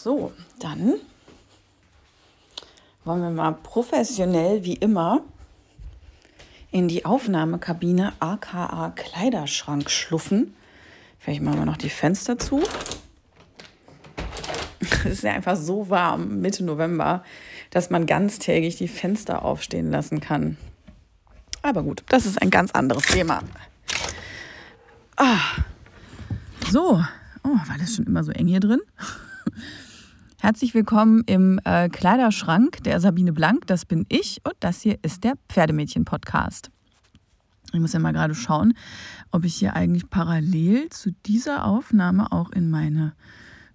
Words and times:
So, 0.00 0.32
dann 0.60 0.94
wollen 3.04 3.20
wir 3.20 3.30
mal 3.30 3.50
professionell 3.50 4.62
wie 4.62 4.74
immer 4.74 5.22
in 6.70 6.86
die 6.86 7.04
Aufnahmekabine 7.04 8.12
aka 8.20 8.92
Kleiderschrank 8.94 9.90
schluffen. 9.90 10.54
Vielleicht 11.18 11.42
machen 11.42 11.58
wir 11.58 11.66
noch 11.66 11.78
die 11.78 11.90
Fenster 11.90 12.38
zu. 12.38 12.62
Es 14.78 15.04
ist 15.04 15.24
ja 15.24 15.32
einfach 15.32 15.56
so 15.56 15.90
warm 15.90 16.42
Mitte 16.42 16.62
November, 16.62 17.24
dass 17.70 17.90
man 17.90 18.06
ganztägig 18.06 18.76
die 18.76 18.86
Fenster 18.86 19.44
aufstehen 19.44 19.90
lassen 19.90 20.20
kann. 20.20 20.58
Aber 21.62 21.82
gut, 21.82 22.04
das 22.08 22.24
ist 22.24 22.40
ein 22.40 22.50
ganz 22.50 22.70
anderes 22.70 23.02
Thema. 23.02 23.42
Ah. 25.16 25.40
So, 26.70 27.02
oh, 27.42 27.48
war 27.48 27.78
das 27.80 27.96
schon 27.96 28.06
immer 28.06 28.22
so 28.22 28.30
eng 28.30 28.46
hier 28.46 28.60
drin? 28.60 28.80
Herzlich 30.40 30.72
willkommen 30.72 31.24
im 31.26 31.60
äh, 31.64 31.88
Kleiderschrank 31.88 32.84
der 32.84 33.00
Sabine 33.00 33.32
Blank. 33.32 33.66
Das 33.66 33.84
bin 33.84 34.06
ich 34.08 34.40
und 34.44 34.54
das 34.60 34.80
hier 34.80 34.96
ist 35.02 35.24
der 35.24 35.34
Pferdemädchen-Podcast. 35.48 36.70
Ich 37.72 37.80
muss 37.80 37.92
ja 37.92 37.98
mal 37.98 38.12
gerade 38.12 38.36
schauen, 38.36 38.74
ob 39.32 39.44
ich 39.44 39.56
hier 39.56 39.74
eigentlich 39.74 40.08
parallel 40.08 40.90
zu 40.90 41.10
dieser 41.26 41.64
Aufnahme 41.64 42.30
auch 42.30 42.52
in 42.52 42.70
meine 42.70 43.14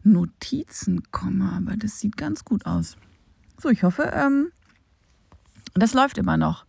Notizen 0.03 1.03
komme. 1.11 1.51
Aber 1.51 1.75
das 1.75 1.99
sieht 1.99 2.15
ganz 2.15 2.45
gut 2.45 2.65
aus. 2.65 2.95
So, 3.61 3.67
ich 3.67 3.83
hoffe, 3.83 4.09
ähm, 4.15 4.47
das 5.73 5.93
läuft 5.93 6.17
immer 6.17 6.37
noch. 6.37 6.65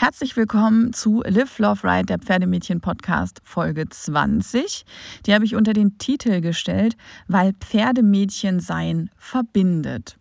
Herzlich 0.00 0.36
willkommen 0.36 0.92
zu 0.92 1.24
Live, 1.26 1.58
Love, 1.58 1.82
Ride, 1.82 2.06
der 2.06 2.18
Pferdemädchen-Podcast 2.20 3.40
Folge 3.42 3.88
20. 3.88 4.84
Die 5.26 5.34
habe 5.34 5.44
ich 5.44 5.56
unter 5.56 5.72
den 5.72 5.98
Titel 5.98 6.40
gestellt, 6.40 6.96
weil 7.26 7.52
Pferdemädchen 7.54 8.60
sein 8.60 9.10
verbindet. 9.16 10.16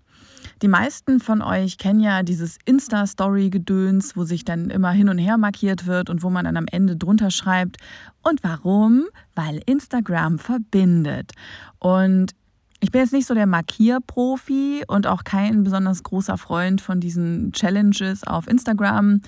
Die 0.64 0.68
meisten 0.68 1.20
von 1.20 1.44
euch 1.44 1.78
kennen 1.78 2.00
ja 2.00 2.24
dieses 2.24 2.58
Insta-Story-Gedöns, 2.66 4.18
wo 4.18 4.24
sich 4.24 4.44
dann 4.44 4.72
immer 4.72 4.90
hin 4.90 5.10
und 5.10 5.20
her 5.20 5.38
markiert 5.38 5.86
wird 5.86 6.10
und 6.10 6.24
wo 6.24 6.32
man 6.32 6.46
dann 6.46 6.58
am 6.58 6.66
Ende 6.72 6.98
drunter 6.98 7.30
schreibt. 7.30 7.78
Und 8.24 8.44
warum? 8.44 9.06
Weil 9.36 9.62
Instagram 9.68 10.40
verbindet. 10.40 11.34
Und 11.78 12.32
ich 12.80 12.92
bin 12.92 13.02
jetzt 13.02 13.14
nicht 13.14 13.26
so 13.26 13.34
der 13.34 13.48
Markierprofi 13.48 14.84
und 14.88 15.08
auch 15.08 15.24
kein 15.24 15.64
besonders 15.64 16.04
großer 16.04 16.38
Freund 16.38 16.80
von 16.80 17.00
diesen 17.00 17.52
Challenges 17.52 18.24
auf 18.24 18.48
Instagram. 18.48 19.22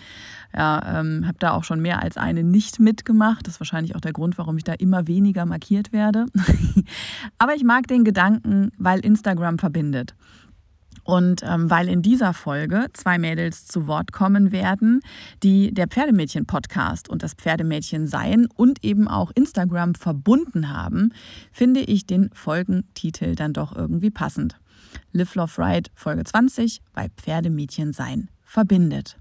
Ja, 0.55 0.99
ähm, 0.99 1.25
habe 1.27 1.37
da 1.39 1.51
auch 1.51 1.63
schon 1.63 1.81
mehr 1.81 2.01
als 2.01 2.17
eine 2.17 2.43
nicht 2.43 2.79
mitgemacht. 2.79 3.47
Das 3.47 3.55
ist 3.55 3.59
wahrscheinlich 3.59 3.95
auch 3.95 4.01
der 4.01 4.13
Grund, 4.13 4.37
warum 4.37 4.57
ich 4.57 4.63
da 4.63 4.73
immer 4.73 5.07
weniger 5.07 5.45
markiert 5.45 5.91
werde. 5.91 6.25
Aber 7.37 7.55
ich 7.55 7.63
mag 7.63 7.87
den 7.87 8.03
Gedanken, 8.03 8.71
weil 8.77 8.99
Instagram 8.99 9.57
verbindet. 9.57 10.15
Und 11.09 11.41
ähm, 11.41 11.71
weil 11.71 11.89
in 11.89 12.03
dieser 12.03 12.35
Folge 12.35 12.85
zwei 12.93 13.17
Mädels 13.17 13.65
zu 13.65 13.87
Wort 13.87 14.11
kommen 14.11 14.51
werden, 14.51 15.01
die 15.41 15.73
der 15.73 15.87
Pferdemädchen-Podcast 15.87 17.09
und 17.09 17.23
das 17.23 17.33
Pferdemädchen 17.33 18.05
sein 18.05 18.47
und 18.55 18.83
eben 18.83 19.07
auch 19.07 19.31
Instagram 19.33 19.95
verbunden 19.95 20.69
haben, 20.69 21.11
finde 21.51 21.79
ich 21.79 22.05
den 22.05 22.29
Folgentitel 22.31 23.33
dann 23.33 23.53
doch 23.53 23.75
irgendwie 23.75 24.11
passend. 24.11 24.59
Live 25.11 25.33
Love 25.33 25.57
Ride 25.57 25.89
Folge 25.95 26.25
20 26.25 26.79
bei 26.93 27.09
Pferdemädchen 27.17 27.91
sein 27.91 28.29
verbindet. 28.43 29.18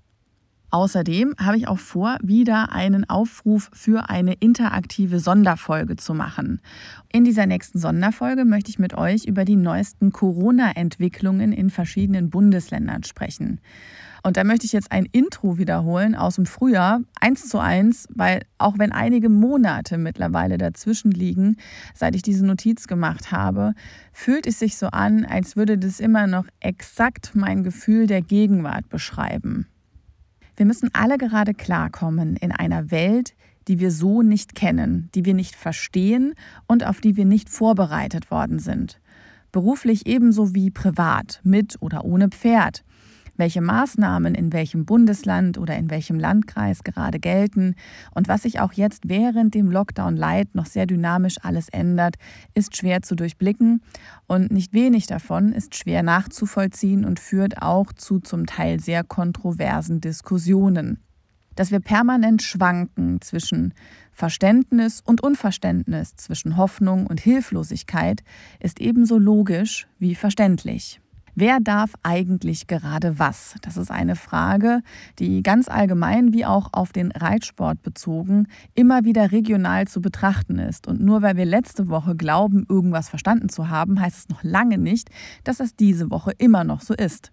Außerdem 0.70 1.34
habe 1.38 1.56
ich 1.56 1.66
auch 1.66 1.78
vor, 1.78 2.18
wieder 2.22 2.72
einen 2.72 3.08
Aufruf 3.08 3.70
für 3.72 4.10
eine 4.10 4.34
interaktive 4.34 5.18
Sonderfolge 5.18 5.96
zu 5.96 6.12
machen. 6.12 6.60
In 7.10 7.24
dieser 7.24 7.46
nächsten 7.46 7.78
Sonderfolge 7.78 8.44
möchte 8.44 8.70
ich 8.70 8.78
mit 8.78 8.92
euch 8.92 9.24
über 9.24 9.46
die 9.46 9.56
neuesten 9.56 10.12
Corona-Entwicklungen 10.12 11.52
in 11.52 11.70
verschiedenen 11.70 12.28
Bundesländern 12.28 13.02
sprechen. 13.04 13.60
Und 14.22 14.36
da 14.36 14.44
möchte 14.44 14.66
ich 14.66 14.72
jetzt 14.72 14.92
ein 14.92 15.06
Intro 15.06 15.56
wiederholen 15.56 16.14
aus 16.14 16.34
dem 16.34 16.44
Frühjahr, 16.44 17.00
eins 17.18 17.48
zu 17.48 17.60
eins, 17.60 18.06
weil 18.14 18.42
auch 18.58 18.78
wenn 18.78 18.92
einige 18.92 19.30
Monate 19.30 19.96
mittlerweile 19.96 20.58
dazwischen 20.58 21.12
liegen, 21.12 21.56
seit 21.94 22.14
ich 22.14 22.22
diese 22.22 22.44
Notiz 22.44 22.88
gemacht 22.88 23.32
habe, 23.32 23.72
fühlt 24.12 24.46
es 24.46 24.58
sich 24.58 24.76
so 24.76 24.88
an, 24.88 25.24
als 25.24 25.56
würde 25.56 25.78
das 25.78 25.98
immer 25.98 26.26
noch 26.26 26.44
exakt 26.60 27.30
mein 27.34 27.62
Gefühl 27.62 28.06
der 28.06 28.20
Gegenwart 28.20 28.90
beschreiben. 28.90 29.66
Wir 30.58 30.66
müssen 30.66 30.90
alle 30.92 31.18
gerade 31.18 31.54
klarkommen 31.54 32.34
in 32.34 32.50
einer 32.50 32.90
Welt, 32.90 33.36
die 33.68 33.78
wir 33.78 33.92
so 33.92 34.22
nicht 34.22 34.56
kennen, 34.56 35.08
die 35.14 35.24
wir 35.24 35.34
nicht 35.34 35.54
verstehen 35.54 36.34
und 36.66 36.84
auf 36.84 37.00
die 37.00 37.16
wir 37.16 37.24
nicht 37.24 37.48
vorbereitet 37.48 38.32
worden 38.32 38.58
sind. 38.58 38.98
Beruflich 39.52 40.08
ebenso 40.08 40.56
wie 40.56 40.72
privat, 40.72 41.40
mit 41.44 41.76
oder 41.78 42.04
ohne 42.04 42.28
Pferd 42.28 42.82
welche 43.38 43.60
Maßnahmen 43.60 44.34
in 44.34 44.52
welchem 44.52 44.84
Bundesland 44.84 45.58
oder 45.58 45.76
in 45.76 45.90
welchem 45.90 46.18
Landkreis 46.18 46.84
gerade 46.84 47.18
gelten 47.18 47.74
und 48.14 48.28
was 48.28 48.42
sich 48.42 48.60
auch 48.60 48.72
jetzt 48.72 49.08
während 49.08 49.54
dem 49.54 49.70
Lockdown 49.70 50.16
Light 50.16 50.54
noch 50.54 50.66
sehr 50.66 50.86
dynamisch 50.86 51.36
alles 51.42 51.68
ändert, 51.68 52.16
ist 52.54 52.76
schwer 52.76 53.02
zu 53.02 53.14
durchblicken 53.14 53.80
und 54.26 54.50
nicht 54.50 54.72
wenig 54.72 55.06
davon 55.06 55.52
ist 55.52 55.76
schwer 55.76 56.02
nachzuvollziehen 56.02 57.04
und 57.04 57.20
führt 57.20 57.62
auch 57.62 57.92
zu 57.92 58.20
zum 58.20 58.46
Teil 58.46 58.80
sehr 58.80 59.04
kontroversen 59.04 60.00
Diskussionen. 60.00 61.02
Dass 61.54 61.72
wir 61.72 61.80
permanent 61.80 62.42
schwanken 62.42 63.20
zwischen 63.20 63.74
Verständnis 64.12 65.00
und 65.04 65.22
Unverständnis, 65.22 66.14
zwischen 66.14 66.56
Hoffnung 66.56 67.06
und 67.06 67.20
Hilflosigkeit, 67.20 68.22
ist 68.60 68.80
ebenso 68.80 69.18
logisch 69.18 69.88
wie 69.98 70.14
verständlich. 70.14 71.00
Wer 71.40 71.60
darf 71.60 71.92
eigentlich 72.02 72.66
gerade 72.66 73.20
was? 73.20 73.54
Das 73.62 73.76
ist 73.76 73.92
eine 73.92 74.16
Frage, 74.16 74.82
die 75.20 75.44
ganz 75.44 75.68
allgemein 75.68 76.32
wie 76.32 76.44
auch 76.44 76.70
auf 76.72 76.90
den 76.90 77.12
Reitsport 77.12 77.80
bezogen 77.84 78.48
immer 78.74 79.04
wieder 79.04 79.30
regional 79.30 79.86
zu 79.86 80.00
betrachten 80.00 80.58
ist. 80.58 80.88
Und 80.88 81.00
nur 81.00 81.22
weil 81.22 81.36
wir 81.36 81.44
letzte 81.44 81.86
Woche 81.86 82.16
glauben, 82.16 82.66
irgendwas 82.68 83.08
verstanden 83.08 83.50
zu 83.50 83.68
haben, 83.68 84.00
heißt 84.00 84.18
es 84.18 84.28
noch 84.28 84.42
lange 84.42 84.78
nicht, 84.78 85.10
dass 85.44 85.58
das 85.58 85.76
diese 85.76 86.10
Woche 86.10 86.32
immer 86.38 86.64
noch 86.64 86.80
so 86.80 86.92
ist. 86.92 87.30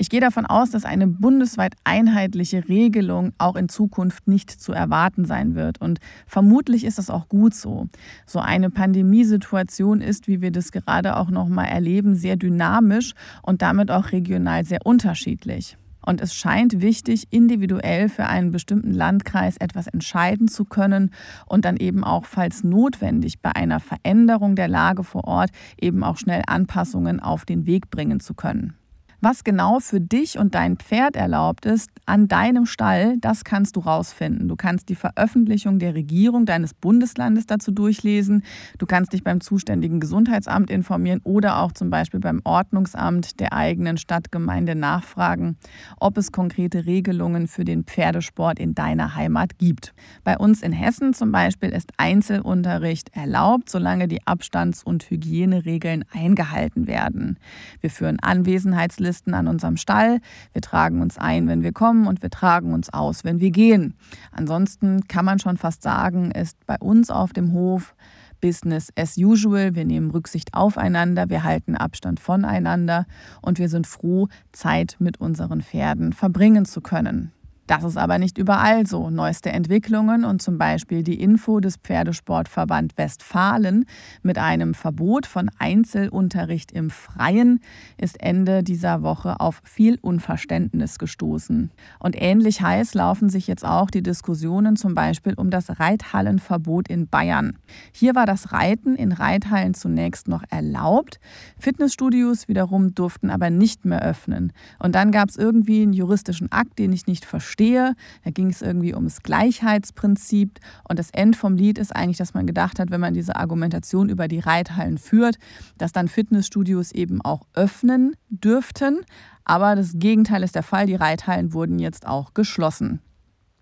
Ich 0.00 0.08
gehe 0.08 0.22
davon 0.22 0.46
aus, 0.46 0.70
dass 0.70 0.86
eine 0.86 1.06
bundesweit 1.06 1.74
einheitliche 1.84 2.66
Regelung 2.70 3.34
auch 3.36 3.54
in 3.54 3.68
Zukunft 3.68 4.28
nicht 4.28 4.50
zu 4.50 4.72
erwarten 4.72 5.26
sein 5.26 5.54
wird. 5.54 5.78
Und 5.78 5.98
vermutlich 6.26 6.84
ist 6.84 6.96
das 6.96 7.10
auch 7.10 7.28
gut 7.28 7.52
so. 7.52 7.86
So 8.24 8.38
eine 8.38 8.70
Pandemiesituation 8.70 10.00
ist, 10.00 10.26
wie 10.26 10.40
wir 10.40 10.52
das 10.52 10.72
gerade 10.72 11.18
auch 11.18 11.28
noch 11.28 11.48
mal 11.48 11.66
erleben, 11.66 12.14
sehr 12.14 12.36
dynamisch 12.36 13.12
und 13.42 13.60
damit 13.60 13.90
auch 13.90 14.10
regional 14.12 14.64
sehr 14.64 14.78
unterschiedlich. 14.84 15.76
Und 16.00 16.22
es 16.22 16.32
scheint 16.32 16.80
wichtig, 16.80 17.26
individuell 17.28 18.08
für 18.08 18.24
einen 18.24 18.52
bestimmten 18.52 18.94
Landkreis 18.94 19.58
etwas 19.58 19.86
entscheiden 19.86 20.48
zu 20.48 20.64
können 20.64 21.10
und 21.44 21.66
dann 21.66 21.76
eben 21.76 22.04
auch, 22.04 22.24
falls 22.24 22.64
notwendig, 22.64 23.40
bei 23.42 23.54
einer 23.54 23.80
Veränderung 23.80 24.56
der 24.56 24.68
Lage 24.68 25.04
vor 25.04 25.24
Ort 25.24 25.50
eben 25.78 26.02
auch 26.02 26.16
schnell 26.16 26.42
Anpassungen 26.46 27.20
auf 27.20 27.44
den 27.44 27.66
Weg 27.66 27.90
bringen 27.90 28.20
zu 28.20 28.32
können. 28.32 28.79
Was 29.22 29.44
genau 29.44 29.80
für 29.80 30.00
dich 30.00 30.38
und 30.38 30.54
dein 30.54 30.78
Pferd 30.78 31.14
erlaubt 31.14 31.66
ist, 31.66 31.90
an 32.06 32.26
deinem 32.26 32.64
Stall, 32.64 33.18
das 33.18 33.44
kannst 33.44 33.76
du 33.76 33.80
rausfinden. 33.80 34.48
Du 34.48 34.56
kannst 34.56 34.88
die 34.88 34.94
Veröffentlichung 34.94 35.78
der 35.78 35.94
Regierung 35.94 36.46
deines 36.46 36.72
Bundeslandes 36.72 37.44
dazu 37.44 37.70
durchlesen. 37.70 38.42
Du 38.78 38.86
kannst 38.86 39.12
dich 39.12 39.22
beim 39.22 39.42
zuständigen 39.42 40.00
Gesundheitsamt 40.00 40.70
informieren 40.70 41.20
oder 41.22 41.58
auch 41.58 41.72
zum 41.72 41.90
Beispiel 41.90 42.18
beim 42.18 42.40
Ordnungsamt 42.44 43.40
der 43.40 43.52
eigenen 43.52 43.98
Stadtgemeinde 43.98 44.74
nachfragen, 44.74 45.58
ob 45.98 46.16
es 46.16 46.32
konkrete 46.32 46.86
Regelungen 46.86 47.46
für 47.46 47.64
den 47.64 47.84
Pferdesport 47.84 48.58
in 48.58 48.74
deiner 48.74 49.16
Heimat 49.16 49.58
gibt. 49.58 49.92
Bei 50.24 50.38
uns 50.38 50.62
in 50.62 50.72
Hessen 50.72 51.12
zum 51.12 51.30
Beispiel 51.30 51.68
ist 51.68 51.92
Einzelunterricht 51.98 53.14
erlaubt, 53.14 53.68
solange 53.68 54.08
die 54.08 54.26
Abstands- 54.26 54.82
und 54.82 55.10
Hygieneregeln 55.10 56.06
eingehalten 56.10 56.86
werden. 56.86 57.38
Wir 57.82 57.90
führen 57.90 58.18
Anwesenheitslisten 58.18 59.09
Listen 59.10 59.34
an 59.34 59.48
unserem 59.48 59.76
Stall. 59.76 60.20
Wir 60.52 60.62
tragen 60.62 61.02
uns 61.02 61.18
ein, 61.18 61.48
wenn 61.48 61.64
wir 61.64 61.72
kommen 61.72 62.06
und 62.06 62.22
wir 62.22 62.30
tragen 62.30 62.72
uns 62.72 62.94
aus, 62.94 63.24
wenn 63.24 63.40
wir 63.40 63.50
gehen. 63.50 63.94
Ansonsten 64.30 65.08
kann 65.08 65.24
man 65.24 65.40
schon 65.40 65.56
fast 65.56 65.82
sagen, 65.82 66.30
ist 66.30 66.64
bei 66.64 66.76
uns 66.78 67.10
auf 67.10 67.32
dem 67.32 67.52
Hof 67.52 67.96
Business 68.40 68.92
as 68.96 69.18
usual. 69.18 69.74
Wir 69.74 69.84
nehmen 69.84 70.12
Rücksicht 70.12 70.54
aufeinander, 70.54 71.28
wir 71.28 71.42
halten 71.42 71.74
Abstand 71.74 72.20
voneinander 72.20 73.04
und 73.42 73.58
wir 73.58 73.68
sind 73.68 73.88
froh, 73.88 74.28
Zeit 74.52 74.94
mit 75.00 75.20
unseren 75.20 75.60
Pferden 75.60 76.12
verbringen 76.12 76.64
zu 76.64 76.80
können. 76.80 77.32
Das 77.70 77.84
ist 77.84 77.96
aber 77.96 78.18
nicht 78.18 78.36
überall 78.36 78.84
so. 78.84 79.10
Neueste 79.10 79.52
Entwicklungen 79.52 80.24
und 80.24 80.42
zum 80.42 80.58
Beispiel 80.58 81.04
die 81.04 81.22
Info 81.22 81.60
des 81.60 81.76
Pferdesportverband 81.76 82.98
Westfalen 82.98 83.84
mit 84.24 84.38
einem 84.38 84.74
Verbot 84.74 85.24
von 85.24 85.52
Einzelunterricht 85.56 86.72
im 86.72 86.90
Freien 86.90 87.60
ist 87.96 88.20
Ende 88.20 88.64
dieser 88.64 89.04
Woche 89.04 89.38
auf 89.38 89.62
viel 89.62 90.00
Unverständnis 90.02 90.98
gestoßen. 90.98 91.70
Und 92.00 92.20
ähnlich 92.20 92.60
heiß 92.60 92.94
laufen 92.94 93.28
sich 93.30 93.46
jetzt 93.46 93.64
auch 93.64 93.88
die 93.88 94.02
Diskussionen 94.02 94.74
zum 94.74 94.96
Beispiel 94.96 95.34
um 95.34 95.50
das 95.50 95.78
Reithallenverbot 95.78 96.88
in 96.88 97.06
Bayern. 97.06 97.56
Hier 97.92 98.16
war 98.16 98.26
das 98.26 98.50
Reiten 98.50 98.96
in 98.96 99.12
Reithallen 99.12 99.74
zunächst 99.74 100.26
noch 100.26 100.42
erlaubt. 100.50 101.20
Fitnessstudios 101.56 102.48
wiederum 102.48 102.96
durften 102.96 103.30
aber 103.30 103.48
nicht 103.48 103.84
mehr 103.84 104.02
öffnen. 104.02 104.52
Und 104.80 104.96
dann 104.96 105.12
gab 105.12 105.28
es 105.28 105.36
irgendwie 105.36 105.82
einen 105.82 105.92
juristischen 105.92 106.50
Akt, 106.50 106.80
den 106.80 106.92
ich 106.92 107.06
nicht 107.06 107.24
verstehe 107.24 107.59
verstehe. 107.60 107.94
Da 108.24 108.30
ging 108.30 108.48
es 108.48 108.62
irgendwie 108.62 108.94
ums 108.94 109.22
Gleichheitsprinzip. 109.22 110.58
Und 110.88 110.98
das 110.98 111.10
End 111.10 111.36
vom 111.36 111.56
Lied 111.56 111.78
ist 111.78 111.94
eigentlich, 111.94 112.16
dass 112.16 112.34
man 112.34 112.46
gedacht 112.46 112.78
hat, 112.78 112.90
wenn 112.90 113.00
man 113.00 113.14
diese 113.14 113.36
Argumentation 113.36 114.08
über 114.08 114.28
die 114.28 114.40
Reithallen 114.40 114.98
führt, 114.98 115.36
dass 115.78 115.92
dann 115.92 116.08
Fitnessstudios 116.08 116.92
eben 116.92 117.20
auch 117.20 117.46
öffnen 117.54 118.14
dürften. 118.28 119.00
Aber 119.44 119.76
das 119.76 119.92
Gegenteil 119.94 120.42
ist 120.42 120.54
der 120.54 120.62
Fall. 120.62 120.86
Die 120.86 120.94
Reithallen 120.94 121.52
wurden 121.52 121.78
jetzt 121.78 122.06
auch 122.06 122.34
geschlossen. 122.34 123.00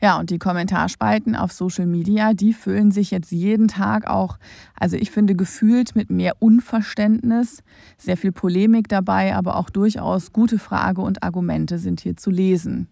Ja, 0.01 0.21
und 0.21 0.31
die 0.31 0.39
Kommentarspalten 0.39 1.35
auf 1.35 1.51
Social 1.51 1.87
Media, 1.87 2.33
die 2.33 2.53
füllen 2.53 2.93
sich 2.93 3.11
jetzt 3.11 3.33
jeden 3.33 3.67
Tag 3.67 4.07
auch, 4.07 4.39
also 4.79 4.97
ich 4.97 5.11
finde, 5.11 5.35
gefühlt 5.35 5.97
mit 5.97 6.09
mehr 6.09 6.35
Unverständnis, 6.39 7.65
sehr 7.97 8.17
viel 8.17 8.31
Polemik 8.31 8.87
dabei, 8.87 9.35
aber 9.35 9.57
auch 9.57 9.71
durchaus 9.71 10.33
gute 10.33 10.61
Frage 10.61 11.01
und 11.01 11.25
Argumente 11.25 11.79
sind 11.79 12.01
hier 12.01 12.17
zu 12.17 12.31
lesen. 12.31 12.87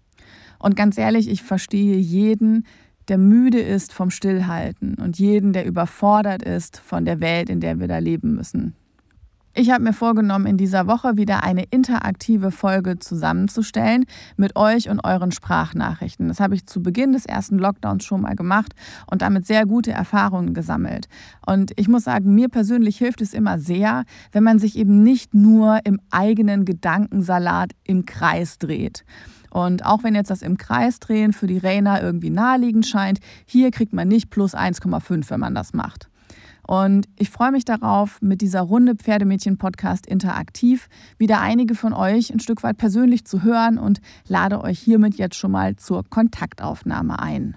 Und 0.59 0.77
ganz 0.77 0.99
ehrlich, 0.99 1.29
ich 1.29 1.43
verstehe 1.43 1.97
jeden, 1.97 2.67
der 3.09 3.19
müde 3.19 3.61
ist 3.61 3.93
vom 3.93 4.11
Stillhalten 4.11 4.95
und 4.95 5.19
jeden, 5.19 5.53
der 5.53 5.65
überfordert 5.65 6.43
ist 6.43 6.79
von 6.79 7.05
der 7.05 7.21
Welt, 7.21 7.49
in 7.49 7.61
der 7.61 7.79
wir 7.79 7.89
da 7.89 7.99
leben 7.99 8.35
müssen. 8.35 8.75
Ich 9.59 9.71
habe 9.71 9.83
mir 9.83 9.95
vorgenommen, 9.95 10.45
in 10.45 10.59
dieser 10.59 10.87
Woche 10.87 11.17
wieder 11.17 11.43
eine 11.43 11.65
interaktive 11.71 12.51
Folge 12.51 12.99
zusammenzustellen 12.99 14.05
mit 14.37 14.55
euch 14.55 14.91
und 14.91 15.03
euren 15.03 15.33
Sprachnachrichten. 15.33 16.29
Das 16.29 16.41
habe 16.41 16.55
ich 16.55 16.67
zu 16.67 16.83
Beginn 16.83 17.13
des 17.13 17.25
ersten 17.25 17.57
Lockdowns 17.59 18.05
schon 18.05 18.21
mal 18.21 18.37
gemacht 18.37 18.75
und 19.11 19.23
damit 19.23 19.47
sehr 19.47 19.65
gute 19.65 19.93
Erfahrungen 19.93 20.53
gesammelt. 20.53 21.09
Und 21.47 21.73
ich 21.77 21.89
muss 21.89 22.05
sagen, 22.05 22.35
mir 22.35 22.51
persönlich 22.51 22.99
hilft 22.99 23.23
es 23.23 23.33
immer 23.33 23.59
sehr, 23.59 24.05
wenn 24.31 24.45
man 24.45 24.59
sich 24.59 24.77
eben 24.77 25.03
nicht 25.03 25.33
nur 25.33 25.81
im 25.85 26.01
eigenen 26.11 26.67
Gedankensalat 26.67 27.71
im 27.85 28.05
Kreis 28.05 28.59
dreht. 28.59 29.07
Und 29.57 29.87
auch 29.87 30.03
wenn 30.03 30.15
jetzt 30.15 30.31
das 30.31 30.43
im 30.43 30.59
Kreis 30.59 31.01
drehen 31.01 31.33
für 31.33 31.47
die 31.47 31.57
Rainer 31.57 32.03
irgendwie 32.03 32.29
naheliegend 32.29 32.87
scheint, 32.87 33.21
hier 33.47 33.71
kriegt 33.71 33.95
man 33.95 34.07
nicht 34.07 34.29
plus 34.29 34.55
1,5, 34.55 35.31
wenn 35.31 35.41
man 35.41 35.55
das 35.55 35.73
macht. 35.73 36.11
Und 36.67 37.09
ich 37.17 37.31
freue 37.31 37.53
mich 37.53 37.65
darauf, 37.65 38.21
mit 38.21 38.43
dieser 38.43 38.61
Runde 38.61 38.97
Pferdemädchen-Podcast 38.97 40.07
interaktiv 40.07 40.91
wieder 41.17 41.41
einige 41.41 41.75
von 41.75 41.95
euch 41.95 42.31
ein 42.35 42.41
Stück 42.41 42.63
weit 42.65 42.77
persönlich 42.77 43.25
zu 43.25 43.45
hören 43.45 43.79
und 43.79 44.03
lade 44.29 44.61
euch 44.61 44.79
hiermit 44.79 45.15
jetzt 45.15 45.37
schon 45.37 45.53
mal 45.53 45.77
zur 45.77 46.05
Kontaktaufnahme 46.05 47.19
ein. 47.19 47.57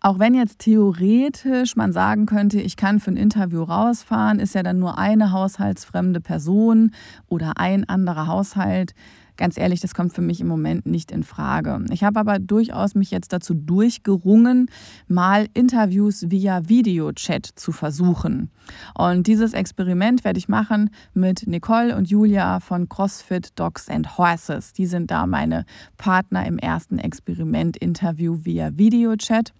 Auch 0.00 0.18
wenn 0.18 0.34
jetzt 0.34 0.58
theoretisch 0.58 1.76
man 1.76 1.92
sagen 1.92 2.26
könnte, 2.26 2.60
ich 2.60 2.76
kann 2.76 2.98
für 2.98 3.12
ein 3.12 3.16
Interview 3.16 3.62
rausfahren, 3.62 4.40
ist 4.40 4.56
ja 4.56 4.64
dann 4.64 4.80
nur 4.80 4.98
eine 4.98 5.30
haushaltsfremde 5.30 6.20
Person 6.20 6.90
oder 7.28 7.52
ein 7.58 7.88
anderer 7.88 8.26
Haushalt 8.26 8.94
ganz 9.40 9.58
ehrlich, 9.58 9.80
das 9.80 9.94
kommt 9.94 10.12
für 10.12 10.20
mich 10.20 10.40
im 10.40 10.46
Moment 10.46 10.86
nicht 10.86 11.10
in 11.10 11.24
Frage. 11.24 11.84
Ich 11.90 12.04
habe 12.04 12.20
aber 12.20 12.38
durchaus 12.38 12.94
mich 12.94 13.10
jetzt 13.10 13.32
dazu 13.32 13.54
durchgerungen, 13.54 14.70
mal 15.08 15.48
Interviews 15.54 16.30
via 16.30 16.68
Videochat 16.68 17.46
zu 17.56 17.72
versuchen. 17.72 18.50
Und 18.94 19.26
dieses 19.26 19.54
Experiment 19.54 20.24
werde 20.24 20.38
ich 20.38 20.48
machen 20.48 20.90
mit 21.14 21.46
Nicole 21.46 21.96
und 21.96 22.08
Julia 22.08 22.60
von 22.60 22.88
CrossFit 22.88 23.58
Dogs 23.58 23.88
and 23.88 24.18
Horses. 24.18 24.74
Die 24.74 24.86
sind 24.86 25.10
da 25.10 25.26
meine 25.26 25.64
Partner 25.96 26.46
im 26.46 26.58
ersten 26.58 26.98
Experiment-Interview 26.98 28.44
via 28.44 28.76
Videochat. 28.76 29.52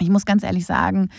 Ich 0.00 0.08
muss 0.08 0.24
ganz 0.24 0.42
ehrlich 0.42 0.64
sagen, 0.64 1.10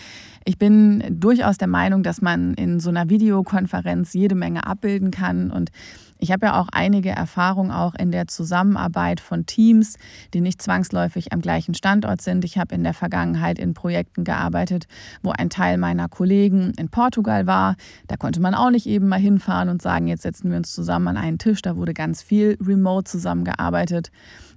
ich 0.44 0.58
bin 0.58 1.02
durchaus 1.08 1.58
der 1.58 1.68
Meinung, 1.68 2.02
dass 2.02 2.20
man 2.20 2.54
in 2.54 2.80
so 2.80 2.90
einer 2.90 3.08
Videokonferenz 3.08 4.12
jede 4.12 4.34
Menge 4.34 4.66
abbilden 4.66 5.12
kann 5.12 5.50
und 5.52 5.70
ich 6.18 6.32
habe 6.32 6.46
ja 6.46 6.60
auch 6.60 6.68
einige 6.72 7.10
Erfahrungen 7.10 7.70
auch 7.70 7.94
in 7.94 8.10
der 8.10 8.26
Zusammenarbeit 8.26 9.20
von 9.20 9.46
Teams, 9.46 9.96
die 10.32 10.40
nicht 10.40 10.62
zwangsläufig 10.62 11.32
am 11.32 11.40
gleichen 11.40 11.74
Standort 11.74 12.22
sind. 12.22 12.44
Ich 12.44 12.58
habe 12.58 12.74
in 12.74 12.84
der 12.84 12.94
Vergangenheit 12.94 13.58
in 13.58 13.74
Projekten 13.74 14.24
gearbeitet, 14.24 14.86
wo 15.22 15.30
ein 15.30 15.50
Teil 15.50 15.78
meiner 15.78 16.08
Kollegen 16.08 16.72
in 16.78 16.88
Portugal 16.88 17.46
war. 17.46 17.76
Da 18.06 18.16
konnte 18.16 18.40
man 18.40 18.54
auch 18.54 18.70
nicht 18.70 18.86
eben 18.86 19.08
mal 19.08 19.18
hinfahren 19.20 19.68
und 19.68 19.82
sagen, 19.82 20.06
jetzt 20.06 20.22
setzen 20.22 20.50
wir 20.50 20.56
uns 20.56 20.72
zusammen 20.72 21.08
an 21.08 21.16
einen 21.16 21.38
Tisch. 21.38 21.62
Da 21.62 21.76
wurde 21.76 21.94
ganz 21.94 22.22
viel 22.22 22.56
remote 22.60 23.04
zusammengearbeitet. 23.04 24.10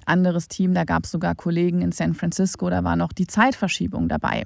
Anderes 0.05 0.47
Team, 0.47 0.73
da 0.73 0.85
gab 0.85 1.03
es 1.03 1.11
sogar 1.11 1.35
Kollegen 1.35 1.81
in 1.81 1.91
San 1.91 2.13
Francisco, 2.13 2.69
da 2.69 2.83
war 2.83 2.95
noch 2.95 3.11
die 3.11 3.27
Zeitverschiebung 3.27 4.07
dabei. 4.07 4.45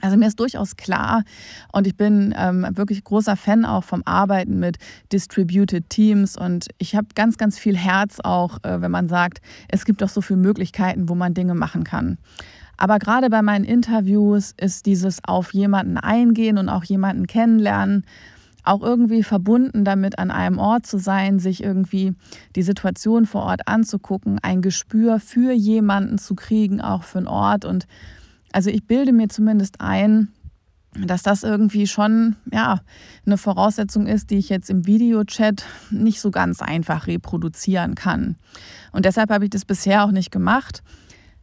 Also 0.00 0.16
mir 0.16 0.26
ist 0.26 0.40
durchaus 0.40 0.76
klar 0.76 1.24
und 1.72 1.86
ich 1.86 1.96
bin 1.96 2.34
ähm, 2.36 2.66
wirklich 2.72 3.04
großer 3.04 3.36
Fan 3.36 3.64
auch 3.64 3.84
vom 3.84 4.02
Arbeiten 4.04 4.58
mit 4.58 4.78
Distributed 5.12 5.88
Teams 5.90 6.36
und 6.36 6.68
ich 6.78 6.94
habe 6.96 7.08
ganz, 7.14 7.38
ganz 7.38 7.58
viel 7.58 7.76
Herz 7.76 8.18
auch, 8.22 8.58
äh, 8.62 8.80
wenn 8.80 8.90
man 8.90 9.08
sagt, 9.08 9.40
es 9.68 9.84
gibt 9.84 10.02
doch 10.02 10.08
so 10.08 10.20
viele 10.20 10.38
Möglichkeiten, 10.38 11.08
wo 11.08 11.14
man 11.14 11.34
Dinge 11.34 11.54
machen 11.54 11.84
kann. 11.84 12.18
Aber 12.76 12.98
gerade 12.98 13.28
bei 13.28 13.42
meinen 13.42 13.66
Interviews 13.66 14.54
ist 14.56 14.86
dieses 14.86 15.22
auf 15.24 15.52
jemanden 15.52 15.98
eingehen 15.98 16.56
und 16.56 16.70
auch 16.70 16.84
jemanden 16.84 17.26
kennenlernen, 17.26 18.06
auch 18.64 18.82
irgendwie 18.82 19.22
verbunden 19.22 19.84
damit, 19.84 20.18
an 20.18 20.30
einem 20.30 20.58
Ort 20.58 20.86
zu 20.86 20.98
sein, 20.98 21.38
sich 21.38 21.62
irgendwie 21.62 22.14
die 22.56 22.62
Situation 22.62 23.26
vor 23.26 23.42
Ort 23.42 23.68
anzugucken, 23.68 24.38
ein 24.42 24.62
Gespür 24.62 25.20
für 25.20 25.52
jemanden 25.52 26.18
zu 26.18 26.34
kriegen, 26.34 26.80
auch 26.80 27.02
für 27.02 27.18
einen 27.18 27.26
Ort 27.26 27.64
und 27.64 27.86
also 28.52 28.70
ich 28.70 28.84
bilde 28.84 29.12
mir 29.12 29.28
zumindest 29.28 29.80
ein, 29.80 30.28
dass 30.94 31.22
das 31.22 31.44
irgendwie 31.44 31.86
schon 31.86 32.36
ja, 32.52 32.80
eine 33.24 33.38
Voraussetzung 33.38 34.06
ist, 34.06 34.30
die 34.30 34.38
ich 34.38 34.48
jetzt 34.48 34.70
im 34.70 34.86
Videochat 34.86 35.64
nicht 35.90 36.20
so 36.20 36.30
ganz 36.30 36.62
einfach 36.62 37.06
reproduzieren 37.06 37.94
kann. 37.94 38.36
Und 38.92 39.04
deshalb 39.04 39.30
habe 39.30 39.44
ich 39.44 39.50
das 39.50 39.64
bisher 39.64 40.04
auch 40.04 40.10
nicht 40.10 40.32
gemacht. 40.32 40.82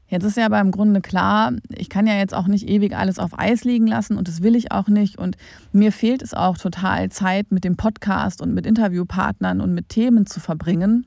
Jetzt 0.09 0.23
ist 0.23 0.37
ja 0.37 0.45
aber 0.45 0.59
im 0.61 0.71
Grunde 0.71 1.01
klar, 1.01 1.53
ich 1.69 1.89
kann 1.89 2.07
ja 2.07 2.15
jetzt 2.15 2.33
auch 2.33 2.47
nicht 2.47 2.67
ewig 2.69 2.95
alles 2.95 3.19
auf 3.19 3.37
Eis 3.37 3.65
liegen 3.65 3.87
lassen 3.87 4.17
und 4.17 4.29
das 4.29 4.41
will 4.41 4.55
ich 4.55 4.71
auch 4.71 4.87
nicht. 4.87 5.17
Und 5.17 5.35
mir 5.73 5.91
fehlt 5.91 6.21
es 6.21 6.33
auch 6.33 6.57
total 6.57 7.09
Zeit 7.09 7.51
mit 7.51 7.65
dem 7.65 7.75
Podcast 7.75 8.41
und 8.41 8.53
mit 8.53 8.65
Interviewpartnern 8.65 9.59
und 9.59 9.73
mit 9.73 9.89
Themen 9.89 10.25
zu 10.25 10.39
verbringen. 10.39 11.05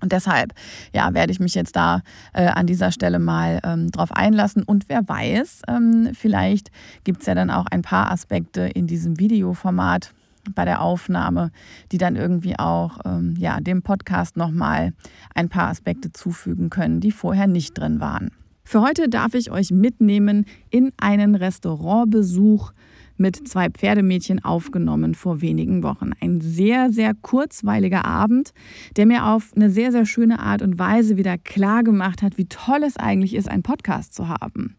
Und 0.00 0.12
deshalb 0.12 0.52
ja, 0.94 1.12
werde 1.14 1.32
ich 1.32 1.40
mich 1.40 1.54
jetzt 1.54 1.76
da 1.76 2.02
äh, 2.32 2.46
an 2.46 2.66
dieser 2.66 2.92
Stelle 2.92 3.18
mal 3.18 3.60
ähm, 3.64 3.90
drauf 3.90 4.12
einlassen. 4.12 4.62
Und 4.62 4.88
wer 4.88 5.08
weiß, 5.08 5.62
ähm, 5.68 6.10
vielleicht 6.14 6.70
gibt 7.04 7.20
es 7.20 7.26
ja 7.26 7.34
dann 7.34 7.50
auch 7.50 7.66
ein 7.70 7.82
paar 7.82 8.10
Aspekte 8.10 8.62
in 8.62 8.86
diesem 8.86 9.18
Videoformat 9.18 10.12
bei 10.54 10.64
der 10.64 10.80
Aufnahme, 10.80 11.50
die 11.92 11.98
dann 11.98 12.16
irgendwie 12.16 12.58
auch 12.58 12.98
ähm, 13.04 13.34
ja, 13.38 13.60
dem 13.60 13.82
Podcast 13.82 14.36
nochmal 14.36 14.92
ein 15.34 15.48
paar 15.48 15.68
Aspekte 15.68 16.12
zufügen 16.12 16.70
können, 16.70 17.00
die 17.00 17.12
vorher 17.12 17.46
nicht 17.46 17.74
drin 17.74 18.00
waren. 18.00 18.30
Für 18.64 18.82
heute 18.82 19.08
darf 19.08 19.34
ich 19.34 19.50
euch 19.50 19.72
mitnehmen 19.72 20.46
in 20.70 20.92
einen 20.96 21.34
Restaurantbesuch 21.34 22.72
mit 23.20 23.46
zwei 23.46 23.68
Pferdemädchen 23.70 24.44
aufgenommen 24.44 25.14
vor 25.14 25.40
wenigen 25.40 25.82
Wochen. 25.82 26.10
Ein 26.20 26.40
sehr, 26.40 26.90
sehr 26.90 27.14
kurzweiliger 27.14 28.04
Abend, 28.04 28.52
der 28.96 29.06
mir 29.06 29.26
auf 29.26 29.52
eine 29.54 29.70
sehr, 29.70 29.92
sehr 29.92 30.06
schöne 30.06 30.40
Art 30.40 30.62
und 30.62 30.78
Weise 30.78 31.16
wieder 31.16 31.38
klar 31.38 31.84
gemacht 31.84 32.22
hat, 32.22 32.38
wie 32.38 32.46
toll 32.46 32.82
es 32.82 32.96
eigentlich 32.96 33.34
ist, 33.34 33.48
einen 33.48 33.62
Podcast 33.62 34.14
zu 34.14 34.28
haben. 34.28 34.76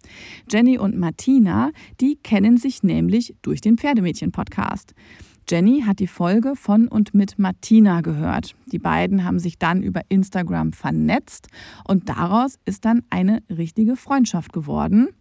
Jenny 0.52 0.78
und 0.78 0.98
Martina, 0.98 1.72
die 2.02 2.18
kennen 2.22 2.58
sich 2.58 2.84
nämlich 2.84 3.36
durch 3.42 3.62
den 3.62 3.78
Pferdemädchen-Podcast. 3.78 4.94
Jenny 5.50 5.84
hat 5.86 6.00
die 6.00 6.08
Folge 6.08 6.56
von 6.56 6.88
und 6.88 7.14
mit 7.14 7.38
Martina 7.38 8.02
gehört. 8.02 8.56
Die 8.72 8.80
beiden 8.80 9.26
haben 9.26 9.40
sich 9.40 9.60
dann 9.60 9.84
über 9.84 10.02
Instagram 10.08 10.72
vernetzt 10.72 11.48
und 11.88 12.10
daraus 12.10 12.58
ist 12.66 12.86
dann 12.86 13.02
eine 13.10 13.44
richtige 13.50 13.96
Freundschaft 13.96 14.54
geworden 14.54 15.10
wo 15.10 15.21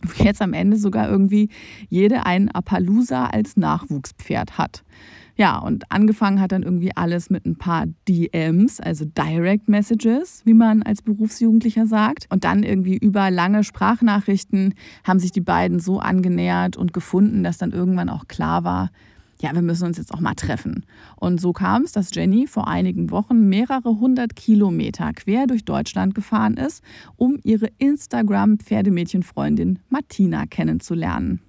jetzt 0.18 0.42
am 0.42 0.52
Ende 0.52 0.76
sogar 0.76 1.08
irgendwie 1.08 1.48
jede 1.88 2.26
einen 2.26 2.48
Appaloosa 2.48 3.26
als 3.26 3.56
Nachwuchspferd 3.56 4.58
hat. 4.58 4.84
Ja, 5.38 5.58
und 5.58 5.92
angefangen 5.92 6.40
hat 6.40 6.52
dann 6.52 6.62
irgendwie 6.62 6.96
alles 6.96 7.28
mit 7.28 7.44
ein 7.44 7.56
paar 7.56 7.84
DMs, 8.08 8.80
also 8.80 9.04
Direct 9.04 9.68
Messages, 9.68 10.40
wie 10.46 10.54
man 10.54 10.82
als 10.82 11.02
Berufsjugendlicher 11.02 11.86
sagt. 11.86 12.26
Und 12.30 12.44
dann 12.44 12.62
irgendwie 12.62 12.96
über 12.96 13.30
lange 13.30 13.62
Sprachnachrichten 13.62 14.72
haben 15.04 15.18
sich 15.18 15.32
die 15.32 15.42
beiden 15.42 15.78
so 15.78 16.00
angenähert 16.00 16.78
und 16.78 16.94
gefunden, 16.94 17.44
dass 17.44 17.58
dann 17.58 17.72
irgendwann 17.72 18.08
auch 18.08 18.28
klar 18.28 18.64
war, 18.64 18.90
ja, 19.40 19.54
wir 19.54 19.62
müssen 19.62 19.86
uns 19.86 19.96
jetzt 19.98 20.12
auch 20.12 20.20
mal 20.20 20.34
treffen. 20.34 20.84
Und 21.16 21.40
so 21.40 21.52
kam 21.52 21.82
es, 21.82 21.92
dass 21.92 22.14
Jenny 22.14 22.46
vor 22.46 22.68
einigen 22.68 23.10
Wochen 23.10 23.48
mehrere 23.48 23.98
hundert 24.00 24.36
Kilometer 24.36 25.12
quer 25.12 25.46
durch 25.46 25.64
Deutschland 25.64 26.14
gefahren 26.14 26.56
ist, 26.56 26.82
um 27.16 27.38
ihre 27.42 27.68
Instagram-Pferdemädchenfreundin 27.78 29.78
Martina 29.88 30.46
kennenzulernen. 30.46 31.40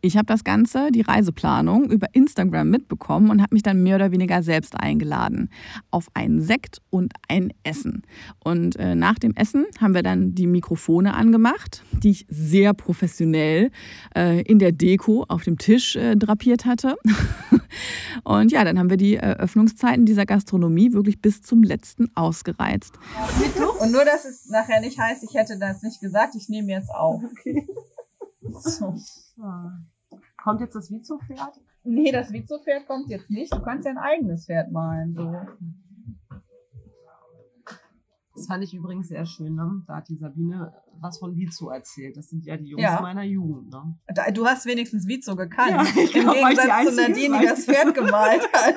Ich 0.00 0.16
habe 0.16 0.26
das 0.26 0.44
Ganze, 0.44 0.90
die 0.90 1.02
Reiseplanung, 1.02 1.90
über 1.90 2.08
Instagram 2.12 2.70
mitbekommen 2.70 3.30
und 3.30 3.42
habe 3.42 3.54
mich 3.54 3.62
dann 3.62 3.82
mehr 3.82 3.96
oder 3.96 4.12
weniger 4.12 4.42
selbst 4.42 4.78
eingeladen 4.78 5.50
auf 5.90 6.08
einen 6.14 6.40
Sekt 6.40 6.80
und 6.90 7.12
ein 7.28 7.52
Essen. 7.62 8.02
Und 8.44 8.76
äh, 8.76 8.94
nach 8.94 9.18
dem 9.18 9.34
Essen 9.34 9.66
haben 9.80 9.94
wir 9.94 10.02
dann 10.02 10.34
die 10.34 10.46
Mikrofone 10.46 11.14
angemacht, 11.14 11.84
die 11.92 12.10
ich 12.10 12.26
sehr 12.28 12.74
professionell 12.74 13.70
äh, 14.16 14.42
in 14.42 14.58
der 14.58 14.72
Deko 14.72 15.24
auf 15.28 15.42
dem 15.44 15.58
Tisch 15.58 15.96
äh, 15.96 16.16
drapiert 16.16 16.64
hatte. 16.64 16.96
und 18.24 18.52
ja, 18.52 18.64
dann 18.64 18.78
haben 18.78 18.90
wir 18.90 18.96
die 18.96 19.20
Öffnungszeiten 19.20 20.06
dieser 20.06 20.26
Gastronomie 20.26 20.92
wirklich 20.92 21.20
bis 21.20 21.42
zum 21.42 21.62
letzten 21.62 22.10
ausgereizt. 22.14 22.98
Und 23.80 23.92
nur, 23.92 24.04
dass 24.04 24.24
es 24.24 24.48
nachher 24.48 24.80
nicht 24.80 24.98
heißt, 24.98 25.24
ich 25.24 25.34
hätte 25.34 25.58
das 25.58 25.82
nicht 25.82 26.00
gesagt, 26.00 26.34
ich 26.36 26.48
nehme 26.48 26.70
jetzt 26.70 26.90
auf. 26.90 27.22
Okay. 27.24 27.66
So. 28.42 28.96
Kommt 30.42 30.60
jetzt 30.60 30.74
das 30.74 30.90
Vizo-Pferd? 30.90 31.52
Nee, 31.84 32.12
das 32.12 32.32
Vizo-Pferd 32.32 32.86
kommt 32.86 33.08
jetzt 33.08 33.30
nicht. 33.30 33.52
Du 33.52 33.60
kannst 33.62 33.84
ja 33.86 33.92
ein 33.92 33.98
eigenes 33.98 34.46
Pferd 34.46 34.70
malen. 34.72 35.14
So. 35.14 35.34
Das 38.34 38.46
fand 38.46 38.64
ich 38.64 38.72
übrigens 38.74 39.08
sehr 39.08 39.26
schön. 39.26 39.54
Ne? 39.54 39.82
Da 39.86 39.96
hat 39.96 40.08
die 40.08 40.16
Sabine 40.16 40.72
was 41.00 41.18
von 41.18 41.36
Vizo 41.36 41.68
erzählt. 41.70 42.16
Das 42.16 42.28
sind 42.30 42.44
ja 42.46 42.56
die 42.56 42.66
Jungs 42.68 42.82
Ja. 42.82 43.00
meiner 43.00 43.24
Jugend. 43.24 43.70
Ne? 43.72 43.98
Du 44.32 44.46
hast 44.46 44.66
wenigstens 44.66 45.06
Vizo 45.06 45.36
gekannt. 45.36 45.70
Ja, 45.70 45.82
Im 46.02 46.08
glaub, 46.08 46.34
Gegensatz 46.34 46.94
zu 46.94 47.00
Nadine, 47.00 47.38
die 47.40 47.46
das. 47.46 47.64
Pferd 47.64 47.94
gemalt 47.94 48.42
hat. 48.52 48.74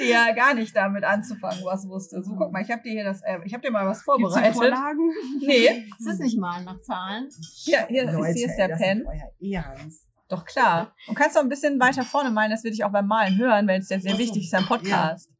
Die 0.00 0.08
ja 0.10 0.32
gar 0.32 0.54
nicht 0.54 0.74
damit 0.76 1.04
anzufangen 1.04 1.64
was 1.64 1.86
wusste. 1.88 2.22
So, 2.22 2.34
guck 2.36 2.52
mal, 2.52 2.62
ich 2.62 2.70
habe 2.70 2.82
dir 2.82 2.92
hier 2.92 3.04
das, 3.04 3.22
äh, 3.22 3.38
ich 3.44 3.52
habe 3.52 3.62
dir 3.62 3.70
mal 3.70 3.86
was 3.86 4.02
vorbereitet. 4.02 4.54
Vorlagen? 4.54 5.10
Nee, 5.40 5.86
Es 5.98 6.06
ist 6.06 6.20
nicht 6.20 6.38
mal 6.38 6.62
nach 6.64 6.80
Zahlen. 6.80 7.28
hier, 7.64 7.86
hier, 7.88 8.04
ist, 8.04 8.36
hier 8.36 8.46
ist 8.46 8.56
der 8.56 8.68
das 8.68 8.80
Pen. 8.80 9.04
euer 9.06 9.62
Ernst. 9.62 10.08
Doch 10.28 10.44
klar. 10.44 10.94
Und 11.08 11.14
kannst 11.14 11.36
doch 11.36 11.42
ein 11.42 11.48
bisschen 11.50 11.78
weiter 11.78 12.02
vorne 12.04 12.30
malen, 12.30 12.50
das 12.50 12.64
will 12.64 12.72
ich 12.72 12.84
auch 12.84 12.92
beim 12.92 13.06
Malen 13.06 13.36
hören, 13.38 13.68
weil 13.68 13.80
es 13.80 13.90
ja 13.90 13.98
sehr 14.00 14.16
wichtig 14.16 14.44
ist, 14.44 14.54
ein 14.54 14.64
Podcast. 14.64 15.30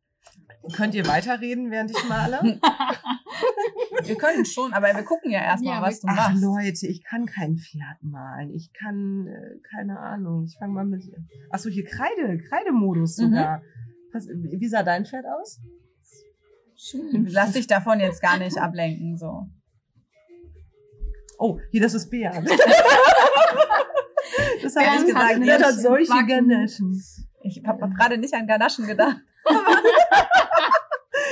Könnt 0.76 0.94
ihr 0.94 1.06
weiterreden, 1.06 1.70
während 1.70 1.90
ich 1.90 2.08
male? 2.08 2.60
Wir 4.04 4.16
können 4.16 4.44
schon, 4.44 4.72
aber 4.72 4.88
wir 4.94 5.02
gucken 5.04 5.30
ja 5.30 5.40
erstmal, 5.40 5.76
Ja, 5.76 5.82
was 5.82 6.00
du 6.00 6.08
Ach 6.10 6.30
machst. 6.30 6.42
Leute, 6.42 6.86
ich 6.88 7.04
kann 7.04 7.26
kein 7.26 7.56
Pferd 7.56 8.02
malen. 8.02 8.50
Ich 8.50 8.72
kann, 8.72 9.26
äh, 9.28 9.58
keine 9.76 9.98
Ahnung. 10.00 10.44
Ich 10.44 10.56
fange 10.58 10.72
mal 10.72 10.84
mit. 10.84 11.04
Achso, 11.50 11.68
hier 11.68 11.84
Kreide, 11.84 12.38
Kreidemodus 12.48 13.18
Mhm. 13.18 13.34
Was, 14.12 14.26
wie 14.28 14.68
sah 14.68 14.82
dein 14.82 15.06
Pferd 15.06 15.24
aus? 15.26 15.58
Schön. 16.76 17.26
Lass 17.30 17.52
dich 17.52 17.66
davon 17.66 18.00
jetzt 18.00 18.20
gar 18.20 18.38
nicht 18.38 18.58
ablenken. 18.58 19.16
So. 19.16 19.46
Oh, 21.38 21.58
hier, 21.70 21.80
das 21.80 21.94
ist 21.94 22.10
Bea. 22.10 22.30
das 24.62 24.76
habe 24.76 24.86
ich 24.98 25.06
gesagt. 25.06 25.40
Bea 25.40 25.58
hat 25.58 25.74
solche 25.74 26.10
Backen. 26.10 26.48
Ganaschen. 26.48 27.02
Ich 27.44 27.62
habe 27.66 27.82
hab 27.82 27.94
gerade 27.94 28.18
nicht 28.18 28.34
an 28.34 28.46
Ganaschen 28.46 28.86
gedacht. 28.86 29.16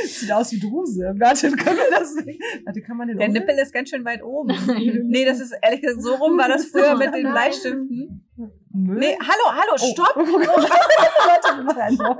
Sieht 0.04 0.32
aus 0.32 0.50
wie 0.52 0.60
Druse. 0.60 1.14
Warte, 1.18 1.50
können 1.52 1.76
wir 1.76 1.90
das 1.90 2.14
nicht? 2.14 2.40
Warte, 2.64 2.80
kann 2.82 2.96
man 2.96 3.08
den 3.08 3.18
Der 3.18 3.28
umdrehen? 3.28 3.44
Nippel 3.46 3.62
ist 3.62 3.72
ganz 3.72 3.90
schön 3.90 4.04
weit 4.04 4.22
oben. 4.22 4.50
Nee, 5.08 5.24
das 5.24 5.40
ist 5.40 5.52
ehrlich 5.62 5.82
gesagt, 5.82 6.02
so 6.02 6.14
rum 6.14 6.38
war 6.38 6.48
das 6.48 6.66
früher 6.66 6.96
mit 6.96 7.12
den. 7.14 7.30
Bleistiften. 7.30 8.26
Müll? 8.72 8.98
Nee, 8.98 9.18
hallo, 9.20 9.52
hallo, 9.60 9.76
stopp! 9.76 10.12
Oh, 10.16 10.20
Warte, 10.20 11.56
wir 11.56 11.64
machen 11.64 11.80
einen 11.80 11.96
neuen. 11.96 12.18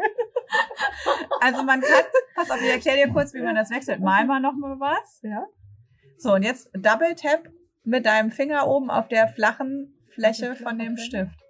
Also 1.41 1.63
man 1.63 1.81
kann, 1.81 2.05
pass 2.35 2.51
auf, 2.51 2.61
ich 2.61 2.71
erkläre 2.71 3.07
dir 3.07 3.13
kurz, 3.13 3.33
wie 3.35 3.41
man 3.41 3.55
das 3.55 3.71
wechselt. 3.71 4.01
Mal 4.01 4.27
mal 4.27 4.41
noch 4.41 4.55
mal 4.55 4.79
was. 4.79 5.21
Ja? 5.23 5.47
So, 6.19 6.35
und 6.35 6.43
jetzt 6.43 6.71
Double 6.75 7.15
Tap 7.15 7.49
mit 7.85 8.05
deinem 8.05 8.31
Finger 8.31 8.67
oben 8.67 8.91
auf 8.91 9.09
der 9.09 9.29
flachen 9.29 9.95
Fläche 10.15 10.55
von 10.55 10.79
dem 10.79 10.97
Stift. 10.97 11.41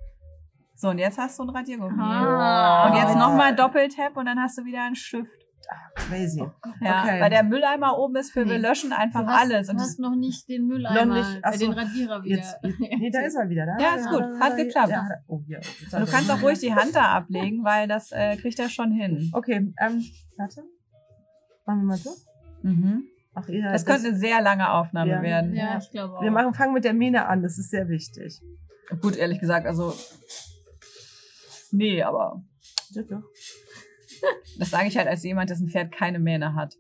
So, 0.81 0.89
und 0.89 0.99
jetzt 0.99 1.19
hast 1.19 1.39
du 1.39 1.43
ein 1.43 1.51
Radiergummi. 1.51 2.01
Ah. 2.01 2.89
Und 2.89 2.97
jetzt 2.97 3.15
nochmal 3.15 3.55
Doppeltap 3.55 4.17
und 4.17 4.25
dann 4.25 4.41
hast 4.41 4.57
du 4.57 4.65
wieder 4.65 4.83
einen 4.83 4.97
Stift. 4.97 5.40
Crazy. 5.95 6.41
Ja, 6.81 7.03
Okay. 7.05 7.21
weil 7.21 7.31
der 7.31 7.43
Mülleimer 7.45 7.97
oben 7.99 8.17
ist 8.17 8.33
für 8.33 8.45
wir 8.47 8.55
Nee. 8.59 8.67
löschen 8.67 8.93
einfach 8.93 9.21
Du 9.23 9.27
hast, 9.29 9.41
alles. 9.43 9.67
Du 9.69 9.73
das, 9.75 9.83
hast 9.83 9.99
noch 10.01 10.17
nicht 10.17 10.49
den 10.49 10.67
Mülleimer, 10.67 11.05
Noch 11.05 11.15
nicht, 11.17 11.41
äh, 11.43 11.53
so. 11.53 11.67
den 11.67 11.73
Radierer 11.79 12.25
wieder. 12.25 12.37
Jetzt, 12.37 12.57
nee, 12.79 13.11
da 13.13 13.21
ist 13.21 13.35
er 13.37 13.49
wieder. 13.49 13.67
Da, 13.67 13.77
Ja, 13.79 13.95
ist 13.97 14.09
gut. 14.09 14.23
Hat 14.41 14.57
geklappt. 14.57 14.89
Ja, 14.91 15.09
oh, 15.29 15.41
hier. 15.47 15.61
Du 15.91 16.07
kannst 16.07 16.31
auch 16.31 16.43
ruhig 16.43 16.59
die 16.59 16.75
Hand 16.75 16.95
da 16.97 17.05
ablegen, 17.17 17.63
weil 17.65 17.87
das 17.87 18.11
äh, 18.13 18.37
kriegt 18.37 18.59
er 18.59 18.69
schon 18.69 18.91
hin. 18.93 19.31
Okay, 19.33 19.73
ähm, 19.79 20.05
warte. 20.37 20.63
Machen 21.67 21.81
wir 21.83 21.87
mal 21.87 21.97
so. 21.97 22.11
Mhm. 22.63 23.05
Ach, 23.35 23.47
ihr, 23.49 23.63
Das 23.71 23.87
könnte 23.87 24.09
eine 24.09 24.17
sehr 24.17 24.43
lange 24.43 24.73
Aufnahme 24.73 25.11
Ja. 25.13 25.23
werden. 25.23 25.55
ja, 25.55 25.79
ich 25.79 25.91
glaube 25.91 26.17
auch. 26.19 26.23
wir 26.23 26.31
machen, 26.33 26.53
fangen 26.53 26.73
mit 26.75 26.85
der 26.85 26.95
Mähne 26.95 27.27
an, 27.29 27.43
das 27.43 27.59
ist 27.59 27.71
sehr 27.71 27.89
wichtig. 27.89 28.41
Gut, 29.01 29.17
ehrlich 29.17 29.39
gesagt, 29.39 29.67
also. 29.67 29.95
Nee, 31.71 32.03
aber 32.03 32.43
Ja, 32.91 33.03
doch. 33.03 33.23
Das 34.59 34.71
sage 34.71 34.89
ich 34.89 34.97
halt 34.97 35.09
als 35.09 35.23
jemand, 35.23 35.51
dessen 35.51 35.69
Pferd 35.69 35.93
keine 35.93 36.19
Mähne 36.19 36.55
hat. 36.55 36.77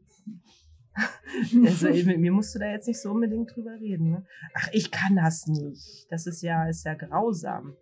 Also, 1.65 1.89
mit 1.89 2.19
mir 2.19 2.33
musst 2.33 2.55
du 2.55 2.59
da 2.59 2.71
jetzt 2.71 2.89
nicht 2.89 3.01
so 3.01 3.11
unbedingt 3.11 3.55
drüber 3.55 3.73
reden. 3.73 4.11
Ne? 4.11 4.27
Ach, 4.55 4.69
ich 4.73 4.91
kann 4.91 5.17
das 5.17 5.47
nicht. 5.47 6.07
Das 6.11 6.27
ist 6.27 6.43
ja, 6.43 6.69
ist 6.69 6.85
ja 6.85 6.95
grausam. 6.95 7.77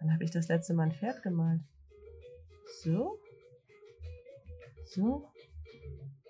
Wann 0.00 0.12
habe 0.12 0.24
ich 0.24 0.30
das 0.30 0.48
letzte 0.48 0.74
Mal 0.74 0.84
ein 0.84 0.92
Pferd 0.92 1.22
gemalt? 1.22 1.60
So? 2.82 3.18
So? 4.86 5.28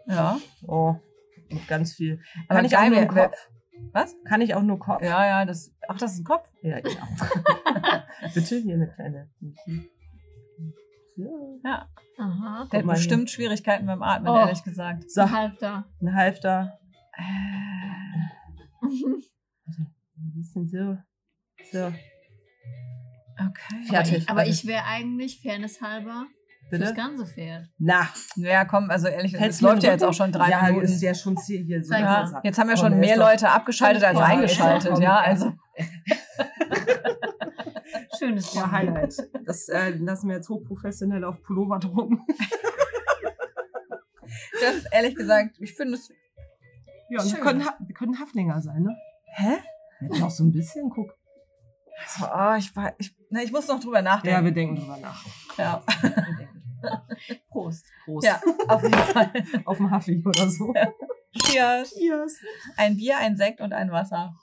Ja. 0.06 0.38
Oh, 0.66 0.96
ganz 1.68 1.92
viel. 1.92 2.20
Aber 2.48 2.56
Kann 2.58 2.64
ich 2.64 2.76
auch 2.76 2.88
nur 2.88 3.06
Kopf? 3.06 3.50
Was? 3.92 4.16
Kann 4.24 4.40
ich 4.40 4.54
auch 4.54 4.62
nur 4.62 4.78
Kopf? 4.78 5.02
Ja, 5.02 5.26
ja, 5.26 5.44
das. 5.44 5.72
Ach, 5.88 5.98
das 5.98 6.14
ist 6.14 6.20
ein 6.20 6.24
Kopf. 6.24 6.50
Ja, 6.62 6.78
ich 6.78 6.98
auch. 7.00 8.32
Bitte 8.34 8.56
hier 8.56 8.74
eine 8.74 8.88
kleine. 8.88 9.30
Ja. 11.16 11.88
Aha. 12.18 12.66
Der 12.70 12.78
hat 12.80 12.84
hier. 12.84 12.92
bestimmt 12.94 13.30
Schwierigkeiten 13.30 13.86
beim 13.86 14.02
Atmen, 14.02 14.28
Oh. 14.28 14.38
ehrlich 14.38 14.62
gesagt. 14.62 15.10
So, 15.10 15.30
Halb 15.30 15.58
da. 15.58 15.84
ein 16.00 16.14
Halfter. 16.14 16.78
Äh, 17.16 17.22
Ein 20.18 20.32
bisschen 20.34 20.66
so. 20.68 20.96
So, 21.72 21.86
Okay. 23.38 23.84
Fertig. 23.90 24.28
Aber 24.30 24.38
Warte. 24.38 24.50
ich 24.50 24.66
wäre 24.66 24.84
eigentlich, 24.84 25.40
fairness 25.42 25.82
halber, 25.82 26.24
bitte. 26.70 26.84
fürs 26.86 26.96
ganze 26.96 27.26
Pferd. 27.26 27.66
Na, 27.78 28.08
Ja, 28.36 28.64
komm, 28.64 28.90
also 28.90 29.08
ehrlich 29.08 29.32
gesagt, 29.32 29.50
es 29.50 29.60
läuft 29.60 29.82
ja 29.82 29.90
jetzt 29.92 30.02
auch 30.04 30.14
schon 30.14 30.32
drei 30.32 30.48
ja, 30.50 30.62
Minuten. 30.62 30.84
ist 30.86 31.02
ja 31.02 31.14
schon 31.14 31.36
zäh 31.36 31.62
hier. 31.62 31.84
So 31.84 31.92
Ja, 31.94 32.40
jetzt 32.42 32.58
haben 32.58 32.68
ja 32.70 32.74
Komm, 32.76 32.84
schon 32.84 32.92
ist 32.94 32.98
mehr 33.00 33.18
Leute 33.18 33.50
abgeschaltet 33.50 34.04
als 34.04 34.18
eingeschaltet, 34.18 34.90
komm, 34.90 35.02
ja, 35.02 35.16
ja. 35.16 35.20
also 35.20 35.52
Schönes 38.18 38.54
Ja. 38.54 38.70
Highlight. 38.70 39.16
Das 39.44 39.68
äh, 39.68 39.90
lassen 39.90 40.28
wir 40.28 40.36
jetzt 40.36 40.48
hochprofessionell 40.48 41.24
auf 41.24 41.42
Pullover 41.42 41.78
drucken. 41.78 42.24
das 44.60 44.84
ehrlich 44.92 45.14
gesagt, 45.14 45.56
ich 45.60 45.74
finde 45.74 45.94
es. 45.94 46.08
Ja, 47.08 47.22
wir 47.22 47.30
Schön. 47.30 47.40
können, 47.40 47.60
wir 47.60 47.94
können 47.94 48.18
Haflinger 48.18 48.60
sein, 48.60 48.82
ne? 48.82 48.96
Hä? 49.34 49.56
Ja, 50.12 50.26
auch 50.26 50.30
so 50.30 50.44
ein 50.44 50.52
bisschen, 50.52 50.90
guck. 50.90 51.16
Also, 52.02 52.26
oh, 52.26 52.54
ich, 52.58 52.74
war, 52.76 52.92
ich, 52.98 53.14
na, 53.30 53.42
ich 53.42 53.52
muss 53.52 53.68
noch 53.68 53.80
drüber 53.80 53.96
Ja, 53.98 54.02
nachdenken. 54.02 54.44
wir 54.44 54.52
denken 54.52 54.76
drüber 54.76 54.98
nach. 54.98 55.24
Ja. 55.56 55.82
Prost. 57.48 57.86
Prost. 58.04 58.26
ja 58.26 58.40
auf 58.68 58.82
jeden 58.82 58.94
Fall. 58.94 59.32
Auf 59.64 59.78
dem 59.78 59.90
Huffy 59.90 60.22
oder 60.24 60.48
so. 60.48 60.72
Cheers. 61.34 61.94
Cheers. 61.94 62.38
Ein 62.76 62.96
Bier, 62.96 63.16
ein 63.18 63.36
Sekt 63.36 63.60
und 63.60 63.72
ein 63.72 63.90
Wasser. 63.90 64.34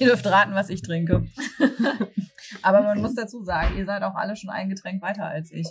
Ihr 0.00 0.06
dürft 0.08 0.26
raten, 0.26 0.54
was 0.54 0.68
ich 0.70 0.82
trinke. 0.82 1.26
Aber 2.62 2.82
man 2.82 3.00
muss 3.00 3.14
dazu 3.14 3.42
sagen, 3.44 3.76
ihr 3.76 3.84
seid 3.86 4.02
auch 4.02 4.14
alle 4.14 4.36
schon 4.36 4.50
ein 4.50 4.68
Getränk 4.68 5.02
weiter 5.02 5.26
als 5.26 5.50
ich. 5.52 5.68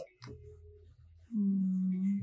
Hm. 1.31 2.21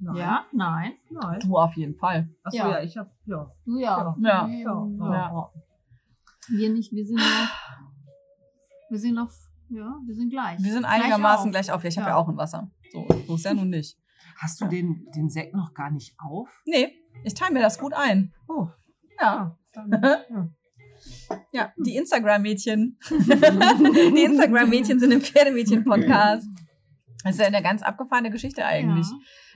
Nein. 0.00 0.16
Ja, 0.16 0.44
nein. 0.52 0.92
Nein. 1.10 1.40
Du 1.40 1.56
auf 1.56 1.74
jeden 1.76 1.94
Fall. 1.94 2.28
Achso, 2.42 2.58
Ja. 2.58 2.70
ja. 2.72 2.82
ich 2.82 2.96
hab, 2.96 3.10
ja. 3.26 3.50
Du 3.64 3.78
ja. 3.78 4.14
Ja. 4.20 4.46
Wir, 4.48 4.58
Ja, 4.58 4.86
Ja. 4.98 5.50
wir 6.48 6.70
nicht, 6.72 6.92
wir 6.92 7.06
sind 7.06 7.16
noch. 7.16 7.48
Wir 8.90 8.98
sind 8.98 9.14
noch. 9.14 9.30
Ja, 9.70 9.98
wir 10.04 10.14
sind 10.14 10.28
gleich. 10.30 10.62
Wir 10.62 10.72
sind 10.72 10.82
Gleich 10.82 11.02
einigermaßen 11.02 11.46
auf. 11.46 11.50
gleich 11.52 11.72
auf. 11.72 11.82
Ja, 11.84 11.88
Ich 11.88 11.96
habe 11.98 12.08
ja. 12.10 12.16
Ja. 12.16 12.20
auch 12.20 12.28
ein 12.28 12.36
Wasser. 12.36 12.70
So, 12.92 13.06
so 13.26 13.34
ist 13.36 13.44
ja 13.44 13.54
nun 13.54 13.70
nicht. 13.70 13.98
Hast 14.38 14.60
du 14.60 14.66
den, 14.68 15.06
den 15.16 15.30
Sekt 15.30 15.54
noch 15.54 15.72
gar 15.74 15.90
nicht 15.90 16.14
auf? 16.18 16.48
Nee, 16.66 16.92
ich 17.24 17.34
teile 17.34 17.54
mir 17.54 17.60
das 17.60 17.78
gut 17.78 17.94
ein. 17.94 18.34
Oh, 18.48 18.68
Ja. 19.20 19.56
dann, 19.72 19.90
ja. 20.30 20.48
Ja, 21.52 21.72
die 21.76 21.96
Instagram-Mädchen. 21.96 22.98
die 23.10 24.22
Instagram-Mädchen 24.24 24.98
sind 25.00 25.12
im 25.12 25.20
Pferdemädchen-Podcast. 25.20 26.46
Das 27.24 27.32
ist 27.36 27.40
ja 27.40 27.46
eine 27.46 27.62
ganz 27.62 27.82
abgefahrene 27.82 28.30
Geschichte 28.30 28.64
eigentlich 28.64 29.06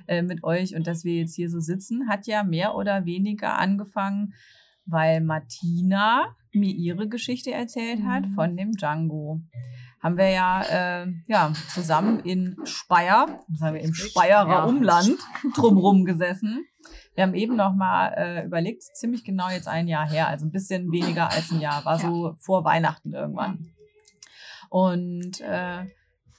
Ja. 0.08 0.14
äh, 0.14 0.22
mit 0.22 0.42
euch. 0.44 0.74
Und 0.74 0.86
dass 0.86 1.04
wir 1.04 1.14
jetzt 1.16 1.34
hier 1.34 1.50
so 1.50 1.60
sitzen, 1.60 2.08
hat 2.08 2.26
ja 2.26 2.42
mehr 2.44 2.74
oder 2.74 3.04
weniger 3.04 3.58
angefangen, 3.58 4.32
weil 4.86 5.20
Martina 5.20 6.34
mir 6.52 6.72
ihre 6.74 7.08
Geschichte 7.08 7.50
erzählt 7.52 8.02
hat 8.04 8.24
Mhm. 8.26 8.34
von 8.34 8.56
dem 8.56 8.72
Django. 8.72 9.40
haben 10.00 10.16
wir 10.16 10.30
ja, 10.30 10.62
äh, 11.02 11.06
ja 11.26 11.52
zusammen 11.74 12.20
in 12.20 12.56
Speyer, 12.64 13.40
sagen 13.52 13.74
wir 13.74 13.82
im 13.82 13.92
Speyerer 13.94 14.48
Ja. 14.48 14.64
Umland, 14.64 15.18
drumrum 15.56 16.04
gesessen. 16.04 16.64
Wir 17.18 17.24
haben 17.24 17.34
eben 17.34 17.56
noch 17.56 17.74
mal 17.74 18.12
äh, 18.16 18.44
überlegt, 18.46 18.84
ziemlich 18.94 19.24
genau 19.24 19.48
jetzt 19.48 19.66
ein 19.66 19.88
Jahr 19.88 20.08
her, 20.08 20.28
also 20.28 20.46
ein 20.46 20.52
bisschen 20.52 20.92
weniger 20.92 21.28
als 21.32 21.50
ein 21.50 21.58
Jahr, 21.60 21.84
war 21.84 21.98
so 21.98 22.36
vor 22.38 22.64
Weihnachten 22.64 23.12
irgendwann. 23.12 23.72
Und 24.70 25.40
äh, 25.40 25.84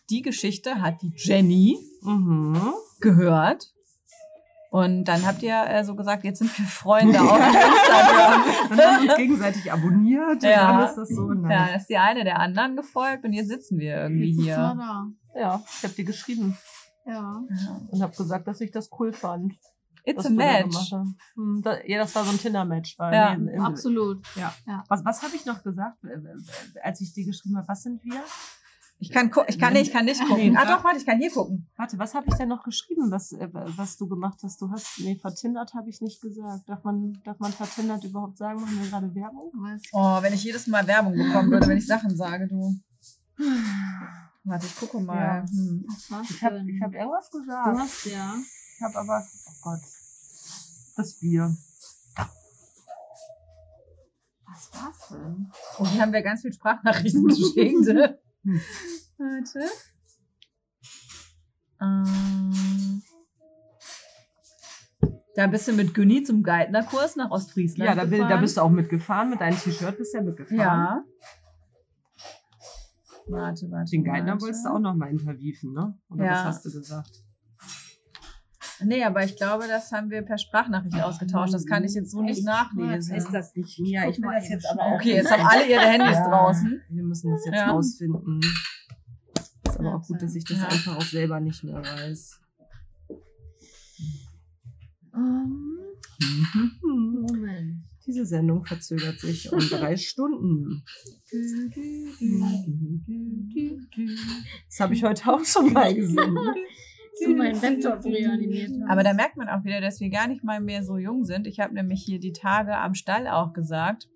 die 0.10 0.22
Geschichte 0.22 0.82
hat 0.82 1.02
die 1.02 1.12
Jenny 1.18 1.78
Mhm. 2.02 2.72
gehört. 3.02 3.74
Und 4.72 5.04
dann 5.04 5.26
habt 5.26 5.44
ihr 5.44 5.66
äh, 5.68 5.84
so 5.84 5.98
gesagt, 5.98 6.24
jetzt 6.24 6.40
sind 6.40 6.58
wir 6.58 6.66
Freunde 6.66 7.20
auf 7.20 7.38
Instagram. 7.38 8.44
Und 8.72 8.80
haben 8.86 9.04
uns 9.04 9.16
gegenseitig 9.18 9.74
abonniert. 9.74 10.44
Ja. 10.44 10.72
Und 10.72 10.78
dann 10.80 10.88
ist 10.88 10.96
das 10.96 11.10
so. 11.10 11.28
Ja, 11.28 11.36
Nein. 11.36 11.50
dann 11.68 11.76
ist 11.76 11.88
die 11.90 11.98
eine 11.98 12.24
der 12.24 12.40
anderen 12.40 12.78
gefolgt 12.78 13.26
und 13.26 13.34
jetzt 13.34 13.50
sitzen 13.50 13.80
wir 13.80 13.98
irgendwie 14.04 14.30
Jetzt 14.30 14.48
er 14.48 14.74
hier. 14.74 14.76
da. 14.78 15.08
Ja, 15.42 15.64
ich 15.78 15.84
habe 15.84 15.94
dir 15.96 16.06
geschrieben 16.06 16.58
Ja. 17.06 17.42
und 17.92 18.02
habe 18.02 18.16
gesagt, 18.16 18.48
dass 18.48 18.62
ich 18.62 18.72
das 18.72 18.90
cool 18.98 19.12
fand. 19.12 19.56
It's 20.06 20.26
a 20.26 20.30
du 20.30 20.36
match. 20.36 20.92
Hm, 21.36 21.62
da, 21.64 21.78
ja, 21.86 22.00
das 22.00 22.16
war 22.16 22.24
so 22.24 22.32
ein 22.32 22.40
Tinder-Match. 22.40 22.98
war- 23.00 23.14
Ja, 23.14 23.36
nee, 23.38 23.54
im- 23.54 23.62
Absolut. 23.62 24.26
Ja. 24.36 24.54
Ja. 24.68 24.84
Was, 24.88 25.04
was 25.06 25.22
habe 25.24 25.36
ich 25.36 25.46
noch 25.46 25.62
gesagt, 25.64 26.04
äh, 26.04 26.08
äh, 26.10 26.80
als 26.84 27.02
ich 27.02 27.14
dir 27.14 27.26
geschrieben 27.26 27.58
habe? 27.58 27.68
Was 27.68 27.84
sind 27.84 28.04
wir? 28.04 28.22
Ich 29.02 29.12
kann, 29.12 29.32
ich 29.48 29.58
kann 29.58 29.72
nicht, 29.72 29.88
ich 29.88 29.94
kann 29.94 30.04
nicht 30.04 30.20
gucken. 30.20 30.52
Nee, 30.52 30.58
Ah 30.58 30.66
doch, 30.66 30.84
warte, 30.84 30.98
ich 31.00 31.06
kann 31.06 31.20
hier 31.20 31.32
gucken. 31.32 31.70
Warte, 31.78 31.98
was 31.98 32.14
habe 32.16 32.26
ich 32.28 32.36
denn 32.36 32.50
noch 32.50 32.64
geschrieben, 32.64 33.10
was, 33.10 33.32
äh, 33.32 33.48
was 33.54 33.96
du 33.96 34.10
gemacht 34.10 34.40
hast? 34.44 34.62
Du 34.62 34.70
hast, 34.72 35.00
nee, 35.00 35.16
vertindert 35.16 35.74
habe 35.74 35.90
ich 35.90 36.02
nicht 36.02 36.22
gesagt. 36.22 36.68
Darf 36.68 36.84
man, 36.84 37.18
darf 37.24 37.40
man 37.40 37.54
vertindert 37.54 38.04
überhaupt 38.04 38.38
sagen? 38.38 38.60
Machen 38.60 38.78
wir 38.82 38.90
gerade 38.90 39.16
Werbung? 39.16 39.52
Was? 39.54 39.82
Oh, 39.94 40.22
wenn 40.22 40.34
ich 40.34 40.44
jedes 40.44 40.68
Mal 40.68 40.86
Werbung 40.86 41.14
bekommen 41.16 41.50
würde, 41.50 41.68
wenn 41.68 41.78
ich 41.78 41.88
Sachen 41.88 42.14
sage, 42.14 42.48
du. 42.50 42.76
Warte, 44.44 44.66
ich 44.66 44.76
gucke 44.76 45.00
mal. 45.00 45.16
Ja. 45.16 45.46
Hm. 45.50 45.86
Ich 46.30 46.44
habe 46.44 46.60
hab 46.82 46.94
irgendwas 46.94 47.30
Du 47.30 47.40
gesagt. 47.40 47.78
hast 47.80 48.06
ja. 48.06 48.34
Ich 48.80 48.84
habe 48.86 48.98
aber, 48.98 49.22
oh 49.22 49.52
Gott, 49.62 49.82
das 50.96 51.20
Bier. 51.20 51.54
Was 54.46 54.72
war's 54.74 55.08
denn? 55.12 55.52
Oh, 55.80 55.86
hier 55.86 56.02
haben 56.02 56.14
wir 56.14 56.22
ganz 56.22 56.44
viel 56.44 56.54
Sprachnachrichten 56.54 57.28
geschickt. 57.28 57.88
Warte. 59.18 59.66
Ähm. 61.82 63.04
Da 65.36 65.48
bist 65.48 65.68
du 65.68 65.74
mit 65.74 65.94
Günni 65.94 66.24
zum 66.24 66.42
Geithnerkurs 66.42 67.18
nach 67.18 67.32
Ostfriesland. 67.32 67.86
Ja, 67.90 67.96
da, 67.96 68.06
bin, 68.06 68.30
da 68.30 68.38
bist 68.38 68.56
du 68.56 68.62
auch 68.62 68.70
mitgefahren. 68.70 69.30
Mit 69.32 69.42
deinem 69.42 69.58
T-Shirt 69.60 69.98
bist 69.98 70.14
du 70.14 70.20
ja 70.20 70.24
mitgefahren. 70.24 70.58
Ja. 70.58 71.04
Warte, 73.28 73.70
warte. 73.72 73.92
Den 73.92 74.06
Geithner 74.06 74.32
warte. 74.32 74.44
wolltest 74.44 74.66
du 74.66 74.70
auch 74.70 74.80
noch 74.80 74.96
mal 74.96 75.10
interviewen, 75.10 75.74
ne? 75.74 76.00
Oder 76.10 76.24
Ja. 76.24 76.32
was 76.32 76.46
hast 76.46 76.66
du 76.66 76.72
gesagt? 76.72 77.26
Nee, 78.84 79.04
aber 79.04 79.24
ich 79.24 79.36
glaube, 79.36 79.66
das 79.68 79.92
haben 79.92 80.10
wir 80.10 80.22
per 80.22 80.38
Sprachnachricht 80.38 80.96
ausgetauscht. 81.02 81.54
Das 81.54 81.66
kann 81.66 81.84
ich 81.84 81.94
jetzt 81.94 82.12
so 82.12 82.22
nicht 82.22 82.44
nachlesen. 82.46 83.16
Ist 83.16 83.32
das 83.32 83.56
nicht? 83.56 83.76
Guck 83.78 83.88
Ich 83.88 84.22
will 84.22 84.32
das 84.34 84.50
jetzt 84.50 84.66
aber 84.70 84.84
auch. 84.84 84.96
Okay, 84.96 85.16
jetzt 85.16 85.32
haben 85.32 85.46
alle 85.46 85.68
ihre 85.70 85.82
Handys 85.82 86.18
Ja. 86.18 86.30
draußen. 86.30 86.82
Wir 86.90 87.04
müssen 87.04 87.32
das 87.32 87.46
jetzt 87.46 87.56
Ja. 87.56 87.72
rausfinden. 87.72 88.40
Ist 89.68 89.80
aber 89.80 89.96
auch 89.96 90.08
gut, 90.08 90.22
dass 90.22 90.36
ich 90.36 90.44
das 90.46 90.58
Ja. 90.60 90.68
einfach 90.68 90.98
auch 90.98 91.02
selber 91.02 91.40
nicht 91.40 91.64
mehr 91.64 91.82
weiß. 91.84 92.40
Moment. 96.82 97.84
Diese 98.06 98.26
Sendung 98.26 98.64
verzögert 98.66 99.20
sich 99.20 99.52
um 99.52 99.60
drei 99.70 99.96
Stunden. 99.98 100.84
Das 104.70 104.80
habe 104.80 104.94
ich 104.94 105.04
heute 105.04 105.32
auch 105.32 105.44
schon 105.46 105.74
mal 105.74 105.94
gesehen. 105.94 106.38
So 107.26 107.36
mein 107.36 107.60
Laptop 107.62 108.04
reanimiert 108.06 108.72
haben. 108.72 108.90
Aber 108.90 109.04
da 109.04 109.14
merkt 109.14 109.38
man 109.38 109.50
auch 109.50 109.64
wieder, 109.64 109.82
dass 109.82 110.00
wir 110.00 110.10
gar 110.10 110.28
nicht 110.28 110.44
mal 110.44 110.60
mehr 110.62 110.84
so 110.84 110.98
jung 110.98 111.26
sind. 111.26 111.48
Ich 111.48 111.60
habe 111.60 111.74
nämlich 111.74 112.04
hier 112.04 112.20
die 112.20 112.34
Tage 112.34 112.78
am 112.78 112.94
Stall 112.94 113.28
auch 113.28 113.54
gesagt. 113.54 114.08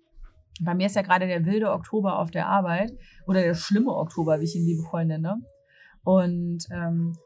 Bei 0.60 0.74
mir 0.74 0.86
ist 0.86 0.96
ja 0.96 1.02
gerade 1.02 1.26
der 1.26 1.44
wilde 1.44 1.72
Oktober 1.72 2.18
auf 2.18 2.30
der 2.30 2.46
Arbeit 2.46 2.92
oder 3.26 3.42
der 3.42 3.54
schlimme 3.54 3.94
Oktober, 3.94 4.40
wie 4.40 4.44
ich 4.44 4.54
ihn 4.54 4.66
liebevoll 4.66 5.04
nenne. 5.04 5.42
Und 6.04 6.66
ähm, 6.70 7.16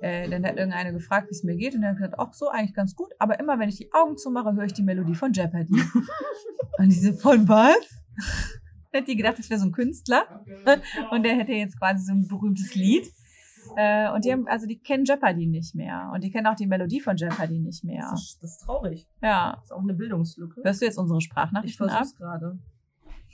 äh, 0.00 0.28
dann 0.28 0.44
hat 0.44 0.56
irgendeine 0.56 0.92
gefragt, 0.92 1.28
wie 1.30 1.34
es 1.34 1.44
mir 1.44 1.56
geht. 1.56 1.74
Und 1.74 1.82
dann 1.82 1.92
hat 1.92 1.96
gesagt, 1.96 2.16
ach 2.18 2.34
so, 2.34 2.48
eigentlich 2.48 2.74
ganz 2.74 2.94
gut. 2.94 3.10
Aber 3.18 3.40
immer, 3.40 3.58
wenn 3.58 3.68
ich 3.68 3.76
die 3.76 3.92
Augen 3.92 4.18
zumache, 4.18 4.54
höre 4.54 4.64
ich 4.64 4.74
die 4.74 4.82
Melodie 4.82 5.14
von 5.14 5.32
Jeopardy. 5.32 5.72
und 6.78 6.88
diese 6.88 7.14
von 7.14 7.48
was? 7.48 8.02
Hätte 8.92 9.06
die 9.06 9.16
gedacht, 9.16 9.38
das 9.38 9.48
wäre 9.48 9.58
so 9.58 9.66
ein 9.66 9.72
Künstler. 9.72 10.44
Und 11.10 11.22
der 11.22 11.36
hätte 11.36 11.52
jetzt 11.52 11.78
quasi 11.78 12.04
so 12.04 12.12
ein 12.12 12.28
berühmtes 12.28 12.74
Lied. 12.74 13.10
Äh, 13.76 14.10
und 14.12 14.24
die 14.24 14.32
haben, 14.32 14.46
also 14.48 14.66
die 14.66 14.78
kennen 14.78 15.04
Jeopardy 15.04 15.46
nicht 15.46 15.74
mehr. 15.74 16.10
Und 16.14 16.22
die 16.24 16.30
kennen 16.30 16.46
auch 16.46 16.56
die 16.56 16.66
Melodie 16.66 17.00
von 17.00 17.16
Jeopardy 17.16 17.58
nicht 17.58 17.84
mehr. 17.84 18.08
Das, 18.10 18.22
ist, 18.22 18.42
das 18.42 18.50
ist 18.52 18.58
traurig. 18.64 19.06
Ja. 19.22 19.52
Das 19.56 19.64
ist 19.64 19.72
auch 19.72 19.82
eine 19.82 19.94
Bildungslücke. 19.94 20.62
Hörst 20.64 20.80
du 20.80 20.86
jetzt 20.86 20.98
unsere 20.98 21.18
Ich 21.18 21.24
Sprachnachrichten 21.24 21.88
ab? 21.88 21.96
versuch's 21.98 22.16
gerade. 22.16 22.58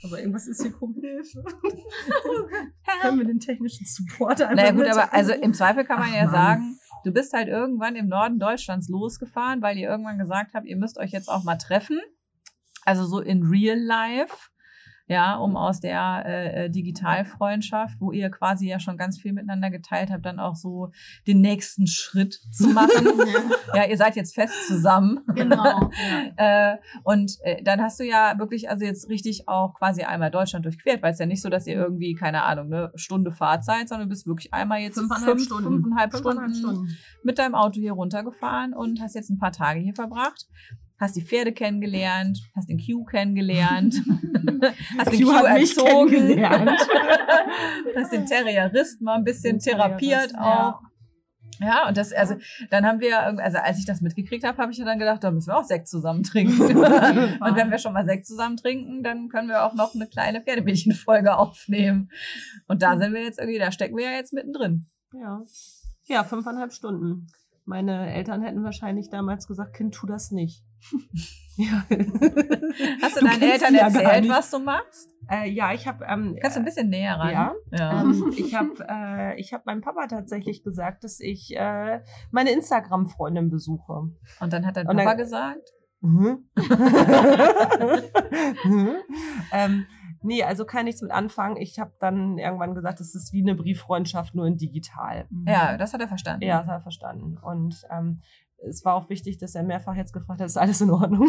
Aber 0.03 0.19
irgendwas 0.19 0.47
ist 0.47 0.61
hier 0.63 0.71
komisch. 0.71 1.01
Hilfe. 1.01 1.43
Können 3.01 3.17
wir 3.19 3.25
den 3.25 3.39
technischen 3.39 3.85
Support 3.85 4.41
einfach 4.41 4.55
Naja 4.55 4.71
gut, 4.71 4.79
mit 4.81 4.89
aber 4.91 5.13
also 5.13 5.33
im 5.33 5.53
Zweifel 5.53 5.85
kann 5.85 5.99
man 5.99 6.09
Ach, 6.11 6.15
ja 6.15 6.23
Mann. 6.25 6.33
sagen, 6.33 6.77
du 7.03 7.11
bist 7.11 7.33
halt 7.33 7.47
irgendwann 7.47 7.95
im 7.95 8.07
Norden 8.07 8.39
Deutschlands 8.39 8.89
losgefahren, 8.89 9.61
weil 9.61 9.77
ihr 9.77 9.89
irgendwann 9.89 10.17
gesagt 10.17 10.53
habt, 10.53 10.65
ihr 10.65 10.77
müsst 10.77 10.97
euch 10.97 11.11
jetzt 11.11 11.29
auch 11.29 11.43
mal 11.43 11.57
treffen. 11.57 11.99
Also 12.83 13.05
so 13.05 13.19
in 13.19 13.43
real 13.43 13.77
life. 13.77 14.35
Ja, 15.11 15.35
um 15.35 15.57
aus 15.57 15.81
der 15.81 16.23
äh, 16.25 16.65
äh, 16.65 16.69
Digitalfreundschaft, 16.69 17.99
wo 17.99 18.13
ihr 18.13 18.29
quasi 18.29 18.69
ja 18.69 18.79
schon 18.79 18.95
ganz 18.95 19.19
viel 19.19 19.33
miteinander 19.33 19.69
geteilt 19.69 20.09
habt, 20.09 20.25
dann 20.25 20.39
auch 20.39 20.55
so 20.55 20.93
den 21.27 21.41
nächsten 21.41 21.85
Schritt 21.85 22.35
zu 22.53 22.67
machen. 22.69 23.05
ja, 23.75 23.83
ihr 23.87 23.97
seid 23.97 24.15
jetzt 24.15 24.33
fest 24.33 24.67
zusammen. 24.67 25.19
Genau. 25.35 25.65
Ja. 25.65 25.89
Äh, 26.37 26.77
und 27.03 27.37
äh, 27.43 27.61
dann 27.61 27.81
hast 27.81 27.99
du 27.99 28.05
ja 28.05 28.35
wirklich 28.37 28.69
also 28.69 28.85
jetzt 28.85 29.09
richtig 29.09 29.47
auch 29.47 29.73
quasi 29.73 30.03
einmal 30.03 30.31
Deutschland 30.31 30.65
durchquert, 30.65 31.01
weil 31.01 31.11
es 31.11 31.19
ja 31.19 31.25
nicht 31.25 31.41
so, 31.41 31.49
dass 31.49 31.67
ihr 31.67 31.75
irgendwie, 31.75 32.13
keine 32.15 32.43
Ahnung, 32.43 32.67
eine 32.67 32.91
Stunde 32.95 33.31
Fahrzeit, 33.31 33.89
sondern 33.89 34.07
du 34.07 34.09
bist 34.09 34.27
wirklich 34.27 34.53
einmal 34.53 34.79
jetzt 34.79 34.97
Fünfeinhalb 34.97 35.29
fünf, 35.29 35.43
Stunden. 35.43 35.63
fünfeinhalb 35.63 36.11
Fünfeinhalb 36.11 36.55
Stunden, 36.55 36.85
Stunden. 36.85 36.97
mit 37.23 37.37
deinem 37.37 37.55
Auto 37.55 37.79
hier 37.79 37.93
runtergefahren 37.93 38.73
und 38.73 39.01
hast 39.01 39.15
jetzt 39.15 39.29
ein 39.29 39.39
paar 39.39 39.51
Tage 39.51 39.81
hier 39.81 39.93
verbracht. 39.93 40.47
Hast 41.01 41.15
die 41.15 41.23
Pferde 41.23 41.51
kennengelernt, 41.51 42.39
hast 42.55 42.69
den 42.69 42.77
Q 42.79 43.03
kennengelernt, 43.05 43.95
hast 44.99 45.11
den 45.11 45.23
Q 45.23 45.31
Q 45.31 45.45
erzogen, 45.45 46.09
kennengelernt. 46.11 46.69
hast 47.97 48.13
den 48.13 48.25
Terrierist 48.27 49.01
mal 49.01 49.15
ein 49.15 49.23
bisschen 49.23 49.57
therapiert 49.59 50.33
auch. 50.37 50.79
Ja, 51.59 51.87
und 51.87 51.95
das, 51.97 52.11
also, 52.13 52.35
dann 52.71 52.85
haben 52.85 52.99
wir, 53.01 53.19
irgend- 53.23 53.41
also 53.41 53.57
als 53.59 53.77
ich 53.77 53.85
das 53.85 54.01
mitgekriegt 54.01 54.43
habe, 54.43 54.57
habe 54.59 54.71
ich 54.71 54.77
ja 54.79 54.85
dann 54.85 54.97
gedacht, 54.99 55.23
da 55.23 55.29
müssen 55.31 55.49
wir 55.49 55.57
auch 55.57 55.63
Sekt 55.63 55.87
zusammen 55.87 56.23
trinken. 56.23 56.59
und 56.61 57.55
wenn 57.55 57.69
wir 57.71 57.77
schon 57.77 57.93
mal 57.93 58.05
Sekt 58.05 58.25
zusammen 58.25 58.57
trinken, 58.57 59.03
dann 59.03 59.27
können 59.29 59.47
wir 59.47 59.63
auch 59.63 59.73
noch 59.75 59.93
eine 59.93 60.07
kleine 60.07 60.41
Pferdemädchen-Folge 60.41 61.35
aufnehmen. 61.37 62.09
Und 62.67 62.81
da 62.81 62.97
sind 62.97 63.13
wir 63.13 63.21
jetzt 63.23 63.37
irgendwie, 63.39 63.59
da 63.59 63.71
stecken 63.71 63.95
wir 63.97 64.05
ja 64.05 64.11
jetzt 64.17 64.33
mittendrin. 64.33 64.85
Ja. 65.13 65.41
Ja, 66.07 66.23
fünfeinhalb 66.23 66.73
Stunden. 66.73 67.27
Meine 67.65 68.11
Eltern 68.13 68.41
hätten 68.41 68.63
wahrscheinlich 68.63 69.09
damals 69.09 69.47
gesagt, 69.47 69.75
Kind, 69.75 69.93
tu 69.93 70.07
das 70.07 70.31
nicht. 70.31 70.63
ja. 71.57 71.83
Hast 73.01 73.15
du, 73.15 73.19
Du 73.19 73.27
deinen 73.27 73.41
Eltern 73.43 73.75
erzählt, 73.75 74.27
was 74.29 74.49
du 74.49 74.59
machst? 74.59 75.09
Äh, 75.29 75.49
ja, 75.49 75.71
ich 75.73 75.87
habe 75.87 76.03
ähm, 76.05 76.35
Kannst 76.41 76.57
du 76.57 76.61
ein 76.61 76.65
bisschen 76.65 76.89
näher 76.89 77.15
ran? 77.19 77.31
ja. 77.31 77.53
ja. 77.71 78.01
ähm, 78.01 78.33
ich 78.35 78.55
habe 78.55 78.71
äh, 78.89 79.39
ich 79.39 79.53
hab 79.53 79.65
meinem 79.67 79.81
Papa 79.81 80.07
tatsächlich 80.07 80.63
gesagt, 80.63 81.03
dass 81.03 81.19
ich 81.19 81.55
äh, 81.55 82.01
meine 82.31 82.51
Instagram-Freundin 82.51 83.49
besuche. 83.51 84.09
Und 84.39 84.53
dann 84.53 84.65
hat 84.65 84.75
dein 84.77 84.87
Papa 84.87 85.03
dann- 85.03 85.17
gesagt, 85.17 85.69
Mhm. 86.03 86.49
Mhm. 88.65 88.95
ähm, 89.53 89.85
nee, 90.23 90.43
also 90.43 90.65
kann 90.65 90.85
nichts 90.85 91.01
mit 91.01 91.11
anfangen. 91.11 91.57
Ich 91.57 91.79
habe 91.79 91.91
dann 91.99 92.37
irgendwann 92.37 92.75
gesagt, 92.75 92.99
es 93.01 93.15
ist 93.15 93.33
wie 93.33 93.41
eine 93.41 93.55
Brieffreundschaft, 93.55 94.35
nur 94.35 94.45
in 94.47 94.57
digital. 94.57 95.25
ja, 95.45 95.77
das 95.77 95.93
hat 95.93 96.01
er 96.01 96.07
verstanden. 96.07 96.43
Ja, 96.45 96.59
das 96.59 96.67
hat 96.67 96.75
er 96.77 96.81
verstanden. 96.81 97.37
Und 97.41 97.83
ähm, 97.91 98.21
es 98.63 98.85
war 98.85 98.93
auch 98.93 99.09
wichtig, 99.09 99.39
dass 99.39 99.55
er 99.55 99.63
mehrfach 99.63 99.95
jetzt 99.95 100.13
gefragt 100.13 100.39
hat, 100.39 100.45
ist 100.45 100.57
alles 100.57 100.81
in 100.81 100.91
Ordnung? 100.91 101.27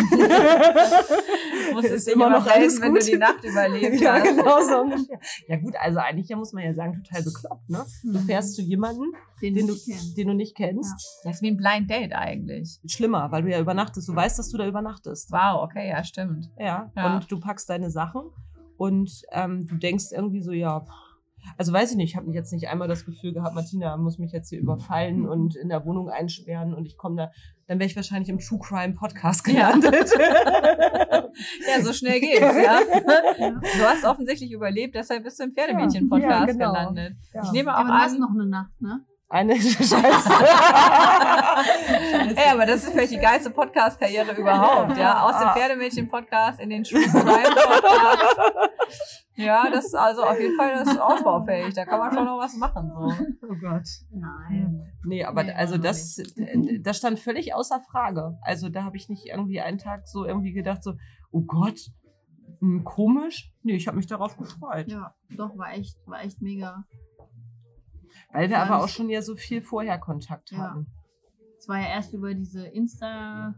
Ist 1.82 2.06
dich 2.06 2.14
immer 2.14 2.28
noch 2.30 2.46
alles 2.46 2.78
melden, 2.78 2.82
wenn 2.82 2.92
gut? 2.92 3.02
du 3.02 3.10
die 3.12 3.18
Nacht 3.18 3.44
überlebt 3.44 4.00
ja, 4.00 4.14
hast. 4.14 4.24
genau 4.24 4.60
so 4.60 4.80
ungefähr. 4.82 5.18
Ja 5.48 5.56
gut, 5.56 5.74
also 5.80 5.98
eigentlich 5.98 6.28
ja, 6.28 6.36
muss 6.36 6.52
man 6.52 6.64
ja 6.64 6.74
sagen, 6.74 7.02
total 7.02 7.22
bekloppt, 7.22 7.70
ne? 7.70 7.84
Du 8.02 8.18
Mhm. 8.18 8.24
fährst 8.26 8.54
zu 8.56 8.62
jemandem, 8.62 9.14
den, 9.40 9.54
den 9.54 9.66
du, 9.66 9.74
den 10.16 10.28
du 10.28 10.34
nicht 10.34 10.54
kennst. 10.56 10.92
Das 11.24 11.36
ist 11.36 11.42
wie 11.42 11.50
ein 11.50 11.56
Blind 11.56 11.90
Date 11.90 12.12
eigentlich. 12.12 12.78
Schlimmer, 12.86 13.30
weil 13.32 13.42
du 13.42 13.50
ja 13.50 13.58
übernachtest. 13.60 14.08
Du 14.08 14.14
weißt, 14.14 14.38
dass 14.38 14.50
du 14.50 14.58
da 14.58 14.66
übernachtest. 14.66 15.32
Wow, 15.32 15.62
okay, 15.62 15.88
ja, 15.88 16.04
stimmt. 16.04 16.50
Ja. 16.58 16.90
Ja. 16.96 17.16
Und 17.16 17.30
du 17.30 17.40
packst 17.40 17.68
deine 17.70 17.90
Sachen 17.90 18.22
und 18.82 19.10
ähm, 19.30 19.66
du 19.66 19.76
denkst 19.76 20.06
irgendwie 20.12 20.42
so, 20.42 20.52
ja, 20.52 20.84
also 21.58 21.72
weiß 21.72 21.90
ich 21.92 21.96
nicht, 21.96 22.10
ich 22.10 22.16
habe 22.16 22.30
jetzt 22.32 22.52
nicht 22.52 22.68
einmal 22.68 22.88
das 22.88 23.04
Gefühl 23.04 23.32
gehabt, 23.32 23.54
Martina 23.54 23.96
muss 23.96 24.18
mich 24.18 24.32
jetzt 24.32 24.48
hier 24.50 24.60
überfallen 24.60 25.28
und 25.28 25.56
in 25.56 25.68
der 25.68 25.84
Wohnung 25.84 26.08
einsperren 26.08 26.72
und 26.74 26.86
ich 26.86 26.96
komme 26.96 27.16
da. 27.16 27.30
dann 27.66 27.78
wäre 27.80 27.88
ich 27.90 27.96
wahrscheinlich 27.96 28.28
im 28.28 28.38
True 28.38 28.60
Crime 28.60 28.94
Podcast 28.94 29.46
Ja. 29.48 29.72
gelandet. 29.72 30.10
Ja, 31.66 31.82
so 31.82 31.92
schnell 31.92 32.20
geht's, 32.20 32.40
ja. 32.40 32.80
Du 33.78 33.82
hast 33.84 34.04
offensichtlich 34.04 34.52
überlebt, 34.52 34.94
deshalb 34.94 35.24
bist 35.24 35.38
du 35.40 35.44
im 35.44 35.52
Pferdemädchen-Podcast 35.52 36.30
Ja, 36.30 36.44
genau. 36.44 36.72
gelandet. 36.72 37.16
Ja. 37.32 37.42
Ich 37.44 37.52
nehme 37.52 37.70
Ja, 37.70 37.74
auch 37.76 37.80
aber 37.80 37.88
du 37.88 37.94
hast 37.94 38.14
an, 38.14 38.20
noch 38.20 38.30
eine 38.34 38.46
Nacht, 38.46 38.80
ne? 38.80 39.00
Eine 39.32 39.56
Scheiße. 39.60 39.96
ey, 42.36 42.50
aber 42.50 42.66
das 42.66 42.84
ist 42.84 42.92
vielleicht 42.92 43.12
die 43.12 43.18
geilste 43.18 43.48
Podcast-Karriere 43.48 44.32
überhaupt, 44.32 44.98
ja. 44.98 45.22
Aus 45.22 45.38
dem 45.38 45.48
Pferdemädchen-Podcast 45.54 46.60
in 46.60 46.68
den 46.68 46.84
True 46.84 47.00
Crime-Podcast. 47.00 48.36
Ja, 49.36 49.70
das 49.70 49.86
ist 49.86 49.94
also 49.94 50.22
auf 50.24 50.38
jeden 50.38 50.54
Fall 50.58 50.84
das 50.84 50.98
ausbaufähig. 50.98 51.72
Da 51.72 51.86
kann 51.86 51.98
man 51.98 52.12
schon 52.12 52.26
noch 52.26 52.38
was 52.38 52.54
machen, 52.56 52.92
so. 52.94 53.10
Oh 53.48 53.54
Gott. 53.58 53.88
Nein. 54.10 54.92
Nee, 55.06 55.24
aber 55.24 55.44
Nee, 55.44 55.52
also 55.52 55.76
also 55.76 55.82
das, 55.82 56.18
äh, 56.36 56.80
das 56.80 56.98
stand 56.98 57.18
völlig 57.18 57.54
außer 57.54 57.80
Frage. 57.90 58.36
Also 58.42 58.68
da 58.68 58.84
habe 58.84 58.98
ich 58.98 59.08
nicht 59.08 59.24
irgendwie 59.28 59.62
einen 59.62 59.78
Tag 59.78 60.06
so 60.08 60.26
irgendwie 60.26 60.52
gedacht, 60.52 60.82
so, 60.82 60.92
oh 61.30 61.40
Gott, 61.40 61.80
hm, 62.60 62.84
komisch. 62.84 63.50
Nee, 63.62 63.76
ich 63.76 63.86
habe 63.86 63.96
mich 63.96 64.06
darauf 64.06 64.36
gefreut. 64.36 64.88
Ja, 64.88 65.14
doch, 65.30 65.56
war 65.56 65.72
echt, 65.72 65.96
war 66.06 66.22
echt 66.22 66.42
mega. 66.42 66.84
Weil 68.32 68.48
wir 68.48 68.58
aber 68.58 68.82
auch 68.82 68.88
schon 68.88 69.10
ja 69.10 69.22
so 69.22 69.36
viel 69.36 69.62
vorher 69.62 69.98
Kontakt 69.98 70.52
hatten. 70.52 70.86
Es 71.58 71.68
war 71.68 71.80
ja 71.80 71.88
erst 71.88 72.12
über 72.14 72.34
diese 72.34 72.66
Insta. 72.66 73.54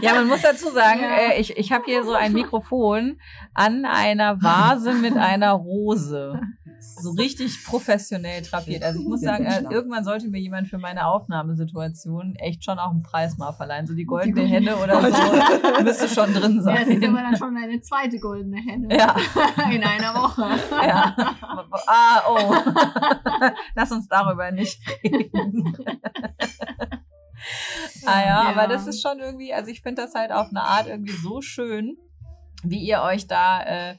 Ja, 0.00 0.14
man 0.14 0.28
muss 0.28 0.42
dazu 0.42 0.70
sagen, 0.70 1.00
Ja. 1.02 1.32
äh, 1.32 1.40
ich, 1.40 1.56
ich 1.56 1.72
habe 1.72 1.84
hier 1.84 2.04
so 2.04 2.12
ein 2.14 2.32
Mikrofon 2.32 3.20
an 3.54 3.84
einer 3.84 4.42
Vase 4.42 4.94
mit 4.94 5.16
einer 5.16 5.52
Rose. 5.52 6.40
So 6.80 7.10
richtig 7.12 7.64
professionell 7.64 8.42
trapiert. 8.42 8.82
Also 8.82 9.00
ich 9.00 9.06
muss 9.06 9.20
sagen, 9.20 9.44
äh, 9.44 9.62
irgendwann 9.70 10.02
sollte 10.04 10.26
mir 10.28 10.40
jemand 10.40 10.66
für 10.68 10.78
meine 10.78 11.06
Aufnahmesituation 11.06 12.34
echt 12.36 12.64
schon 12.64 12.78
auch 12.78 12.90
einen 12.90 13.02
Preis 13.02 13.36
mal 13.38 13.52
verleihen. 13.52 13.86
So 13.86 13.94
die 13.94 14.04
goldene 14.04 14.34
Die 14.34 14.46
Henne 14.48 14.76
oder 14.76 15.00
so 15.00 15.82
müsste 15.84 16.08
schon 16.08 16.32
drin 16.34 16.60
Ja, 16.66 16.72
das 16.80 16.88
ist 16.88 16.96
aber 17.04 17.14
sein. 17.14 17.24
dann 17.24 17.36
schon 17.36 17.56
eine 17.56 17.80
zweite 17.82 18.18
goldene 18.18 18.56
Henne. 18.56 18.88
Ja, 18.96 19.14
In 19.70 19.84
einer 19.84 20.14
Woche. 20.14 20.44
ja. 20.84 21.14
Ah, 21.86 22.22
oh. 22.28 22.54
Lass 23.76 23.92
uns 23.92 24.08
darüber 24.08 24.50
nicht 24.50 24.80
reden. 25.04 25.76
Ah 28.06 28.20
ja, 28.20 28.26
Ja. 28.26 28.48
aber 28.50 28.66
das 28.68 28.86
ist 28.86 29.02
schon 29.02 29.18
irgendwie, 29.18 29.52
also 29.54 29.70
ich 29.70 29.82
finde 29.82 30.02
das 30.02 30.14
halt 30.14 30.32
auf 30.32 30.48
eine 30.50 30.62
Art 30.62 30.86
irgendwie 30.86 31.12
so 31.12 31.40
schön, 31.40 31.96
wie 32.62 32.78
ihr 32.78 33.02
euch 33.02 33.26
da 33.26 33.62
äh, 33.62 33.96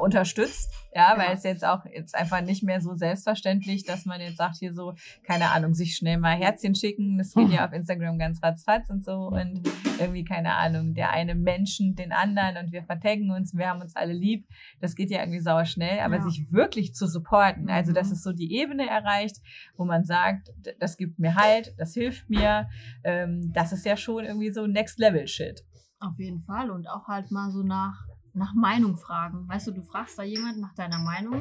unterstützt. 0.00 0.72
Ja, 0.94 1.14
weil 1.16 1.26
Ja. 1.28 1.32
es 1.32 1.42
jetzt 1.42 1.64
auch 1.64 1.84
jetzt 1.86 2.14
einfach 2.14 2.40
nicht 2.40 2.62
mehr 2.62 2.80
so 2.80 2.94
selbstverständlich, 2.94 3.84
dass 3.84 4.04
man 4.04 4.20
jetzt 4.20 4.36
sagt, 4.36 4.56
hier 4.58 4.72
so, 4.72 4.94
keine 5.26 5.50
Ahnung, 5.50 5.74
sich 5.74 5.96
schnell 5.96 6.18
mal 6.18 6.36
Herzchen 6.36 6.74
schicken. 6.76 7.18
Das 7.18 7.34
geht 7.34 7.50
ja 7.50 7.66
auf 7.66 7.72
Instagram 7.72 8.16
ganz 8.18 8.40
ratzfatz 8.42 8.88
und 8.90 9.04
so. 9.04 9.12
Und 9.28 9.62
irgendwie, 9.98 10.24
keine 10.24 10.54
Ahnung, 10.54 10.94
der 10.94 11.10
eine 11.10 11.34
Menschen 11.34 11.96
den 11.96 12.12
anderen 12.12 12.56
und 12.64 12.72
wir 12.72 12.84
vertaggen 12.84 13.30
uns, 13.32 13.56
wir 13.56 13.68
haben 13.68 13.80
uns 13.80 13.96
alle 13.96 14.12
lieb. 14.12 14.46
Das 14.80 14.94
geht 14.94 15.10
ja 15.10 15.18
irgendwie 15.20 15.40
sauer 15.40 15.64
schnell. 15.64 15.98
Aber 16.00 16.16
Ja. 16.16 16.22
sich 16.22 16.46
wirklich 16.52 16.94
zu 16.94 17.06
supporten, 17.08 17.68
also 17.68 17.92
dass 17.92 18.08
Mhm. 18.08 18.12
es 18.12 18.22
so 18.22 18.32
die 18.32 18.54
Ebene 18.54 18.88
erreicht, 18.88 19.36
wo 19.76 19.84
man 19.84 20.04
sagt, 20.04 20.50
das 20.78 20.96
gibt 20.96 21.18
mir 21.18 21.34
Halt, 21.34 21.74
das 21.78 21.94
hilft 21.94 22.30
mir, 22.30 22.68
ähm, 23.02 23.52
das 23.52 23.72
ist 23.72 23.84
ja 23.84 23.96
schon 23.96 24.24
irgendwie 24.24 24.52
so 24.52 24.68
Next 24.68 25.00
Level 25.00 25.26
Shit. 25.26 25.64
Auf 25.98 26.18
jeden 26.18 26.42
Fall. 26.42 26.70
Und 26.70 26.86
auch 26.88 27.08
halt 27.08 27.30
mal 27.32 27.50
so 27.50 27.62
nach, 27.64 27.94
nach 28.34 28.54
Meinung 28.54 28.96
fragen. 28.96 29.48
Weißt 29.48 29.66
du, 29.66 29.72
du 29.72 29.82
fragst 29.82 30.18
da 30.18 30.22
jemanden 30.22 30.60
nach 30.60 30.74
deiner 30.74 30.98
Meinung, 30.98 31.40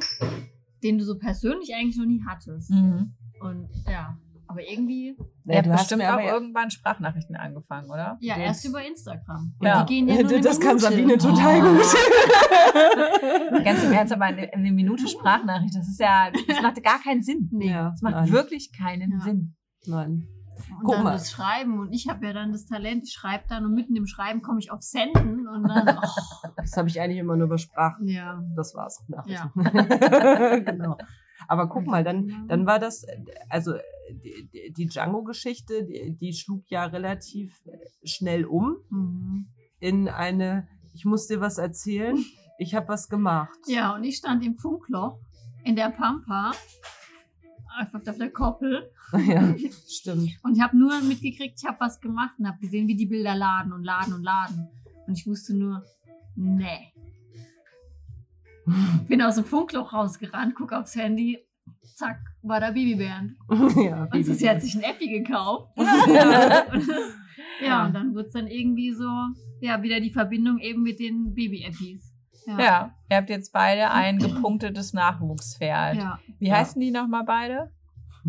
den 0.83 0.97
du 0.97 1.03
so 1.03 1.17
persönlich 1.17 1.73
eigentlich 1.75 1.97
noch 1.97 2.05
nie 2.05 2.21
hattest. 2.27 2.69
Mhm. 2.71 3.13
Und 3.41 3.69
ja, 3.87 4.17
aber 4.47 4.61
irgendwie, 4.69 5.15
habt 5.47 5.65
du 5.65 5.71
hast 5.71 5.79
bestimmt 5.89 6.03
auch 6.03 6.19
ja- 6.19 6.33
irgendwann 6.33 6.69
Sprachnachrichten 6.69 7.35
angefangen, 7.35 7.89
oder? 7.89 8.17
ja, 8.21 8.35
Das- 8.35 8.43
erst 8.43 8.65
über 8.65 8.85
Instagram. 8.85 9.53
Ja. 9.61 9.83
Die 9.83 9.93
gehen 9.93 10.07
ja 10.07 10.21
nur 10.21 10.39
das 10.41 10.59
kann. 10.59 10.77
Sabine 10.77 11.17
total 11.17 11.61
Oh. 11.61 11.73
gut. 11.73 11.83
Ganz 13.65 13.83
im 13.83 13.91
Ernst, 13.91 14.13
aber 14.13 14.25
eine, 14.25 14.53
eine 14.53 14.71
Minute 14.71 15.07
Sprachnachricht, 15.07 15.75
das 15.75 15.87
ist 15.87 15.99
ja, 15.99 16.29
das 16.31 16.61
macht 16.61 16.83
gar 16.83 16.99
keinen 17.01 17.21
Sinn. 17.23 17.49
Nee. 17.51 17.69
Ja, 17.71 17.89
Das 17.91 18.01
macht 18.01 18.15
nein, 18.15 18.31
wirklich 18.31 18.71
keinen 18.77 19.11
Ja. 19.13 19.19
Sinn. 19.21 19.55
nein. 19.87 20.27
Und 20.77 20.83
Guck 20.83 20.95
dann 20.95 21.03
mal. 21.03 21.11
das 21.13 21.31
Schreiben. 21.31 21.79
Und 21.79 21.91
ich 21.93 22.07
habe 22.09 22.25
ja 22.25 22.33
dann 22.33 22.51
das 22.51 22.65
Talent, 22.65 23.03
ich 23.05 23.13
schreibe 23.13 23.43
dann 23.49 23.65
und 23.65 23.73
mitten 23.73 23.95
im 23.95 24.07
Schreiben 24.07 24.41
komme 24.41 24.59
ich 24.59 24.71
auf 24.71 24.81
Senden 24.81 25.47
und 25.47 25.67
dann, 25.67 25.97
oh, 26.03 26.47
Das 26.57 26.75
habe 26.77 26.87
ich 26.89 26.99
eigentlich 27.01 27.19
immer 27.19 27.35
nur 27.35 27.45
über 27.47 27.57
Sprachen. 27.57 28.07
ja. 28.07 28.41
Das 28.55 28.73
war's. 28.75 29.03
Nachrichten. 29.07 29.61
Ja. 29.61 30.57
genau. 30.59 30.97
Aber 31.47 31.67
guck 31.67 31.85
mal, 31.87 32.03
dann, 32.03 32.45
dann 32.47 32.65
war 32.65 32.79
das, 32.79 33.05
also 33.49 33.73
die, 34.11 34.73
die- 34.75 34.87
Django-Geschichte, 34.87 35.83
die, 35.85 36.15
die 36.17 36.33
schlug 36.33 36.63
ja 36.69 36.85
relativ 36.85 37.61
schnell 38.03 38.45
um 38.45 38.77
Mhm. 38.89 39.47
in 39.79 40.07
eine, 40.07 40.67
ich 40.93 41.03
muss 41.05 41.27
dir 41.27 41.41
was 41.41 41.57
erzählen, 41.57 42.17
ich 42.57 42.75
habe 42.75 42.87
was 42.87 43.09
gemacht. 43.09 43.57
Ja, 43.67 43.93
und 43.95 44.03
ich 44.05 44.17
stand 44.17 44.45
im 44.45 44.55
Funkloch 44.55 45.19
in 45.65 45.75
der 45.75 45.89
Pampa, 45.89 46.51
einfach 47.77 47.99
auf 48.07 48.17
der 48.17 48.31
Koppel. 48.31 48.89
ja 49.27 49.55
stimmt. 49.87 50.31
Und 50.43 50.55
ich 50.55 50.61
habe 50.61 50.77
nur 50.77 50.99
mitgekriegt, 51.01 51.59
ich 51.61 51.65
habe 51.67 51.79
was 51.79 51.99
gemacht 52.01 52.33
und 52.39 52.47
habe 52.47 52.59
gesehen, 52.59 52.87
wie 52.87 52.95
die 52.95 53.05
Bilder 53.05 53.35
laden 53.35 53.71
und 53.73 53.83
laden 53.83 54.13
und 54.13 54.23
laden. 54.23 54.67
Und 55.07 55.17
ich 55.17 55.25
wusste 55.27 55.55
nur, 55.55 55.83
nee. 56.35 56.93
Bin 59.07 59.21
aus 59.21 59.35
dem 59.35 59.45
Funkloch 59.45 59.93
rausgerannt, 59.93 60.55
guck 60.55 60.71
aufs 60.71 60.95
Handy, 60.95 61.37
zack, 61.95 62.19
war 62.41 62.59
da 62.59 62.71
Babybären. 62.71 63.37
ja, 63.75 64.07
Und 64.11 64.23
sie 64.25 64.49
hat 64.49 64.61
sich 64.61 64.75
ein 64.75 64.83
Appi 64.83 65.09
gekauft. 65.09 65.71
Ja. 65.77 66.63
Und 66.71 66.87
das- 66.87 67.13
ja, 67.65 67.85
und 67.85 67.93
dann 67.93 68.13
wird 68.15 68.27
es 68.27 68.33
dann 68.33 68.47
irgendwie 68.47 68.93
so, 68.93 69.07
ja, 69.61 69.81
wieder 69.83 69.99
die 69.99 70.11
Verbindung 70.11 70.59
eben 70.59 70.81
mit 70.81 70.99
den 70.99 71.33
Baby-Appis. 71.33 72.11
Ja, 72.45 72.93
ihr 73.09 73.17
habt 73.17 73.29
jetzt 73.29 73.53
beide 73.53 73.89
ein 73.91 74.17
gepunktetes 74.19 74.91
Nachwuchspferd. 74.93 75.95
ja. 75.97 76.19
Wie 76.39 76.47
Ja. 76.47 76.57
heißen 76.57 76.79
die 76.81 76.91
nochmal 76.91 77.23
beide? 77.25 77.71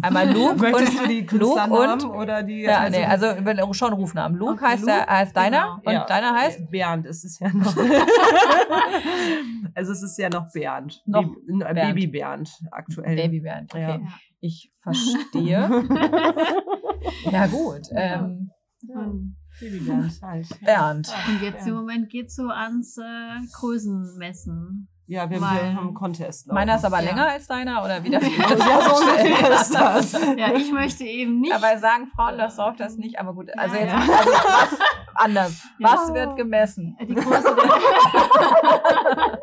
Einmal 0.03 0.33
Luke 0.33 0.57
Möchtest 0.61 0.99
und 0.99 1.05
du 1.05 1.09
die 1.09 1.21
Luke 1.21 1.27
Künstlernamen 1.39 2.03
und 2.05 2.11
oder 2.17 2.43
die? 2.43 2.63
ja, 2.63 2.89
nee, 2.91 3.05
also 3.05 3.27
schon 3.75 3.93
Rufnamen. 3.93 4.39
Luke 4.39 4.53
Okay, 4.55 4.65
heißt, 4.67 4.87
der, 4.87 4.99
Luke, 5.01 5.11
heißt 5.11 5.37
deiner 5.37 5.61
genau. 5.61 5.75
und 5.85 5.93
Ja. 5.93 6.05
deiner 6.07 6.35
heißt 6.35 6.71
Bernd 6.71 7.07
ist 7.07 7.25
es 7.25 7.39
ja 7.39 7.49
noch. 7.53 7.77
also 9.75 9.93
es 9.93 10.03
ist 10.03 10.19
ja 10.19 10.29
noch 10.31 10.51
Bernd. 10.53 11.03
Noch 11.07 11.23
Baby, 11.23 11.63
äh, 11.63 11.75
Bernd. 11.75 11.75
Baby 11.95 12.07
Bernd 12.09 12.51
aktuell. 12.71 13.17
Babyband. 13.17 13.73
Okay, 13.75 13.81
Ja. 13.83 14.01
Ich 14.41 14.73
verstehe. 14.83 15.85
ja 17.31 17.47
gut. 17.47 17.83
Ähm, 17.93 18.51
Baby 19.61 19.79
Bernd 19.81 20.21
halt. 20.23 20.49
Bernd. 20.61 21.15
und 21.29 21.43
jetzt 21.43 21.67
im 21.67 21.75
Moment 21.75 22.11
geht 22.11 22.27
es 22.27 22.35
so 22.35 22.49
ans 22.49 22.99
äh, 22.99 23.39
Größenmessen. 23.53 24.89
Ja, 25.07 25.29
wir, 25.29 25.39
wir 25.39 25.47
haben 25.51 25.79
einen 25.79 25.95
Contest. 25.95 26.47
laufen. 26.47 26.55
Meiner 26.55 26.77
ist 26.77 26.85
aber 26.85 27.01
Ja. 27.03 27.11
länger 27.11 27.29
als 27.29 27.47
deiner 27.47 27.85
oder 27.85 28.03
wieder? 28.03 28.21
Ja, 28.23 28.81
so 28.81 28.97
ungefähr 29.03 29.51
ist 29.53 29.75
das. 29.75 30.13
Ja, 30.39 30.55
ich 30.55 30.73
möchte 30.73 31.05
eben 31.05 31.41
nicht. 31.41 31.53
Aber 31.55 31.77
sagen 31.79 32.07
Frauen 32.07 32.39
das 32.39 32.59
oft 32.59 32.81
das 32.81 32.97
nicht. 32.97 33.19
Aber 33.19 33.35
gut, 33.35 33.51
also 33.59 33.75
Ja, 33.77 33.81
jetzt 33.83 33.93
ja. 33.93 33.99
also 33.99 34.31
was 34.31 34.79
anders. 35.15 35.63
Ja. 35.79 35.89
Was 35.93 36.15
wird 36.15 36.37
gemessen? 36.37 36.97
die 37.01 37.15
Größe 37.15 37.55
der, 37.55 37.65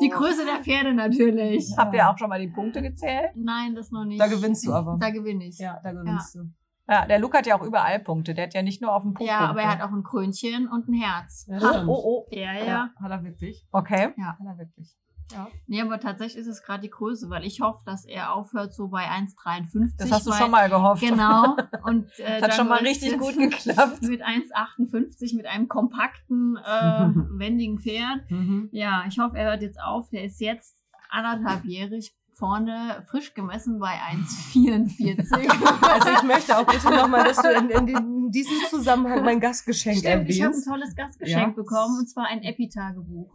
die 0.00 0.08
Größe 0.08 0.44
der 0.44 0.62
Pferde 0.62 0.94
natürlich. 0.94 1.74
Habt 1.76 1.94
ihr 1.94 2.08
auch 2.08 2.16
schon 2.18 2.28
mal 2.28 2.40
die 2.40 2.48
Punkte 2.48 2.80
gezählt? 2.82 3.30
Nein, 3.34 3.74
das 3.74 3.90
noch 3.90 4.04
nicht. 4.04 4.20
Da 4.20 4.26
gewinnst 4.28 4.66
du 4.66 4.72
aber. 4.72 4.96
Da 5.00 5.10
gewinne 5.10 5.46
ich. 5.46 5.58
Ja, 5.58 5.80
da 5.82 5.92
gewinnst 5.92 6.34
du. 6.36 6.40
Ja, 6.88 7.06
der 7.06 7.18
Luke 7.18 7.36
hat 7.36 7.46
ja 7.46 7.58
auch 7.58 7.62
überall 7.62 7.98
Punkte. 8.00 8.34
Der 8.34 8.44
hat 8.46 8.54
ja 8.54 8.62
nicht 8.62 8.80
nur 8.80 8.94
auf 8.94 9.02
dem 9.02 9.14
Punkt. 9.14 9.30
Ja, 9.30 9.40
aber 9.40 9.60
er 9.60 9.70
hat 9.72 9.80
Punkte. 9.80 9.94
auch 9.94 9.98
ein 9.98 10.02
Krönchen 10.04 10.68
und 10.68 10.88
ein 10.88 10.94
Herz. 10.94 11.46
Ja, 11.48 11.84
Oh, 11.86 11.90
oh, 11.90 12.02
oh. 12.04 12.26
Ja, 12.30 12.52
ja. 12.54 12.64
Ja, 12.64 12.90
hat 13.02 13.10
er 13.10 13.22
wirklich. 13.24 13.66
Okay. 13.72 14.14
Hat 14.18 14.36
er 14.44 14.58
wirklich. 14.58 14.96
Nee, 15.66 15.82
aber 15.82 16.00
tatsächlich 16.00 16.38
ist 16.40 16.46
es 16.46 16.62
gerade 16.62 16.80
die 16.80 16.88
Größe, 16.88 17.28
weil 17.28 17.44
ich 17.44 17.60
hoffe, 17.60 17.82
dass 17.84 18.06
er 18.06 18.32
aufhört 18.34 18.72
so 18.72 18.88
bei 18.88 19.04
1,53. 19.04 19.92
Das 19.98 20.10
hast 20.10 20.26
du 20.26 20.30
weil- 20.30 20.38
schon 20.38 20.50
mal 20.50 20.70
gehofft. 20.70 21.02
Genau. 21.02 21.54
Und 21.84 22.06
äh, 22.18 22.40
Das 22.40 22.42
hat 22.44 22.54
schon 22.54 22.68
mal 22.68 22.78
richtig 22.78 23.18
gut 23.18 23.36
geklappt. 23.36 24.00
Mit 24.00 24.22
1,58 24.24 25.36
mit 25.36 25.44
einem 25.44 25.68
kompakten, 25.68 26.56
äh, 26.56 26.60
wendigen 27.38 27.78
Pferd. 27.78 28.30
Mhm. 28.30 28.70
Ja, 28.72 29.04
ich 29.06 29.18
hoffe, 29.18 29.36
er 29.36 29.50
hört 29.50 29.60
jetzt 29.60 29.78
auf. 29.82 30.08
Der 30.08 30.24
ist 30.24 30.40
jetzt 30.40 30.82
anderthalbjährig 31.10 32.14
vorne 32.38 33.04
frisch 33.10 33.34
gemessen 33.34 33.78
bei 33.78 33.94
1,44. 34.54 35.82
Also 35.88 36.08
ich 36.10 36.22
möchte 36.22 36.56
auch 36.56 36.64
bitte 36.66 36.90
nochmal, 36.90 37.24
dass 37.24 37.38
du 37.42 37.50
in, 37.50 37.68
in, 37.70 37.88
in 37.88 38.30
diesem 38.30 38.56
Zusammenhang 38.70 39.24
mein 39.24 39.40
Gastgeschenk 39.40 39.98
Stimmt, 39.98 40.28
ich 40.30 40.40
habe 40.40 40.50
ein 40.50 40.52
erwähnst. 40.52 40.68
tolles 40.68 40.94
Gastgeschenk 40.94 41.56
Ja. 41.56 41.62
bekommen 41.62 41.98
und 41.98 42.08
zwar 42.08 42.26
ein 42.26 42.42
Epi-Tagebuch. 42.42 43.32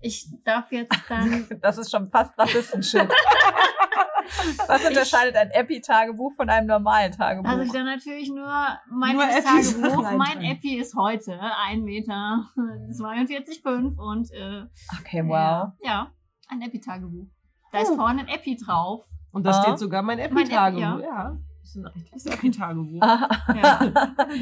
Ich 0.00 0.28
darf 0.44 0.70
jetzt 0.72 0.92
dann. 1.08 1.46
Das 1.62 1.78
ist 1.78 1.90
schon 1.90 2.10
fast 2.10 2.38
Rassistenshit. 2.38 3.08
Was 4.66 4.84
unterscheidet 4.84 5.36
ein 5.36 5.50
Epi-Tagebuch 5.50 6.32
von 6.34 6.48
einem 6.48 6.66
normalen 6.66 7.12
Tagebuch? 7.12 7.48
Also 7.48 7.62
ich 7.62 7.72
dann 7.72 7.84
natürlich 7.86 8.28
nur 8.30 8.46
mein 8.90 9.16
Nur 9.16 9.24
Tagebuch. 9.26 10.10
Mein. 10.16 10.42
Epi 10.42 10.78
ist 10.78 10.94
heute 10.96 11.38
1 11.40 11.82
Meter 11.84 12.48
42,5 12.56 13.96
und 13.98 14.30
äh, 14.32 14.64
okay, 14.98 15.22
wow. 15.26 15.72
ja, 15.82 16.10
ein 16.48 16.62
Epi-Tagebuch. 16.62 17.26
Da 17.74 17.80
ist 17.82 17.90
Oh. 17.92 17.96
vorne 17.96 18.20
ein 18.20 18.28
Epi 18.28 18.56
drauf. 18.56 19.04
Und 19.32 19.44
da 19.44 19.50
Ah. 19.50 19.62
steht 19.62 19.78
sogar 19.78 20.02
mein 20.02 20.18
Mein 20.18 20.30
Epi-Tagebuch. 20.30 20.98
Epi, 21.00 21.04
ja. 21.04 21.36
Das 21.60 21.70
ist 21.70 21.76
ein 21.76 21.86
richtiges 21.86 22.24
Happy-Tagebuch. 22.30 23.02
Ah. 23.02 23.28
Ja. 23.54 23.80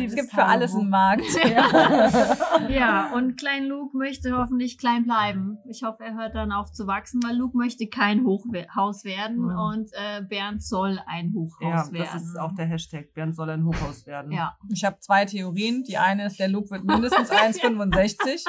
es 0.04 0.14
gibt 0.14 0.32
für 0.32 0.44
alles 0.44 0.74
einen 0.74 0.90
Markt. 0.90 1.22
Ja, 2.68 3.10
und 3.14 3.36
Klein 3.38 3.64
Luke 3.66 3.96
möchte 3.96 4.36
hoffentlich 4.36 4.76
klein 4.78 5.04
bleiben. 5.04 5.58
Ich 5.68 5.82
hoffe, 5.82 6.02
er 6.04 6.14
hört 6.14 6.34
dann 6.34 6.52
auf 6.52 6.72
zu 6.72 6.86
wachsen, 6.86 7.20
weil 7.24 7.36
Luke 7.36 7.56
möchte 7.56 7.86
kein 7.86 8.24
Hochhaus 8.24 9.04
werden 9.04 9.48
Ja. 9.50 9.56
und 9.56 9.90
äh, 9.92 10.22
Bernd 10.22 10.62
soll 10.62 11.00
ein 11.06 11.32
Ja, 11.32 11.34
Hochhaus 11.34 11.92
werden. 11.92 12.08
das 12.12 12.22
ist 12.22 12.38
auch 12.38 12.52
der 12.54 12.66
Hashtag. 12.66 13.12
Bernd 13.14 13.34
soll 13.36 13.50
ein 13.50 13.64
Hochhaus 13.64 14.06
werden. 14.06 14.32
Ja. 14.32 14.56
Ich 14.70 14.84
habe 14.84 14.98
zwei 15.00 15.24
Theorien. 15.24 15.84
Die 15.84 15.96
eine 15.98 16.26
ist, 16.26 16.38
der 16.38 16.48
Luke 16.48 16.70
wird 16.70 16.84
mindestens 16.84 17.30
1,65. 17.32 18.44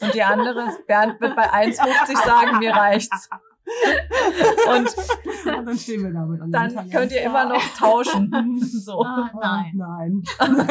Und 0.00 0.14
die 0.14 0.22
andere 0.22 0.68
ist, 0.68 0.86
Bernd 0.86 1.20
wird 1.20 1.36
bei 1.36 1.50
1,50 1.52 2.24
sagen, 2.24 2.58
mir 2.58 2.72
reicht's. 2.72 3.28
Und 4.68 5.66
dann 5.66 5.78
stehen 5.78 6.02
wir 6.02 6.12
damit 6.12 6.40
an 6.40 6.50
dann 6.50 6.74
Tag. 6.74 6.90
könnt 6.90 7.12
ihr 7.12 7.22
immer 7.22 7.46
noch 7.48 7.62
tauschen. 7.76 8.30
So. 8.62 9.02
Ah, 9.04 9.30
nein. 9.40 9.72
Nein. 9.74 10.22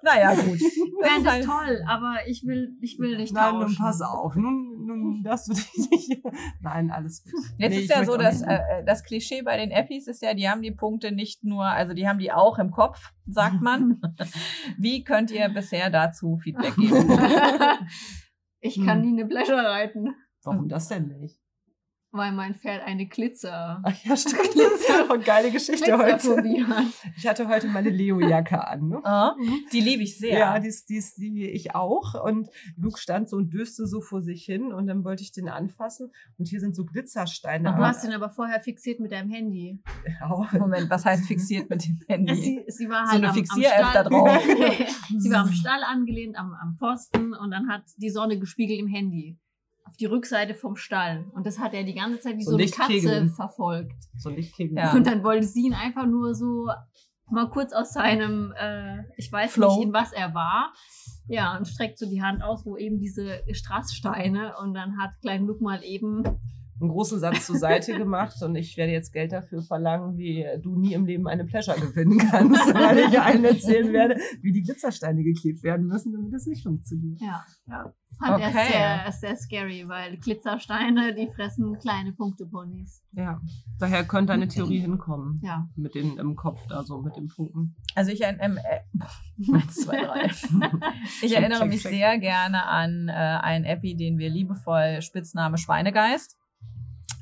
Naja, 0.00 0.32
gut. 0.32 0.60
Das 0.60 1.08
Bernd 1.10 1.26
ist 1.26 1.28
halt- 1.28 1.44
toll, 1.44 1.82
aber 1.86 2.18
ich 2.28 2.44
will, 2.46 2.76
ich 2.80 2.98
will 3.00 3.16
nicht 3.16 3.34
Nein, 3.34 3.50
tauschen. 3.54 3.66
nun 3.66 3.76
pass 3.76 4.00
auf. 4.00 4.36
Nun, 4.36 4.86
nun 4.86 5.22
darfst 5.24 5.48
du 5.48 5.54
dich 5.54 5.90
nicht. 5.90 6.22
Nein, 6.60 6.90
alles 6.92 7.24
gut. 7.24 7.32
Jetzt 7.58 7.74
Nee, 7.74 7.80
ist 7.80 7.90
ja 7.90 8.04
so, 8.04 8.16
dass 8.16 8.40
äh, 8.42 8.84
das 8.86 9.02
Klischee 9.02 9.42
bei 9.42 9.56
den 9.56 9.72
Appis 9.72 10.06
ist 10.06 10.22
ja, 10.22 10.34
die 10.34 10.48
haben 10.48 10.62
die 10.62 10.70
Punkte 10.70 11.10
nicht 11.10 11.42
nur, 11.42 11.64
also 11.64 11.94
die 11.94 12.06
haben 12.08 12.20
die 12.20 12.30
auch 12.32 12.58
im 12.60 12.70
Kopf, 12.70 13.10
sagt 13.26 13.60
man. 13.60 14.00
Wie 14.78 15.02
könnt 15.02 15.32
ihr 15.32 15.48
bisher 15.48 15.90
dazu 15.90 16.38
Feedback 16.38 16.76
geben? 16.76 17.12
ich 18.60 18.76
kann 18.84 19.02
Hm. 19.02 19.10
nie 19.12 19.20
eine 19.20 19.28
Pleasure 19.28 19.64
reiten, 19.68 20.14
Warum 20.50 20.68
das 20.68 20.88
denn 20.88 21.08
nicht? 21.08 21.38
weil 22.10 22.32
mein 22.32 22.54
Pferd 22.54 22.82
eine 22.86 23.06
Glitzer. 23.06 23.82
Ach 23.84 24.04
ja, 24.04 24.16
stimmt. 24.16 24.40
Und 25.12 25.24
geile 25.26 25.50
Geschichte 25.50 25.96
heute. 25.98 26.42
Ich 27.18 27.26
hatte 27.28 27.46
heute 27.48 27.68
meine 27.68 27.90
Leo-Jacke 27.90 28.66
an. 28.66 28.88
Ne? 28.88 29.00
Ah, 29.04 29.36
die 29.72 29.80
liebe 29.80 30.02
ich 30.02 30.16
sehr. 30.18 30.38
Ja, 30.38 30.58
die, 30.58 30.68
ist- 30.68 30.88
die, 30.88 31.02
die 31.18 31.50
ich 31.50 31.74
auch. 31.74 32.14
Und 32.24 32.48
Luke 32.78 32.98
stand 32.98 33.28
so 33.28 33.36
und 33.36 33.52
döste 33.52 33.86
so 33.86 34.00
vor 34.00 34.22
sich 34.22 34.42
hin 34.42 34.72
und 34.72 34.86
dann 34.86 35.04
wollte 35.04 35.22
ich 35.22 35.32
den 35.32 35.50
anfassen. 35.50 36.10
Und 36.38 36.48
hier 36.48 36.60
sind 36.60 36.74
so 36.74 36.86
Glitzersteine. 36.86 37.74
Du 37.76 37.82
hast 37.86 38.04
ihn 38.06 38.12
aber 38.12 38.30
vorher 38.30 38.60
fixiert 38.62 39.00
mit 39.00 39.12
deinem 39.12 39.28
Handy. 39.30 39.78
Au. 40.26 40.46
Moment, 40.58 40.88
was 40.88 41.04
heißt 41.04 41.26
fixiert 41.26 41.68
mit 41.68 41.84
dem 41.86 42.00
Handy? 42.08 42.34
Sie, 42.34 42.64
sie 42.68 42.88
war 42.88 43.04
So 43.04 43.12
halt 43.12 43.18
eine 43.22 43.28
am, 43.28 43.34
Fixier-App 43.34 43.84
am 43.84 43.92
da 43.92 44.00
Stall. 44.00 44.04
drauf. 44.08 44.88
sie 45.18 45.30
war 45.30 45.40
am 45.42 45.52
Stall 45.52 45.82
angelehnt, 45.84 46.36
am, 46.38 46.54
am 46.54 46.76
Pfosten 46.78 47.34
und 47.34 47.50
dann 47.50 47.68
hat 47.68 47.82
die 47.98 48.10
Sonne 48.10 48.38
gespiegelt 48.38 48.80
im 48.80 48.86
Handy. 48.88 49.38
Auf 49.88 49.96
die 49.96 50.06
Rückseite 50.06 50.54
vom 50.54 50.76
Stall. 50.76 51.24
Und 51.32 51.46
das 51.46 51.58
hat 51.58 51.72
er 51.72 51.82
die 51.82 51.94
ganze 51.94 52.20
Zeit 52.20 52.36
wie 52.36 52.44
So 52.44 52.52
so, 52.52 52.56
eine. 52.58 52.70
Katze 52.70 53.28
verfolgt. 53.34 53.96
So 54.18 54.28
Lichtkegel. 54.28 54.76
Ja. 54.76 54.92
Und 54.92 55.06
dann 55.06 55.24
wollte 55.24 55.46
sie 55.46 55.66
ihn 55.66 55.74
einfach 55.74 56.06
nur 56.06 56.34
so 56.34 56.68
mal 57.30 57.48
kurz 57.48 57.72
aus 57.72 57.92
seinem, 57.92 58.52
äh, 58.58 59.02
ich 59.16 59.30
weiß 59.30 59.52
Flow. 59.52 59.76
nicht, 59.76 59.86
in 59.86 59.92
was 59.92 60.12
er 60.12 60.34
war. 60.34 60.72
Ja, 61.26 61.56
und 61.56 61.66
streckt 61.66 61.98
so 61.98 62.08
die 62.08 62.22
Hand 62.22 62.42
aus, 62.42 62.64
wo 62.64 62.76
eben 62.76 63.00
diese 63.00 63.42
Strasssteine 63.52 64.54
und 64.62 64.74
dann 64.74 64.98
hat 64.98 65.10
Klein 65.20 65.46
Luke 65.46 65.62
mal 65.62 65.82
eben 65.84 66.22
einen 66.80 66.90
großen 66.90 67.18
Satz 67.18 67.46
zur 67.46 67.56
Seite 67.56 67.96
gemacht 67.96 68.40
und 68.42 68.54
ich 68.56 68.76
werde 68.76 68.92
jetzt 68.92 69.12
Geld 69.12 69.32
dafür 69.32 69.62
verlangen, 69.62 70.16
wie 70.16 70.46
du 70.62 70.76
nie 70.78 70.92
im 70.94 71.06
Leben 71.06 71.26
eine 71.26 71.44
Pleasure 71.44 71.78
gewinnen 71.78 72.18
kannst, 72.18 72.60
weil 72.74 72.98
ich 72.98 73.20
allen 73.20 73.44
erzählen 73.44 73.92
werde, 73.92 74.16
wie 74.42 74.52
die 74.52 74.62
Glitzersteine 74.62 75.22
geklebt 75.22 75.62
werden 75.62 75.86
müssen, 75.86 76.12
damit 76.12 76.32
das 76.32 76.46
nicht 76.46 76.62
funktioniert. 76.62 77.20
Ja, 77.20 77.44
ja. 77.66 77.92
Fand 78.18 78.40
er 78.42 78.48
Okay. 78.48 78.66
sehr, 78.72 79.12
sehr 79.12 79.36
scary, 79.36 79.84
weil 79.86 80.16
Glitzersteine, 80.16 81.14
die 81.14 81.28
fressen 81.28 81.78
kleine 81.78 82.12
Punkteponys. 82.12 83.02
Ja, 83.12 83.40
daher 83.78 84.04
könnte 84.04 84.32
eine 84.32 84.48
Theorie 84.48 84.80
hinkommen. 84.80 85.40
Ja. 85.44 85.68
Mit 85.76 85.94
den 85.94 86.16
im 86.18 86.34
Kopf, 86.34 86.60
also 86.70 87.00
mit 87.00 87.16
den 87.16 87.28
Punkten. 87.28 87.76
Also 87.94 88.10
ich 88.10 88.22
ähm, 88.22 88.58
äh, 88.58 89.52
eins, 89.52 89.76
zwei, 89.76 90.04
drei. 90.04 90.28
Ich 91.22 91.30
Check, 91.30 91.40
erinnere 91.40 91.60
check, 91.60 91.68
mich 91.68 91.82
check. 91.82 91.92
sehr 91.92 92.18
gerne 92.18 92.66
an 92.66 93.08
äh, 93.08 93.12
einen 93.12 93.64
Epi, 93.64 93.96
den 93.96 94.18
wir 94.18 94.30
liebevoll 94.30 95.00
Spitzname 95.02 95.58
Schweinegeist 95.58 96.36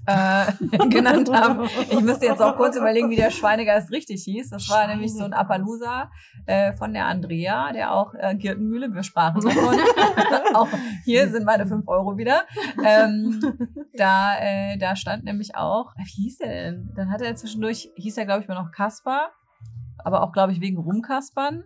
äh, 0.06 0.52
genannt 0.88 1.30
haben. 1.32 1.68
Ich 1.90 2.00
müsste 2.00 2.26
jetzt 2.26 2.40
auch 2.40 2.56
kurz 2.56 2.76
überlegen, 2.76 3.10
wie 3.10 3.16
der 3.16 3.30
Schweinegeist 3.30 3.90
richtig 3.90 4.22
hieß. 4.24 4.50
Das 4.50 4.68
war 4.70 4.86
nämlich 4.86 5.12
so 5.14 5.24
ein 5.24 5.32
Appaloosa 5.32 6.10
äh, 6.46 6.72
von 6.72 6.92
der 6.92 7.06
Andrea, 7.06 7.72
der 7.72 7.92
auch 7.92 8.14
äh, 8.14 8.34
Girtenmühle, 8.36 8.92
wir 8.94 9.02
sprachen 9.02 9.42
davon. 9.42 9.78
auch 10.54 10.68
hier 11.04 11.28
sind 11.28 11.44
meine 11.44 11.66
fünf 11.66 11.88
Euro 11.88 12.16
wieder. 12.16 12.44
Ähm, 12.84 13.40
da, 13.94 14.38
äh, 14.38 14.78
da 14.78 14.96
stand 14.96 15.24
nämlich 15.24 15.56
auch, 15.56 15.94
wie 15.96 16.22
hieß 16.22 16.38
der 16.38 16.48
denn? 16.48 16.92
Dann 16.94 17.10
hat 17.10 17.20
er 17.20 17.34
zwischendurch, 17.36 17.90
hieß 17.96 18.16
er 18.18 18.26
glaube 18.26 18.42
ich 18.42 18.48
mal 18.48 18.54
noch 18.54 18.72
Kaspar, 18.72 19.30
aber 19.98 20.22
auch 20.22 20.32
glaube 20.32 20.52
ich 20.52 20.60
wegen 20.60 20.78
Rumkaspern. 20.78 21.64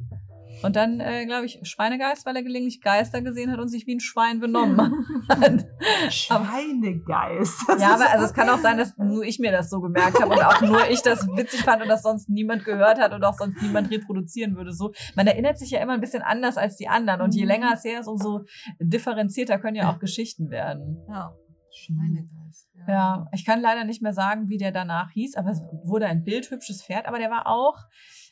Und 0.62 0.76
dann, 0.76 1.00
äh, 1.00 1.26
glaube 1.26 1.46
ich, 1.46 1.58
Schweinegeist, 1.62 2.26
weil 2.26 2.36
er 2.36 2.42
gelegentlich 2.42 2.80
Geister 2.80 3.22
gesehen 3.22 3.50
hat 3.50 3.58
und 3.58 3.68
sich 3.68 3.86
wie 3.86 3.94
ein 3.96 4.00
Schwein 4.00 4.40
benommen 4.40 4.78
hat. 5.28 5.66
Schweinegeist. 6.10 7.62
Ja, 7.78 7.94
aber 7.94 8.10
also 8.10 8.24
es 8.26 8.34
kann 8.34 8.48
auch 8.48 8.58
sein, 8.58 8.78
dass 8.78 8.96
nur 8.96 9.24
ich 9.24 9.38
mir 9.38 9.52
das 9.52 9.70
so 9.70 9.80
gemerkt 9.80 10.20
habe 10.20 10.32
und 10.32 10.42
auch 10.44 10.60
nur 10.60 10.88
ich 10.88 11.02
das 11.02 11.26
witzig 11.28 11.62
fand 11.62 11.82
und 11.82 11.88
das 11.88 12.02
sonst 12.02 12.28
niemand 12.28 12.64
gehört 12.64 12.98
hat 13.00 13.12
und 13.12 13.24
auch 13.24 13.34
sonst 13.34 13.60
niemand 13.62 13.90
reproduzieren 13.90 14.56
würde. 14.56 14.72
So, 14.72 14.92
man 15.14 15.26
erinnert 15.26 15.58
sich 15.58 15.70
ja 15.70 15.80
immer 15.80 15.94
ein 15.94 16.00
bisschen 16.00 16.22
anders 16.22 16.56
als 16.56 16.76
die 16.76 16.88
anderen 16.88 17.20
und 17.20 17.34
je 17.34 17.42
Mhm. 17.42 17.48
länger 17.48 17.70
es 17.74 17.84
her 17.84 18.00
ist, 18.00 18.06
umso 18.06 18.44
differenzierter 18.80 19.58
können 19.58 19.76
ja 19.76 19.90
auch 19.92 19.98
Geschichten 19.98 20.50
werden. 20.50 20.98
Ja. 21.08 21.32
Schweinegeist. 21.72 22.68
Ja, 22.88 23.26
ich 23.32 23.44
kann 23.44 23.60
leider 23.60 23.84
nicht 23.84 24.02
mehr 24.02 24.12
sagen, 24.12 24.48
wie 24.48 24.56
der 24.56 24.72
danach 24.72 25.10
hieß, 25.12 25.36
aber 25.36 25.50
es 25.50 25.60
wurde 25.84 26.06
ein 26.06 26.24
bildhübsches 26.24 26.82
Pferd, 26.82 27.06
aber 27.06 27.18
der 27.18 27.30
war 27.30 27.46
auch, 27.46 27.76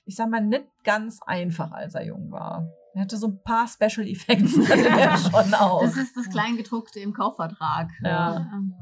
ich 0.08 0.16
sag 0.16 0.30
mal, 0.30 0.40
nicht 0.40 0.64
ganz 0.84 1.20
einfach, 1.26 1.70
als 1.70 1.94
er 1.94 2.06
jung 2.06 2.30
war. 2.30 2.66
Er 2.94 3.02
hatte 3.02 3.18
so 3.18 3.26
ein 3.28 3.42
paar 3.42 3.68
Special 3.68 4.08
Effects 4.08 4.54
der 4.68 5.18
schon 5.18 5.52
auch. 5.52 5.82
Das 5.82 5.98
ist 5.98 6.16
das 6.16 6.30
Kleingedruckte 6.30 6.98
im 7.00 7.12
Kaufvertrag. 7.12 7.90
Ja. 8.02 8.38
Ähm, 8.38 8.74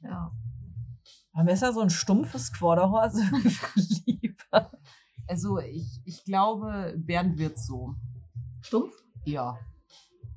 ja. 0.00 0.32
Aber 1.32 1.44
mir 1.44 1.52
ist 1.52 1.62
ja 1.62 1.72
so 1.72 1.80
ein 1.80 1.90
stumpfes 1.90 2.52
Quarterhorse 2.52 3.22
lieber. 4.06 4.72
Also 5.28 5.60
ich, 5.60 6.00
ich 6.04 6.24
glaube, 6.24 6.94
Bernd 6.98 7.38
wird 7.38 7.56
so. 7.56 7.94
Stumpf? 8.60 8.92
Ja. 9.24 9.56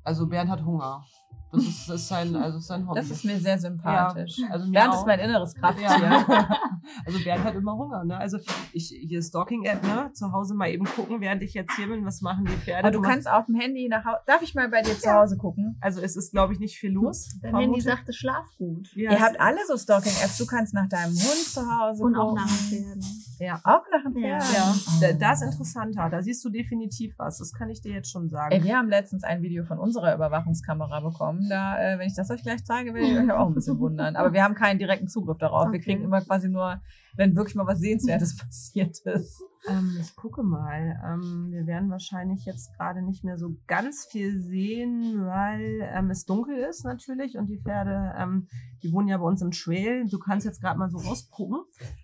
Also 0.04 0.28
Bernd 0.28 0.48
hat 0.48 0.64
Hunger. 0.64 1.04
Das 1.50 1.62
ist, 1.62 1.88
das 1.88 2.00
ist 2.02 2.08
sein, 2.08 2.36
also 2.36 2.58
sein 2.58 2.86
Hobby. 2.86 3.00
Das 3.00 3.10
ist 3.10 3.24
mir 3.24 3.38
sehr 3.38 3.58
sympathisch. 3.58 4.36
Ja, 4.38 4.48
also 4.50 4.66
mir 4.66 4.72
Bernd 4.72 4.92
auch. 4.92 4.98
ist 5.00 5.06
mein 5.06 5.18
inneres 5.20 5.54
Krafttier. 5.54 5.88
Ja. 5.88 6.48
Also 7.04 7.22
Bernd 7.22 7.44
hat 7.44 7.54
immer 7.54 7.74
Hunger, 7.76 8.02
ne? 8.04 8.16
Also 8.16 8.38
ich 8.72 8.88
hier 8.88 9.20
Stalking-App, 9.22 9.82
ne? 9.82 10.10
Zu 10.14 10.32
Hause 10.32 10.54
mal 10.54 10.68
eben 10.70 10.86
gucken, 10.86 11.20
während 11.20 11.42
ich 11.42 11.52
jetzt 11.52 11.72
hier 11.76 11.86
bin, 11.86 12.02
was 12.06 12.22
machen 12.22 12.46
die 12.46 12.52
Pferde. 12.52 12.84
Aber 12.84 12.90
du 12.90 13.00
machst- 13.00 13.10
kannst 13.12 13.30
auf 13.30 13.44
dem 13.44 13.56
Handy 13.56 13.88
nach 13.88 14.06
Hause. 14.06 14.18
Darf 14.26 14.40
ich 14.40 14.54
mal 14.54 14.70
bei 14.70 14.80
dir 14.80 14.98
zu 14.98 15.12
Hause 15.12 15.36
gucken? 15.36 15.76
Also 15.82 16.00
es 16.00 16.16
ist, 16.16 16.30
glaube 16.32 16.54
ich, 16.54 16.60
nicht 16.60 16.78
viel 16.78 16.90
los. 16.92 17.28
Dein 17.42 17.50
vermute 17.50 17.64
Handy 17.72 17.80
sagte 17.82 18.12
Schlaf 18.14 18.46
gut. 18.56 18.88
Ja, 18.94 19.10
Ihr 19.12 19.20
habt 19.20 19.38
alle 19.38 19.58
so 19.68 19.76
Stalking-Apps. 19.76 20.38
Du 20.38 20.46
kannst 20.46 20.72
nach 20.72 20.88
deinem 20.88 21.12
Hund 21.12 21.44
zu 21.44 21.60
Hause 21.60 22.02
Und 22.04 22.14
gucken. 22.14 22.30
auch 22.30 22.34
nach 22.34 22.46
den 22.70 22.84
Pferden. 22.84 23.04
Ja, 23.38 23.60
auch 23.64 23.82
nach 23.92 24.02
dem 24.10 24.16
Ja. 24.24 24.40
Pferd. 24.40 25.00
Ja, 25.02 25.08
da, 25.08 25.12
da 25.12 25.32
ist 25.32 25.42
interessanter. 25.42 26.08
Da 26.10 26.22
siehst 26.22 26.42
du 26.44 26.48
definitiv 26.48 27.14
was. 27.18 27.36
Das 27.38 27.52
kann 27.52 27.68
ich 27.68 27.82
dir 27.82 27.92
jetzt 27.92 28.10
schon 28.10 28.30
sagen. 28.30 28.52
Ey, 28.52 28.64
wir 28.64 28.76
haben 28.78 28.88
letztens 28.88 29.24
ein 29.24 29.42
Video 29.42 29.64
von 29.64 29.78
unserer 29.78 30.14
Überwachungskamera 30.14 31.00
bekommen. 31.00 31.37
Da, 31.48 31.78
äh, 31.78 31.98
wenn 31.98 32.06
ich 32.06 32.14
das 32.14 32.30
euch 32.30 32.42
gleich 32.42 32.64
zeige, 32.64 32.94
werdet 32.94 33.10
ihr 33.10 33.22
euch 33.24 33.32
auch 33.32 33.48
ein 33.48 33.54
bisschen 33.54 33.78
wundern. 33.80 34.16
Aber 34.16 34.32
wir 34.32 34.42
haben 34.42 34.54
keinen 34.54 34.78
direkten 34.78 35.08
Zugriff 35.08 35.38
darauf. 35.38 35.66
Wir 35.72 35.78
Okay. 35.78 35.92
kriegen 35.92 36.02
immer 36.04 36.20
quasi 36.22 36.48
nur, 36.48 36.80
wenn 37.16 37.36
wirklich 37.36 37.54
mal 37.54 37.66
was 37.66 37.80
Sehenswertes 37.80 38.36
passiert 38.38 38.98
ist. 39.04 39.42
Ähm, 39.68 39.96
ich 40.00 40.14
gucke 40.16 40.42
mal. 40.42 41.00
Ähm, 41.04 41.48
wir 41.50 41.66
werden 41.66 41.90
wahrscheinlich 41.90 42.44
jetzt 42.44 42.76
gerade 42.76 43.02
nicht 43.02 43.24
mehr 43.24 43.36
so 43.38 43.56
ganz 43.66 44.06
viel 44.10 44.40
sehen, 44.40 45.24
weil 45.26 45.88
ähm, 45.94 46.10
es 46.10 46.24
dunkel 46.24 46.56
ist 46.56 46.84
natürlich 46.84 47.36
und 47.36 47.46
die 47.46 47.58
Pferde, 47.58 48.14
ähm, 48.18 48.46
die 48.82 48.92
wohnen 48.92 49.08
ja 49.08 49.16
bei 49.18 49.24
uns 49.24 49.42
im 49.42 49.50
Trail. 49.50 50.06
Du 50.08 50.18
kannst 50.18 50.46
jetzt 50.46 50.60
gerade 50.60 50.78
mal 50.78 50.88
so 50.88 50.98
rausgucken. 50.98 51.58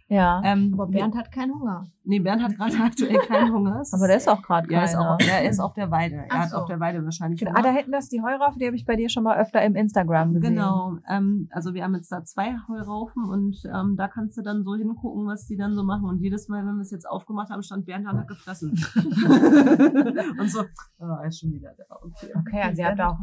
Ja. 0.09 0.41
Ähm, 0.45 0.71
Aber 0.75 0.87
Bernd 0.87 1.17
hat 1.17 1.33
keinen 1.33 1.55
Hunger. 1.55 1.87
nee, 2.05 2.19
Bernd 2.21 2.43
hat 2.43 2.57
gerade 2.57 2.77
aktuell 2.83 3.17
keinen 3.19 3.53
Hunger. 3.53 3.83
Aber 3.93 4.07
der 4.07 4.17
ist 4.17 4.29
auch 4.29 4.43
gerade 4.43 4.71
ja, 4.73 4.85
ist 4.85 4.95
auch, 4.95 5.19
keiner. 5.19 5.31
ja, 5.31 5.37
er 5.39 5.51
ist 5.51 5.61
auf 5.61 5.73
der 5.75 5.91
Weide. 5.91 6.17
Er 6.17 6.27
Ach 6.31 6.39
hat 6.41 6.51
so. 6.51 6.57
auf 6.59 6.67
der 6.67 6.79
Weide 6.81 7.03
wahrscheinlich 7.05 7.45
Ah, 7.47 7.51
Hunger. 7.51 7.63
da 7.63 7.71
hinten 7.71 7.93
das 7.93 8.05
ist 8.05 8.13
die 8.13 8.23
Heuraufe, 8.23 8.59
die 8.59 8.67
habe 8.67 8.77
ich 8.77 8.85
bei 8.85 8.97
dir 8.97 9.09
schon 9.09 9.23
mal 9.25 9.39
öfter 9.41 9.63
im 9.65 9.75
Instagram 9.77 10.35
gesehen. 10.35 10.55
Genau, 10.55 10.99
ähm, 11.09 11.49
also 11.53 11.75
wir 11.75 11.83
haben 11.85 11.95
jetzt 11.95 12.13
da 12.13 12.23
zwei 12.25 12.55
Heuraufen 12.69 13.25
und 13.25 13.57
ähm, 13.75 13.97
da 13.97 14.09
kannst 14.09 14.37
du 14.37 14.43
dann 14.43 14.63
so 14.63 14.75
hingucken, 14.75 15.27
was 15.27 15.47
die 15.47 15.57
dann 15.57 15.75
so 15.75 15.83
machen. 15.85 16.05
Und 16.09 16.21
jedes 16.21 16.49
Mal, 16.49 16.65
wenn 16.67 16.75
wir 16.77 16.83
es 16.83 16.91
jetzt 16.91 17.09
aufgemacht 17.09 17.51
haben, 17.51 17.63
stand 17.63 17.87
Bernd 17.87 18.07
hat 18.07 18.29
gefressen. 18.29 18.71
und 20.39 20.49
so, 20.51 20.63
oh, 20.99 21.05
er 21.23 21.27
ist 21.27 21.41
schon 21.41 21.53
wieder 21.53 21.73
da. 21.77 21.85
Okay, 22.03 22.33
Okay, 22.39 22.61
also 22.63 22.83
ihr 22.83 22.89
habt 22.89 23.01
auch 23.01 23.19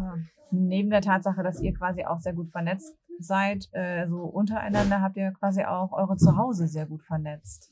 neben 0.52 0.90
der 0.90 1.02
Tatsache, 1.02 1.44
dass 1.44 1.62
ihr 1.62 1.74
quasi 1.74 2.04
auch 2.06 2.20
sehr 2.20 2.34
gut 2.34 2.50
vernetzt 2.50 2.96
seid, 3.20 3.68
äh, 3.74 4.08
so 4.08 4.24
untereinander 4.24 5.02
habt 5.02 5.18
ihr 5.18 5.32
quasi 5.32 5.64
auch 5.64 5.92
eure 5.92 6.18
Zuhause 6.18 6.68
sehr 6.68 6.86
gut 6.86 7.04
vernetzt. 7.04 7.72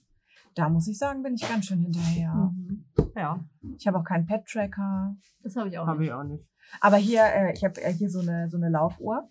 Da 0.55 0.67
muss 0.69 0.87
ich 0.87 0.97
sagen, 0.97 1.23
bin 1.23 1.35
ich 1.35 1.47
ganz 1.47 1.65
schön 1.65 1.79
hinterher. 1.79 2.33
Mhm. 2.33 2.85
Ja, 3.15 3.39
Ich 3.77 3.87
habe 3.87 3.99
auch 3.99 4.03
keinen 4.03 4.25
Pet-Tracker. 4.25 5.15
Das 5.43 5.55
habe 5.55 5.69
ich 5.69 5.77
auch 5.77 5.87
habe 5.87 5.99
nicht. 5.99 6.07
ich 6.09 6.13
auch 6.13 6.23
nicht. 6.23 6.43
Aber 6.81 6.97
hier, 6.97 7.23
äh, 7.23 7.53
ich 7.53 7.63
habe 7.63 7.81
äh, 7.81 7.93
hier 7.93 8.09
so 8.09 8.19
eine, 8.19 8.49
so 8.49 8.57
eine 8.57 8.69
Laufuhr. 8.69 9.29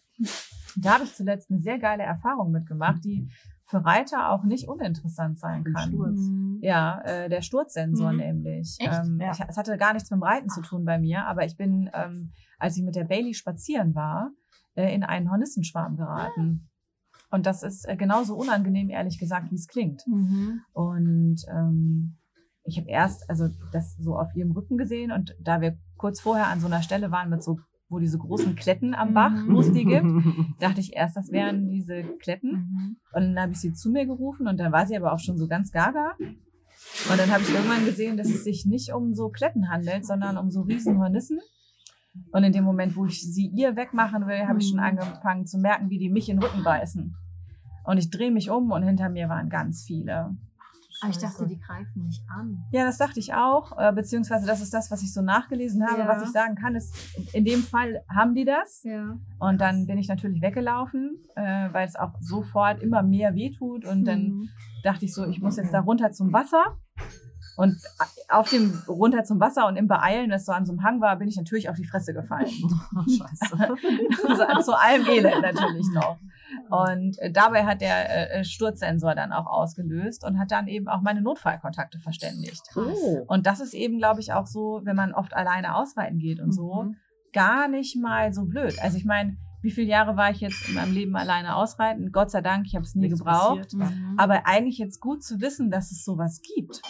Da 0.77 0.95
habe 0.95 1.05
ich 1.05 1.15
zuletzt 1.15 1.51
eine 1.51 1.61
sehr 1.61 1.79
geile 1.79 2.03
Erfahrung 2.03 2.51
mitgemacht. 2.51 3.05
Die 3.05 3.29
für 3.67 3.85
Reiter 3.85 4.31
auch 4.31 4.45
nicht 4.45 4.67
uninteressant 4.69 5.39
sein 5.39 5.63
kann. 5.65 5.89
Sturz. 5.91 6.19
Mhm. 6.19 6.59
Ja, 6.63 7.01
äh, 7.03 7.29
der 7.29 7.43
Sturzsensor 7.43 8.13
Mhm. 8.13 8.19
nämlich. 8.19 8.77
Echt? 8.79 9.01
Ähm, 9.05 9.19
Ja. 9.21 9.33
ich, 9.33 9.41
es 9.47 9.57
hatte 9.59 9.77
gar 9.77 9.93
nichts 9.93 10.11
mit 10.11 10.19
dem 10.19 10.23
Reiten 10.23 10.49
zu 10.49 10.63
tun 10.63 10.85
bei 10.85 10.99
mir, 10.99 11.27
aber 11.27 11.45
ich 11.45 11.57
bin, 11.57 11.91
ähm, 11.93 12.33
als 12.59 12.77
ich 12.79 12.83
mit 12.83 12.97
der 12.97 13.05
Bailey 13.05 13.35
spazieren 13.35 13.95
war, 13.95 14.31
äh, 14.79 14.95
in 14.95 15.03
einen 15.03 15.31
Hornissenschwarm 15.31 15.97
geraten. 15.97 16.69
Und 17.31 17.45
das 17.47 17.63
ist 17.63 17.87
äh, 17.89 17.97
genauso 17.97 18.37
unangenehm, 18.37 18.89
ehrlich 18.89 19.19
gesagt, 19.19 19.51
wie 19.51 19.57
es 19.57 19.67
klingt. 19.67 20.07
Mhm. 20.07 20.61
Und 20.73 21.43
ähm, 21.51 22.17
ich 22.65 22.79
habe 22.79 22.89
erst 22.89 23.29
also 23.29 23.49
das 23.73 23.97
so 23.97 24.17
auf 24.17 24.35
ihrem 24.35 24.53
Rücken 24.53 24.79
gesehen 24.79 25.11
und 25.11 25.35
da 25.41 25.61
wir 25.61 25.77
kurz 25.97 26.21
vorher 26.21 26.47
an 26.47 26.61
so 26.61 26.67
einer 26.67 26.83
Stelle 26.83 27.11
waren 27.11 27.29
mit 27.29 27.43
so, 27.43 27.59
wo 27.89 27.99
diese 27.99 28.19
großen 28.19 28.55
Kletten 28.55 28.95
am 28.95 29.15
Bach, 29.15 29.33
Mhm. 29.33 29.55
wo 29.55 29.61
es 29.61 29.73
die 29.73 29.85
gibt, 29.85 30.07
dachte 30.61 30.81
ich 30.81 30.95
erst, 30.95 31.17
das 31.17 31.33
wären 31.33 31.69
diese 31.71 32.05
Kletten. 32.23 32.51
Mhm. 32.53 32.97
Und 33.15 33.23
dann 33.35 33.41
habe 33.41 33.53
ich 33.53 33.61
sie 33.61 33.73
zu 33.73 33.91
mir 33.91 34.07
gerufen 34.07 34.47
und 34.47 34.59
dann 34.59 34.73
war 34.73 34.87
sie 34.87 34.97
aber 34.97 35.13
auch 35.13 35.19
schon 35.19 35.39
so 35.39 35.49
ganz 35.49 35.73
gaga. 35.73 36.13
Und 37.11 37.19
dann 37.19 37.31
habe 37.33 37.43
ich 37.43 37.51
irgendwann 37.53 37.85
gesehen, 37.85 38.17
dass 38.17 38.29
es 38.29 38.45
sich 38.45 38.65
nicht 38.65 38.93
um 38.93 39.13
so 39.13 39.29
Kletten 39.31 39.69
handelt, 39.69 40.07
sondern 40.07 40.37
um 40.39 40.51
so 40.51 40.63
riesen 40.63 40.99
Hornissen. 40.99 41.41
Und 42.33 42.43
in 42.45 42.53
dem 42.53 42.65
Moment, 42.65 42.97
wo 42.97 43.07
ich 43.07 43.21
sie 43.23 43.47
ihr 43.55 43.77
wegmachen 43.77 44.27
will, 44.27 44.47
habe 44.49 44.59
ich 44.59 44.69
schon 44.69 44.79
Mhm. 44.79 44.85
angefangen 44.85 45.47
zu 45.47 45.59
merken, 45.59 45.89
wie 45.91 45.99
die 45.99 46.11
mich 46.11 46.29
in 46.29 46.37
den 46.37 46.43
Rücken 46.45 46.65
beißen. 46.65 47.15
Und 47.85 47.99
ich 47.99 48.11
drehe 48.11 48.31
mich 48.31 48.51
um 48.51 48.71
und 48.71 48.83
hinter 48.83 49.09
mir 49.09 49.29
waren 49.29 49.49
ganz 49.49 49.85
viele. 49.85 50.37
Aber 51.01 51.11
ich 51.11 51.19
dachte, 51.19 51.47
die 51.47 51.61
greifen 51.61 52.07
nicht 52.07 52.25
an. 52.29 52.65
Ja, 52.73 52.85
das 52.85 52.99
dachte 52.99 53.21
ich 53.21 53.33
auch, 53.33 53.79
äh, 53.79 53.93
beziehungsweise 53.93 54.47
das 54.49 54.61
ist 54.61 54.75
das, 54.75 54.91
was 54.91 55.01
ich 55.03 55.15
so 55.15 55.23
nachgelesen 55.23 55.87
habe. 55.87 56.01
Ja. 56.01 56.09
Was 56.09 56.23
ich 56.25 56.31
sagen 56.31 56.57
kann, 56.57 56.75
ist, 56.75 56.93
in 57.33 57.45
dem 57.45 57.61
Fall 57.63 58.03
haben 58.13 58.35
die 58.35 58.45
das. 58.45 58.83
Ja. 58.83 59.17
Und 59.39 59.61
dann 59.61 59.87
bin 59.87 59.97
ich 59.99 60.09
natürlich 60.09 60.43
weggelaufen, 60.43 61.23
äh, 61.37 61.69
weil 61.73 61.87
es 61.87 61.95
auch 61.95 62.15
sofort 62.21 62.83
immer 62.83 63.05
mehr 63.05 63.35
wehtut. 63.37 63.85
Und 63.85 64.07
dann 64.07 64.23
Mhm. 64.23 64.49
dachte 64.83 65.05
ich 65.05 65.15
so, 65.15 65.25
ich 65.25 65.41
muss 65.41 65.57
jetzt 65.57 65.73
da 65.73 65.81
runter 65.81 66.11
zum 66.11 66.33
Wasser. 66.33 66.65
Und 67.59 67.77
auf 68.29 68.51
dem 68.51 68.81
runter 68.87 69.25
zum 69.25 69.41
Wasser 69.41 69.67
und 69.67 69.75
im 69.75 69.89
Beeilen, 69.89 70.31
das 70.31 70.47
so 70.47 70.53
an 70.53 70.65
so 70.65 70.71
einem 70.71 70.85
Hang 70.85 71.01
war, 71.01 71.17
bin 71.17 71.27
ich 71.27 71.37
natürlich 71.37 71.69
auf 71.69 71.75
die 71.75 71.87
Fresse 71.87 72.15
gefallen. 72.15 72.47
Scheiße. 73.09 73.77
also 74.47 74.71
zu 74.71 74.79
allem 74.79 75.05
Elend 75.09 75.43
natürlich 75.43 75.89
noch. 75.93 76.19
Und 76.71 77.19
äh, 77.19 77.33
dabei 77.33 77.67
hat 77.67 77.81
der 77.81 78.37
äh, 78.37 78.45
Sturzsensor 78.45 79.17
dann 79.17 79.33
auch 79.33 79.47
ausgelöst 79.47 80.25
und 80.25 80.39
hat 80.39 80.53
dann 80.53 80.69
eben 80.69 80.87
auch 80.87 81.01
meine 81.01 81.21
Notfallkontakte 81.21 81.99
verständigt. 81.99 82.63
Oh. 82.77 83.25
Und 83.27 83.47
das 83.49 83.59
ist 83.59 83.75
eben, 83.75 83.99
glaube 83.99 84.21
ich, 84.21 84.33
auch 84.33 84.47
so, 84.47 84.83
wenn 84.85 84.95
man 84.95 85.13
oft 85.13 85.35
alleine 85.35 85.75
ausreiten 85.75 86.19
geht 86.21 86.39
und 86.39 86.53
so, 86.53 86.85
Mhm. 86.85 86.97
gar 87.33 87.67
nicht 87.67 87.97
mal 88.01 88.33
so 88.33 88.45
blöd. 88.45 88.81
Also 88.81 88.97
ich 88.99 89.05
meine, 89.05 89.37
wie 89.61 89.71
viele 89.73 89.89
Jahre 89.89 90.17
war 90.17 90.31
ich 90.31 90.41
jetzt 90.41 90.69
in 90.69 90.75
meinem 90.75 90.93
Leben 90.93 91.17
alleine 91.17 91.57
ausreiten? 91.57 92.13
Gott 92.13 92.31
sei 92.31 92.41
Dank, 92.41 92.67
ich 92.67 92.75
habe 92.77 92.85
es 92.85 92.95
nie 92.95 93.07
Nichts 93.09 93.19
gebraucht. 93.19 93.73
Mhm. 93.75 94.15
Aber 94.17 94.47
eigentlich 94.47 94.79
jetzt 94.79 95.01
gut 95.01 95.23
zu 95.25 95.41
wissen, 95.41 95.71
dass 95.71 95.91
es 95.91 96.05
sowas 96.05 96.41
gibt. 96.43 96.81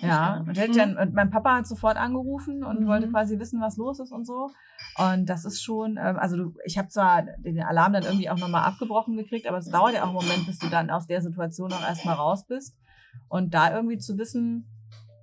Ja, 0.00 0.38
und, 0.46 0.56
dann, 0.76 0.96
und 0.96 1.14
mein 1.14 1.30
Papa 1.30 1.56
hat 1.56 1.66
sofort 1.66 1.96
angerufen 1.96 2.62
und 2.64 2.80
Mhm. 2.82 2.86
wollte 2.86 3.08
quasi 3.10 3.38
wissen, 3.38 3.60
was 3.60 3.76
los 3.76 3.98
ist 4.00 4.12
und 4.12 4.26
so. 4.26 4.50
Und 4.96 5.26
das 5.26 5.44
ist 5.44 5.62
schon, 5.62 5.96
ähm, 6.00 6.16
also 6.16 6.36
du, 6.36 6.54
ich 6.64 6.78
habe 6.78 6.88
zwar 6.88 7.22
den 7.22 7.60
Alarm 7.60 7.92
dann 7.92 8.04
irgendwie 8.04 8.30
auch 8.30 8.38
nochmal 8.38 8.62
abgebrochen 8.64 9.16
gekriegt, 9.16 9.46
aber 9.48 9.58
es 9.58 9.68
dauert 9.68 9.94
ja 9.94 10.02
auch 10.02 10.08
einen 10.08 10.14
Moment, 10.14 10.46
bis 10.46 10.58
du 10.58 10.68
dann 10.68 10.90
aus 10.90 11.06
der 11.06 11.20
Situation 11.20 11.72
auch 11.72 11.82
erstmal 11.82 12.14
raus 12.14 12.46
bist. 12.46 12.76
Und 13.28 13.54
da 13.54 13.74
irgendwie 13.74 13.98
zu 13.98 14.16
wissen, 14.18 14.66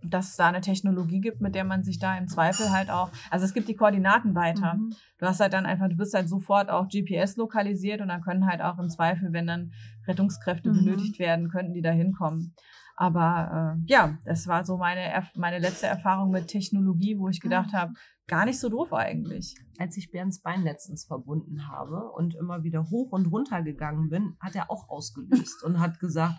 dass 0.04 0.30
es 0.30 0.36
da 0.36 0.48
eine 0.48 0.62
Technologie 0.62 1.22
gibt, 1.22 1.42
mit 1.42 1.56
der 1.56 1.64
man 1.64 1.84
sich 1.84 2.00
da 2.00 2.18
im 2.18 2.28
Zweifel 2.28 2.72
halt 2.72 2.90
auch, 2.90 3.12
also 3.30 3.46
es 3.46 3.54
gibt 3.54 3.68
die 3.68 3.76
Koordinaten 3.76 4.36
weiter. 4.36 4.76
Mhm. 4.76 4.94
Du 5.18 5.26
hast 5.26 5.40
halt 5.40 5.54
dann 5.54 5.66
einfach, 5.66 5.88
du 5.90 5.96
bist 5.96 6.14
halt 6.14 6.28
sofort 6.30 6.70
auch 6.70 6.88
GPS 6.88 7.36
lokalisiert 7.38 8.02
und 8.02 8.08
dann 8.08 8.22
können 8.22 8.46
halt 8.48 8.62
auch 8.62 8.80
im 8.80 8.90
Zweifel, 8.90 9.32
wenn 9.34 9.48
dann 9.48 9.72
Rettungskräfte 10.08 10.70
Mhm. 10.70 10.76
benötigt 10.86 11.20
werden, 11.20 11.50
könnten 11.50 11.74
die 11.74 11.82
da 11.82 11.92
hinkommen. 11.92 12.56
Aber 12.96 13.76
äh, 13.78 13.84
ja, 13.92 14.18
das 14.26 14.48
war 14.48 14.64
so 14.64 14.78
meine, 14.78 15.12
meine 15.36 15.60
letzte 15.60 15.88
Erfahrung 15.88 16.30
mit 16.32 16.48
Technologie, 16.48 17.18
wo 17.18 17.30
ich 17.30 17.40
gedacht 17.40 17.74
habe, 17.74 17.94
gar 18.28 18.46
nicht 18.46 18.60
so 18.60 18.70
doof 18.70 18.94
eigentlich. 18.94 19.56
Als 19.80 19.98
ich 19.98 20.12
Bernds 20.12 20.42
Bein 20.42 20.62
letztens 20.64 21.06
verbunden 21.06 21.68
habe 21.68 22.12
und 22.12 22.36
immer 22.36 22.64
wieder 22.64 22.90
hoch 22.90 23.12
und 23.12 23.26
runter 23.28 23.64
gegangen 23.64 24.10
bin, 24.10 24.36
hat 24.40 24.56
er 24.56 24.70
auch 24.70 24.88
ausgelöst 24.90 25.64
und 25.64 25.80
hat 25.80 26.00
gesagt, 26.00 26.36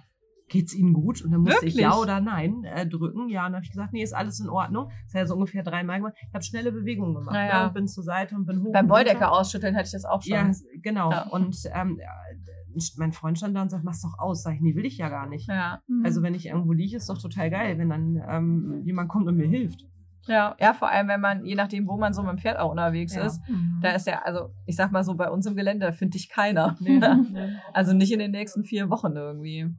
geht's 0.53 0.75
Ihnen 0.75 0.93
gut? 0.93 1.23
Und 1.23 1.33
dann 1.33 1.41
musste 1.41 1.67
ich 1.67 1.75
Wirklich? 1.75 1.83
ja 1.83 1.97
oder 1.97 2.21
nein 2.21 2.63
äh, 2.65 2.87
drücken. 2.87 3.29
Ja, 3.29 3.41
und 3.47 3.53
dann 3.53 3.55
habe 3.57 3.65
ich 3.65 3.71
gesagt, 3.71 3.93
nee, 3.93 4.03
ist 4.03 4.13
alles 4.15 4.39
in 4.39 4.49
Ordnung. 4.49 4.91
Das 5.07 5.15
hat 5.15 5.23
er 5.23 5.27
so 5.27 5.35
ungefähr 5.35 5.63
dreimal 5.65 5.99
gemacht. 5.99 6.15
Ich 6.29 6.35
habe 6.35 6.45
schnelle 6.45 6.71
Bewegungen 6.71 7.15
gemacht. 7.15 7.35
Ja, 7.35 7.47
ja. 7.47 7.67
Ne? 7.67 7.73
Bin 7.73 7.89
zur 7.89 8.05
Seite 8.05 8.37
und 8.37 8.47
bin 8.47 8.63
hoch. 8.63 8.73
Beim. 8.73 8.89
Wolldecker 8.89 9.33
ausschütteln 9.33 9.75
hätte 9.75 9.87
ich 9.87 9.93
das 9.93 10.05
auch 10.05 10.23
schon. 10.23 10.33
Ja, 10.33 10.51
genau. 10.83 11.11
Ja. 11.11 11.23
Und 11.31 11.57
ähm, 11.75 11.99
ja, 12.01 12.11
mein 12.97 13.13
Freund 13.13 13.39
stand 13.39 13.57
da 13.57 13.63
und 13.63 13.71
sagt, 13.71 13.85
mach's 13.85 14.03
doch 14.03 14.19
aus. 14.19 14.43
Sag 14.43 14.55
ich, 14.55 14.61
nee, 14.61 14.75
will 14.75 14.85
ich 14.87 14.99
ja 14.99 15.09
gar 15.09 15.29
nicht. 15.29 15.49
ja. 15.49 15.81
Mhm. 15.89 16.05
Also 16.05 16.23
wenn 16.23 16.35
ich 16.35 16.47
irgendwo 16.47 16.73
liege, 16.73 16.97
ist 16.97 17.09
doch 17.09 17.19
total 17.19 17.51
geil, 17.51 17.79
wenn 17.79 17.89
dann 17.89 18.23
ähm, 18.29 18.83
jemand 18.85 19.09
kommt 19.09 19.27
und 19.29 19.37
mir 19.37 19.49
hilft. 19.49 19.85
Ja, 20.29 20.55
ja, 20.61 20.73
vor 20.73 20.89
allem, 20.89 21.09
wenn 21.09 21.21
man, 21.21 21.45
je 21.45 21.57
nachdem, 21.57 21.89
wo 21.89 21.97
man 21.97 22.13
so 22.13 22.23
mit 22.23 22.31
dem 22.31 22.39
Pferd 22.39 22.57
auch 22.61 22.71
unterwegs 22.71 23.15
Ja. 23.17 23.25
ist, 23.27 23.41
Mhm. 23.49 23.81
da 23.83 23.91
ist 23.91 24.07
ja, 24.07 24.21
also 24.23 24.51
ich 24.67 24.77
sag 24.77 24.93
mal 24.93 25.03
so, 25.03 25.17
bei 25.17 25.29
uns 25.29 25.47
im 25.47 25.57
Gelände 25.57 25.87
da 25.87 25.91
finde 25.93 26.17
ich 26.17 26.29
keiner. 26.29 26.77
Nee. 26.81 27.01
Also 27.73 27.93
nicht 27.93 28.13
in 28.13 28.21
den 28.21 28.31
nächsten 28.31 28.63
vier 28.63 28.89
Wochen 28.89 29.17
irgendwie. 29.17 29.75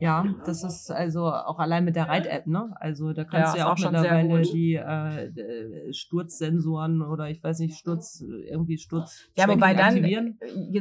Ja, 0.00 0.24
das 0.46 0.62
ist 0.62 0.90
also 0.92 1.26
auch 1.26 1.58
allein 1.58 1.84
mit 1.84 1.96
der 1.96 2.08
Reit-App, 2.08 2.46
ne? 2.46 2.70
Also 2.78 3.12
da 3.12 3.22
Ja, 3.22 3.28
kannst 3.28 3.54
du 3.54 3.56
ist 3.56 3.58
ja 3.58 3.66
auch, 3.66 3.72
auch 3.72 3.78
mittlerweile 3.92 4.42
die 4.42 4.74
äh, 4.76 5.92
Sturzsensoren 5.92 7.02
oder 7.02 7.28
ich 7.30 7.42
weiß 7.42 7.58
nicht, 7.58 7.76
Sturz, 7.78 8.22
irgendwie 8.48 8.78
Sturz 8.78 9.28
Ja, 9.34 9.48
wobei 9.48 9.74
dann 9.74 9.96
äh, 9.96 10.32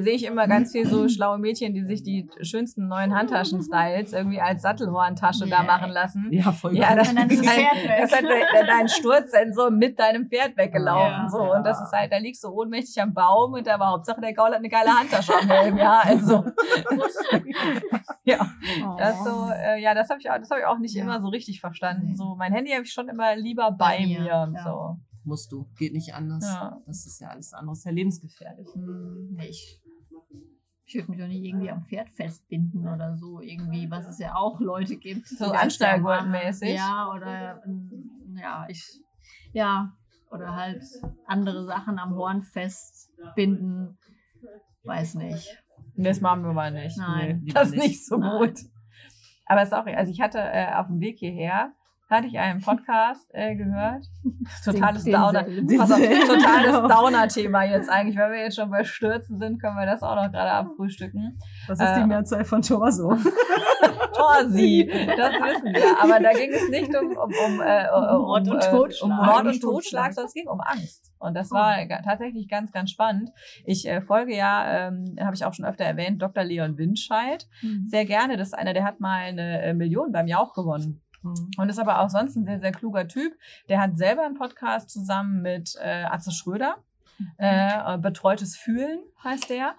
sehe 0.01 0.13
ich 0.13 0.25
immer 0.25 0.47
ganz 0.47 0.71
viel 0.71 0.87
so 0.87 1.09
schlaue 1.09 1.39
Mädchen, 1.39 1.73
die 1.73 1.83
sich 1.83 2.03
die 2.03 2.29
schönsten 2.41 2.87
neuen 2.87 3.15
Handtaschen-Styles 3.15 4.13
irgendwie 4.13 4.39
als 4.39 4.61
Sattelhorntasche 4.61 5.47
da 5.47 5.57
Ja. 5.57 5.63
machen 5.63 5.89
lassen. 5.91 6.27
Ja, 6.31 6.51
voll 6.51 6.77
Ja, 6.77 6.89
gut. 6.89 6.99
das 6.99 7.09
Und 7.09 7.15
dann 7.15 7.29
ist 7.29 7.39
ist 7.41 7.45
das 7.47 8.11
hat 8.11 8.23
de- 8.23 8.67
dein 8.67 8.87
Sturzsensor 8.87 9.71
mit 9.71 9.97
deinem 9.97 10.27
Pferd 10.27 10.55
weggelaufen. 10.57 11.23
Ja. 11.23 11.29
so. 11.29 11.53
Und 11.55 11.63
das 11.65 11.81
ist 11.81 11.91
halt, 11.91 12.11
da 12.11 12.17
liegst 12.19 12.43
du 12.43 12.49
ohnmächtig 12.49 13.01
am 13.01 13.13
Baum 13.15 13.53
und 13.53 13.67
aber 13.67 13.87
Hauptsache 13.87 14.21
der 14.21 14.33
Gaul 14.33 14.49
hat 14.49 14.57
eine 14.57 14.69
geile 14.69 14.91
Handtasche 14.91 15.33
am 15.41 15.49
Helm. 15.49 15.77
Ja, 15.77 16.01
also. 16.03 16.45
ja, 18.23 18.37
Oh. 18.85 18.95
Das 19.11 19.23
so, 19.23 19.49
äh, 19.51 19.81
ja, 19.81 19.93
das 19.93 20.09
habe 20.09 20.19
ich, 20.19 20.29
auch- 20.29 20.37
das 20.37 20.49
hab 20.51 20.57
ich 20.59 20.65
auch 20.65 20.79
nicht 20.79 20.95
Ja. 20.95 21.03
immer 21.03 21.21
so 21.21 21.27
richtig 21.29 21.59
verstanden. 21.61 22.07
Nee. 22.07 22.15
So, 22.15 22.35
mein 22.35 22.53
Handy 22.53 22.71
habe 22.71 22.83
ich 22.83 22.91
schon 22.93 23.09
immer 23.09 23.35
lieber 23.35 23.71
bei, 23.71 23.97
Bei 23.97 24.05
mir. 24.05 24.19
mir, 24.21 24.27
ja. 24.27 24.63
So. 24.63 24.97
Musst 25.23 25.51
du, 25.51 25.67
geht 25.77 25.93
nicht 25.93 26.13
anders. 26.13 26.45
Ja. 26.45 26.81
Das 26.85 27.05
ist 27.05 27.19
ja 27.19 27.27
alles 27.29 27.53
andere, 27.53 27.73
ist 27.73 27.85
ja 27.85 27.91
lebensgefährlich. 27.91 28.67
Hm, 28.73 29.37
ich 29.41 29.81
ich 30.89 30.95
würde 30.95 31.11
mich 31.11 31.19
doch 31.19 31.27
nicht 31.27 31.43
irgendwie 31.43 31.69
am 31.69 31.83
Pferd 31.83 32.09
festbinden 32.11 32.87
oder 32.87 33.17
so 33.17 33.41
irgendwie, 33.41 33.91
was 33.91 34.07
es 34.07 34.19
ja 34.19 34.35
auch 34.35 34.61
Leute 34.61 34.95
gibt. 34.95 35.27
So 35.27 35.45
Anschnallgurtmäßig? 35.47 36.75
Ja, 36.75 37.11
oder 37.13 37.61
mm, 37.65 38.37
ja, 38.37 38.65
ich 38.69 38.81
ja, 39.51 39.91
oder 40.31 40.55
halt 40.55 40.81
andere 41.25 41.65
Sachen 41.65 41.99
am 41.99 42.15
Horn 42.15 42.41
festbinden. 42.41 43.97
Weiß 44.83 45.15
nicht. 45.15 45.61
Das 45.97 46.21
machen 46.21 46.43
wir 46.43 46.53
mal 46.53 46.71
nicht. 46.71 46.97
Nein. 46.97 47.41
Nee, 47.43 47.51
das 47.51 47.69
ist 47.71 47.77
nicht 47.77 48.05
so 48.05 48.17
Nein. 48.17 48.39
gut. 48.39 48.59
Aber 49.47 49.65
sorry, 49.65 49.95
also 49.95 50.11
ich 50.11 50.21
hatte 50.21 50.39
äh, 50.39 50.73
auf 50.75 50.87
dem 50.87 50.99
Weg 50.99 51.17
hierher, 51.19 51.71
hatte 52.09 52.27
ich 52.27 52.39
einen 52.39 52.61
Podcast 52.61 53.29
äh, 53.33 53.55
gehört. 53.55 54.05
Totales 54.63 55.03
Den- 55.03 55.13
Downer. 55.13 55.43
denselben. 55.43 55.77
Pass 55.77 55.91
auf, 55.91 55.99
totales 56.27 56.75
Genau. 56.75 56.87
Downer-Thema 56.87 57.63
jetzt 57.63 57.89
eigentlich. 57.89 58.15
Wenn 58.17 58.31
wir 58.31 58.39
jetzt 58.39 58.55
schon 58.55 58.69
bei 58.69 58.83
Stürzen 58.83 59.37
sind, 59.39 59.61
können 59.61 59.75
wir 59.77 59.85
das 59.85 60.03
auch 60.03 60.15
noch 60.15 60.31
gerade 60.31 60.51
abfrühstücken. 60.51 61.37
Was 61.67 61.79
ist 61.79 61.95
die 61.95 62.05
Mehrzahl 62.05 62.45
von 62.45 62.61
Torso? 62.61 63.17
Torsi, 64.17 64.85
das 64.91 65.33
wissen 65.33 65.73
wir. 65.73 66.01
Aber 66.01 66.19
da 66.19 66.31
ging 66.33 66.51
es 66.51 66.69
nicht 66.69 66.95
um, 66.95 67.07
um, 67.07 67.31
um, 67.45 67.61
äh, 67.61 67.87
um, 67.93 68.21
Mord 68.21 68.47
und 68.49 68.57
äh, 68.63 68.69
Totschlag. 68.69 69.09
um 69.09 69.15
Mord 69.25 69.45
und 69.45 69.61
Totschlag, 69.61 70.13
sondern 70.13 70.27
es 70.27 70.33
ging 70.33 70.47
um 70.47 70.59
Angst. 70.61 71.11
Und 71.19 71.33
das 71.35 71.51
Oh. 71.51 71.55
war 71.55 71.77
tatsächlich 72.03 72.47
ganz, 72.49 72.71
ganz 72.71 72.91
spannend. 72.91 73.29
Ich 73.65 73.87
äh, 73.87 74.01
folge 74.01 74.35
ja, 74.35 74.87
ähm, 74.87 75.15
habe 75.19 75.35
ich 75.35 75.45
auch 75.45 75.53
schon 75.53 75.65
öfter 75.65 75.83
erwähnt, 75.85 76.21
Dr. 76.21 76.43
Leon 76.43 76.77
Windscheid. 76.77 77.47
Hm. 77.61 77.85
Sehr 77.87 78.05
gerne. 78.05 78.37
Das 78.37 78.49
ist 78.49 78.53
einer, 78.53 78.73
der 78.73 78.83
hat 78.83 78.99
mal 78.99 79.19
eine 79.25 79.61
äh, 79.61 79.73
Million 79.73 80.11
beim 80.11 80.27
Jauch 80.27 80.53
gewonnen. 80.53 81.01
Und 81.57 81.67
ist 81.67 81.79
aber 81.79 81.99
auch 81.99 82.09
sonst 82.09 82.37
ein 82.37 82.45
sehr, 82.45 82.59
sehr 82.59 82.71
kluger 82.71 83.07
Typ. 83.07 83.33
Der 83.67 83.81
hat 83.81 83.97
selber 83.97 84.23
einen 84.23 84.35
Podcast 84.37 84.89
zusammen 84.89 85.41
mit 85.41 85.73
äh, 85.81 86.03
Atze 86.03 86.31
Schröder. 86.31 86.77
Äh, 87.37 87.97
Betreutes 87.97 88.55
Fühlen 88.55 88.99
heißt 89.23 89.49
der. 89.49 89.75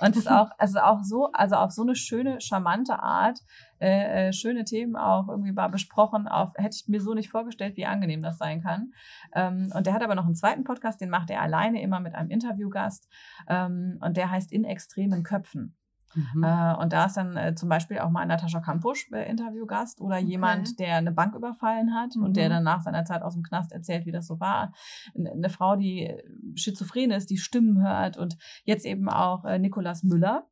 Und 0.00 0.16
ist 0.16 0.30
auch, 0.30 0.50
also 0.58 0.80
auch 0.80 1.02
so, 1.02 1.30
also 1.32 1.56
auf 1.56 1.70
so 1.70 1.82
eine 1.82 1.94
schöne, 1.94 2.40
charmante 2.40 2.98
Art, 2.98 3.40
äh, 3.78 4.28
äh, 4.28 4.32
schöne 4.32 4.64
Themen 4.64 4.96
auch 4.96 5.28
irgendwie 5.28 5.52
mal 5.52 5.68
besprochen. 5.68 6.28
Auf, 6.28 6.52
hätte 6.56 6.76
ich 6.80 6.88
mir 6.88 7.00
so 7.00 7.14
nicht 7.14 7.30
vorgestellt, 7.30 7.76
wie 7.76 7.86
angenehm 7.86 8.22
das 8.22 8.38
sein 8.38 8.62
kann. 8.62 8.92
Ähm, 9.34 9.70
und 9.74 9.86
der 9.86 9.94
hat 9.94 10.02
aber 10.02 10.14
noch 10.14 10.26
einen 10.26 10.34
zweiten 10.34 10.64
Podcast, 10.64 11.00
den 11.00 11.10
macht 11.10 11.30
er 11.30 11.42
alleine 11.42 11.82
immer 11.82 12.00
mit 12.00 12.14
einem 12.14 12.30
Interviewgast. 12.30 13.08
Ähm, 13.48 13.98
und 14.00 14.16
der 14.16 14.30
heißt 14.30 14.52
In 14.52 14.64
extremen 14.64 15.22
Köpfen. 15.22 15.76
Mhm. 16.14 16.44
Äh, 16.44 16.74
und 16.76 16.92
da 16.92 17.04
ist 17.06 17.16
dann 17.16 17.36
äh, 17.36 17.54
zum 17.54 17.68
Beispiel 17.68 17.98
auch 17.98 18.10
mal 18.10 18.24
Natascha 18.26 18.60
Kampusch 18.60 19.10
äh, 19.12 19.28
Interviewgast 19.30 20.00
oder 20.00 20.18
jemand, 20.18 20.78
der 20.78 20.96
eine 20.96 21.12
Bank 21.12 21.34
überfallen 21.34 21.94
hat 21.94 22.16
und 22.16 22.36
der 22.36 22.46
Mhm. 22.48 22.52
dann 22.52 22.64
nach 22.64 22.82
seiner 22.82 23.04
Zeit 23.04 23.22
aus 23.22 23.34
dem 23.34 23.42
Knast 23.42 23.72
erzählt, 23.72 24.06
wie 24.06 24.12
das 24.12 24.26
so 24.26 24.40
war. 24.40 24.72
N- 25.14 25.26
Eine 25.26 25.50
Frau, 25.50 25.76
die 25.76 26.14
schizophren 26.54 27.10
ist, 27.10 27.30
die 27.30 27.36
Stimmen 27.38 27.82
hört 27.82 28.16
und 28.16 28.36
jetzt 28.64 28.86
eben 28.86 29.08
auch 29.08 29.44
äh, 29.44 29.58
Nikolas 29.58 30.02
Müller. 30.02 30.46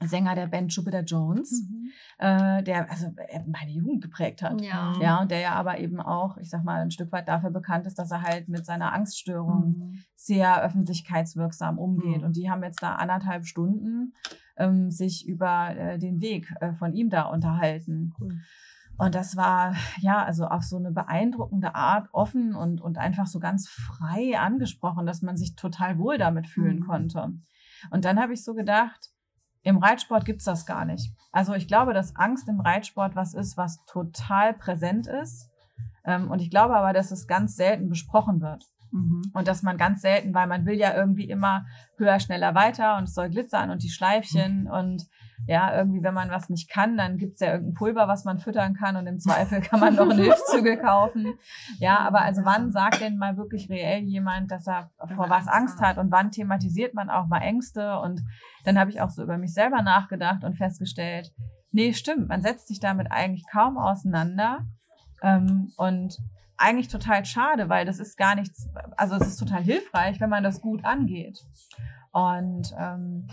Sänger 0.00 0.36
der 0.36 0.46
Band 0.46 0.72
Jupiter 0.72 1.02
Jones, 1.02 1.64
äh, 2.18 2.62
der 2.62 2.88
also 2.88 3.08
meine 3.48 3.72
Jugend 3.72 4.00
geprägt 4.00 4.42
hat. 4.42 4.60
Ja. 4.60 4.92
Ja, 5.00 5.20
und 5.22 5.32
der 5.32 5.40
ja 5.40 5.54
aber 5.54 5.80
eben 5.80 6.00
auch, 6.00 6.36
ich 6.36 6.50
sag 6.50 6.62
mal, 6.62 6.80
ein 6.82 6.92
Stück 6.92 7.10
weit 7.10 7.26
dafür 7.26 7.50
bekannt 7.50 7.84
ist, 7.84 7.98
dass 7.98 8.12
er 8.12 8.22
halt 8.22 8.48
mit 8.48 8.64
seiner 8.64 8.92
Angststörung 8.92 9.74
Mhm. 9.76 9.98
sehr 10.14 10.62
öffentlichkeitswirksam 10.62 11.78
umgeht. 11.78 12.18
Mhm. 12.18 12.24
Und 12.26 12.36
die 12.36 12.48
haben 12.48 12.62
jetzt 12.62 12.80
da 12.80 12.94
anderthalb 12.94 13.44
Stunden 13.46 14.14
ähm, 14.58 14.90
sich 14.90 15.26
über 15.26 15.74
äh, 15.76 15.98
den 15.98 16.20
Weg 16.20 16.52
äh, 16.60 16.74
von 16.74 16.92
ihm 16.92 17.08
da 17.08 17.22
unterhalten. 17.22 18.12
Cool. 18.20 18.40
Und 18.98 19.14
das 19.14 19.36
war 19.36 19.76
ja 20.00 20.24
also 20.24 20.46
auf 20.46 20.64
so 20.64 20.76
eine 20.76 20.90
beeindruckende 20.90 21.76
Art 21.76 22.08
offen 22.12 22.54
und, 22.56 22.80
und 22.80 22.98
einfach 22.98 23.28
so 23.28 23.38
ganz 23.38 23.68
frei 23.68 24.36
angesprochen, 24.38 25.06
dass 25.06 25.22
man 25.22 25.36
sich 25.36 25.54
total 25.54 25.98
wohl 25.98 26.18
damit 26.18 26.48
fühlen 26.48 26.80
Mhm. 26.80 26.86
konnte. 26.86 27.32
Und 27.90 28.04
dann 28.04 28.18
habe 28.20 28.32
ich 28.32 28.44
so 28.44 28.54
gedacht, 28.54 29.10
im 29.62 29.78
Reitsport 29.78 30.24
gibt's 30.24 30.44
das 30.44 30.66
gar 30.66 30.84
nicht. 30.84 31.12
Also 31.30 31.54
ich 31.54 31.68
glaube, 31.68 31.94
dass 31.94 32.16
Angst 32.16 32.48
im 32.48 32.60
Reitsport 32.60 33.14
was 33.14 33.34
ist, 33.34 33.56
was 33.56 33.78
total 33.86 34.54
präsent 34.54 35.06
ist. 35.06 35.48
Ähm, 36.04 36.30
und 36.30 36.42
ich 36.42 36.50
glaube 36.50 36.74
aber, 36.74 36.92
dass 36.92 37.12
es 37.12 37.28
ganz 37.28 37.54
selten 37.54 37.88
besprochen 37.88 38.40
wird. 38.40 38.64
Mhm. 38.90 39.22
Und 39.32 39.48
dass 39.48 39.62
man 39.62 39.76
ganz 39.76 40.00
selten, 40.00 40.34
weil 40.34 40.46
man 40.46 40.66
will 40.66 40.76
ja 40.76 40.94
irgendwie 40.94 41.28
immer 41.28 41.66
höher, 41.96 42.20
schneller, 42.20 42.54
weiter 42.54 42.96
und 42.96 43.04
es 43.04 43.14
soll 43.14 43.28
glitzern 43.30 43.70
und 43.70 43.82
die 43.82 43.90
Schleifchen 43.90 44.68
und 44.68 45.06
ja, 45.46 45.76
irgendwie, 45.76 46.02
wenn 46.02 46.14
man 46.14 46.30
was 46.30 46.48
nicht 46.48 46.68
kann, 46.68 46.96
dann 46.96 47.16
gibt's 47.16 47.40
ja 47.40 47.52
irgendein 47.52 47.74
Pulver, 47.74 48.08
was 48.08 48.24
man 48.24 48.38
füttern 48.38 48.74
kann 48.74 48.96
und 48.96 49.06
im 49.06 49.18
Zweifel 49.18 49.60
kann 49.60 49.80
man 49.80 49.94
noch 49.94 50.10
einen 50.10 50.18
Hilfszügel 50.22 50.78
kaufen. 50.78 51.34
Ja, 51.78 51.98
aber 52.00 52.22
also 52.22 52.44
wann 52.44 52.70
sagt 52.70 53.00
denn 53.00 53.18
mal 53.18 53.36
wirklich 53.36 53.70
reell 53.70 54.02
jemand, 54.02 54.50
dass 54.50 54.66
er 54.66 54.90
vor 55.14 55.30
was 55.30 55.46
Angst 55.46 55.80
hat 55.80 55.98
und 55.98 56.10
wann 56.10 56.30
thematisiert 56.30 56.94
man 56.94 57.08
auch 57.08 57.28
mal 57.28 57.40
Ängste 57.40 57.98
und 58.00 58.22
dann 58.64 58.78
habe 58.78 58.90
ich 58.90 59.00
auch 59.00 59.10
so 59.10 59.22
über 59.22 59.38
mich 59.38 59.54
selber 59.54 59.82
nachgedacht 59.82 60.44
und 60.44 60.56
festgestellt, 60.56 61.32
nee, 61.70 61.92
stimmt, 61.92 62.28
man 62.28 62.42
setzt 62.42 62.68
sich 62.68 62.80
damit 62.80 63.10
eigentlich 63.10 63.44
kaum 63.50 63.78
auseinander 63.78 64.66
ähm, 65.22 65.70
und 65.76 66.18
eigentlich 66.58 66.88
total 66.88 67.24
schade, 67.24 67.68
weil 67.68 67.86
das 67.86 67.98
ist 67.98 68.16
gar 68.18 68.34
nichts, 68.34 68.68
also 68.96 69.16
es 69.16 69.26
ist 69.26 69.36
total 69.36 69.62
hilfreich, 69.62 70.20
wenn 70.20 70.30
man 70.30 70.42
das 70.42 70.60
gut 70.60 70.84
angeht. 70.84 71.44
Und 72.12 72.74
ähm, 72.78 73.28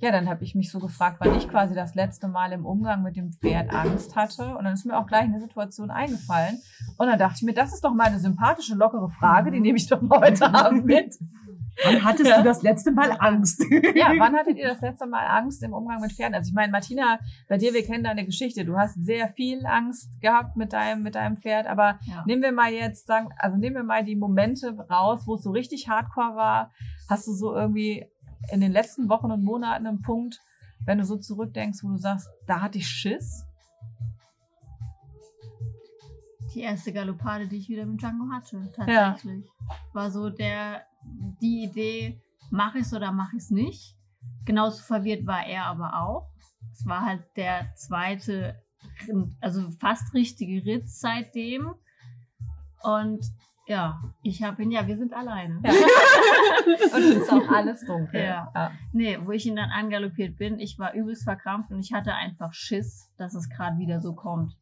ja, 0.00 0.10
dann 0.10 0.30
habe 0.30 0.44
ich 0.44 0.54
mich 0.54 0.70
so 0.70 0.78
gefragt, 0.78 1.18
wann 1.20 1.36
ich 1.36 1.48
quasi 1.48 1.74
das 1.74 1.94
letzte 1.94 2.26
Mal 2.26 2.52
im 2.52 2.64
Umgang 2.64 3.02
mit 3.02 3.16
dem 3.16 3.32
Pferd 3.34 3.72
Angst 3.72 4.16
hatte. 4.16 4.56
Und 4.56 4.64
dann 4.64 4.72
ist 4.72 4.86
mir 4.86 4.98
auch 4.98 5.06
gleich 5.06 5.24
eine 5.24 5.40
Situation 5.40 5.90
eingefallen. 5.90 6.58
Und 6.96 7.06
dann 7.06 7.18
dachte 7.18 7.36
ich 7.36 7.42
mir, 7.42 7.52
das 7.52 7.74
ist 7.74 7.84
doch 7.84 7.92
mal 7.92 8.06
eine 8.06 8.18
sympathische, 8.18 8.74
lockere 8.74 9.10
Frage, 9.10 9.50
die 9.50 9.60
nehme 9.60 9.76
ich 9.76 9.86
doch 9.88 10.00
mal 10.00 10.20
heute 10.20 10.52
Abend 10.54 10.86
mit. 10.86 11.18
Wann 11.84 12.04
hattest 12.04 12.28
Ja. 12.30 12.38
du 12.38 12.44
das 12.44 12.62
letzte 12.62 12.92
Mal 12.92 13.12
Angst? 13.18 13.64
Ja, 13.94 14.12
wann 14.18 14.34
hattet 14.36 14.56
ihr 14.58 14.68
das 14.68 14.80
letzte 14.80 15.06
Mal 15.06 15.26
Angst 15.26 15.62
im 15.62 15.72
Umgang 15.72 16.00
mit 16.00 16.12
Pferden? 16.12 16.34
Also 16.34 16.48
ich 16.48 16.54
meine, 16.54 16.70
Martina, 16.72 17.18
bei 17.48 17.56
dir, 17.58 17.72
wir 17.72 17.84
kennen 17.84 18.04
deine 18.04 18.24
Geschichte. 18.24 18.64
Du 18.64 18.76
hast 18.76 18.94
sehr 19.04 19.28
viel 19.30 19.64
Angst 19.66 20.20
gehabt 20.20 20.56
mit 20.56 20.72
deinem, 20.72 21.02
mit 21.02 21.14
deinem 21.14 21.36
Pferd, 21.36 21.66
aber 21.66 21.98
Ja. 22.02 22.24
nehmen 22.26 22.42
wir 22.42 22.52
mal 22.52 22.72
jetzt, 22.72 23.06
sagen, 23.06 23.28
also 23.38 23.56
nehmen 23.56 23.76
wir 23.76 23.82
mal 23.84 24.04
die 24.04 24.16
Momente 24.16 24.76
raus, 24.90 25.22
wo 25.26 25.34
es 25.36 25.42
so 25.42 25.50
richtig 25.50 25.88
hardcore 25.88 26.36
war. 26.36 26.72
Hast 27.08 27.26
du 27.26 27.32
so 27.32 27.54
irgendwie 27.54 28.06
in 28.52 28.60
den 28.60 28.72
letzten 28.72 29.08
Wochen 29.08 29.30
und 29.30 29.42
Monaten 29.44 29.86
einen 29.86 30.02
Punkt, 30.02 30.38
wenn 30.84 30.98
du 30.98 31.04
so 31.04 31.16
zurückdenkst, 31.18 31.80
wo 31.82 31.88
du 31.88 31.96
sagst, 31.98 32.28
da 32.46 32.60
hatte 32.62 32.78
ich 32.78 32.86
Schiss? 32.88 33.44
Die 36.54 36.62
erste 36.62 36.92
Galoppade, 36.92 37.46
die 37.46 37.56
ich 37.58 37.68
wieder 37.68 37.86
mit 37.86 38.00
Django 38.02 38.24
hatte, 38.32 38.72
tatsächlich. 38.74 39.44
War 39.92 40.10
so 40.10 40.30
der, 40.30 40.82
die 41.40 41.64
Idee, 41.64 42.20
mache 42.50 42.78
ich 42.78 42.84
es 42.86 42.94
oder 42.94 43.12
mache 43.12 43.36
ich 43.36 43.44
es 43.44 43.50
nicht. 43.50 43.96
Genauso 44.44 44.82
verwirrt 44.82 45.26
war 45.26 45.46
er 45.46 45.66
aber 45.66 46.02
auch. 46.02 46.30
Es 46.72 46.86
war 46.86 47.04
halt 47.04 47.24
der 47.36 47.74
zweite, 47.74 48.62
also 49.40 49.70
fast 49.78 50.14
richtige 50.14 50.64
Ritt 50.64 50.88
seitdem. 50.88 51.74
Und 52.82 53.24
ja, 53.66 54.02
ich 54.22 54.42
habe 54.42 54.62
ihn, 54.62 54.72
ja, 54.72 54.86
wir 54.86 54.96
sind 54.96 55.14
alleine. 55.14 55.60
Ja. 55.64 55.70
Und 56.96 57.02
es 57.02 57.16
ist 57.16 57.32
auch 57.32 57.48
alles 57.48 57.84
dunkel. 57.86 58.20
Ja. 58.20 58.72
Nee, 58.92 59.18
wo 59.24 59.30
ich 59.30 59.46
ihn 59.46 59.56
dann 59.56 59.70
angaloppiert 59.70 60.36
bin, 60.36 60.58
ich 60.58 60.78
war 60.78 60.94
übelst 60.94 61.22
verkrampft 61.22 61.70
und 61.70 61.78
ich 61.78 61.92
hatte 61.92 62.14
einfach 62.14 62.52
Schiss, 62.52 63.10
dass 63.16 63.34
es 63.34 63.48
gerade 63.48 63.78
wieder 63.78 64.00
so 64.00 64.14
kommt. 64.14 64.56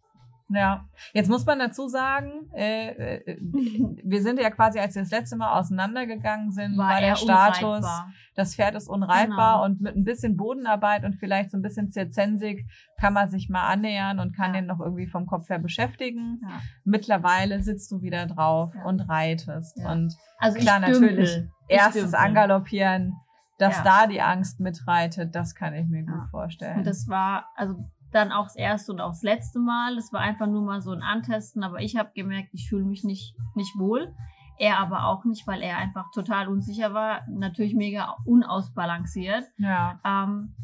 Ja, 0.50 0.86
jetzt 1.12 1.28
muss 1.28 1.44
man 1.44 1.58
dazu 1.58 1.88
sagen, 1.88 2.48
äh, 2.54 2.88
äh, 3.16 3.36
wir 3.40 4.22
sind 4.22 4.40
ja 4.40 4.48
quasi, 4.50 4.78
als 4.78 4.94
wir 4.94 5.02
das 5.02 5.10
letzte 5.10 5.36
Mal 5.36 5.58
auseinandergegangen 5.58 6.52
sind, 6.52 6.78
war, 6.78 6.98
der 7.00 7.08
er 7.10 7.16
Status, 7.16 7.62
unreitbar. 7.62 8.12
das 8.34 8.54
Pferd 8.54 8.74
ist 8.74 8.88
unreitbar 8.88 9.56
Genau. 9.56 9.64
und 9.64 9.80
mit 9.82 9.94
ein 9.96 10.04
bisschen 10.04 10.36
Bodenarbeit 10.38 11.04
und 11.04 11.16
vielleicht 11.16 11.50
so 11.50 11.58
ein 11.58 11.62
bisschen 11.62 11.90
Zirzensik 11.90 12.66
kann 12.98 13.12
man 13.12 13.28
sich 13.28 13.50
mal 13.50 13.68
annähern 13.68 14.20
und 14.20 14.34
kann 14.34 14.54
Ja. 14.54 14.60
den 14.60 14.66
noch 14.68 14.80
irgendwie 14.80 15.06
vom 15.06 15.26
Kopf 15.26 15.50
her 15.50 15.58
beschäftigen. 15.58 16.38
Ja. 16.42 16.60
Mittlerweile 16.84 17.60
sitzt 17.62 17.92
du 17.92 18.00
wieder 18.00 18.24
drauf 18.26 18.72
Ja. 18.74 18.84
und 18.84 19.00
reitest. 19.02 19.76
Und 19.84 20.14
Also 20.38 20.58
Klar, 20.58 20.80
ich 20.80 20.86
dümpel. 20.86 21.00
natürlich. 21.10 21.36
Ich 21.68 21.76
erstes 21.76 22.02
dümpel. 22.12 22.20
Angaloppieren, 22.20 23.12
dass 23.58 23.82
da 23.82 24.06
die 24.06 24.22
Angst 24.22 24.60
mitreitet, 24.60 25.34
das 25.34 25.54
kann 25.54 25.74
ich 25.74 25.86
mir 25.88 26.04
gut 26.04 26.30
vorstellen. 26.30 26.78
Und 26.78 26.86
das 26.86 27.06
war 27.08 27.50
also 27.56 27.74
dann 28.12 28.32
auch 28.32 28.44
das 28.44 28.56
erste 28.56 28.92
und 28.92 29.00
auch 29.00 29.10
das 29.10 29.22
letzte 29.22 29.58
Mal. 29.58 29.96
Es 29.98 30.12
war 30.12 30.20
einfach 30.20 30.46
nur 30.46 30.62
mal 30.62 30.80
so 30.80 30.92
ein 30.92 31.02
Antesten, 31.02 31.62
aber 31.62 31.80
ich 31.82 31.96
habe 31.96 32.10
gemerkt, 32.14 32.50
ich 32.52 32.68
fühle 32.68 32.84
mich 32.84 33.04
nicht, 33.04 33.34
nicht 33.54 33.78
wohl. 33.78 34.14
Er 34.58 34.78
aber 34.80 35.04
auch 35.06 35.24
nicht, 35.24 35.46
weil 35.46 35.62
er 35.62 35.76
einfach 35.78 36.10
total 36.12 36.48
unsicher 36.48 36.92
war. 36.94 37.22
Natürlich 37.28 37.74
mega 37.74 38.16
unausbalanciert. 38.24 39.44
ja. 39.58 40.00
Ähm, 40.04 40.54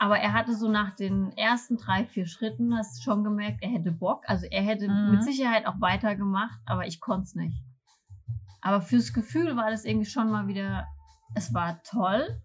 aber 0.00 0.20
er 0.20 0.32
hatte 0.32 0.54
so 0.54 0.68
nach 0.68 0.94
den 0.94 1.32
ersten 1.36 1.76
drei, 1.76 2.06
vier 2.06 2.26
Schritten, 2.26 2.72
hast 2.76 2.98
du 2.98 3.02
schon 3.02 3.24
gemerkt, 3.24 3.58
er 3.62 3.70
hätte 3.70 3.90
Bock. 3.90 4.22
Also 4.28 4.46
er 4.48 4.62
hätte 4.62 4.88
Mhm. 4.88 5.10
mit 5.10 5.24
Sicherheit 5.24 5.66
auch 5.66 5.80
weitergemacht, 5.80 6.60
aber 6.66 6.86
ich 6.86 7.00
konnte 7.00 7.24
es 7.24 7.34
nicht. 7.34 7.60
Aber 8.60 8.80
fürs 8.80 9.12
Gefühl 9.12 9.56
war 9.56 9.70
das 9.70 9.84
irgendwie 9.84 10.08
schon 10.08 10.30
mal 10.30 10.46
wieder, 10.46 10.86
es 11.34 11.52
war 11.52 11.82
toll, 11.82 12.40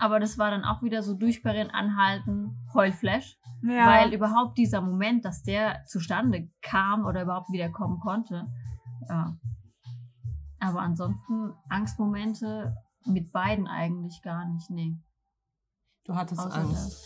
aber 0.00 0.18
das 0.18 0.36
war 0.36 0.50
dann 0.50 0.64
auch 0.64 0.82
wieder 0.82 1.02
so 1.04 1.14
durchberinnen, 1.14 1.70
anhalten, 1.70 2.56
Heulflash. 2.74 3.36
Ja. 3.66 3.86
Weil 3.86 4.12
überhaupt 4.12 4.58
dieser 4.58 4.80
Moment, 4.80 5.24
dass 5.24 5.42
der 5.42 5.84
zustande 5.86 6.48
kam 6.62 7.04
oder 7.04 7.22
überhaupt 7.22 7.50
wieder 7.52 7.70
kommen 7.70 7.98
konnte. 8.00 8.46
Ja. 9.08 9.36
Aber 10.60 10.80
ansonsten 10.80 11.52
Angstmomente 11.68 12.76
mit 13.06 13.32
beiden 13.32 13.66
eigentlich 13.66 14.22
gar 14.22 14.46
nicht, 14.48 14.70
nee. 14.70 14.96
Du 16.04 16.14
hattest 16.14 16.40
Außer 16.40 16.54
Angst, 16.56 17.02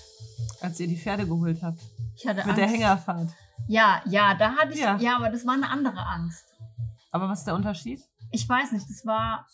als 0.61 0.78
ihr 0.80 0.88
die 0.88 0.96
Pferde 0.96 1.26
geholt 1.26 1.62
habt. 1.62 1.80
Ich 2.16 2.26
hatte 2.26 2.38
Mit 2.38 2.46
Angst. 2.46 2.59
der 2.59 2.68
Hängerfahrt. 2.68 3.30
Ja, 3.66 4.00
ja, 4.06 4.34
da 4.34 4.52
hatte 4.56 4.72
ich, 4.74 4.80
Ja. 4.80 4.96
ja. 4.98 5.16
aber 5.16 5.30
das 5.30 5.46
war 5.46 5.54
eine 5.54 5.68
andere 5.70 6.04
Angst. 6.06 6.44
Aber 7.11 7.28
was 7.28 7.40
ist 7.40 7.44
der 7.46 7.54
Unterschied? 7.54 8.00
Ich 8.30 8.48
weiß 8.48 8.72
nicht, 8.72 8.88
das 8.88 9.06
war, 9.06 9.46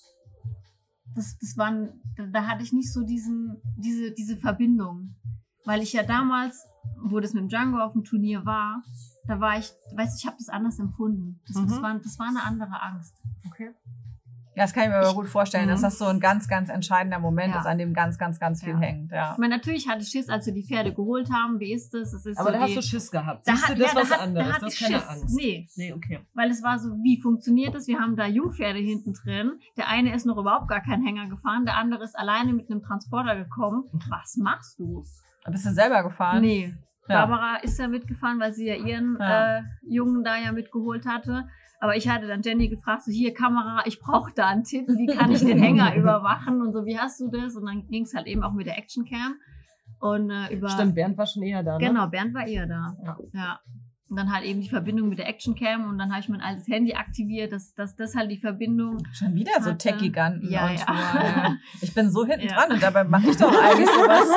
das, 1.14 1.36
das 1.38 1.56
waren, 1.56 2.00
da, 2.16 2.24
da 2.26 2.46
hatte 2.46 2.62
ich 2.62 2.72
nicht 2.72 2.92
so 2.92 3.02
diesen, 3.04 3.60
diese, 3.76 4.12
diese 4.12 4.36
Verbindung. 4.36 5.14
Weil 5.64 5.80
ich 5.82 5.92
ja 5.92 6.02
damals, 6.02 6.62
wo 7.02 7.20
das 7.20 7.32
mit 7.34 7.42
dem 7.42 7.48
Django 7.48 7.78
auf 7.78 7.92
dem 7.92 8.04
Turnier 8.04 8.44
war, 8.46 8.82
da 9.26 9.40
war 9.40 9.58
ich, 9.58 9.72
weißt 9.94 10.14
du, 10.14 10.18
ich 10.20 10.26
habe 10.26 10.36
das 10.38 10.48
anders 10.48 10.78
empfunden. 10.78 11.40
Das, 11.46 11.56
das, 11.66 11.78
Mhm. 11.78 11.82
war, 11.82 11.94
das 11.98 12.18
war 12.18 12.28
eine 12.28 12.42
andere 12.42 12.80
Angst. 12.82 13.14
Okay. 13.50 13.70
Ja, 14.56 14.62
das 14.62 14.72
kann 14.72 14.84
ich 14.84 14.88
mir 14.90 14.98
aber 14.98 15.08
Ich- 15.08 15.14
gut 15.16 15.26
vorstellen, 15.28 15.66
dass 15.68 15.80
Mhm. 15.80 15.84
das 15.84 15.98
so 15.98 16.04
ein 16.04 16.20
ganz, 16.20 16.46
ganz 16.46 16.68
entscheidender 16.68 17.18
Moment 17.18 17.54
Ja. 17.54 17.60
ist, 17.60 17.66
an 17.66 17.76
dem 17.76 17.92
ganz, 17.92 18.18
ganz, 18.18 18.38
ganz 18.38 18.62
viel 18.62 18.74
Ja. 18.74 18.78
hängt. 18.78 19.10
Ja. 19.10 19.32
Ich 19.32 19.38
meine, 19.38 19.56
natürlich 19.56 19.88
hatte 19.88 20.02
ich 20.02 20.08
Schiss, 20.10 20.28
als 20.28 20.46
wir 20.46 20.52
die 20.54 20.62
Pferde 20.62 20.94
geholt 20.94 21.28
haben. 21.32 21.58
Wie 21.58 21.72
ist 21.72 21.92
das? 21.92 22.12
Es 22.12 22.24
ist 22.24 22.38
Aber 22.38 22.50
so 22.50 22.52
da 22.54 22.60
hast 22.60 22.70
die, 22.70 22.74
du 22.76 22.82
Schiss 22.82 23.10
gehabt. 23.10 23.48
da 23.48 23.52
Siehst 23.56 23.64
du, 23.64 23.72
hat- 23.72 23.80
das 23.80 23.80
ja, 23.80 23.86
ist 23.86 23.94
da 23.96 24.00
was 24.00 24.10
hat- 24.12 24.20
anderes. 24.28 24.46
Da 24.46 24.52
Das 24.52 24.56
hatte 24.62 24.66
ist 24.68 24.80
ich 24.80 24.86
keine 24.86 24.98
Schiss. 25.00 25.08
Angst. 25.08 25.34
Nee, 25.36 25.68
Nee, 25.76 25.92
okay. 25.92 26.20
weil 26.34 26.50
es 26.52 26.62
war 26.62 26.78
so, 26.78 26.90
wie 27.02 27.20
funktioniert 27.20 27.74
das? 27.74 27.88
Wir 27.88 27.98
haben 27.98 28.14
da 28.14 28.26
Jungpferde 28.26 28.78
hinten 28.78 29.12
drin. 29.14 29.58
Der 29.76 29.88
eine 29.88 30.14
ist 30.14 30.24
noch 30.24 30.36
überhaupt 30.38 30.68
gar 30.68 30.82
keinen 30.82 31.04
Hänger 31.04 31.28
gefahren, 31.28 31.64
der 31.64 31.76
andere 31.76 32.04
ist 32.04 32.16
alleine 32.16 32.52
mit 32.52 32.70
einem 32.70 32.80
Transporter 32.80 33.34
gekommen. 33.34 33.84
Was 34.08 34.36
machst 34.36 34.78
du? 34.78 35.04
Bist 35.50 35.66
du 35.66 35.70
selber 35.70 36.02
gefahren? 36.02 36.40
Nee. 36.40 36.74
Ja. 37.08 37.26
Barbara 37.26 37.56
ist 37.56 37.78
ja 37.78 37.86
mitgefahren, 37.86 38.40
weil 38.40 38.52
sie 38.52 38.66
ja 38.66 38.74
ihren 38.76 39.16
Ja. 39.20 39.58
Äh, 39.58 39.62
Jungen 39.82 40.24
da 40.24 40.36
ja 40.36 40.52
mitgeholt 40.52 41.06
hatte. 41.06 41.46
Aber 41.80 41.96
ich 41.96 42.08
hatte 42.08 42.26
dann 42.26 42.40
Jenny 42.40 42.68
gefragt, 42.68 43.02
so 43.04 43.12
hier 43.12 43.34
Kamera, 43.34 43.82
ich 43.84 44.00
brauche 44.00 44.32
da 44.34 44.48
einen 44.48 44.64
Tipp, 44.64 44.88
wie 44.88 45.06
kann 45.06 45.30
ich 45.30 45.44
den 45.44 45.58
Hänger 45.58 45.94
überwachen 45.96 46.62
und 46.62 46.72
so, 46.72 46.86
wie 46.86 46.98
hast 46.98 47.20
du 47.20 47.28
das? 47.28 47.56
Und 47.56 47.66
dann 47.66 47.86
ging 47.88 48.04
es 48.04 48.14
halt 48.14 48.26
eben 48.26 48.42
auch 48.42 48.52
mit 48.52 48.66
der 48.66 48.78
Actioncam. 48.78 49.34
Und 50.00 50.30
äh, 50.30 50.54
über 50.54 50.70
Stimmt, 50.70 50.94
Bernd 50.94 51.18
war 51.18 51.26
schon 51.26 51.42
eher 51.42 51.62
da, 51.62 51.78
ne? 51.78 51.86
Genau, 51.86 52.06
Bernd 52.06 52.32
war 52.34 52.46
eher 52.46 52.66
da. 52.66 52.96
Ja. 53.04 53.18
Ja. 53.32 53.60
Und 54.14 54.18
dann 54.20 54.32
halt 54.32 54.44
eben 54.44 54.60
die 54.60 54.68
Verbindung 54.68 55.08
mit 55.08 55.18
der 55.18 55.28
Actioncam 55.28 55.88
und 55.88 55.98
dann 55.98 56.10
habe 56.12 56.20
ich 56.20 56.28
mein 56.28 56.40
altes 56.40 56.68
Handy 56.68 56.94
aktiviert, 56.94 57.50
dass 57.50 57.74
dass 57.74 57.96
das 57.96 58.14
halt 58.14 58.30
die 58.30 58.36
Verbindung. 58.38 58.98
Schon 59.12 59.34
wieder 59.34 59.50
so 59.60 59.70
hatte. 59.70 59.78
Tech-Giganten. 59.78 60.48
Ja, 60.48 60.70
ja. 60.70 60.76
so, 60.78 60.84
ja. 61.18 61.56
Ich 61.80 61.92
bin 61.94 62.08
so 62.12 62.24
hinten 62.24 62.46
Ja. 62.46 62.54
dran 62.54 62.70
und 62.74 62.80
dabei 62.80 63.02
mache 63.02 63.28
ich 63.30 63.36
doch 63.36 63.50
eigentlich 63.52 63.88
sowas. 63.88 64.28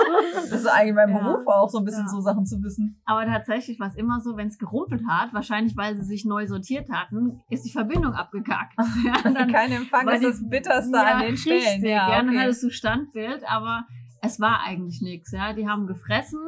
Das 0.50 0.62
ist 0.62 0.66
eigentlich 0.66 0.96
mein 0.96 1.10
Ja. 1.12 1.20
Beruf 1.20 1.46
auch, 1.46 1.70
so 1.70 1.78
ein 1.78 1.86
bisschen 1.86 2.06
Ja. 2.06 2.10
so 2.10 2.22
Sachen 2.22 2.48
zu 2.48 2.56
wissen. 2.64 3.00
Aber 3.06 3.24
tatsächlich 3.28 3.80
war 3.80 3.86
es 3.88 3.96
immer 3.96 4.20
so, 4.20 4.36
wenn 4.36 4.48
es 4.48 4.58
gerumpelt 4.58 5.04
hat, 5.08 5.32
wahrscheinlich 5.36 5.78
weil 5.78 5.96
sie 5.96 6.06
sich 6.06 6.26
neu 6.26 6.48
sortiert 6.48 6.90
hatten, 6.92 7.40
ist 7.52 7.64
die 7.64 7.72
Verbindung 7.72 8.14
abgekackt. 8.14 8.74
Ja, 9.06 9.46
Kein 9.46 9.72
Empfang 9.74 10.08
weil 10.08 10.16
ist 10.16 10.42
das 10.42 10.50
Bitterste 10.50 10.98
Ja, 10.98 11.04
an 11.18 11.22
den 11.22 11.38
Stellen. 11.38 11.62
richtig. 11.62 11.84
Ja, 11.84 12.08
Gerne 12.08 12.32
okay. 12.32 12.40
hattest 12.40 12.64
du 12.64 12.72
Standbild, 12.72 13.44
aber 13.48 13.86
es 14.24 14.40
war 14.40 14.62
eigentlich 14.66 15.02
nichts. 15.04 15.32
Ja, 15.32 15.54
die 15.54 15.68
haben 15.70 15.86
gefressen. 15.86 16.40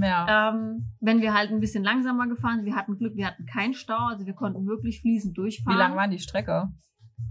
Ja. 0.00 0.50
Ähm, 0.50 0.86
wenn 1.00 1.20
wir 1.20 1.34
halt 1.34 1.50
ein 1.50 1.60
bisschen 1.60 1.82
langsamer 1.84 2.26
gefahren 2.28 2.56
sind, 2.58 2.66
wir 2.66 2.76
hatten 2.76 2.96
Glück, 2.98 3.16
wir 3.16 3.26
hatten 3.26 3.46
keinen 3.46 3.74
Stau, 3.74 4.06
also 4.08 4.26
wir 4.26 4.34
konnten 4.34 4.66
wirklich 4.66 5.00
fließend 5.00 5.32
Wie 5.32 5.40
durchfahren. 5.42 5.78
lang 5.78 5.96
war 5.96 6.08
die 6.08 6.18
Strecke? 6.18 6.68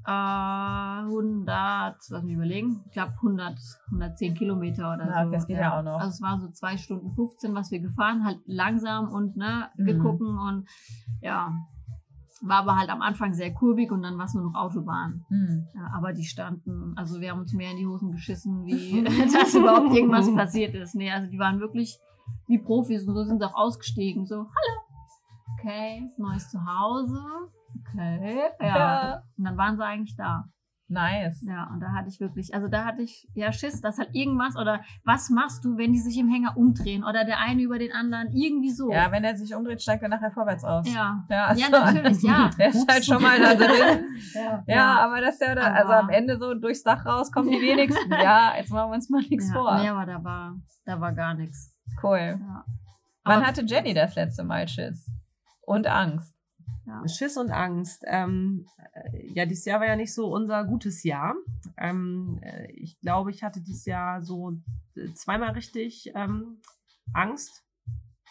Äh, 0.06 0.12
100, 0.12 1.96
lass 2.10 2.24
mich 2.24 2.34
überlegen, 2.34 2.84
ich 2.88 2.92
glaube 2.94 3.14
100, 3.18 3.58
110 3.92 4.36
Kilometer 4.36 4.94
oder 4.94 5.06
Na, 5.10 5.26
so. 5.26 5.32
das 5.32 5.48
geht 5.48 5.58
ja 5.58 5.78
auch 5.80 5.84
noch. 5.84 6.00
Also 6.00 6.10
es 6.10 6.22
war 6.22 6.40
so 6.40 6.50
2 6.50 6.78
Stunden 6.78 7.12
15, 7.12 7.54
was 7.56 7.72
wir 7.72 7.80
gefahren, 7.80 8.24
halt 8.26 8.40
langsam 8.46 9.10
und 9.10 9.38
ne, 9.38 9.70
Mhm. 9.78 9.86
gegucken 9.86 10.38
und 10.38 10.68
ja, 11.22 11.54
war 12.42 12.58
aber 12.60 12.78
halt 12.78 12.90
am 12.90 13.02
Anfang 13.02 13.34
sehr 13.34 13.54
kurvig 13.54 13.92
und 13.92 14.04
dann 14.04 14.18
war 14.18 14.26
es 14.26 14.34
nur 14.34 14.44
noch 14.44 14.56
Autobahn. 14.56 15.26
Hm. 15.30 15.68
Ja, 15.74 15.90
aber 15.96 16.14
die 16.14 16.26
standen, 16.26 16.94
also 16.96 17.20
wir 17.20 17.32
haben 17.32 17.40
uns 17.40 17.54
mehr 17.54 17.72
in 17.72 17.78
die 17.78 17.88
Hosen 17.88 18.12
geschissen, 18.12 18.66
wie 18.66 19.04
dass 19.34 19.56
überhaupt 19.56 19.96
irgendwas 19.96 20.34
passiert 20.34 20.76
ist. 20.76 20.96
Nee, 20.96 21.12
also 21.12 21.30
die 21.32 21.40
waren 21.40 21.60
wirklich 21.60 21.98
wie 22.48 22.60
Profis 22.60 23.08
und 23.08 23.14
so 23.14 23.24
sind 23.24 23.40
sie 23.40 23.46
auch 23.46 23.56
ausgestiegen. 23.56 24.26
So, 24.26 24.36
hallo, 24.36 24.82
okay, 25.60 26.10
neues 26.18 26.50
Zuhause, 26.50 27.22
okay, 27.82 28.40
ja. 28.62 29.22
Und 29.38 29.44
dann 29.46 29.58
waren 29.58 29.78
sie 29.78 29.84
eigentlich 29.86 30.16
da. 30.16 30.46
Nice. 30.90 31.44
Ja, 31.46 31.70
und 31.74 31.82
da 31.82 31.92
hatte 31.92 32.08
ich 32.08 32.22
wirklich, 32.22 32.54
also 32.54 32.70
da 32.70 32.86
hatte 32.86 33.02
ich 33.02 33.28
ja 33.34 33.52
Schiss, 33.52 33.82
dass 33.82 33.98
halt 33.98 34.08
irgendwas 34.16 34.56
oder 34.56 34.80
was 35.04 35.30
machst 35.30 35.66
du, 35.66 35.76
wenn 35.78 35.92
die 35.92 36.00
sich 36.00 36.18
im 36.18 36.30
Hänger 36.30 36.56
umdrehen 36.56 37.04
oder 37.04 37.26
der 37.26 37.40
eine 37.40 37.62
über 37.62 37.78
den 37.78 37.92
anderen, 37.92 38.30
irgendwie 38.32 38.72
so. 38.72 38.90
Ja, 38.90 39.12
wenn 39.12 39.26
er 39.26 39.36
sich 39.36 39.54
umdreht, 39.54 39.82
steigt 39.82 40.02
er 40.04 40.08
nachher 40.08 40.32
vorwärts 40.32 40.64
aus. 40.64 40.88
Ja. 40.88 41.26
Ja, 41.30 41.54
Ja, 41.56 41.68
also- 41.68 41.72
natürlich, 41.98 42.24
ja. 42.24 42.50
Der 42.58 42.70
ist 42.70 42.90
halt 42.90 43.04
schon 43.04 43.22
mal 43.22 43.38
da 43.38 43.54
drin. 43.56 44.06
Ja, 44.34 44.64
Ja, 44.66 45.00
aber 45.00 45.20
das 45.20 45.34
ist 45.34 45.42
ja, 45.42 45.56
da, 45.56 45.74
also 45.74 45.92
am 45.92 46.08
Ende 46.10 46.38
so 46.38 46.54
durchs 46.54 46.84
Dach 46.84 47.06
raus 47.06 47.34
kommen 47.34 47.50
die 47.52 47.60
wenigsten. 47.62 48.10
Ja, 48.10 48.54
jetzt 48.56 48.72
machen 48.72 48.90
wir 48.92 48.96
uns 48.96 49.10
mal 49.10 49.22
nichts 49.30 49.50
ja. 49.50 49.54
vor. 49.56 49.78
Nee, 49.82 49.90
aber 49.90 50.06
da 50.06 50.24
war, 50.24 50.56
da 50.86 51.02
war 51.02 51.12
gar 51.12 51.34
nichts. 51.34 51.77
Cool. 52.02 52.40
Ja. 52.40 52.66
Wann 53.24 53.46
hatte 53.46 53.64
Jenny 53.66 53.94
das 53.94 54.16
letzte 54.16 54.44
Mal 54.44 54.68
Schiss? 54.68 55.10
Und 55.62 55.88
Angst. 55.88 56.34
ja. 56.86 57.08
Schiss 57.08 57.38
und 57.38 57.52
Angst. 57.52 58.04
Ähm, 58.08 58.68
äh, 58.94 59.28
ja, 59.34 59.46
dieses 59.46 59.66
Jahr 59.66 59.80
war 59.80 59.88
ja 59.88 59.96
nicht 59.96 60.14
so 60.14 60.28
unser 60.28 60.64
gutes 60.64 61.04
Jahr. 61.04 61.36
Ähm, 61.78 62.40
äh, 62.42 62.72
ich 62.72 63.00
glaube, 63.02 63.32
ich 63.32 63.44
hatte 63.44 63.62
dieses 63.62 63.86
Jahr 63.86 64.22
so 64.22 64.54
äh, 64.96 65.14
zweimal 65.14 65.52
richtig 65.52 66.12
ähm, 66.16 66.62
Angst. 67.14 67.64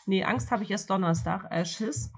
Nee, 0.06 0.24
Angst 0.24 0.50
habe 0.50 0.62
ich 0.62 0.70
erst 0.70 0.88
Donnerstag, 0.88 1.46
äh, 1.50 1.64
Schiss. 1.64 2.12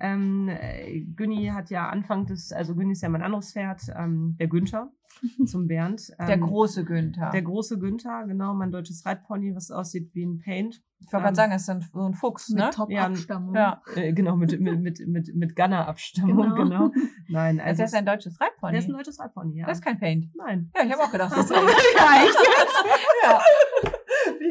Ähm, 0.00 0.48
äh, 0.48 1.00
Günni 1.00 1.46
hat 1.54 1.70
ja 1.70 1.88
Anfang 1.88 2.26
des, 2.26 2.52
also 2.52 2.74
Günni 2.74 2.92
ist 2.92 3.02
ja 3.02 3.08
mein 3.08 3.22
anderes 3.22 3.52
Pferd, 3.52 3.82
ähm, 3.96 4.36
der 4.38 4.48
Günther 4.48 4.90
zum 5.46 5.66
Bernd. 5.68 6.12
Ähm, 6.18 6.26
Der 6.26 6.38
große 6.38 6.84
Günther. 6.84 7.30
Der 7.30 7.42
große 7.42 7.78
Günther, 7.78 8.24
genau, 8.26 8.54
mein 8.54 8.70
deutsches 8.72 9.04
Reitpony, 9.06 9.54
was 9.54 9.70
aussieht 9.70 10.10
wie 10.14 10.24
ein 10.24 10.38
Paint. 10.40 10.82
ich 11.00 11.12
wollte 11.12 11.24
gerade 11.24 11.28
ähm, 11.28 11.34
sagen, 11.34 11.52
das 11.52 11.62
ist 11.62 11.68
ein, 11.70 11.80
so 11.92 12.06
ein 12.06 12.14
Fuchs, 12.14 12.48
Mit 12.48 12.58
ne? 12.58 12.70
Top-Abstammung. 12.70 13.54
Ja. 13.54 13.82
Äh, 13.94 14.12
genau, 14.14 14.36
mit, 14.36 14.58
mit, 14.60 14.80
mit, 14.80 15.06
mit, 15.06 15.34
mit 15.34 15.54
Gunner-Abstammung, 15.56 16.54
genau. 16.54 16.90
Nein, 17.28 17.60
Also 17.60 17.68
also. 17.68 17.82
das 17.82 17.92
ist 17.92 17.98
ein 17.98 18.06
deutsches 18.06 18.40
Reitpony. 18.40 18.72
der 18.72 18.80
ist 18.80 18.88
ein 18.88 18.92
deutsches 18.94 19.20
Reitpony, 19.20 19.58
ja. 19.58 19.66
Das 19.66 19.78
ist 19.78 19.84
kein 19.84 19.98
Paint. 19.98 20.34
Nein. 20.34 20.70
Ja, 20.76 20.84
ich 20.84 20.92
habe 20.92 21.02
auch 21.02 21.12
gedacht, 21.12 21.32
das 21.32 21.44
ist 21.44 21.50
ja, 21.50 21.58
ein 21.60 21.68
echt 21.68 22.38
jetzt? 22.58 22.84
ja. 23.24 23.40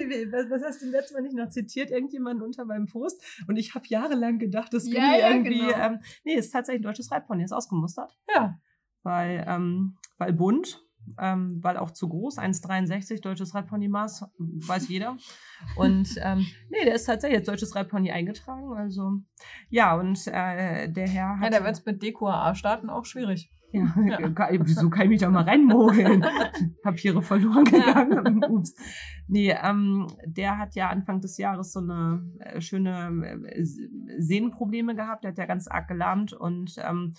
Was, 0.50 0.64
hast 0.64 0.82
du 0.82 0.90
letztes 0.90 1.14
Mal 1.14 1.22
nicht 1.22 1.36
noch 1.36 1.50
zitiert? 1.50 1.92
Irgendjemand 1.92 2.42
unter 2.42 2.66
meinem 2.66 2.86
Post? 2.86 3.24
Und 3.48 3.58
ich 3.58 3.76
habe 3.76 3.86
jahrelang 3.88 4.40
gedacht, 4.40 4.74
das 4.74 4.88
Ja, 4.88 5.16
ja, 5.16 5.30
irgendwie. 5.30 5.60
genau. 5.60 5.72
Ähm, 5.78 6.00
nee, 6.24 6.34
ist 6.36 6.52
tatsächlich 6.52 6.82
ein 6.82 6.84
deutsches 6.84 7.12
Reitpony, 7.12 7.44
ist 7.44 7.52
ausgemustert. 7.54 8.18
Ja. 8.34 8.60
Weil, 9.04 9.44
ähm, 9.48 9.98
weil 10.18 10.34
bunt, 10.34 10.84
ähm, 11.20 11.58
weil 11.64 11.78
auch 11.78 11.90
zu 11.92 12.08
groß, 12.08 12.38
1,63 12.38 13.22
deutsches 13.22 13.56
Reitpony-Maß, 13.56 14.26
weiß 14.38 14.88
jeder. 14.90 15.18
Und 15.76 16.08
ähm, 16.22 16.46
nee, 16.70 16.86
der 16.86 16.94
ist 16.96 17.06
tatsächlich 17.06 17.40
als 17.40 17.48
deutsches 17.48 17.76
Reitpony 17.76 18.12
eingetragen. 18.12 18.72
Also 18.74 19.14
ja, 19.70 19.96
und 19.96 20.20
äh, 20.28 20.88
der 20.90 21.08
Herr 21.08 21.36
Ja, 21.36 21.40
hat. 21.40 21.54
da 21.54 21.64
wird 21.64 21.74
es 21.74 21.86
mit 21.86 22.04
DQA 22.04 22.54
starten 22.54 22.90
auch 22.92 23.06
schwierig. 23.06 23.52
Ja, 23.72 23.94
Ja. 24.06 24.28
Ge- 24.28 24.60
wieso 24.64 24.90
kann 24.90 25.04
ich 25.04 25.10
mich 25.10 25.22
da 25.22 25.30
mal 25.30 25.44
reinmogeln? 25.44 26.26
Papiere 26.84 27.22
verloren 27.22 27.64
gegangen. 27.64 28.44
Ups. 28.50 28.76
Nee, 29.28 29.56
ähm, 29.64 30.08
der 30.26 30.58
hat 30.58 30.76
ja 30.76 30.90
Anfang 30.90 31.22
des 31.22 31.38
Jahres 31.38 31.72
so 31.72 31.80
eine 31.80 32.22
äh, 32.40 32.60
schöne 32.62 33.42
äh, 33.46 33.64
Sehnenprobleme 34.20 34.96
gehabt. 34.96 35.24
Der 35.24 35.32
hat 35.32 35.38
ja 35.38 35.46
ganz 35.46 35.68
arg 35.68 35.88
gelahmt 35.88 36.34
und 36.34 36.76
ähm, 36.80 37.14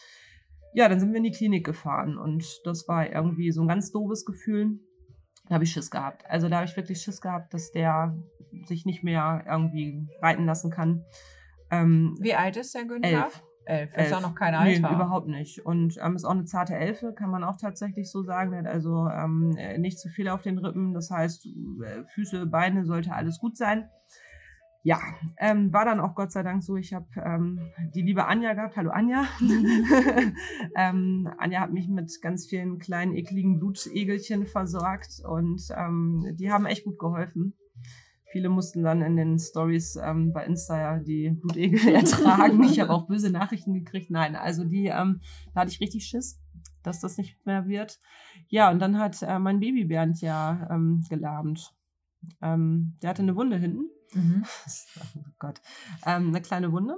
ja, 0.75 0.89
dann 0.89 1.01
sind 1.01 1.11
wir 1.11 1.19
in 1.19 1.25
die 1.25 1.31
Klinik 1.33 1.65
gefahren 1.67 2.17
und 2.17 2.45
das 2.65 2.87
war 2.89 3.11
irgendwie 3.11 3.51
so 3.51 3.63
ein 3.63 3.69
ganz 3.69 3.91
doofes 3.93 4.25
Gefühl. 4.25 4.79
Da 5.49 5.55
habe 5.57 5.65
ich 5.65 5.73
Schiss 5.73 5.91
gehabt. 5.91 6.25
Also 6.29 6.49
da 6.49 6.57
habe 6.57 6.67
ich 6.67 6.77
wirklich 6.77 7.01
Schiss 7.03 7.21
gehabt, 7.21 7.53
dass 7.53 7.73
der 7.73 8.17
sich 8.67 8.87
nicht 8.87 9.03
mehr 9.05 9.45
irgendwie 9.47 10.07
reiten 10.23 10.47
lassen 10.47 10.71
kann. 10.71 11.05
Ähm, 11.71 12.17
Wie 12.21 12.35
alt 12.35 12.57
ist 12.57 12.75
der 12.75 12.85
Günther? 12.85 13.25
elf. 13.25 13.43
Elf. 13.65 13.93
Das 13.95 14.07
ist 14.07 14.13
Elf. 14.13 14.19
auch 14.19 14.29
noch 14.29 14.35
kein 14.35 14.53
Nee, 14.53 14.77
Alter. 14.77 14.95
überhaupt 14.95 15.29
nicht. 15.29 15.65
Und 15.65 15.99
ähm, 16.03 16.17
ist 16.17 16.25
auch 16.25 16.33
eine 16.33 16.45
zarte 16.45 16.75
Elfe, 16.75 17.13
kann 17.13 17.31
man 17.31 17.45
auch 17.45 17.57
tatsächlich 17.57 18.11
so 18.11 18.23
sagen. 18.23 18.57
Hat 18.57 18.67
also 18.67 19.09
ähm, 19.09 19.57
äh, 19.57 19.79
nicht 19.79 19.99
zu 19.99 20.09
viel 20.09 20.29
auf 20.29 20.43
den 20.43 20.59
Rippen. 20.59 20.95
Das 20.95 21.11
heißt, 21.11 21.47
äh, 21.47 22.05
Füße, 22.15 22.47
Beine, 22.47 22.85
sollte 22.85 23.13
alles 23.13 23.39
gut 23.39 23.57
sein. 23.57 23.89
Ja, 24.85 24.99
ähm, 25.39 25.73
war 25.73 25.85
dann 25.85 26.01
auch 26.01 26.17
Gott 26.17 26.33
sei 26.33 26.43
Dank 26.43 26.65
so. 26.65 26.77
Ich 26.77 26.93
habe 26.93 27.07
ähm, 27.17 27.61
die 27.95 28.03
liebe 28.03 28.27
Anja 28.27 28.55
gehabt. 28.55 28.77
Hallo 28.77 28.91
Anja. 28.91 29.25
ähm, 30.77 31.31
Anja 31.39 31.61
hat 31.61 31.73
mich 31.73 31.89
mit 31.89 32.11
ganz 32.21 32.47
vielen 32.47 32.79
kleinen, 32.79 33.15
ekligen 33.15 33.61
Blutegelchen 33.61 34.47
versorgt 34.47 35.23
und 35.25 35.63
ähm, 35.77 36.35
die 36.35 36.51
haben 36.51 36.67
echt 36.67 36.85
gut 36.85 36.99
geholfen. 36.99 37.55
Viele 38.33 38.49
mussten 38.49 38.83
dann 38.83 39.03
in 39.03 39.17
den 39.17 39.39
Stories 39.39 39.97
ähm, 39.97 40.33
bei 40.33 40.47
Insta 40.47 40.79
ja 40.79 40.99
die 40.99 41.29
Blutegel 41.29 41.87
ertragen. 41.95 42.65
Ich 42.65 42.81
habe 42.81 42.91
auch 42.91 43.07
böse 43.07 43.29
Nachrichten 43.29 43.75
gekriegt. 43.75 44.11
Nein, 44.11 44.37
also 44.37 44.65
die, 44.65 44.87
ähm, 44.87 45.21
da 45.53 45.61
hatte 45.61 45.71
ich 45.71 45.81
richtig 45.81 46.07
Schiss, 46.07 46.41
dass 46.83 47.01
das 47.01 47.19
nicht 47.19 47.45
mehr 47.45 47.69
wird. 47.69 48.01
Ja, 48.49 48.71
und 48.71 48.79
dann 48.79 48.99
hat 48.99 49.21
äh, 49.21 49.39
mein 49.39 49.61
Baby 49.61 49.85
Bernd 49.85 50.23
ja 50.23 50.67
ähm, 50.71 51.05
gelahmt. 51.11 51.75
Ähm, 52.41 52.97
der 53.03 53.11
hatte 53.11 53.21
eine 53.21 53.37
Wunde 53.37 53.59
hinten. 53.59 53.91
Mhm. 54.15 54.45
Oh 55.15 55.31
Gott. 55.39 55.61
Ähm, 56.07 56.29
eine 56.29 56.41
kleine 56.41 56.73
Wunde. 56.73 56.97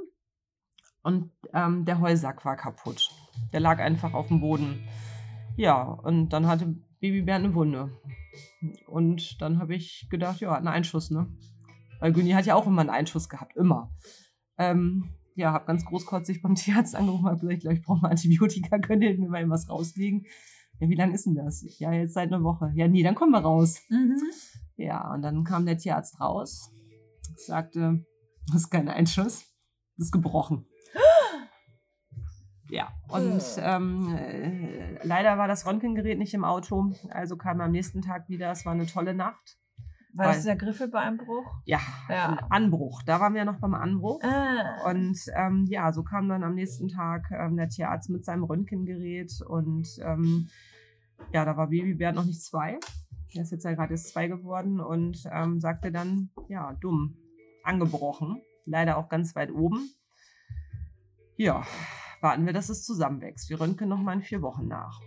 Und 1.03 1.33
ähm, 1.53 1.85
der 1.85 2.01
Heusack 2.01 2.45
war 2.45 2.57
kaputt. 2.57 3.11
Der 3.53 3.59
lag 3.59 3.81
einfach 3.81 4.15
auf 4.15 4.29
dem 4.29 4.41
Boden. 4.41 4.87
Ja, 5.57 5.83
und 5.83 6.29
dann 6.29 6.47
hatte 6.47 6.77
Baby 7.01 7.23
Bernd 7.23 7.45
eine 7.45 7.55
Wunde. 7.55 7.91
Und 8.87 9.41
dann 9.41 9.59
habe 9.59 9.75
ich 9.75 10.09
gedacht, 10.11 10.41
ja, 10.41 10.55
ein 10.55 10.69
Einschuss, 10.69 11.11
ne? 11.11 11.29
Weil 12.01 12.13
Günni 12.13 12.31
hat 12.31 12.47
ja 12.47 12.55
auch 12.55 12.67
immer 12.67 12.83
einen 12.83 12.91
Einschuss 12.91 13.29
gehabt, 13.29 13.57
immer. 13.57 13.91
Ähm, 14.59 15.11
ja, 15.35 15.53
habe 15.53 15.67
ganz 15.67 15.85
großkotzig 15.85 16.43
beim 16.43 16.55
Tierarzt 16.55 16.95
angerufen, 16.95 17.27
habe 17.27 17.41
gesagt, 17.41 17.55
ich 17.55 17.61
glaube, 17.61 17.77
ich 17.77 17.83
brauche 17.83 18.01
mal 18.01 18.11
Antibiotika, 18.11 18.79
könnt 18.79 19.03
ihr 19.03 19.19
mir 19.19 19.29
mal 19.29 19.49
was 19.49 19.69
rauslegen? 19.69 20.27
Ja, 20.81 20.89
wie 20.89 20.97
lange 20.97 21.15
ist 21.15 21.27
denn 21.27 21.35
das? 21.35 21.65
Ja, 21.79 21.93
jetzt 21.93 22.15
seit 22.15 22.33
einer 22.33 22.43
Woche. 22.43 22.73
Ja, 22.75 22.89
nee, 22.89 23.03
dann 23.03 23.15
kommen 23.15 23.33
wir 23.33 23.41
raus. 23.41 23.81
Mhm. 23.89 24.21
Ja, 24.77 25.13
und 25.13 25.23
dann 25.23 25.45
kam 25.45 25.67
der 25.67 25.79
Tierarzt 25.79 26.21
raus, 26.21 26.71
sagte, 27.37 28.05
das 28.47 28.63
ist 28.63 28.71
kein 28.71 28.89
Einschuss, 28.89 29.45
das 29.97 30.07
ist 30.07 30.13
gebrochen. 30.13 30.67
Ja, 32.71 32.89
und 33.09 33.43
ähm, 33.59 34.17
äh, 34.17 34.99
leider 35.07 35.37
war 35.37 35.49
das 35.49 35.67
Röntgengerät 35.67 36.19
nicht 36.19 36.33
im 36.35 36.45
Auto, 36.45 36.93
also 37.11 37.37
kam 37.37 37.61
er 37.61 37.67
am 37.67 37.73
nächsten 37.73 38.01
Tag 38.01 38.29
wieder. 38.29 38.51
Es 38.51 38.65
war 38.65 38.73
eine 38.73 38.87
tolle 38.87 39.15
Nacht. 39.15 39.59
War 40.15 40.27
das 40.29 40.39
Weil- 40.39 40.45
der 40.45 40.57
Griffelbeinbruch? 40.57 41.45
Ja, 41.65 41.81
Ja. 42.09 42.39
Anbruch. 42.49 43.03
Da 43.03 43.21
waren 43.21 43.35
wir 43.35 43.45
noch 43.45 43.59
beim 43.59 43.75
Anbruch. 43.75 44.23
Ah. 44.23 44.89
Und 44.91 45.19
ähm, 45.37 45.67
ja, 45.69 45.93
so 45.93 46.05
kam 46.05 46.29
dann 46.29 46.43
am 46.45 46.55
nächsten 46.55 46.89
Tag 46.89 47.31
ähm, 47.33 47.57
der 47.57 47.69
Tierarzt 47.69 48.09
mit 48.11 48.25
seinem 48.25 48.45
Röntgengerät 48.45 49.33
und 49.47 49.89
ähm, 50.03 50.49
ja, 51.33 51.45
da 51.45 51.57
war 51.57 51.67
Babybär 51.69 52.13
noch 52.13 52.25
nicht 52.25 52.43
zwei. 52.43 52.79
Der 53.35 53.43
ist 53.43 53.51
jetzt 53.51 53.65
ja 53.65 53.75
gerade 53.75 53.93
erst 53.93 54.09
zwei 54.13 54.29
geworden 54.29 54.81
und 54.81 55.25
ähm, 55.33 55.61
sagte 55.61 55.91
dann, 55.91 56.31
ja, 56.49 56.73
dumm, 56.81 57.17
angebrochen. 57.65 58.41
Leider 58.67 58.97
auch 58.97 59.09
ganz 59.09 59.35
weit 59.35 59.51
oben. 59.53 59.91
Ja, 61.37 61.65
warten 62.25 62.47
wir, 62.47 62.53
dass 62.55 62.71
es 62.71 62.83
zusammenwächst. 62.85 63.49
Wir 63.51 63.61
röntgen 63.61 63.89
noch 63.89 64.01
mal 64.03 64.15
in 64.15 64.23
vier 64.23 64.43
Wochen 64.43 64.67
nach. 64.67 64.99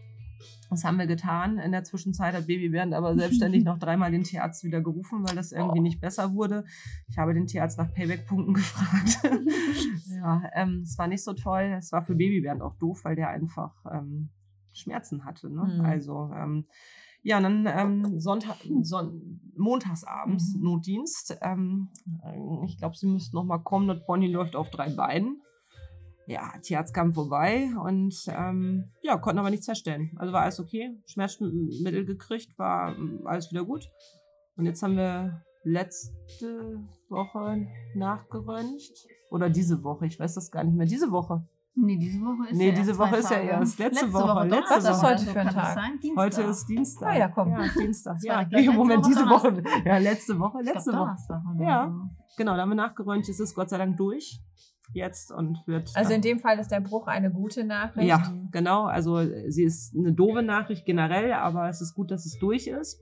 Das 0.70 0.84
haben 0.84 0.98
wir 1.00 1.08
getan. 1.08 1.58
In 1.58 1.72
der 1.72 1.84
Zwischenzeit 1.84 2.34
hat 2.36 2.46
Baby 2.48 2.70
Bernd 2.70 2.94
aber 2.94 3.16
selbstständig 3.16 3.64
noch 3.66 3.80
dreimal 3.80 4.12
den 4.12 4.24
Tierarzt 4.24 4.64
wieder 4.64 4.82
gerufen, 4.82 5.28
weil 5.28 5.36
das 5.36 5.52
irgendwie 5.52 5.80
Oh. 5.80 5.82
nicht 5.82 6.00
besser 6.00 6.34
wurde. 6.34 6.64
Ich 7.10 7.18
habe 7.18 7.34
den 7.34 7.48
Tierarzt 7.48 7.78
nach 7.80 7.92
Payback-Punkten 7.92 8.54
gefragt. 8.62 9.20
ja, 10.16 10.44
ähm, 10.54 10.82
es 10.84 10.98
war 10.98 11.08
nicht 11.08 11.24
so 11.24 11.34
toll. 11.34 11.76
Es 11.78 11.92
war 11.92 12.02
für 12.04 12.16
Baby 12.16 12.42
Bernd 12.42 12.62
auch 12.62 12.76
doof, 12.76 13.00
weil 13.04 13.16
der 13.16 13.30
einfach 13.30 13.74
ähm, 13.92 14.30
Schmerzen 14.74 15.26
hatte. 15.26 15.50
Ne? 15.50 15.76
Mhm. 15.80 15.86
Also, 15.86 16.30
ähm, 16.36 16.66
ja, 17.24 17.38
und 17.38 17.44
dann 17.44 17.66
ähm, 17.66 18.20
Sonntag, 18.20 18.58
Son 18.84 19.42
montagsabends 19.58 20.54
Mhm. 20.56 20.64
Notdienst. 20.64 21.38
Ähm, 21.42 21.90
äh, 22.24 22.66
ich 22.66 22.78
glaube, 22.78 22.96
sie 22.96 23.08
müssten 23.08 23.36
noch 23.36 23.44
mal 23.46 23.58
kommen. 23.58 23.88
Das 23.88 24.06
Pony 24.06 24.28
läuft 24.28 24.56
auf 24.56 24.70
drei 24.70 24.90
Beinen. 24.92 25.42
Ja, 26.28 26.52
Tierarzt 26.62 26.94
kam 26.94 27.14
vorbei 27.14 27.70
und 27.82 28.14
ähm, 28.28 28.92
ja, 29.02 29.18
konnten 29.18 29.40
aber 29.40 29.50
nichts 29.50 29.66
feststellen. 29.66 30.12
Also 30.18 30.34
war 30.34 30.42
alles 30.42 30.60
okay. 30.60 30.92
Schmerzmittel 31.08 32.06
gekriegt, 32.06 32.60
war 32.60 32.96
ähm, 32.96 33.22
alles 33.26 33.50
wieder 33.50 33.64
gut. 33.64 33.90
Und 34.58 34.66
jetzt 34.66 34.84
haben 34.84 34.98
wir 34.98 35.42
letzte 35.64 36.84
Woche 37.08 37.68
nachgeröntgt. 37.96 39.08
Oder 39.32 39.50
diese 39.50 39.84
Woche, 39.84 40.06
ich 40.06 40.20
weiß 40.20 40.36
das 40.36 40.52
gar 40.52 40.66
nicht 40.66 40.76
mehr. 40.76 40.86
Diese 40.86 41.12
Woche. 41.12 41.48
Nee, 41.76 41.96
diese 41.96 42.20
Woche 42.20 42.50
ist 42.50 42.58
Nee, 42.58 42.70
ja 42.70 42.76
diese 42.76 42.90
erst 42.90 43.00
Woche 43.00 43.16
ist 43.18 43.30
ja 43.30 43.38
erst. 43.38 43.80
Letzte 43.80 44.12
Woche, 44.12 44.36
Woche, 44.36 44.48
letzte 44.48 44.76
Was 44.76 44.90
ist 44.90 45.04
heute 45.04 45.26
für 45.26 45.40
ein 45.40 45.48
Tag? 45.50 45.78
Heute 46.18 46.42
ist 46.42 46.66
Dienstag. 46.66 47.08
Ah 47.10 47.18
ja, 47.18 47.28
komm. 47.30 47.52
Ja, 47.52 47.68
Dienstag. 47.80 48.18
Ja, 48.24 48.44
nee, 48.52 48.68
Moment, 48.74 49.06
letzte 49.06 49.14
diese 49.24 49.30
Woche 49.30 49.56
Woche. 49.56 49.64
Ja, 49.86 49.98
letzte 50.00 50.40
Woche, 50.40 50.58
Ich 50.60 50.64
glaub, 50.66 50.76
letzte 50.76 50.92
Woche. 50.94 51.64
Ja. 51.64 52.10
Genau, 52.36 52.56
da 52.56 52.64
haben 52.64 52.70
wir 52.70 52.76
nachgeröntgt. 52.76 53.30
Es 53.30 53.40
ist 53.40 53.54
Gott 53.56 53.70
sei 53.70 53.78
Dank 53.78 53.96
durch. 53.96 54.42
Jetzt 54.94 55.32
und 55.32 55.60
wird. 55.68 55.92
Also 55.96 56.14
in 56.14 56.22
dem 56.22 56.40
Fall 56.40 56.60
ist 56.60 56.70
der 56.72 56.80
Bruch 56.80 57.08
eine 57.08 57.30
gute 57.32 57.64
Nachricht. 57.66 58.08
Ja, 58.08 58.34
genau. 58.52 58.86
Also 58.86 59.20
sie 59.50 59.64
ist 59.64 59.96
eine 59.96 60.14
doofe 60.14 60.42
Nachricht 60.44 60.86
generell, 60.86 61.34
aber 61.34 61.68
es 61.70 61.82
ist 61.82 61.94
gut, 61.94 62.10
dass 62.12 62.26
es 62.26 62.38
durch 62.40 62.68
ist. 62.68 63.00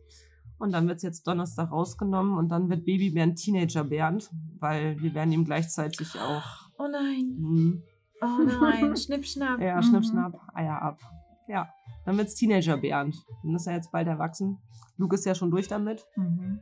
Und 0.58 0.72
dann 0.74 0.88
wird 0.88 0.98
es 0.98 1.04
jetzt 1.04 1.28
Donnerstag 1.28 1.72
rausgenommen 1.72 2.38
und 2.38 2.50
dann 2.50 2.70
wird 2.70 2.86
Baby 2.86 3.12
Bernd 3.12 3.38
Teenager 3.38 3.84
Bernd, 3.84 4.32
weil 4.60 5.00
wir 5.02 5.14
werden 5.14 5.32
ihm 5.34 5.44
gleichzeitig 5.46 6.16
auch 6.20 6.70
Oh 6.80 6.88
nein. 6.90 7.36
hm, 7.38 7.84
Oh 8.22 8.62
nein. 8.62 8.96
Schnipp, 8.98 9.26
schnapp. 9.26 9.60
ja, 9.62 9.76
Mhm. 9.78 9.84
schnipp, 9.84 10.06
schnapp, 10.06 10.40
Eier 10.54 10.82
ab. 10.82 11.00
Ja, 11.48 11.70
dann 12.06 12.18
wird 12.18 12.30
es 12.30 12.36
Teenager 12.36 12.78
Bernd. 12.78 13.16
Dann 13.44 13.54
ist 13.56 13.68
er 13.68 13.74
jetzt 13.76 13.92
bald 13.92 14.08
erwachsen. 14.08 14.58
Luke 14.98 15.16
ist 15.16 15.26
ja 15.26 15.36
schon 15.36 15.52
durch 15.52 15.68
damit. 15.68 16.06
Mhm. 16.16 16.62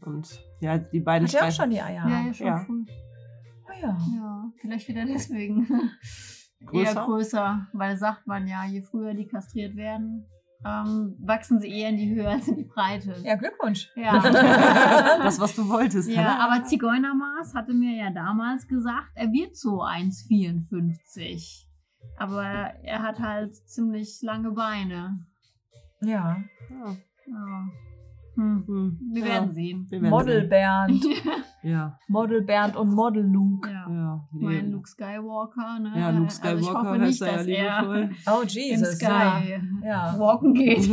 Und 0.00 0.40
ja, 0.60 0.78
die 0.78 1.00
beiden 1.00 1.28
Hat 1.28 1.34
er 1.34 1.48
auch 1.48 1.52
schon 1.52 1.70
die 1.70 1.80
Eier? 1.82 2.08
Ja, 2.08 2.26
ja, 2.26 2.32
schon 2.34 2.46
Ja. 2.46 2.66
Ja. 3.80 3.98
Ja, 4.14 4.52
vielleicht 4.60 4.88
wieder 4.88 5.04
deswegen. 5.04 5.66
Größer? 6.64 6.90
Eher 6.90 7.04
größer, 7.04 7.68
weil 7.72 7.96
sagt 7.96 8.26
man 8.26 8.48
ja, 8.48 8.64
je 8.64 8.82
früher 8.82 9.14
die 9.14 9.28
kastriert 9.28 9.76
werden, 9.76 10.26
ähm, 10.64 11.14
wachsen 11.20 11.60
sie 11.60 11.68
eher 11.68 11.90
in 11.90 11.96
die 11.96 12.12
Höhe 12.12 12.28
als 12.28 12.48
in 12.48 12.56
die 12.56 12.64
Breite. 12.64 13.14
Ja, 13.22 13.36
Glückwunsch. 13.36 13.88
Ja. 13.94 14.18
das, 15.22 15.38
was 15.38 15.54
du 15.54 15.68
wolltest. 15.68 16.10
Ja, 16.10 16.22
ne? 16.22 16.40
aber 16.40 16.64
Zigeunermaß 16.64 17.54
hatte 17.54 17.74
mir 17.74 17.96
ja 17.96 18.10
damals 18.10 18.66
gesagt, 18.66 19.06
er 19.14 19.30
wird 19.30 19.56
so 19.56 19.82
1,54. 19.82 21.64
Aber 22.16 22.42
er 22.42 23.02
hat 23.02 23.20
halt 23.20 23.54
ziemlich 23.68 24.18
lange 24.22 24.50
Beine. 24.50 25.24
Ja. 26.00 26.42
Ja. 26.70 26.96
Ja. 27.26 27.68
Hm. 28.38 28.64
Hm. 28.66 28.98
Wir 29.12 29.22
ja. 29.22 29.28
werden 29.28 29.50
sehen. 29.52 29.86
Wir 29.90 30.00
werden 30.00 30.10
Model 30.10 30.40
sehen. 30.40 30.48
Bernd. 30.48 31.04
Ja, 31.60 31.98
Model 32.06 32.42
Bernd 32.42 32.76
und 32.76 32.94
Model 32.94 33.24
Luke. 33.24 33.68
Ja. 33.68 33.84
ja. 33.90 34.28
Mein. 34.30 34.70
Luke 34.70 34.88
Skywalker, 34.88 35.80
ne? 35.80 35.92
Ja, 35.96 36.10
Luke 36.10 36.26
Also 36.26 36.36
Skywalker 36.36 36.60
ich 36.60 36.68
hoffe 36.68 37.00
heißt 37.00 37.00
nicht, 37.00 37.20
er 37.20 37.28
ja 37.28 37.36
dass 37.36 37.46
er 37.48 37.96
liebevoll. 37.96 38.16
Oh, 38.28 38.42
im 38.42 38.48
Jesus. 38.48 38.94
Sky 38.94 39.60
Ja. 39.84 40.14
Walken 40.18 40.54
geht. 40.54 40.88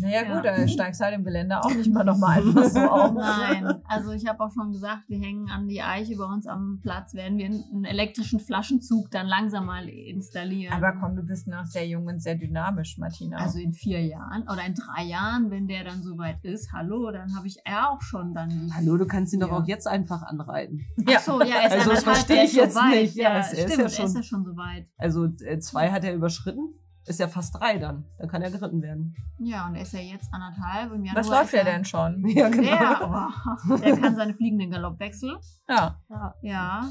Naja, 0.00 0.22
gut, 0.34 0.44
Ja. 0.44 0.56
da 0.56 0.66
steigst 0.68 1.00
halt 1.02 1.14
im 1.14 1.24
Gelände 1.24 1.60
auch 1.62 1.72
nicht 1.74 1.92
mal 1.92 2.04
nochmal 2.04 2.38
einfach 2.38 2.64
so 2.70 2.80
auf. 2.80 3.12
Nein, 3.12 3.74
also 3.86 4.12
ich 4.12 4.26
habe 4.26 4.42
auch 4.42 4.50
schon 4.50 4.72
gesagt, 4.72 5.02
wir 5.08 5.18
hängen 5.18 5.48
an 5.50 5.68
die 5.68 5.82
Eiche 5.82 6.16
bei 6.16 6.24
uns 6.24 6.46
am 6.46 6.80
Platz, 6.82 7.12
werden 7.14 7.36
wir 7.36 7.46
einen 7.46 7.84
elektrischen 7.84 8.40
Flaschenzug 8.40 9.10
dann 9.10 9.26
langsam 9.26 9.66
mal 9.66 9.88
installieren. 9.88 10.72
Aber 10.72 10.92
komm, 11.00 11.16
du 11.16 11.22
bist 11.22 11.46
noch 11.48 11.64
sehr 11.66 11.86
jung 11.86 12.06
und 12.06 12.22
sehr 12.22 12.36
dynamisch, 12.36 12.96
Martina. 12.98 13.36
also 13.36 13.58
in 13.58 13.74
vier 13.74 14.00
Jahren 14.04 14.42
oder 14.44 14.64
in 14.66 14.74
drei 14.74 15.04
Jahren, 15.04 15.50
wenn 15.50 15.66
der 15.68 15.84
dann 15.84 15.97
soweit 16.02 16.44
ist, 16.44 16.72
hallo, 16.72 17.10
dann 17.10 17.34
habe 17.36 17.46
ich 17.46 17.58
er 17.64 17.90
auch 17.90 18.00
schon 18.02 18.34
dann. 18.34 18.70
Hallo, 18.74 18.96
du 18.96 19.06
kannst 19.06 19.32
ihn 19.32 19.40
doch 19.40 19.48
Ja. 19.50 19.58
auch 19.58 19.66
jetzt 19.66 19.86
einfach 19.86 20.22
anreiten. 20.22 20.86
ja. 20.96 21.16
Ach 21.18 21.22
so, 21.22 21.40
ja, 21.42 21.56
er 21.56 21.66
ist 21.66 21.72
Also, 21.72 21.90
das 21.90 22.02
verstehe 22.04 22.44
ich 22.44 22.52
jetzt 22.54 22.76
weit. 22.76 23.02
nicht. 23.02 23.16
Ja, 23.16 23.32
Ja, 23.34 23.38
es- 23.38 23.52
er 23.52 23.64
ist 23.66 23.72
stimmt, 23.72 23.78
ja 23.78 23.84
er 23.84 23.90
schon- 23.90 24.04
ist 24.06 24.14
ja 24.16 24.22
schon 24.22 24.44
soweit. 24.44 24.88
Also 24.98 25.24
äh, 25.26 25.58
zwei 25.60 25.90
hat 25.90 26.04
er 26.04 26.14
überschritten, 26.14 26.74
ist 27.06 27.20
ja 27.20 27.28
fast 27.28 27.54
drei 27.58 27.78
dann. 27.78 28.04
Dann 28.18 28.28
kann 28.28 28.42
er 28.42 28.50
geritten 28.50 28.82
werden. 28.82 29.14
Ja, 29.38 29.66
und 29.66 29.74
er 29.76 29.82
ist 29.82 29.92
ja 29.92 30.00
jetzt 30.00 30.28
anderthalb. 30.32 30.92
Im 30.92 31.04
Januar 31.04 31.24
Was 31.24 31.30
läuft 31.30 31.52
der 31.52 31.64
denn 31.64 31.84
schon? 31.84 32.24
Ja, 32.28 32.48
genau. 32.48 32.62
Der, 32.62 33.30
oh, 33.70 33.76
der 33.76 33.96
kann 33.96 34.14
seine 34.16 34.34
fliegenden 34.34 34.70
Galoppwechsel. 34.70 35.38
Ja. 35.68 35.98
Ja, 36.10 36.34
Ja. 36.42 36.88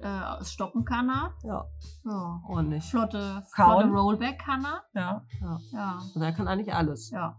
Äh, 0.00 0.44
stoppen 0.44 0.84
kann 0.84 1.08
er. 1.10 1.32
ja 1.42 1.64
Ja. 2.04 2.40
ordentlich. 2.48 2.84
Flotte, 2.84 3.42
Kauen. 3.52 3.88
flotte 3.88 3.88
Rollback 4.00 4.38
kann 4.38 4.64
er. 4.64 4.82
Ja. 4.94 5.22
Ja. 5.72 5.98
Und 6.14 6.22
er 6.22 6.30
kann 6.32 6.46
eigentlich 6.46 6.72
alles. 6.72 7.10
Ja. 7.10 7.36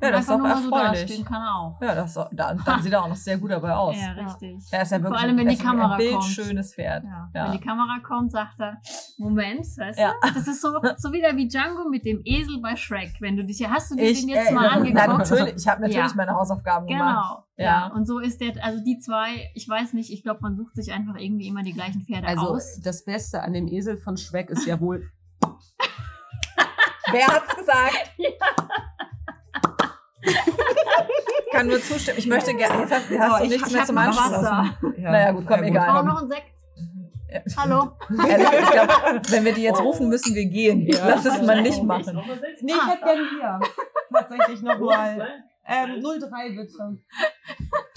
Ja, 0.00 0.08
Und 0.08 0.12
das 0.14 0.20
ist 0.20 0.26
so 0.28 0.44
erfreulich. 0.44 1.00
dastehen 1.00 1.24
kann 1.24 1.42
er 1.42 1.54
auch. 1.56 1.82
Ja, 1.82 1.94
das, 1.96 2.14
dann, 2.32 2.62
dann 2.64 2.82
sieht 2.82 2.92
er 2.92 3.02
auch 3.02 3.08
noch 3.08 3.16
sehr 3.16 3.36
gut 3.36 3.50
dabei 3.50 3.72
aus. 3.74 3.96
Ja, 4.00 4.12
richtig. 4.12 4.56
Er 4.70 4.82
ist 4.82 4.92
ja 4.92 4.98
Vor 5.00 5.04
wirklich 5.10 5.22
allem, 5.22 5.36
wenn 5.38 5.48
die 5.48 5.54
ist 5.54 5.62
Kamera 5.62 5.96
ein 5.96 6.10
kommt. 6.10 6.24
bildschönes 6.24 6.74
Pferd. 6.74 7.02
Ja. 7.04 7.30
Ja. 7.34 7.44
Wenn 7.46 7.52
die 7.52 7.60
Kamera 7.66 7.98
kommt, 8.06 8.30
sagt 8.30 8.60
er, 8.60 8.76
Moment, 9.18 9.60
weißt 9.60 9.98
Ja. 9.98 10.14
du? 10.22 10.28
Das 10.34 10.46
ist 10.46 10.62
so, 10.62 10.68
so 10.98 11.12
wieder 11.12 11.36
wie 11.36 11.48
Django 11.48 11.88
mit 11.88 12.04
dem 12.04 12.20
Esel 12.24 12.60
bei 12.60 12.76
Shrek. 12.76 13.14
Wenn 13.20 13.36
du 13.36 13.44
dich, 13.44 13.68
hast 13.68 13.90
du 13.90 13.96
dir 13.96 14.12
den 14.14 14.28
jetzt 14.28 14.52
mal 14.52 14.68
angeguckt? 14.68 15.08
natürlich, 15.18 15.56
ich 15.56 15.66
habe 15.66 15.80
natürlich 15.80 15.96
Ja. 16.10 16.12
meine 16.14 16.34
Hausaufgaben 16.34 16.86
gemacht. 16.86 17.44
Genau. 17.56 17.68
Ja. 17.68 17.88
Ja. 17.88 17.92
Und 17.92 18.06
so 18.06 18.20
ist 18.20 18.40
der, 18.40 18.52
also 18.64 18.82
die 18.84 18.98
zwei, 19.00 19.50
ich 19.54 19.68
weiß 19.68 19.94
nicht, 19.94 20.12
ich 20.12 20.22
glaube, 20.22 20.38
man 20.42 20.56
sucht 20.56 20.76
sich 20.76 20.92
einfach 20.92 21.16
irgendwie 21.16 21.48
immer 21.48 21.64
die 21.64 21.72
gleichen 21.72 22.02
Pferde 22.02 22.28
Also 22.28 22.50
aus. 22.54 22.80
das 22.84 23.04
Beste 23.04 23.42
an 23.42 23.52
dem 23.52 23.66
Esel 23.66 23.96
von 23.98 24.16
Schweck 24.16 24.48
ist 24.50 24.64
ja 24.64 24.78
wohl. 24.80 25.02
Wer 27.10 27.26
hat's 27.26 27.56
gesagt? 27.56 28.12
Ich 30.20 31.52
kann 31.52 31.66
nur 31.66 31.80
zustimmen. 31.80 32.18
Ich 32.18 32.26
möchte 32.26 32.54
gerne. 32.54 32.82
Jetzt 32.82 32.92
hast, 32.92 33.10
hast 33.18 33.32
Oh, 33.34 33.38
du 33.38 33.44
ich- 33.44 33.50
nichts 33.50 33.68
ich 33.68 33.74
mehr 33.74 33.84
zum. 33.84 33.96
Wasser. 33.96 34.64
Ja, 34.98 35.10
Naja, 35.10 35.30
gut, 35.32 35.46
komm, 35.46 35.60
ja, 35.62 35.66
egal. 35.68 35.92
Brauchen 35.92 36.06
noch 36.08 36.18
einen 36.20 36.28
Sekt? 36.28 36.42
Ja. 37.30 37.40
Hallo? 37.58 37.90
Ehrlich, 38.26 38.48
ich 38.62 38.70
glaub, 38.70 39.30
wenn 39.30 39.44
wir 39.44 39.52
die 39.52 39.62
jetzt 39.62 39.80
rufen, 39.80 40.08
müssen 40.08 40.34
wir 40.34 40.46
gehen. 40.46 40.86
Ja. 40.86 41.08
Lass 41.08 41.24
es 41.26 41.42
mal 41.42 41.60
nicht 41.60 41.82
machen. 41.82 42.22
Nee, 42.62 42.72
ich 42.72 42.86
hätte 42.86 43.04
gerne 43.04 43.28
hier. 43.30 43.60
Tatsächlich 44.12 44.62
nochmal. 44.62 45.28
Ähm, 45.68 46.00
03 46.02 46.56
bitte. 46.56 46.98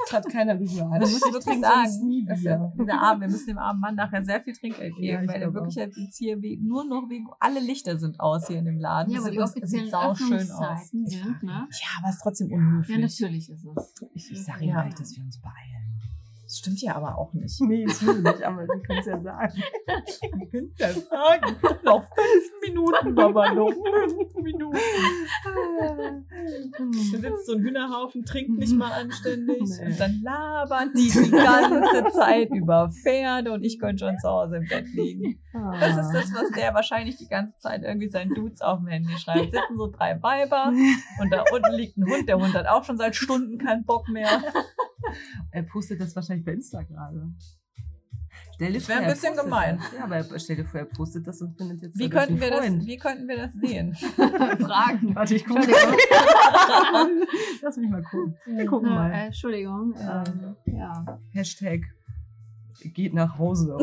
Das 0.04 0.14
hat 0.14 0.30
keiner 0.30 0.58
gehört. 0.58 1.02
Das 1.02 1.10
musst 1.12 1.24
du 1.26 1.32
wirklich 1.32 1.46
trinke 1.46 1.68
sagen. 1.68 1.88
sonst 1.90 2.04
nie 2.04 2.24
Bier. 2.24 2.74
dieser 2.78 3.00
Arm, 3.02 3.22
wir 3.22 3.28
müssen 3.30 3.48
dem 3.48 3.58
armen 3.58 3.80
Mann 3.80 3.96
nachher 3.96 4.22
sehr 4.24 4.42
viel 4.42 4.54
Trinkgeld 4.54 4.96
geben, 4.98 5.24
Ja, 5.24 5.34
weil 5.34 5.42
er 5.42 5.54
wirklich 5.54 5.76
jetzt 5.76 6.18
hier 6.18 6.38
nur 6.62 6.84
noch 6.84 7.08
wegen, 7.10 7.28
alle 7.40 7.60
Lichter 7.62 7.98
sind 7.98 8.20
aus 8.20 8.48
hier 8.48 8.60
in 8.60 8.66
dem 8.66 8.78
Laden. 8.80 9.12
Ja, 9.12 9.18
Das 9.20 9.26
aber 9.26 9.32
die 9.32 9.42
offiziellen 9.42 9.86
sieht 9.86 9.92
sauschön 9.92 10.34
aus. 10.34 10.52
Öffnungszeiten 10.52 11.08
sind, 11.08 11.44
ne? 11.44 11.68
Ja, 11.72 11.88
aber 12.00 12.10
es 12.10 12.16
ist 12.16 12.22
trotzdem 12.24 12.50
Ja, 12.50 12.58
unhöflich. 12.58 12.98
natürlich 13.00 13.50
ist 13.50 13.66
es. 13.66 13.94
Ich, 14.14 14.32
ich 14.32 14.44
sag 14.44 14.56
sag 14.56 14.62
ihm 14.62 14.64
ihm 14.64 14.70
Ja. 14.70 14.82
gleich, 14.82 14.96
dass 14.96 15.16
wir 15.16 15.24
uns 15.24 15.40
beeilen. 15.40 15.91
Das 16.52 16.58
stimmt 16.58 16.82
ja 16.82 16.96
aber 16.98 17.18
auch 17.18 17.32
nicht. 17.32 17.62
Nee, 17.62 17.86
das 17.86 18.06
will 18.06 18.18
ich 18.18 18.24
nicht, 18.24 18.44
aber 18.44 18.58
wir 18.68 18.82
können 18.82 19.00
es 19.00 19.06
ja 19.06 19.18
sagen. 19.22 19.54
Wir 19.88 20.48
können 20.50 20.76
das 20.78 21.08
sagen. 21.08 21.56
Noch 21.84 22.04
fünf 22.04 22.52
Minuten, 22.62 23.14
Mama, 23.14 23.54
noch 23.54 23.72
fünf 23.72 24.36
Minuten. 24.36 24.78
Da 27.14 27.18
sitzt 27.20 27.46
so 27.46 27.54
ein 27.54 27.62
Hühnerhaufen, 27.62 28.26
trinkt 28.26 28.60
nicht 28.60 28.74
mal 28.74 28.92
anständig 28.92 29.62
Nee. 29.62 29.86
und 29.86 29.98
dann 30.00 30.20
labern 30.24 30.92
die 30.94 31.10
die 31.10 31.32
ganze 31.32 32.10
Zeit 32.12 32.50
über 32.50 32.90
Pferde 32.90 33.54
und 33.54 33.64
ich 33.64 33.80
könnte 33.80 34.06
schon 34.06 34.18
zu 34.20 34.28
Hause 34.28 34.58
im 34.58 34.68
Bett 34.68 34.88
liegen. 34.94 35.40
Das 35.54 35.92
ist 35.98 36.12
das, 36.14 36.34
was 36.34 36.52
der 36.52 36.74
wahrscheinlich 36.74 37.16
die 37.16 37.28
ganze 37.30 37.58
Zeit 37.60 37.84
irgendwie 37.84 38.10
seinen 38.10 38.34
Dudes 38.34 38.62
auf 38.62 38.80
dem 38.80 38.88
Handy 38.88 39.18
schreibt. 39.18 39.52
Sitzen 39.52 39.78
so 39.78 39.88
drei 39.88 40.22
Weiber 40.22 40.74
und 41.22 41.30
da 41.32 41.46
unten 41.54 41.74
liegt 41.76 41.98
ein 41.98 42.06
Hund. 42.10 42.28
Der 42.28 42.38
Hund 42.38 42.54
hat 42.54 42.68
auch 42.68 42.84
schon 42.84 42.98
seit 42.98 43.16
Stunden 43.16 43.58
keinen 43.58 43.86
Bock 43.86 44.10
mehr. 44.10 44.28
Er 45.52 45.64
postet 45.64 46.00
das 46.02 46.16
wahrscheinlich 46.16 46.46
bei 46.46 46.54
Insta 46.54 46.82
gerade. 46.84 47.30
Stell 48.56 48.72
dir 48.72 48.80
Das 48.80 48.88
wär 48.88 48.96
vor, 48.96 49.04
ein 49.04 49.10
er 49.10 49.14
bisschen 49.14 49.30
postet 49.34 49.44
gemein. 49.46 49.78
Das. 49.78 49.92
Ja, 49.98 50.04
aber 50.06 50.40
stell 50.40 50.56
dir 50.56 50.66
vor, 50.66 50.80
er 50.80 50.86
postet 50.86 51.28
das 51.28 51.42
und 51.42 51.58
findet 51.58 51.82
jetzt 51.82 51.98
Wie 52.00 52.10
könnten, 52.10 52.40
wir 52.40 52.48
einen 52.48 52.56
das, 52.58 52.66
Freund. 52.68 52.86
wie 52.86 52.98
könnten 52.98 53.28
wir 53.28 53.38
das 53.38 53.54
sehen? 53.54 53.94
Fragen. 54.66 55.16
Warte, 55.16 55.36
ich 55.36 55.46
gucke. 55.46 55.68
Lass 57.62 57.78
mich 57.78 57.90
mal 57.90 58.04
gucken. 58.04 58.38
Wir 58.46 58.66
gucken 58.66 58.90
Äh, 58.90 58.94
mal. 58.94 59.12
Entschuldigung. 59.12 59.94
Ähm, 60.00 60.56
ja. 60.66 61.06
Hashtag 61.34 61.82
geht 62.94 63.14
nach 63.14 63.38
Hause. 63.38 63.78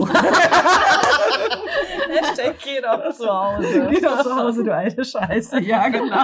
Hashtag 2.08 2.56
geh 2.64 2.80
doch 2.80 3.12
zu 3.14 3.28
Hause. 3.28 3.86
Geh 3.90 4.00
doch 4.00 4.22
zu 4.22 4.34
Hause, 4.34 4.64
du 4.64 4.74
alte 4.74 5.04
Scheiße. 5.04 5.60
Ja, 5.60 5.88
genau. 5.88 6.16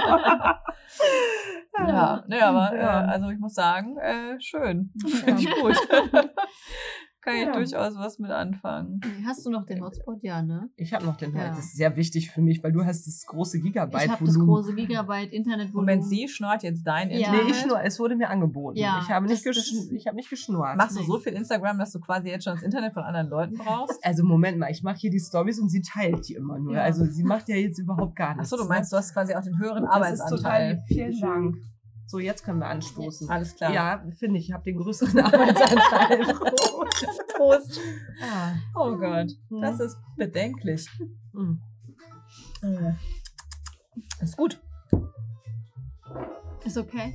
Ja, 1.77 2.25
ne, 2.29 2.45
aber 2.45 2.77
Ja. 2.77 3.05
Äh, 3.05 3.09
also 3.09 3.29
ich 3.31 3.39
muss 3.39 3.55
sagen, 3.55 3.97
äh, 3.99 4.41
schön. 4.41 4.93
Finde 5.25 5.43
ich 5.43 5.51
gut. 5.61 5.77
Kann 7.25 7.37
ich 7.37 7.43
Ja. 7.45 7.53
durchaus 7.53 7.97
was 7.97 8.19
mit 8.19 8.31
anfangen. 8.31 9.01
Hast 9.25 9.47
du 9.47 9.51
noch 9.51 9.65
den 9.65 9.83
Hotspot? 9.83 10.23
Ja, 10.23 10.43
ne? 10.43 10.69
Ich 10.77 10.93
habe 10.93 11.07
noch 11.07 11.17
den 11.17 11.35
Ja. 11.35 11.49
Das 11.49 11.61
ist 11.61 11.77
sehr 11.77 11.97
wichtig 11.97 12.31
für 12.31 12.43
mich, 12.43 12.63
weil 12.63 12.71
du 12.73 12.85
hast 12.85 13.07
das 13.07 13.25
große 13.27 13.59
Ich 13.59 13.77
habe 13.79 13.91
das 14.27 14.39
große 14.39 14.75
Gigabyte 14.75 15.33
Internetvolumen. 15.33 15.73
Moment, 15.75 16.05
sie 16.05 16.29
schnort 16.29 16.63
jetzt 16.63 16.83
dein 16.87 17.09
Ja. 17.11 17.17
Internet. 17.19 17.45
Nee, 17.47 17.51
ich 17.51 17.67
nur, 17.67 17.83
es 17.83 17.99
wurde 17.99 18.17
mir 18.17 18.29
angeboten. 18.29 18.77
Ja, 18.77 19.01
ich 19.03 19.09
habe 19.09 19.27
nicht, 19.27 19.43
geschn 19.43 19.95
ich 19.95 20.07
habe 20.07 20.17
nicht 20.17 20.29
geschnurrt. 20.29 20.77
Machst 20.77 20.99
du 20.99 21.03
so 21.03 21.19
viel 21.19 21.33
Instagram, 21.33 21.79
dass 21.79 21.93
du 21.93 22.01
quasi 22.01 22.29
jetzt 22.29 22.45
schon 22.45 22.55
das 22.57 22.63
Internet 22.63 22.93
von 22.93 23.03
anderen 23.05 23.29
Leuten 23.29 23.55
brauchst? 23.57 23.99
Also 24.05 24.23
Moment 24.23 24.59
mal, 24.59 24.71
ich 24.71 24.83
mache 24.83 24.97
hier 24.99 25.11
die 25.11 25.19
Stories 25.21 25.59
und 25.59 25.71
sie 25.71 25.81
teilt 25.81 26.29
die 26.29 26.35
immer 26.35 26.59
nur. 26.59 26.75
Ja. 26.75 26.83
Also 26.83 27.07
sie 27.07 27.25
macht 27.25 27.49
ja 27.49 27.57
jetzt 27.57 27.79
überhaupt 27.79 28.17
gar 28.17 28.35
nichts. 28.37 28.53
Achso, 28.53 28.63
du 28.63 28.69
meinst, 28.69 28.93
du 28.93 28.97
hast 28.99 29.15
quasi 29.15 29.35
auch 29.35 29.43
den 29.43 29.59
höheren 29.59 29.85
das 29.85 30.13
ist 30.13 30.29
total 30.29 30.51
Arbeitsanteil. 30.53 30.73
lieb. 30.75 30.81
Vielen 30.87 31.21
Dank. 31.21 31.57
So, 32.07 32.19
jetzt 32.19 32.45
können 32.45 32.59
wir 32.61 32.67
anstoßen. 32.67 33.29
Alles 33.31 33.57
klar. 33.57 33.73
Ja, 33.73 34.05
finde 34.19 34.39
ich, 34.39 34.49
ich 34.49 34.53
habe 34.53 34.63
den 34.65 34.77
größeren 34.77 35.19
Arbeitsanteil. 35.25 36.35
Prost. 37.37 37.81
ah. 38.23 38.53
Oh 38.77 38.97
Gott, 38.97 39.31
Hm. 39.51 39.61
das 39.63 39.81
ist 39.81 39.97
bedenklich. 40.17 40.89
Hm. 41.33 41.61
Ist 44.21 44.37
gut. 44.37 44.61
Ist 46.65 46.79
okay. 46.79 47.15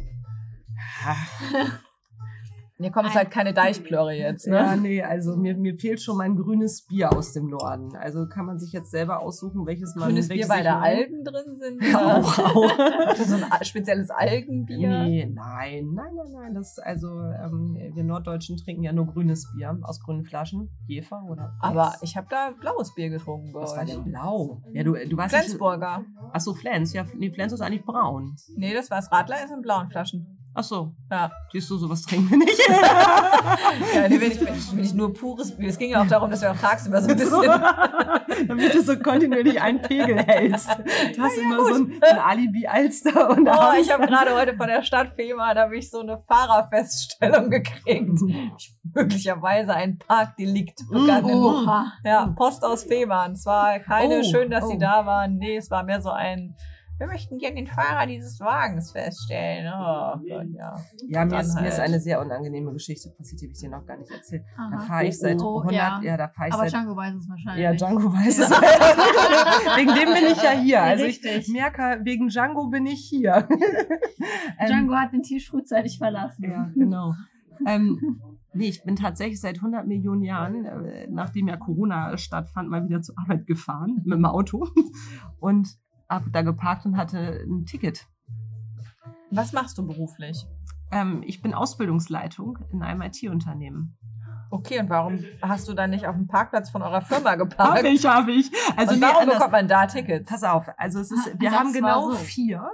Hier 2.81 2.91
kommt 2.91 3.09
es 3.09 3.15
halt 3.15 3.29
keine 3.29 3.53
Deichplörre 3.53 4.13
jetzt, 4.13 4.47
ne? 4.47 4.55
Ja, 4.55 4.75
nee, 4.77 5.03
also 5.03 5.35
mir, 5.35 5.57
mir 5.57 5.75
fehlt 5.75 6.01
schon 6.01 6.15
mein 6.15 6.37
grünes 6.37 6.83
Bier 6.83 7.11
aus 7.11 7.33
dem 7.33 7.47
Norden. 7.47 7.93
Also 7.97 8.25
kann 8.29 8.45
man 8.45 8.57
sich 8.57 8.71
jetzt 8.71 8.89
selber 8.89 9.21
aussuchen, 9.21 9.65
welches 9.65 9.95
man 9.95 10.07
Grünes 10.07 10.29
Bier, 10.29 10.47
weil 10.47 10.63
da. 10.63 10.79
Algen 10.79 11.23
drin 11.25 11.55
sind? 11.55 11.83
Ja, 11.89 12.19
auch, 12.19 12.39
auch. 12.39 13.15
so 13.15 13.35
ein 13.35 13.65
spezielles 13.65 14.09
Algenbier? 14.09 15.03
Nee, 15.03 15.25
nein, 15.25 15.91
nein, 15.93 16.13
nein, 16.15 16.31
nein. 16.31 16.53
Das, 16.53 16.79
also, 16.79 17.07
ähm, 17.07 17.77
wir 17.93 18.03
Norddeutschen 18.03 18.55
trinken 18.55 18.83
ja 18.83 18.93
nur 18.93 19.07
grünes 19.07 19.51
Bier 19.51 19.77
aus 19.81 19.99
grünen 19.99 20.23
Flaschen. 20.23 20.69
Jefer 20.87 21.21
oder. 21.29 21.55
Aber 21.59 21.87
Weiß. 21.87 22.03
ich 22.03 22.15
habe 22.15 22.27
da 22.29 22.51
blaues 22.59 22.95
Bier 22.95 23.09
getrunken 23.09 23.51
bei 23.51 23.61
Was 23.61 23.75
war 23.75 23.83
denn 23.83 24.05
blau? 24.05 24.61
Ja, 24.71 24.83
du, 24.83 24.93
du 24.93 25.17
warst 25.17 25.35
Flensburger. 25.35 26.05
Ach 26.31 26.39
so, 26.39 26.53
Flens. 26.53 26.93
Ja, 26.93 27.05
nee, 27.17 27.29
Flens 27.31 27.51
ist 27.51 27.61
eigentlich 27.61 27.83
braun. 27.83 28.35
Nee, 28.55 28.73
das 28.73 28.89
war's. 28.89 29.11
Radler 29.11 29.43
ist 29.43 29.51
in 29.51 29.61
blauen 29.61 29.89
Flaschen. 29.89 30.38
Ach 30.53 30.63
so. 30.63 30.93
Ja. 31.11 31.31
Siehst 31.51 31.69
du, 31.69 31.77
sowas 31.77 32.01
trinken 32.01 32.29
wir 32.31 32.37
nicht. 32.37 32.59
Ja, 33.93 34.07
nee, 34.07 34.19
wenn 34.19 34.31
ich, 34.31 34.41
wenn 34.41 34.83
ich, 34.83 34.93
nur 34.93 35.13
pures 35.13 35.55
Bier. 35.55 35.69
Es 35.69 35.77
ging 35.77 35.91
ja 35.91 36.01
auch 36.01 36.07
darum, 36.07 36.29
dass 36.29 36.41
wir 36.41 36.51
auch 36.51 36.57
tagsüber 36.57 37.01
so 37.01 37.09
ein 37.09 37.17
So, 37.17 37.41
bisschen. 37.41 37.61
damit 38.47 38.73
du 38.73 38.81
so 38.81 38.97
kontinuierlich 38.97 39.61
einen 39.61 39.81
Pegel 39.81 40.17
hältst. 40.17 40.69
Du 41.15 41.21
hast 41.21 41.37
immer 41.37 41.65
so 41.65 41.75
ein, 41.75 41.99
ein 42.01 42.19
Alibi 42.19 42.67
Alster 42.67 43.29
und 43.29 43.47
Oh, 43.47 43.51
abends 43.51 43.87
ich 43.87 43.93
habe 43.93 44.05
gerade 44.07 44.35
heute 44.35 44.55
von 44.55 44.67
der 44.67 44.83
Stadt 44.83 45.13
Fehmarn 45.15 45.57
habe 45.57 45.77
ich 45.77 45.89
so 45.89 45.99
eine 45.99 46.19
Fahrerfeststellung 46.27 47.49
gekriegt. 47.49 48.19
Ich, 48.57 48.75
möglicherweise 48.93 49.73
ein 49.73 49.97
Parkdelikt 49.97 50.81
begangen. 50.89 51.35
Oh. 51.35 51.63
Oha. 51.63 51.93
Ja, 52.03 52.33
Post 52.35 52.63
aus 52.63 52.83
Fehmarn. 52.83 53.33
Es 53.33 53.45
war 53.45 53.79
keine 53.79 54.19
Oh, 54.19 54.23
schön, 54.23 54.49
dass 54.49 54.65
oh. 54.65 54.69
sie 54.69 54.77
da 54.77 55.05
waren. 55.05 55.37
Nee, 55.37 55.57
es 55.57 55.69
war 55.71 55.83
mehr 55.83 56.01
so 56.01 56.09
ein. 56.09 56.55
Wir 56.99 57.07
möchten 57.07 57.37
gerne 57.37 57.55
den 57.55 57.67
Fahrer 57.67 58.05
dieses 58.07 58.41
Wagens 58.41 58.91
feststellen. 58.91 59.71
Oh 59.73 60.17
Gott, 60.17 60.47
ja. 60.51 60.75
Ja, 61.07 61.23
mir 61.23 61.39
ist, 61.39 61.55
mir 61.55 61.69
ist 61.69 61.77
halt. 61.77 61.87
eine 61.87 61.99
sehr 62.01 62.19
unangenehme 62.19 62.73
Geschichte 62.73 63.09
passiert, 63.09 63.39
die 63.39 63.45
habe 63.45 63.53
ich 63.53 63.59
dir 63.59 63.69
noch 63.69 63.85
gar 63.85 63.97
nicht 63.97 64.11
erzählt. 64.11 64.43
Da 64.57 64.77
Aha. 64.77 64.79
fahre 64.85 65.05
ich 65.05 65.17
seit 65.17 65.41
Oh, 65.41 65.59
100, 65.59 65.73
ja, 65.73 66.01
ja. 66.03 66.17
da 66.17 66.27
fahre 66.27 66.49
ich 66.49 66.53
Aber 66.53 66.63
seit 66.63 66.73
Django 66.73 66.97
weiß 66.97 67.15
es 67.15 67.29
wahrscheinlich. 67.29 67.63
Ja, 67.63 67.73
Django 67.73 68.13
weiß 68.13 68.39
es. 68.39 68.49
wegen 69.77 69.95
dem 69.95 70.13
bin 70.13 70.25
ich 70.29 70.43
ja 70.43 70.51
hier. 70.51 70.83
Also 70.83 71.05
ich 71.05 71.23
Richtig. 71.23 71.53
merke, 71.53 72.01
wegen 72.03 72.27
Django 72.27 72.67
bin 72.67 72.85
ich 72.85 73.07
hier. 73.09 73.47
Ähm, 74.59 74.67
Django 74.67 74.95
hat 74.95 75.13
den 75.13 75.23
Tisch 75.23 75.49
frühzeitig 75.49 75.97
verlassen. 75.97 76.51
Ja, 76.51 76.69
genau. 76.75 77.13
ähm, 77.65 78.19
nee, 78.51 78.67
ich 78.67 78.83
bin 78.83 78.97
tatsächlich 78.97 79.39
seit 79.39 79.55
100 79.55 79.87
Millionen 79.87 80.21
Jahren, 80.21 80.65
äh, 80.65 81.07
nachdem 81.09 81.47
ja 81.47 81.55
Corona 81.55 82.17
stattfand, 82.17 82.69
mal 82.69 82.83
wieder 82.83 83.01
zur 83.01 83.17
Arbeit 83.17 83.47
gefahren 83.47 84.01
mit 84.03 84.17
dem 84.17 84.25
Auto 84.25 84.67
und 85.39 85.69
habe 86.09 86.29
da 86.31 86.41
geparkt 86.41 86.85
und 86.85 86.97
hatte 86.97 87.43
ein 87.47 87.65
Ticket. 87.65 88.07
Was 89.31 89.53
machst 89.53 89.77
du 89.77 89.85
beruflich? 89.85 90.45
Ähm, 90.91 91.21
ich 91.25 91.41
bin 91.41 91.53
Ausbildungsleitung 91.53 92.57
in 92.71 92.81
einem 92.81 93.01
IT-Unternehmen. 93.03 93.95
Okay, 94.51 94.79
und 94.79 94.89
warum 94.89 95.23
hast 95.43 95.67
du 95.67 95.75
dann 95.75 95.91
nicht 95.91 96.07
auf 96.07 96.15
dem 96.15 96.25
Parkplatz 96.25 96.71
von 96.71 96.81
eurer 96.81 97.01
Firma 97.01 97.35
geparkt? 97.35 97.77
Habe 97.77 97.89
ich, 97.89 98.03
habe 98.07 98.31
ich. 98.31 98.49
Also 98.75 98.93
und 98.93 98.99
nee, 98.99 99.05
warum 99.05 99.21
anders. 99.21 99.35
bekommt 99.35 99.51
man 99.51 99.67
da 99.67 99.85
Tickets? 99.85 100.27
Pass 100.27 100.43
auf, 100.43 100.65
also 100.77 100.99
es 100.99 101.11
ist, 101.11 101.27
Ah, 101.27 101.35
wir 101.39 101.49
das 101.51 101.59
haben 101.59 101.71
genau 101.73 102.09
so. 102.09 102.17
vier, 102.17 102.67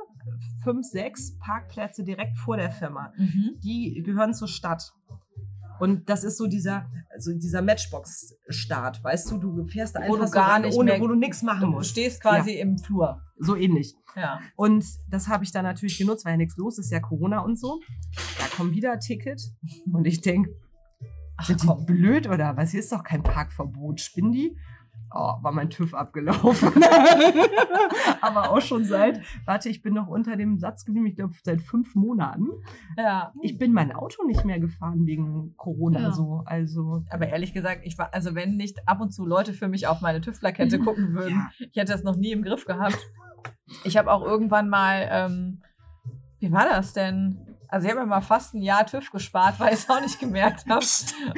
fünf, 0.64 0.86
sechs 0.86 1.38
Parkplätze 1.40 2.06
direkt 2.06 2.38
vor 2.38 2.56
der 2.56 2.72
Firma. 2.72 3.12
Mhm. 3.18 3.60
Die 3.62 4.02
gehören 4.06 4.34
zur 4.34 4.48
Stadt. 4.48 4.94
Und 5.80 6.10
das 6.10 6.24
ist 6.24 6.38
so 6.38 6.48
dieser, 6.48 6.90
also 7.10 7.34
dieser 7.34 7.62
Matchbox-Start, 7.62 9.04
weißt 9.04 9.32
du, 9.32 9.38
du 9.38 9.66
fährst 9.66 9.96
da 9.96 10.00
Wo 10.08 10.14
einfach 10.16 10.26
du 10.26 10.32
gar 10.32 10.60
nicht 10.60 10.76
ohne, 10.76 11.00
wo 11.00 11.08
du 11.08 11.16
nichts 11.16 11.42
machen 11.42 11.62
Du 11.62 11.68
musst. 11.78 11.92
stehst 11.92 12.22
quasi 12.22 12.54
im 12.54 12.78
Flur. 12.78 13.22
So 13.38 13.56
ähnlich. 13.56 13.94
Ja. 14.16 14.40
Und 14.56 14.86
das 15.10 15.28
habe 15.28 15.44
ich 15.44 15.52
dann 15.52 15.64
natürlich 15.64 15.98
genutzt, 15.98 16.26
weil 16.26 16.34
ja 16.34 16.38
nichts 16.38 16.56
los 16.58 16.78
ist, 16.78 16.92
ja 16.92 17.00
Corona 17.00 17.40
und 17.40 17.60
so. 17.60 17.80
Da 18.40 18.46
kommt 18.56 18.74
wieder 18.74 18.94
ein 18.94 19.00
Ticket 19.00 19.42
und 19.92 20.06
ich 20.06 20.22
denke, 20.22 20.52
Ach, 21.38 21.46
sind 21.46 21.62
die 21.64 21.86
blöd 21.86 22.28
oder 22.28 22.56
was? 22.56 22.72
Hier 22.72 22.80
ist 22.80 22.92
doch 22.92 23.04
kein 23.04 23.22
Parkverbot. 23.22 24.00
Spinnen 24.00 24.32
die? 24.32 24.58
Oh, 25.18 25.42
war 25.42 25.54
mein 25.54 25.70
TÜV 25.70 25.94
abgelaufen. 25.94 26.74
Aber 28.22 28.52
auch 28.52 28.60
schon 28.60 28.84
seit, 28.84 29.22
warte, 29.46 29.70
ich 29.70 29.82
bin 29.82 29.94
noch 29.94 30.08
unter 30.08 30.36
dem 30.36 30.60
Satz 30.60 30.84
geblieben, 30.84 31.08
ich 31.08 31.16
glaube 31.16 31.34
seit 31.42 31.62
fünf 31.62 31.96
Monaten. 31.96 32.50
Ja. 32.98 33.32
Ich 33.42 33.58
bin 33.58 33.72
mein 33.72 33.94
Auto 33.94 34.26
nicht 34.26 34.44
mehr 34.44 34.60
gefahren 34.60 35.06
wegen 35.06 35.56
Corona 35.56 36.02
Ja. 36.02 36.12
so. 36.12 36.44
Also, 36.46 37.06
Aber 37.10 37.30
ehrlich 37.30 37.54
gesagt, 37.54 37.82
ich 37.86 37.98
war, 37.98 38.14
also 38.14 38.36
wenn 38.36 38.58
nicht 38.58 38.90
ab 38.90 39.00
und 39.00 39.12
zu 39.14 39.26
Leute 39.26 39.54
für 39.54 39.70
mich 39.70 39.88
auf 39.88 40.02
meine 40.02 40.20
TÜV-Plakette 40.20 40.80
gucken 40.86 41.14
würden, 41.14 41.36
ja. 41.36 41.50
ich 41.60 41.78
hätte 41.78 41.94
das 41.94 42.04
noch 42.04 42.18
nie 42.18 42.34
im 42.34 42.44
Griff 42.44 42.66
gehabt. 42.66 42.98
Ich 43.86 43.96
habe 43.96 44.12
auch 44.12 44.22
irgendwann 44.22 44.68
mal, 44.68 45.08
ähm, 45.10 45.62
wie 46.40 46.52
war 46.52 46.66
das 46.66 46.92
denn? 46.92 47.55
Also 47.76 47.88
ich 47.88 47.92
habe 47.92 48.06
mir 48.06 48.08
mal 48.08 48.22
fast 48.22 48.54
ein 48.54 48.62
Jahr 48.62 48.86
TÜV 48.86 49.12
gespart, 49.12 49.60
weil 49.60 49.74
ich 49.74 49.80
es 49.80 49.90
auch 49.90 50.00
nicht 50.00 50.18
gemerkt 50.18 50.66
habe. 50.70 50.86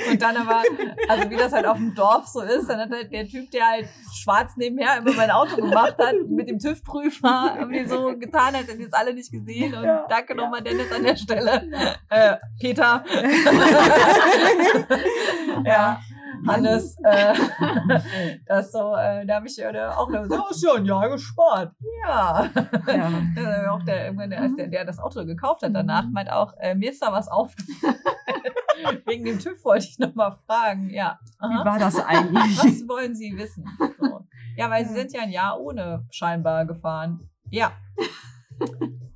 Und 0.07 0.21
dann 0.21 0.37
aber, 0.37 0.61
also 1.07 1.31
wie 1.31 1.35
das 1.35 1.51
halt 1.51 1.65
auf 1.65 1.77
dem 1.77 1.95
Dorf 1.95 2.27
so 2.27 2.41
ist, 2.41 2.69
dann 2.69 2.79
hat 2.79 2.91
halt 2.91 3.11
der 3.11 3.27
Typ, 3.27 3.49
der 3.49 3.65
halt 3.65 3.89
schwarz 4.13 4.55
nebenher 4.55 4.97
immer 4.97 5.13
mein 5.13 5.31
Auto 5.31 5.55
gemacht 5.55 5.95
hat, 5.97 6.13
mit 6.29 6.47
dem 6.47 6.59
TÜV-Prüfer, 6.59 7.55
haben 7.57 7.71
die 7.71 7.87
so 7.87 8.15
getan, 8.19 8.53
als 8.53 8.67
hätten 8.67 8.77
die 8.77 8.85
es 8.85 8.93
alle 8.93 9.15
nicht 9.15 9.31
gesehen. 9.31 9.73
Und 9.73 9.83
Ja, 9.83 10.05
danke 10.07 10.35
nochmal 10.35 10.61
Dennis 10.61 10.91
an 10.91 11.05
der 11.05 11.15
Stelle. 11.15 11.97
Äh, 12.07 12.35
Peter. 12.59 13.03
ja. 15.65 15.99
Hannes, 16.45 16.97
äh, 17.03 17.33
das 18.45 18.71
so, 18.71 18.95
äh, 18.95 19.25
da 19.25 19.35
habe 19.35 19.47
ich 19.47 19.57
ja 19.57 19.95
auch 19.97 20.09
noch 20.09 20.25
so, 20.25 20.49
hast 20.49 20.63
ja 20.63 20.73
ein 20.75 20.85
Jahr 20.85 21.09
gespart. 21.09 21.73
Ja. 22.05 22.49
ja. 22.87 23.11
Ja, 23.37 23.71
auch 23.71 23.83
der, 23.83 24.13
als 24.39 24.55
der, 24.55 24.67
der 24.67 24.85
das 24.85 24.99
Auto 24.99 25.25
gekauft 25.25 25.61
hat 25.63 25.71
danach, 25.73 26.03
Mhm. 26.05 26.11
meint 26.13 26.31
auch, 26.31 26.53
äh, 26.59 26.75
mir 26.75 26.91
ist 26.91 27.01
da 27.01 27.11
was 27.11 27.27
aufgefallen. 27.27 27.95
Wegen 29.05 29.25
dem 29.25 29.39
TÜV 29.39 29.63
wollte 29.65 29.87
ich 29.89 29.97
nochmal 29.99 30.35
fragen. 30.45 30.89
Ja. 30.91 31.19
Wie 31.39 31.65
war 31.65 31.79
das 31.79 31.99
eigentlich? 31.99 32.57
Was 32.57 32.87
wollen 32.87 33.15
Sie 33.15 33.35
wissen? 33.37 33.65
So. 33.99 34.25
Ja, 34.55 34.69
weil 34.69 34.85
Sie 34.85 34.93
sind 34.93 35.13
ja 35.13 35.21
ein 35.21 35.31
Jahr 35.31 35.59
ohne 35.59 36.05
scheinbar 36.11 36.65
gefahren. 36.65 37.29
Ja. 37.49 37.71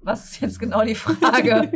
Was 0.03 0.26
ist 0.26 0.41
jetzt 0.41 0.59
genau 0.59 0.84
die 0.84 0.95
Frage? 0.95 1.69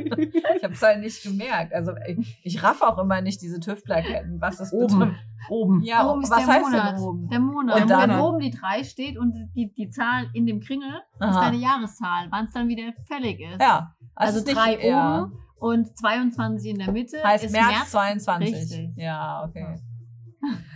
Ich 0.56 0.64
habe 0.64 0.74
es 0.74 0.82
halt 0.82 1.00
nicht 1.00 1.22
gemerkt. 1.24 1.74
Also 1.74 1.94
ich, 2.08 2.40
ich 2.44 2.64
raff 2.64 2.82
auch 2.82 2.98
immer 2.98 3.22
nicht 3.22 3.42
diese 3.42 3.60
TÜV-Plaketten, 3.60 4.42
was 4.42 4.58
das 4.58 4.74
Oben. 4.74 5.00
betrifft. 5.00 5.20
Oben. 5.50 5.82
Ja, 5.84 6.10
Oben 6.10 6.22
ist 6.24 6.32
was 6.32 6.38
der 6.40 6.48
heißt 6.48 6.66
Monat. 6.72 6.94
denn 6.96 7.00
oben? 7.04 7.30
Der 7.30 7.40
Monat. 7.40 7.82
Und 7.82 7.90
dann- 7.90 8.10
wenn 8.10 8.20
oben 8.20 8.40
die 8.40 8.52
3 8.52 8.84
steht 8.84 9.18
und 9.18 9.34
die, 9.56 9.74
die 9.74 9.90
Zahl 9.90 10.30
in 10.34 10.46
dem 10.46 10.60
Kringel 10.62 10.90
ist 11.20 11.22
Aha. 11.22 11.42
deine 11.46 11.58
Jahreszahl, 11.58 12.28
wann 12.32 12.46
es 12.46 12.52
dann 12.52 12.68
wieder 12.68 12.92
fällig 13.08 13.40
ist. 13.40 13.62
Ja. 13.62 13.96
Also, 14.16 14.40
es 14.40 14.46
ist 14.46 14.56
3 14.56 14.88
ja. 14.88 15.24
oben 15.24 15.34
und 15.58 15.98
22 15.98 16.72
in 16.72 16.80
der 16.80 16.92
Mitte. 16.92 17.24
Heißt 17.24 17.46
ist 17.46 17.52
März, 17.52 17.92
22. 17.92 18.54
Richtig. 18.54 18.90
Ja, 18.96 19.44
okay. 19.46 19.80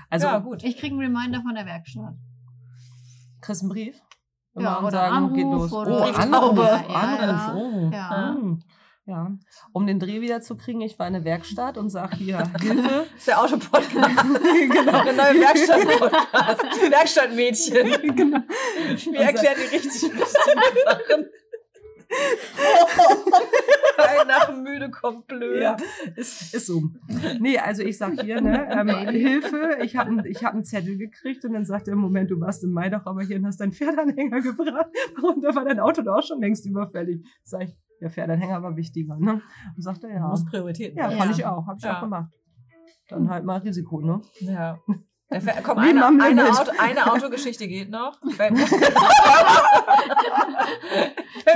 Also, 0.10 0.28
ja, 0.28 0.40
gut. 0.40 0.64
Ich 0.64 0.78
kriege 0.78 0.96
einen 0.96 1.16
Reminder 1.16 1.42
von 1.42 1.54
der 1.54 1.66
Werkstatt. 1.66 2.16
kriegst 3.42 3.62
einen 3.62 3.70
Brief? 3.70 3.96
Ja, 4.56 4.78
Immer 4.78 4.88
oder 4.88 4.92
sagen, 4.98 5.16
Anruf 5.16 5.34
geht 5.34 5.44
los. 5.46 5.72
oder 5.74 5.98
oh, 6.00 6.04
Brieftaube. 6.04 6.72
Anruf. 6.72 6.90
Ja, 6.90 6.96
Anruf. 6.96 7.94
ja. 7.94 8.36
Oh. 8.36 8.58
Ja. 9.10 9.32
Um 9.74 9.88
den 9.88 10.00
Dreh 10.00 10.22
wieder 10.22 10.40
zu 10.40 10.56
kriegen, 10.56 10.82
ich 10.82 11.00
war 11.00 11.08
in 11.08 11.16
eine 11.16 11.26
Werkstatt 11.26 11.80
und 11.80 11.90
sag 11.90 12.14
hier, 12.14 12.44
Hilfe. 12.62 13.08
Das 13.12 13.18
ist 13.18 13.28
der 13.28 13.42
Autopodcast. 13.42 13.90
genau. 14.72 15.04
Der 15.04 15.14
neue 15.14 15.42
Werkstatt-Podcast. 15.42 16.92
Werkstattmädchen. 16.92 18.16
genau. 18.16 18.40
Wir 19.12 19.20
erklären 19.22 19.56
die 19.58 19.76
richtig 19.76 20.04
wichtigen 20.04 20.20
Sachen. 20.86 21.26
Ein 23.98 24.28
nach 24.28 24.56
Müde 24.56 24.92
kommt 24.92 25.26
blöd. 25.28 25.62
Ja, 25.62 25.78
ist, 26.16 26.54
ist 26.54 26.68
so. 26.68 26.84
Nee, 27.40 27.58
also 27.58 27.82
ich 27.82 27.98
sag 27.98 28.22
hier, 28.22 28.42
ne, 28.42 28.68
ähm, 28.72 28.90
Hilfe, 29.10 29.78
ich 29.84 29.96
habe 29.96 30.28
ich 30.28 30.44
hab 30.44 30.54
einen 30.54 30.64
Zettel 30.64 30.98
gekriegt 30.98 31.46
und 31.46 31.54
dann 31.54 31.66
sagt 31.66 31.88
er, 31.88 31.96
Moment, 31.96 32.30
du 32.30 32.40
warst 32.40 32.64
im 32.64 32.74
Mai 32.74 32.90
doch 32.90 33.06
aber 33.08 33.24
hier 33.24 33.38
und 33.38 33.48
hast 33.48 33.60
deinen 33.60 33.74
Pferdanhänger 33.74 34.42
gebracht. 34.42 34.90
Und 35.22 35.44
da 35.44 35.56
war 35.56 35.66
dein 35.66 35.80
Auto 35.80 36.04
doch 36.04 36.18
auch 36.18 36.24
schon 36.24 36.42
längst 36.42 36.66
überfällig. 36.66 37.26
Sag 37.44 37.64
ich, 37.64 37.76
der 38.02 38.10
Pferdanhänger 38.10 38.62
war 38.64 38.76
wichtiger, 38.76 39.18
ne? 39.18 39.42
Und 39.76 39.82
sagt 39.82 40.04
er, 40.04 40.10
Du 40.10 40.16
ja. 40.16 40.28
musst 40.28 40.48
Prioritäten 40.48 40.98
Ja, 40.98 41.10
fand 41.10 41.32
Ja. 41.32 41.38
ich 41.38 41.46
auch, 41.46 41.68
hab 41.68 41.78
ich 41.78 41.84
Ja. 41.84 41.98
auch 41.98 42.02
gemacht. 42.02 42.32
Dann 43.10 43.30
halt 43.30 43.44
mal 43.46 43.58
Risiko, 43.58 44.02
ne? 44.02 44.22
Ja. 44.42 44.78
Fällt- 45.32 45.64
Komm, 45.64 45.78
eine, 45.78 46.08
eine. 46.08 46.50
Auto, 46.50 46.72
eine 46.80 47.12
Autogeschichte 47.12 47.68
geht 47.68 47.92
noch. 47.92 48.20
Fällt 48.36 48.52
mir, 48.52 48.66
fällt 48.66 48.84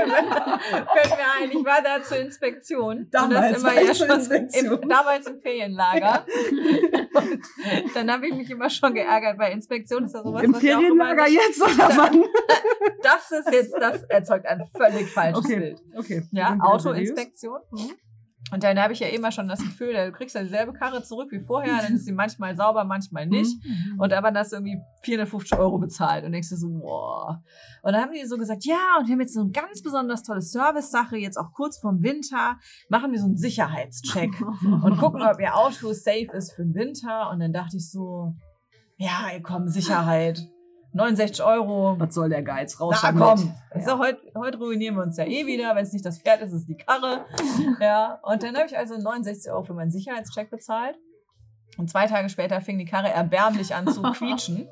mir 0.07 1.25
ein, 1.41 1.51
ich 1.51 1.65
war 1.65 1.81
da 1.81 2.01
zur 2.03 2.17
Inspektion. 2.17 3.07
Damals 3.11 3.47
und 3.47 3.53
das 3.53 3.63
war 3.63 3.81
ich 3.81 3.93
zur 3.93 4.09
Inspektion. 4.09 4.81
Im, 4.83 4.89
damals 4.89 5.27
im 5.27 5.39
Ferienlager. 5.39 6.25
Und 7.15 7.95
dann 7.95 8.11
habe 8.11 8.27
ich 8.27 8.33
mich 8.35 8.49
immer 8.49 8.69
schon 8.69 8.93
geärgert 8.93 9.37
bei 9.37 9.51
Inspektion. 9.51 10.05
Ist 10.05 10.13
ja 10.15 10.23
sowas, 10.23 10.43
Im 10.43 10.53
Ferienlager 10.53 11.27
jetzt 11.27 11.61
oder 11.61 11.89
wann? 11.97 12.23
Das 13.01 13.31
ist 13.31 13.51
jetzt, 13.51 13.73
das 13.79 14.03
erzeugt 14.03 14.45
ein 14.45 14.63
völlig 14.75 15.09
falsches 15.11 15.45
Okay. 15.45 15.59
Bild. 15.59 15.81
Okay. 15.95 16.23
wir 16.31 16.41
Ja. 16.41 16.57
Autoinspektion. 16.59 17.59
Mhm. 17.71 17.91
Und 18.53 18.63
dann 18.63 18.79
habe 18.79 18.93
ich 18.93 18.99
ja 18.99 19.07
immer 19.07 19.31
schon 19.31 19.47
das 19.47 19.59
Gefühl, 19.59 19.93
du 19.93 20.11
kriegst 20.11 20.35
ja 20.35 20.43
dieselbe 20.43 20.73
Karre 20.73 21.01
zurück 21.01 21.31
wie 21.31 21.39
vorher, 21.39 21.81
dann 21.81 21.95
ist 21.95 22.05
sie 22.05 22.11
manchmal 22.11 22.55
sauber, 22.55 22.83
manchmal 22.83 23.25
nicht. 23.25 23.57
Mhm. 23.65 23.99
Und 23.99 24.13
aber 24.13 24.31
hast 24.37 24.51
du 24.51 24.57
irgendwie 24.57 24.79
450 25.01 25.57
Euro 25.57 25.79
bezahlt 25.79 26.23
und 26.23 26.33
denkst 26.33 26.49
dir 26.49 26.57
so, 26.57 26.69
boah. 26.69 27.41
Und 27.81 27.93
dann 27.93 28.01
haben 28.03 28.11
die 28.13 28.23
so 28.27 28.37
gesagt, 28.37 28.63
ja, 28.63 28.97
und 28.99 29.07
wir 29.07 29.13
haben 29.13 29.21
jetzt 29.21 29.33
so 29.33 29.41
eine 29.41 29.49
ganz 29.49 29.81
besonders 29.81 30.21
tolle 30.21 30.41
Service-Sache, 30.41 31.17
jetzt 31.17 31.37
auch 31.37 31.51
kurz 31.51 31.79
vorm 31.79 32.03
Winter, 32.03 32.59
machen 32.89 33.11
wir 33.11 33.19
so 33.19 33.25
einen 33.25 33.37
Sicherheitscheck 33.37 34.39
und 34.61 34.97
gucken, 34.97 35.23
ob 35.23 35.39
ihr 35.39 35.55
Auto 35.55 35.91
safe 35.93 36.29
ist 36.33 36.53
für 36.53 36.61
den 36.61 36.75
Winter. 36.75 37.31
Und 37.31 37.39
dann 37.39 37.53
dachte 37.53 37.77
ich 37.77 37.89
so, 37.89 38.35
ja, 38.97 39.31
komm, 39.41 39.67
Sicherheit. 39.67 40.47
69 40.93 41.43
Euro. 41.43 41.95
Was 41.99 42.13
soll 42.13 42.29
der 42.29 42.43
Geiz 42.43 42.79
raus? 42.79 42.99
Na 43.03 43.11
komm, 43.11 43.53
Ja. 43.75 43.81
so, 43.81 43.97
heute, 43.99 44.19
heute 44.35 44.57
ruinieren 44.57 44.95
wir 44.95 45.03
uns 45.03 45.17
ja 45.17 45.25
eh 45.25 45.45
wieder. 45.47 45.75
Wenn 45.75 45.83
es 45.83 45.93
nicht 45.93 46.05
das 46.05 46.19
Pferd 46.19 46.41
ist, 46.41 46.49
ist 46.51 46.61
es 46.61 46.65
die 46.65 46.77
Karre. 46.77 47.25
Ja, 47.79 48.19
und 48.23 48.43
dann 48.43 48.55
habe 48.55 48.67
ich 48.67 48.77
also 48.77 48.95
69 48.97 49.51
Euro 49.51 49.63
für 49.63 49.73
meinen 49.73 49.91
Sicherheitscheck 49.91 50.49
bezahlt. 50.49 50.95
Und 51.77 51.89
zwei 51.89 52.05
Tage 52.05 52.29
später 52.29 52.61
fing 52.61 52.77
die 52.77 52.85
Karre 52.85 53.09
erbärmlich 53.09 53.73
an 53.73 53.87
zu 53.87 54.01
quietschen, 54.13 54.67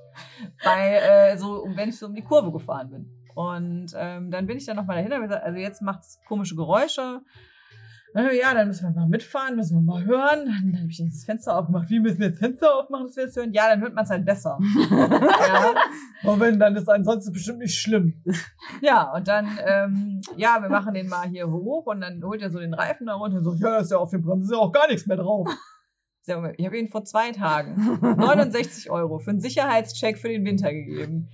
weil, 0.63 0.93
äh, 0.93 1.38
so, 1.38 1.65
wenn 1.76 1.89
ich 1.89 1.97
so 1.97 2.05
um 2.05 2.13
die 2.13 2.22
Kurve 2.22 2.51
gefahren 2.51 2.91
bin. 2.91 3.17
Und 3.34 3.93
ähm, 3.95 4.30
dann 4.30 4.45
bin 4.45 4.57
ich 4.57 4.65
dann 4.65 4.76
nochmal 4.76 4.97
dahinter, 4.97 5.41
also 5.43 5.57
jetzt 5.57 5.82
macht 5.82 6.01
es 6.01 6.19
komische 6.28 6.55
Geräusche. 6.55 7.22
Ja, 8.14 8.53
dann 8.53 8.68
müssen 8.68 8.84
wir 8.84 8.99
mal 8.99 9.07
mitfahren, 9.07 9.55
müssen 9.55 9.78
wir 9.78 9.82
mal 9.82 10.05
hören. 10.05 10.45
Dann 10.45 10.80
habe 10.82 10.88
ich 10.89 10.97
das 10.97 11.24
Fenster 11.24 11.57
aufgemacht. 11.57 11.89
Wie 11.89 11.99
müssen 11.99 12.20
wir 12.20 12.32
das 12.32 12.39
Fenster 12.39 12.76
aufmachen, 12.76 13.05
dass 13.07 13.16
wir 13.16 13.26
es 13.26 13.36
hören? 13.36 13.53
Ja, 13.53 13.70
dann 13.70 13.80
hört 13.82 13.93
man 13.93 14.03
es 14.03 14.09
halt 14.09 14.26
besser. 14.26 14.59
ja. 14.91 15.74
Und 16.24 16.39
wenn, 16.41 16.59
dann 16.59 16.76
ist 16.76 16.89
ansonsten 16.89 17.32
bestimmt 17.32 17.59
nicht 17.59 17.78
schlimm. 17.78 18.22
Ja, 18.82 19.14
und 19.14 19.28
dann, 19.28 19.47
ähm, 19.66 20.22
ja, 20.36 20.62
wir 20.62 20.70
machen 20.70 20.93
den 20.93 21.07
mal 21.07 21.30
hier 21.30 21.49
hoch 21.49 21.86
und 21.86 22.01
dann 22.01 22.22
holt 22.24 22.41
er 22.41 22.51
so 22.51 22.59
den 22.59 22.74
Reifen 22.74 23.07
da 23.07 23.14
runter 23.14 23.38
und 23.38 23.43
so, 23.43 23.53
ja, 23.53 23.78
ist 23.78 23.91
ja 23.91 23.97
auf 23.97 24.12
dem 24.12 24.22
Bremsen, 24.22 24.43
ist 24.43 24.51
ja 24.51 24.57
auch 24.57 24.72
gar 24.72 24.88
nichts 24.88 25.07
mehr 25.07 25.18
drauf. 25.18 25.47
Ich 26.24 26.66
habe 26.66 26.78
ihn 26.78 26.88
vor 26.88 27.03
zwei 27.03 27.32
Tagen 27.32 27.99
69 28.01 28.91
Euro 28.91 29.20
für 29.20 29.32
einen 29.32 29.41
Sicherheitscheck 29.41 30.20
für 30.20 30.30
den 30.30 30.45
Winter 30.45 30.72
gegeben. 30.72 31.30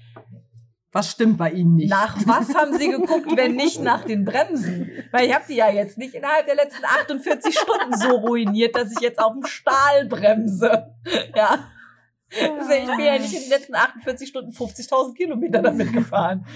Was 0.98 1.12
stimmt 1.12 1.38
bei 1.38 1.52
Ihnen 1.52 1.76
nicht? 1.76 1.92
Nach 1.92 2.18
was 2.26 2.56
haben 2.56 2.76
Sie 2.76 2.90
geguckt, 2.90 3.28
wenn 3.36 3.56
nicht 3.56 3.80
nach 3.84 4.04
den 4.04 4.26
Bremsen? 4.26 4.90
Weil 5.12 5.28
ich 5.28 5.36
habe 5.36 5.46
die 5.48 5.54
ja 5.54 5.70
jetzt 5.70 6.00
nicht 6.00 6.16
innerhalb 6.16 6.48
der 6.48 6.56
letzten 6.56 6.84
48 6.84 7.56
Stunden 7.56 7.96
so 7.96 8.16
ruiniert, 8.16 8.76
dass 8.76 8.92
ich 8.92 9.00
jetzt 9.02 9.20
auf 9.20 9.34
dem 9.34 9.46
Stahl 9.46 10.08
bremse. 10.10 10.96
Ja. 11.36 11.70
Also 12.42 12.72
ich 12.72 12.88
bin 12.88 13.06
ja 13.06 13.20
nicht 13.20 13.32
in 13.32 13.42
den 13.42 13.50
letzten 13.50 13.76
48 13.76 14.28
Stunden 14.28 14.52
50.000 14.52 15.14
Kilometer 15.14 15.62
damit 15.62 15.94
gefahren. 15.94 16.48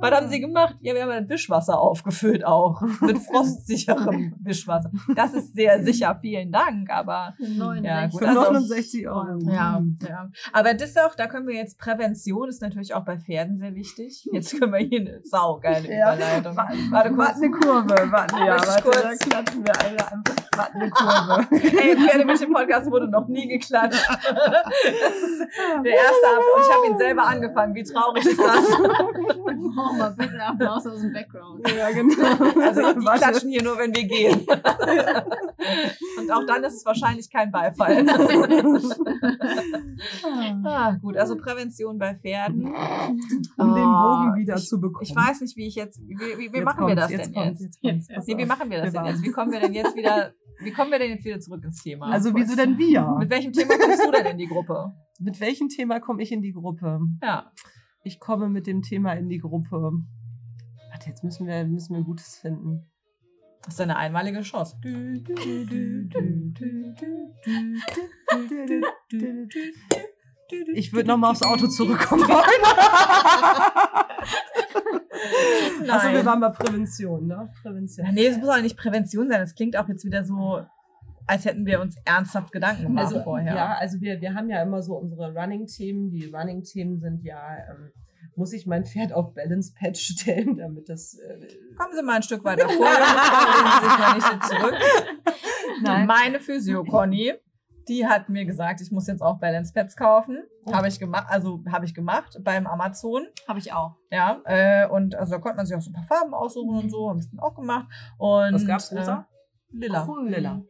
Was 0.00 0.10
haben 0.12 0.28
sie 0.28 0.40
gemacht? 0.40 0.76
Ja, 0.80 0.94
wir 0.94 1.02
haben 1.02 1.10
ein 1.10 1.28
Wischwasser 1.28 1.78
aufgefüllt 1.80 2.44
auch. 2.44 2.80
Mit 3.00 3.18
frostsicherem 3.30 4.34
Wischwasser. 4.42 4.90
Das 5.14 5.32
ist 5.34 5.54
sehr 5.54 5.82
sicher. 5.84 6.16
Vielen 6.20 6.52
Dank. 6.52 6.90
Aber 6.90 7.34
Ja, 7.38 8.06
gut, 8.06 8.20
Für 8.20 8.28
also- 8.28 8.40
69 8.52 9.08
Euro. 9.08 9.38
ja, 9.50 9.82
ja. 10.08 10.30
Aber 10.52 10.74
das 10.74 10.90
ist 10.90 11.00
auch, 11.00 11.14
da 11.14 11.26
können 11.26 11.46
wir 11.46 11.54
jetzt, 11.54 11.78
Prävention 11.78 12.48
ist 12.48 12.62
natürlich 12.62 12.94
auch 12.94 13.04
bei 13.04 13.18
Pferden 13.18 13.56
sehr 13.58 13.74
wichtig. 13.74 14.28
Jetzt 14.32 14.58
können 14.58 14.72
wir 14.72 14.80
hier 14.80 15.00
eine 15.00 15.20
saugeile 15.24 15.88
Ja. 15.92 16.14
Überleitung. 16.14 16.56
Warte, 16.56 16.76
Warte 16.90 17.08
kurz. 17.10 17.18
warte 17.18 17.36
eine 17.44 17.50
Kurve. 17.50 18.12
Warte, 18.12 18.36
ja, 18.36 18.46
warte, 18.58 18.82
kurz. 18.82 19.02
da 19.02 19.14
klatschen 19.14 19.64
wir 19.66 19.80
alle 19.84 20.12
an. 20.12 20.24
Warte 20.56 20.74
eine 20.74 20.90
Kurve. 20.90 21.46
Hey, 21.76 21.96
Pferdemädchen-Podcast 21.96 22.90
wurde 22.90 23.08
noch 23.08 23.28
nie 23.28 23.48
geklatscht. 23.48 24.06
Das 24.08 24.22
ist 24.22 25.46
der 25.84 25.92
erste 25.92 26.26
Ab 26.26 26.42
und 26.56 26.62
ich 26.62 26.74
habe 26.74 26.86
ihn 26.92 26.98
selber 26.98 27.24
angefangen. 27.26 27.74
Wie 27.74 27.82
traurig 27.82 28.24
ist 28.24 28.38
das? 28.38 28.64
Oh, 29.90 29.96
mal 29.96 30.10
bitte 30.16 30.42
Applaus 30.42 30.86
aus 30.86 31.00
dem 31.00 31.12
Background. 31.12 31.68
Ja, 31.76 31.90
genau. 31.90 32.60
Also 32.62 32.80
die 32.80 33.04
Warte. 33.04 33.18
klatschen 33.24 33.50
hier 33.50 33.62
nur, 33.62 33.78
wenn 33.78 33.94
wir 33.94 34.04
gehen. 34.04 34.40
Und 36.18 36.30
auch 36.32 36.44
dann 36.46 36.64
ist 36.64 36.74
es 36.74 36.86
wahrscheinlich 36.86 37.30
kein 37.30 37.50
Beifall. 37.50 38.04
Ah, 40.64 40.92
gut, 41.00 41.16
also 41.16 41.36
Prävention 41.36 41.98
bei 41.98 42.14
Pferden. 42.14 42.64
Um 43.58 43.74
den 43.74 43.84
Bogen 43.84 44.32
Ah, 44.32 44.34
wieder 44.36 44.56
ich, 44.56 44.66
zu 44.66 44.80
bekommen. 44.80 45.02
Ich 45.08 45.14
weiß 45.16 45.40
nicht, 45.40 45.56
wie 45.56 45.66
ich 45.66 45.74
jetzt, 45.74 45.98
wie, 46.00 46.14
wie, 46.18 46.52
wie 46.52 46.56
Jetzt 46.56 46.64
machen 46.64 46.86
wir 46.86 46.94
das 46.94 47.10
jetzt 47.10 47.26
denn 47.26 47.34
kommt's, 47.34 47.62
jetzt? 47.62 47.80
kommt's. 47.80 48.08
Pass 48.08 48.26
Nee, 48.26 48.36
wie 48.38 48.44
machen 48.44 48.70
wir 48.70 48.82
das 48.82 48.92
Wir 48.92 49.00
denn 49.00 49.10
jetzt? 49.10 49.22
Wie 49.22 49.30
kommen 49.30 49.52
wir 49.52 49.60
denn 49.60 49.72
jetzt 49.72 49.96
wieder, 49.96 50.32
wie 50.60 50.70
kommen 50.72 50.90
wir 50.90 50.98
denn 50.98 51.10
jetzt 51.10 51.24
wieder 51.24 51.40
zurück 51.40 51.64
ins 51.64 51.82
Thema? 51.82 52.06
Also, 52.12 52.34
wieso 52.34 52.54
denn 52.56 52.76
wir? 52.78 53.16
Mit 53.18 53.30
welchem 53.30 53.52
Thema 53.52 53.78
kommst 53.78 54.04
du 54.06 54.10
denn 54.10 54.26
in 54.26 54.38
die 54.38 54.46
Gruppe? 54.46 54.92
Mit 55.20 55.40
welchem 55.40 55.68
Thema 55.68 56.00
komme 56.00 56.22
ich 56.22 56.32
in 56.32 56.42
die 56.42 56.52
Gruppe? 56.52 57.00
Ja. 57.22 57.50
Ich 58.06 58.20
komme 58.20 58.48
mit 58.48 58.68
dem 58.68 58.82
Thema 58.82 59.14
in 59.14 59.28
die 59.28 59.38
Gruppe. 59.38 59.90
Warte, 60.90 61.08
jetzt 61.08 61.24
müssen 61.24 61.44
wir, 61.48 61.64
müssen 61.64 61.96
wir 61.96 62.04
Gutes 62.04 62.36
finden. 62.36 62.88
Das 63.64 63.74
ist 63.74 63.80
eine 63.80 63.96
einmalige 63.96 64.42
Chance. 64.42 64.76
Ich 70.72 70.92
würde 70.92 71.08
nochmal 71.08 71.32
aufs 71.32 71.42
Auto 71.42 71.66
zurückkommen 71.66 72.28
wollen. 72.28 72.62
Achso, 75.90 76.12
wir 76.12 76.24
waren 76.24 76.38
bei 76.38 76.50
Prävention, 76.50 77.26
ne? 77.26 77.50
Prävention. 77.60 78.06
Nee, 78.14 78.26
es 78.28 78.38
muss 78.38 78.50
auch 78.50 78.62
nicht 78.62 78.76
Prävention 78.76 79.28
sein. 79.28 79.40
Es 79.40 79.56
klingt 79.56 79.76
auch 79.76 79.88
jetzt 79.88 80.04
wieder 80.04 80.22
so, 80.22 80.64
als 81.26 81.44
hätten 81.44 81.66
wir 81.66 81.80
uns 81.80 81.96
ernsthaft 82.04 82.52
Gedanken 82.52 82.82
gemacht 82.84 83.06
Also, 83.06 83.22
vorher. 83.22 83.54
ja, 83.54 83.74
also 83.78 84.00
wir, 84.00 84.20
wir 84.20 84.34
haben 84.34 84.48
ja 84.48 84.62
immer 84.62 84.82
so 84.82 84.94
unsere 84.94 85.34
Running-Themen. 85.34 86.10
Die 86.10 86.26
Running-Themen 86.26 87.00
sind 87.00 87.22
ja, 87.24 87.56
ähm, 87.70 87.90
muss 88.36 88.52
ich 88.52 88.66
mein 88.66 88.84
Pferd 88.84 89.12
auf 89.12 89.34
Balance-Pad 89.34 89.96
stellen, 89.98 90.56
damit 90.56 90.88
das... 90.88 91.14
Äh, 91.18 91.48
Kommen 91.76 91.94
Sie 91.94 92.02
mal 92.02 92.16
ein 92.16 92.22
Stück 92.22 92.44
weiter 92.44 92.68
vor. 92.68 92.86
Sie 92.86 93.88
sich 93.88 93.98
mal 93.98 94.14
nicht 94.14 94.44
so 94.44 94.54
zurück. 94.56 94.74
Nein. 95.82 96.06
Meine 96.06 96.40
Physio 96.40 96.84
Conny, 96.84 97.34
die 97.88 98.06
hat 98.06 98.28
mir 98.28 98.44
gesagt, 98.44 98.80
ich 98.80 98.90
muss 98.90 99.06
jetzt 99.06 99.20
auch 99.22 99.38
Balance 99.38 99.72
Pads 99.72 99.96
kaufen. 99.96 100.42
Habe 100.72 100.88
ich 100.88 100.98
gemacht, 100.98 101.26
also 101.28 101.62
habe 101.70 101.84
ich 101.84 101.94
gemacht 101.94 102.38
beim 102.42 102.66
Amazon. 102.66 103.26
Habe 103.46 103.58
ich 103.60 103.72
auch. 103.72 103.94
Ja, 104.10 104.40
äh, 104.44 104.88
und 104.88 105.14
also 105.14 105.32
da 105.34 105.38
konnte 105.38 105.56
man 105.58 105.66
sich 105.66 105.76
auch 105.76 105.80
so 105.80 105.90
ein 105.90 105.94
paar 105.94 106.04
Farben 106.04 106.34
aussuchen 106.34 106.76
und 106.78 106.90
so, 106.90 107.08
habe 107.08 107.20
ich 107.20 107.30
dann 107.30 107.38
auch 107.40 107.54
gemacht. 107.54 107.86
Und, 108.18 108.54
Was 108.54 108.66
gab's, 108.66 108.92
rosa? 108.92 109.28
Äh, 109.72 109.76
lila. 109.76 110.06
Cool. 110.08 110.28
Lila. 110.28 110.62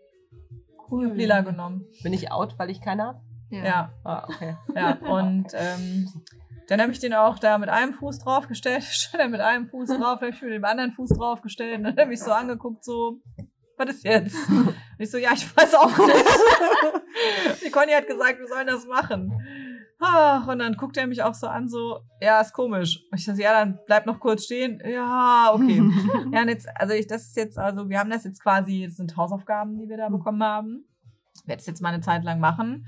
Cool. 0.91 1.13
Lila 1.13 1.41
genommen. 1.43 1.85
Bin 2.03 2.13
ich 2.13 2.31
out, 2.31 2.59
weil 2.59 2.71
ich 2.71 2.81
keine 2.81 3.05
habe? 3.05 3.21
Ja. 3.51 3.65
Ja, 3.65 3.93
Ah, 4.05 4.25
okay. 4.29 4.57
ja. 4.75 4.95
Und 4.97 5.47
ähm, 5.55 6.09
dann 6.69 6.81
habe 6.81 6.91
ich 6.93 6.99
den 6.99 7.15
auch 7.15 7.39
da 7.39 7.59
mit 7.59 7.69
einem 7.69 7.93
Fuß 7.93 8.19
draufgestellt, 8.21 8.83
stand 8.91 9.23
er 9.23 9.29
mit 9.29 9.41
einem 9.41 9.69
Fuß 9.69 9.89
drauf, 9.99 10.21
habe 10.21 10.31
ich 10.31 10.43
mit 10.43 10.53
dem 10.53 10.65
anderen 10.65 10.93
Fuß 10.93 11.11
draufgestellt 11.11 11.79
und 11.79 11.85
dann 11.85 11.97
habe 11.97 12.13
ich 12.13 12.21
so 12.21 12.33
angeguckt, 12.33 12.85
so, 12.85 13.21
was 13.77 13.91
ist 13.91 14.05
jetzt? 14.05 14.49
Und 14.49 14.75
ich 14.99 15.11
so, 15.11 15.19
ja, 15.19 15.33
ich 15.35 15.57
weiß 15.57 15.75
auch 15.75 15.97
nicht. 15.99 16.25
Die 17.65 17.71
Conny 17.71 17.93
hat 17.93 18.07
gesagt, 18.07 18.39
wir 18.39 18.47
sollen 18.49 18.67
das 18.67 18.87
machen. 18.87 19.33
Ach, 19.99 20.47
und 20.47 20.59
dann 20.59 20.75
guckt 20.75 20.97
er 20.97 21.07
mich 21.07 21.23
auch 21.23 21.35
so 21.35 21.47
an, 21.47 21.69
so, 21.69 22.01
ja, 22.21 22.41
ist 22.41 22.53
komisch. 22.53 23.03
Und 23.11 23.19
ich 23.19 23.25
so, 23.25 23.33
ja, 23.33 23.53
dann 23.53 23.79
bleib 23.87 24.05
noch 24.07 24.21
kurz 24.21 24.45
stehen. 24.45 24.83
Ja, 24.85 25.51
okay. 25.53 25.83
Ja, 26.33 26.43
und 26.43 26.49
jetzt, 26.49 26.69
also 26.75 26.93
ich, 26.93 27.07
das 27.07 27.29
ist 27.29 27.37
jetzt, 27.37 27.59
also 27.59 27.89
wir 27.89 27.99
haben 27.99 28.11
das 28.11 28.25
jetzt 28.25 28.43
quasi, 28.43 28.85
das 28.87 28.97
sind 28.97 29.17
Hausaufgaben, 29.17 29.79
die 29.79 29.89
wir 29.89 29.97
da 29.97 30.09
bekommen 30.09 30.43
haben. 30.43 30.85
Ich 31.35 31.49
werde 31.49 31.61
es 31.61 31.67
jetzt 31.67 31.81
mal 31.81 31.95
eine 31.95 32.03
Zeit 32.03 32.25
lang 32.25 32.41
machen. 32.41 32.87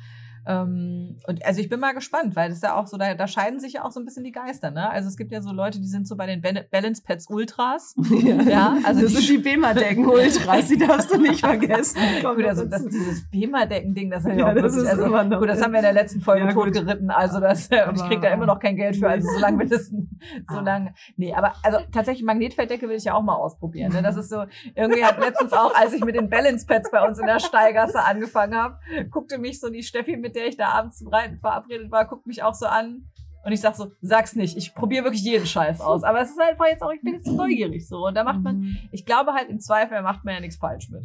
Ähm, 0.49 1.19
und 1.27 1.45
also 1.45 1.61
ich 1.61 1.69
bin 1.69 1.79
mal 1.79 1.93
gespannt, 1.93 2.35
weil 2.35 2.49
das 2.49 2.59
ist 2.59 2.65
ja 2.65 2.75
auch 2.75 2.87
so, 2.87 2.97
da, 2.97 3.15
da 3.15 3.29
scheiden 3.29 3.61
sich 3.61 3.75
ja 3.75 3.85
auch 3.85 3.91
so 3.91 4.01
ein 4.01 4.07
bisschen 4.07 4.25
die 4.25 4.33
Geister, 4.33 4.71
ne? 4.71 4.91
Also 4.91 5.09
es 5.09 5.17
gibt 5.19 5.31
ja 5.31 5.43
so 5.43 5.53
Leute, 5.53 5.79
die 5.79 5.87
sind 5.87 6.09
so 6.09 6.17
bei 6.17 6.27
den 6.27 6.41
Ban- 6.41 6.61
Balance 6.71 7.03
Pads 7.07 7.29
Ultras. 7.29 7.95
Ja, 8.49 8.77
also 8.85 9.03
das 9.03 9.11
die- 9.13 9.17
sind 9.19 9.29
die 9.31 9.39
Bema-Decken 9.43 10.07
Ultras, 10.09 10.69
die 10.69 10.79
darfst 10.79 11.13
du 11.13 11.19
nicht 11.21 11.41
vergessen. 11.41 12.01
Gut, 12.23 12.45
also 12.47 12.65
das, 12.65 12.85
dieses 12.87 13.29
Bema-Decken-Ding, 13.31 14.11
das, 14.11 14.25
Ja, 14.25 14.33
ja, 14.33 14.45
auch 14.51 14.55
das 14.55 14.63
wirklich, 14.63 14.83
ist 14.85 14.89
also, 14.89 15.05
immer 15.05 15.25
noch- 15.25 15.39
gut, 15.41 15.49
das 15.51 15.61
haben 15.63 15.73
wir 15.73 15.81
in 15.81 15.85
der 15.85 15.93
letzten 15.93 16.21
Folge 16.23 16.47
Ja, 16.47 16.53
totgeritten, 16.53 17.11
also 17.11 17.41
das, 17.41 17.69
und 17.69 17.97
ich 17.97 18.03
krieg 18.07 18.21
da 18.23 18.29
Aber- 18.29 18.35
immer 18.37 18.47
noch 18.47 18.59
kein 18.59 18.77
Geld 18.77 18.97
für, 18.97 19.09
also 19.09 19.29
solange 19.35 19.59
wir 19.59 19.67
das, 19.67 19.87
so 20.49 20.57
Ah. 20.57 20.61
lange, 20.61 20.95
nee, 21.17 21.35
aber 21.35 21.53
also 21.63 21.79
tatsächlich 21.93 22.25
Magnetfelddecke 22.25 22.89
will 22.89 22.97
ich 22.97 23.05
ja 23.05 23.15
auch 23.15 23.23
mal 23.23 23.35
ausprobieren, 23.35 23.93
ne? 23.93 24.03
das 24.03 24.17
ist 24.17 24.31
so, 24.31 24.45
irgendwie 24.75 25.05
hat 25.05 25.19
letztens 25.21 25.53
auch, 25.53 25.75
als 25.75 25.93
ich 25.93 26.03
mit 26.05 26.15
den 26.15 26.31
Balance-Pads 26.31 26.91
bei 26.91 27.07
uns 27.07 27.19
in 27.19 27.27
der 27.27 27.39
Steigasse 27.41 28.03
angefangen 28.03 28.55
habe, 28.55 28.79
guckte 29.11 29.37
mich 29.39 29.61
so 29.61 29.69
die 29.69 29.83
Steffi, 29.83 30.17
mit 30.17 30.35
der 30.39 30.47
ich 30.47 30.57
da 30.57 30.69
abends 30.69 30.99
zum 30.99 31.09
Reiten 31.09 31.39
verabredet 31.39 31.91
war, 31.91 32.07
guckt 32.07 32.27
mich 32.27 32.43
auch 32.43 32.55
so 32.55 32.67
an, 32.67 33.11
und 33.45 33.53
ich 33.53 33.61
sag 33.61 33.75
so, 33.77 33.93
sag's 34.03 34.35
nicht, 34.37 34.57
ich 34.57 34.75
probiere 34.75 35.05
wirklich 35.05 35.23
jeden 35.23 35.47
Scheiß 35.47 35.81
aus. 35.81 36.03
Aber 36.03 36.21
es 36.21 36.31
ist 36.31 36.39
halt 36.39 36.51
einfach 36.51 36.67
jetzt 36.67 36.83
auch, 36.83 36.93
ich 36.93 37.01
bin 37.01 37.15
jetzt 37.15 37.27
neugierig 37.27 37.89
so. 37.89 38.07
Und 38.07 38.15
da 38.15 38.25
macht 38.25 38.43
man, 38.43 38.77
ich 38.93 39.07
glaube 39.07 39.33
halt 39.33 39.49
im 39.49 39.59
Zweifel 39.61 40.03
macht 40.03 40.25
man 40.25 40.35
ja 40.35 40.41
nichts 40.41 40.57
falsch 40.57 40.91
mit. 40.91 41.05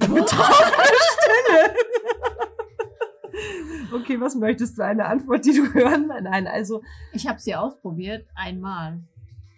Okay, 3.92 4.18
was 4.20 4.34
möchtest 4.34 4.78
du? 4.78 4.84
Eine 4.84 5.04
Antwort, 5.04 5.44
die 5.44 5.52
du 5.52 5.72
hören? 5.74 6.06
Nein, 6.22 6.46
also 6.46 6.82
Ich 7.12 7.26
habe 7.26 7.38
sie 7.38 7.54
ausprobiert, 7.54 8.26
einmal. 8.34 9.00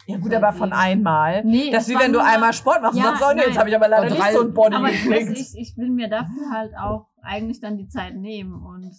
Ja 0.06 0.18
gut, 0.18 0.34
aber 0.34 0.52
von 0.52 0.72
einmal. 0.72 1.44
Nee, 1.44 1.70
Das 1.70 1.88
ist 1.88 1.94
wie 1.94 1.98
wenn 1.98 2.12
du 2.12 2.22
einmal 2.22 2.52
Sport 2.52 2.82
machst 2.82 2.98
Ja, 2.98 3.10
und 3.12 3.18
sagst, 3.18 3.24
oh 3.30 3.34
nee, 3.34 3.42
jetzt 3.46 3.58
habe 3.58 3.68
ich 3.70 3.76
aber 3.76 3.88
leider 3.88 4.10
nicht 4.10 4.20
drei- 4.20 4.32
so 4.34 4.42
ein 4.42 4.52
Body 4.52 4.76
Aber 4.76 4.90
ich, 4.90 5.02
gekriegt. 5.02 5.38
ich, 5.38 5.54
ich 5.56 5.76
will 5.76 5.90
mir 5.90 6.08
dafür 6.08 6.50
halt 6.52 6.76
auch 6.76 7.06
eigentlich 7.22 7.60
dann 7.60 7.78
die 7.78 7.88
Zeit 7.88 8.14
nehmen 8.16 8.52
und 8.62 8.92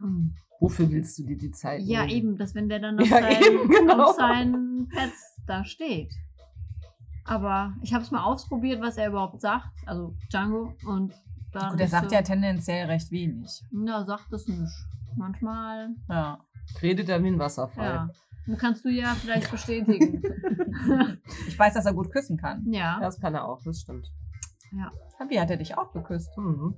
mm, 0.00 0.34
wofür 0.60 0.88
willst 0.90 1.18
du 1.18 1.24
dir 1.24 1.36
die 1.36 1.50
Zeit 1.50 1.80
ja 1.82 2.00
nehmen? 2.06 2.10
eben, 2.16 2.36
dass 2.38 2.54
wenn 2.54 2.68
der 2.68 2.78
dann 2.78 3.00
auf, 3.00 3.08
Ja, 3.08 3.20
seinen, 3.20 3.42
eben, 3.42 3.68
genau. 3.68 4.04
auf 4.10 4.16
seinen 4.16 4.88
Pads 4.88 5.40
da 5.46 5.64
steht. 5.64 6.12
Aber 7.26 7.74
ich 7.82 7.94
habe 7.94 8.04
es 8.04 8.10
mal 8.10 8.22
ausprobiert, 8.22 8.82
was 8.82 8.96
er 8.96 9.08
überhaupt 9.08 9.40
sagt. 9.40 9.66
Also 9.86 10.14
Django. 10.30 10.74
Und 10.86 11.14
dann. 11.52 11.70
Gut, 11.70 11.78
der 11.78 11.86
ist 11.86 11.92
sagt 11.92 12.10
so, 12.10 12.14
ja 12.16 12.22
tendenziell 12.22 12.86
recht 12.86 13.10
wenig. 13.10 13.62
Na, 13.70 14.04
sagt 14.04 14.32
es 14.32 14.46
nicht. 14.46 14.72
Manchmal. 15.16 15.90
Ja. 16.08 16.38
Redet 16.82 17.08
er 17.08 17.22
wie 17.22 17.28
ein 17.28 17.38
Wasserfall. 17.38 17.86
Ja. 17.94 18.10
Kannst 18.58 18.84
du 18.84 18.90
ja 18.90 19.14
vielleicht 19.14 19.50
bestätigen. 19.50 20.22
Ich 21.48 21.58
weiß, 21.58 21.74
dass 21.74 21.86
er 21.86 21.94
gut 21.94 22.10
küssen 22.10 22.36
kann. 22.36 22.64
ja, 22.70 22.98
Das 23.00 23.18
kann 23.20 23.34
er 23.34 23.46
auch, 23.48 23.60
das 23.64 23.80
stimmt. 23.80 24.06
Wie 25.28 25.40
hat 25.40 25.50
er 25.50 25.56
dich 25.56 25.76
auch 25.78 25.92
geküsst? 25.92 26.36
Mhm. 26.36 26.74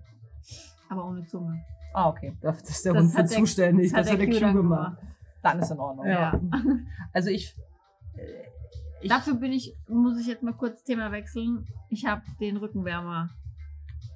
aber 0.88 1.04
ohne 1.06 1.24
Zunge. 1.26 1.64
Ah, 1.94 2.08
okay. 2.08 2.36
Da 2.40 2.50
ist 2.50 2.84
der 2.84 2.92
Das 2.92 3.02
Hund 3.02 3.10
für 3.12 3.16
der- 3.18 3.26
zuständig. 3.26 3.92
Das, 3.92 4.10
hat 4.10 4.18
der 4.20 4.26
Q 4.28 4.38
dann 4.38 4.54
gemacht. 4.56 4.98
Dann 5.42 5.58
ist 5.58 5.70
in 5.70 5.78
Ordnung. 5.78 6.06
Ja. 6.06 6.38
Also 7.12 7.30
ich. 7.30 7.56
äh, 8.16 8.22
ich 9.02 9.08
Dafür 9.08 9.34
bin 9.34 9.52
ich, 9.52 9.74
muss 9.88 10.18
ich 10.20 10.26
jetzt 10.26 10.42
mal 10.42 10.52
kurz 10.54 10.82
Thema 10.84 11.10
wechseln. 11.10 11.66
Ich 11.88 12.04
habe 12.06 12.22
den 12.40 12.56
Rückenwärmer. 12.58 13.30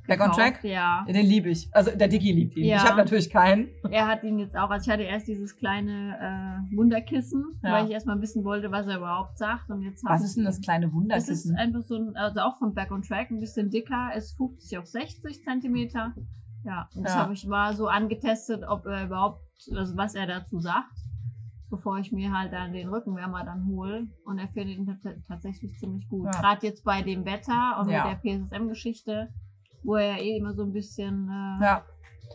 Back 0.07 0.21
on 0.21 0.33
track? 0.33 0.65
Ja. 0.65 1.05
Den 1.07 1.25
liebe 1.27 1.51
ich. 1.51 1.69
Also 1.73 1.91
der 1.97 2.09
Dicky 2.09 2.33
liebt 2.33 2.57
ihn. 2.57 2.65
Ja. 2.65 2.77
Ich 2.79 2.85
habe 2.85 2.97
natürlich 2.97 3.31
keinen. 3.31 3.69
Er 3.91 4.09
hat 4.09 4.25
ihn 4.25 4.39
jetzt 4.39 4.57
auch. 4.57 4.69
Also 4.71 4.89
ich 4.89 4.93
hatte 4.93 5.05
erst 5.05 5.29
dieses 5.29 5.57
kleine 5.57 6.17
äh, 6.71 6.77
Wunderkissen, 6.77 7.45
Ja. 7.63 7.73
weil 7.73 7.87
ich 7.87 7.93
erstmal 7.93 8.21
wissen 8.21 8.43
wollte, 8.45 8.71
was 8.73 8.87
er 8.89 8.97
überhaupt 8.99 9.39
sagt. 9.39 9.71
Und 9.71 9.83
jetzt 9.83 10.05
Was 10.05 10.25
ist 10.25 10.37
denn 10.37 10.45
das 10.45 10.61
kleine 10.61 10.87
Das 10.87 10.91
ist 10.91 10.95
Wunderkissen? 10.97 11.57
einfach 11.57 11.83
so 11.83 11.95
ein, 11.97 12.17
also 12.17 12.41
auch 12.41 12.59
von 12.59 12.75
Back 12.75 12.91
on 12.91 13.03
Track, 13.03 13.31
ein 13.31 13.39
bisschen 13.41 13.71
dicker, 13.71 14.11
ist 14.17 14.37
50 14.37 14.79
auf 14.79 14.87
60 14.87 15.45
Zentimeter. 15.45 16.15
Ja, 16.65 16.89
und 16.95 17.05
das 17.05 17.15
Ja. 17.15 17.21
habe 17.21 17.33
ich 17.33 17.47
mal 17.47 17.75
so 17.75 17.87
angetestet, 17.87 18.65
ob 18.69 18.87
er 18.87 19.07
überhaupt, 19.07 19.43
also 19.77 19.97
was 19.97 20.15
er 20.15 20.27
dazu 20.27 20.59
sagt, 20.61 20.93
bevor 21.71 21.99
ich 21.99 22.11
mir 22.11 22.33
halt 22.37 22.53
dann 22.53 22.73
den 22.73 22.89
Rückenwärmer 22.89 23.45
dann 23.45 23.65
hole. 23.67 24.09
Und 24.25 24.39
er 24.39 24.49
findet 24.49 24.77
ihn 24.77 24.87
tats- 24.87 25.27
tatsächlich 25.29 25.79
ziemlich 25.79 26.09
gut. 26.09 26.27
Ja. 26.27 26.41
Gerade 26.41 26.67
jetzt 26.67 26.85
bei 26.85 27.01
dem 27.03 27.25
Wetter 27.25 27.79
und 27.81 27.89
Ja. 27.91 28.09
mit 28.09 28.25
der 28.25 28.39
PSSM-Geschichte, 28.45 29.29
wo 29.83 29.97
er 29.97 30.17
ja 30.17 30.23
eh 30.23 30.37
immer 30.39 30.55
so 30.55 30.63
ein 30.65 30.73
bisschen 30.73 31.29
äh, 31.29 31.59
Ja, 31.65 31.83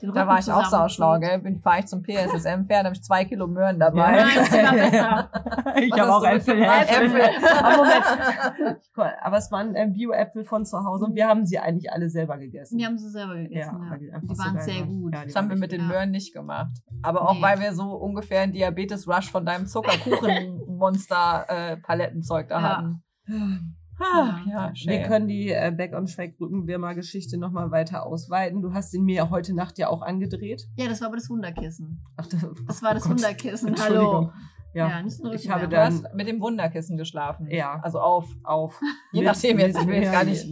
den 0.02 0.14
da 0.14 0.28
war 0.28 0.40
ich 0.40 0.52
auch 0.52 0.66
sauschlau, 0.66 1.18
gell? 1.20 1.40
Bin 1.40 1.58
fahre 1.58 1.80
ich 1.80 1.86
zum 1.88 2.04
PSSM 2.04 2.66
Pferd, 2.66 2.84
habe 2.86 2.94
ich 2.96 3.02
zwei 3.02 3.24
Kilo 3.24 3.48
Möhren 3.48 3.80
dabei. 3.80 4.12
Nein, 4.26 4.46
sogar 4.46 4.74
besser. 4.74 5.30
ich 5.82 5.92
Was 5.94 6.00
habe 6.02 6.14
auch 6.14 6.24
Äpfel. 6.26 6.62
Äpfel. 6.62 7.22
Aber 7.64 7.78
Moment. 7.78 8.04
Cool. 8.98 9.12
Aber 9.22 9.38
es 9.38 9.52
waren 9.52 9.76
ähm, 9.76 9.92
Bio-Äpfel 9.94 10.44
von 10.46 10.66
zu 10.66 10.84
Hause 10.86 11.04
und 11.06 11.16
wir 11.16 11.28
haben 11.28 11.46
sie 11.46 11.60
eigentlich 11.60 11.92
alle 11.92 12.10
selber 12.10 12.38
gegessen. 12.38 12.78
Die 12.78 12.86
haben 12.86 12.98
sie 12.98 13.10
selber 13.10 13.36
gegessen. 13.36 13.78
Ja, 13.84 13.90
weil 13.92 14.00
die 14.00 14.10
Die 14.22 14.28
so 14.36 14.42
waren 14.44 14.60
sehr 14.62 14.84
gut. 14.84 15.14
Ja, 15.14 15.24
Das 15.26 15.36
haben 15.36 15.50
wir 15.50 15.58
mit 15.58 15.72
den 15.74 15.82
Ja. 15.82 15.88
Möhren 15.88 16.12
nicht 16.12 16.34
gemacht. 16.34 16.72
Aber 17.02 17.28
auch 17.30 17.34
Nee. 17.36 17.42
weil 17.42 17.60
wir 17.60 17.74
so 17.74 17.90
ungefähr 17.96 18.42
einen 18.42 18.54
Diabetes-Rush 18.54 19.30
von 19.32 19.46
deinem 19.46 19.66
Zuckerkuchen-Monster-Palettenzeug 19.68 22.48
da 22.50 22.60
Ja. 22.60 22.78
hatten. 22.78 23.04
Ah, 23.98 24.40
Ja. 24.46 24.72
ja, 24.74 24.74
Wir 24.92 25.04
können 25.04 25.28
die 25.28 25.50
äh, 25.50 25.72
Back 25.76 25.94
on 25.94 26.06
Track 26.06 26.34
Rückenwärmer-Geschichte 26.40 27.38
nochmal 27.38 27.72
weiter 27.72 28.06
ausweiten. 28.06 28.62
Du 28.62 28.74
hast 28.74 28.94
ihn 28.94 29.06
mir 29.06 29.30
heute 29.30 29.54
Nacht 29.56 29.78
ja 29.78 29.88
auch 29.90 30.02
angedreht. 30.02 30.64
Ja, 30.76 30.88
das 30.90 31.00
war 31.02 31.08
aber 31.08 31.18
das 31.18 31.30
Wunderkissen. 31.30 32.04
Ach, 32.18 32.26
das, 32.28 32.46
Das 32.68 32.84
war 32.84 32.94
das 32.94 33.06
oh 33.06 33.10
Gott. 33.10 33.18
Wunderkissen. 33.20 33.70
Entschuldigung. 33.70 34.06
Hallo. 34.32 34.32
Ja, 34.74 34.90
Ja, 34.90 35.02
nicht 35.02 35.24
den 35.24 35.32
ich 35.32 35.50
habe 35.50 35.70
dann 35.70 35.94
hast 36.04 36.14
mit 36.14 36.28
dem 36.28 36.42
Wunderkissen 36.42 36.98
geschlafen. 36.98 37.48
Ja. 37.50 37.80
Also 37.82 38.00
auf. 38.02 38.28
auf. 38.44 38.82
Je 39.14 39.22
mit- 39.22 39.28
nachdem 39.28 39.60
jetzt, 39.60 39.80
ich 39.80 39.88
will 39.88 39.96
jetzt 39.96 40.12
gar 40.12 40.26
nicht- 40.26 40.46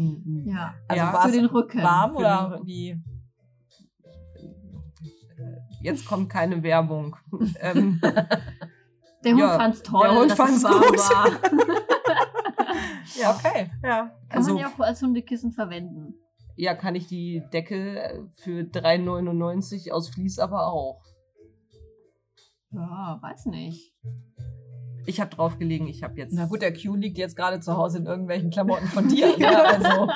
Ja, 0.46 0.74
Also 0.88 1.04
Ja. 1.04 1.22
für 1.22 1.32
den 1.32 1.46
Rücken. 1.46 1.84
warm 1.84 2.12
Für 2.14 2.18
oder 2.20 2.62
wie? 2.64 2.98
Jetzt 5.82 6.06
kommt 6.08 6.30
keine 6.30 6.64
Werbung. 6.64 7.18
ähm, 7.60 8.00
Der 9.26 9.32
Hund 9.34 9.40
Ja, 9.42 9.58
fand's 9.58 9.84
toll, 9.84 10.08
der 10.08 10.16
Hund 10.18 10.32
dass 10.32 10.38
fand's 10.38 10.58
es 10.58 10.64
warm 10.64 10.82
gut. 10.82 10.98
war. 10.98 11.28
ja, 13.20 13.36
Okay. 13.36 13.70
ja. 13.84 14.12
Kann 14.30 14.38
Also, 14.40 14.54
man 14.54 14.62
ja 14.62 14.68
auch 14.70 14.80
als 14.80 15.02
Hundekissen 15.02 15.52
verwenden. 15.52 16.16
ja, 16.56 16.74
kann 16.76 16.96
ich 16.96 17.08
die 17.08 17.44
Decke 17.52 18.00
äh, 18.02 18.20
für 18.44 18.62
3,99 18.62 19.92
aus 19.92 20.10
Vlies 20.10 20.40
aber 20.40 20.68
auch. 20.68 21.02
Ja, 22.72 23.20
weiß 23.22 23.46
nicht. 23.48 23.94
Ich 25.06 25.20
habe 25.20 25.36
drauf 25.36 25.60
gelegen, 25.60 25.88
ich 25.88 26.02
habe 26.02 26.18
jetzt. 26.18 26.34
Na 26.34 26.46
gut, 26.46 26.62
der 26.62 26.74
Q 26.74 26.96
liegt 26.96 27.18
jetzt 27.18 27.36
gerade 27.36 27.60
zu 27.60 27.76
Hause 27.76 27.98
in 28.00 28.06
irgendwelchen 28.06 28.50
Klamotten 28.52 28.88
von 28.88 29.10
dir. 29.10 29.28
ne? 29.38 29.66
Also 29.66 30.08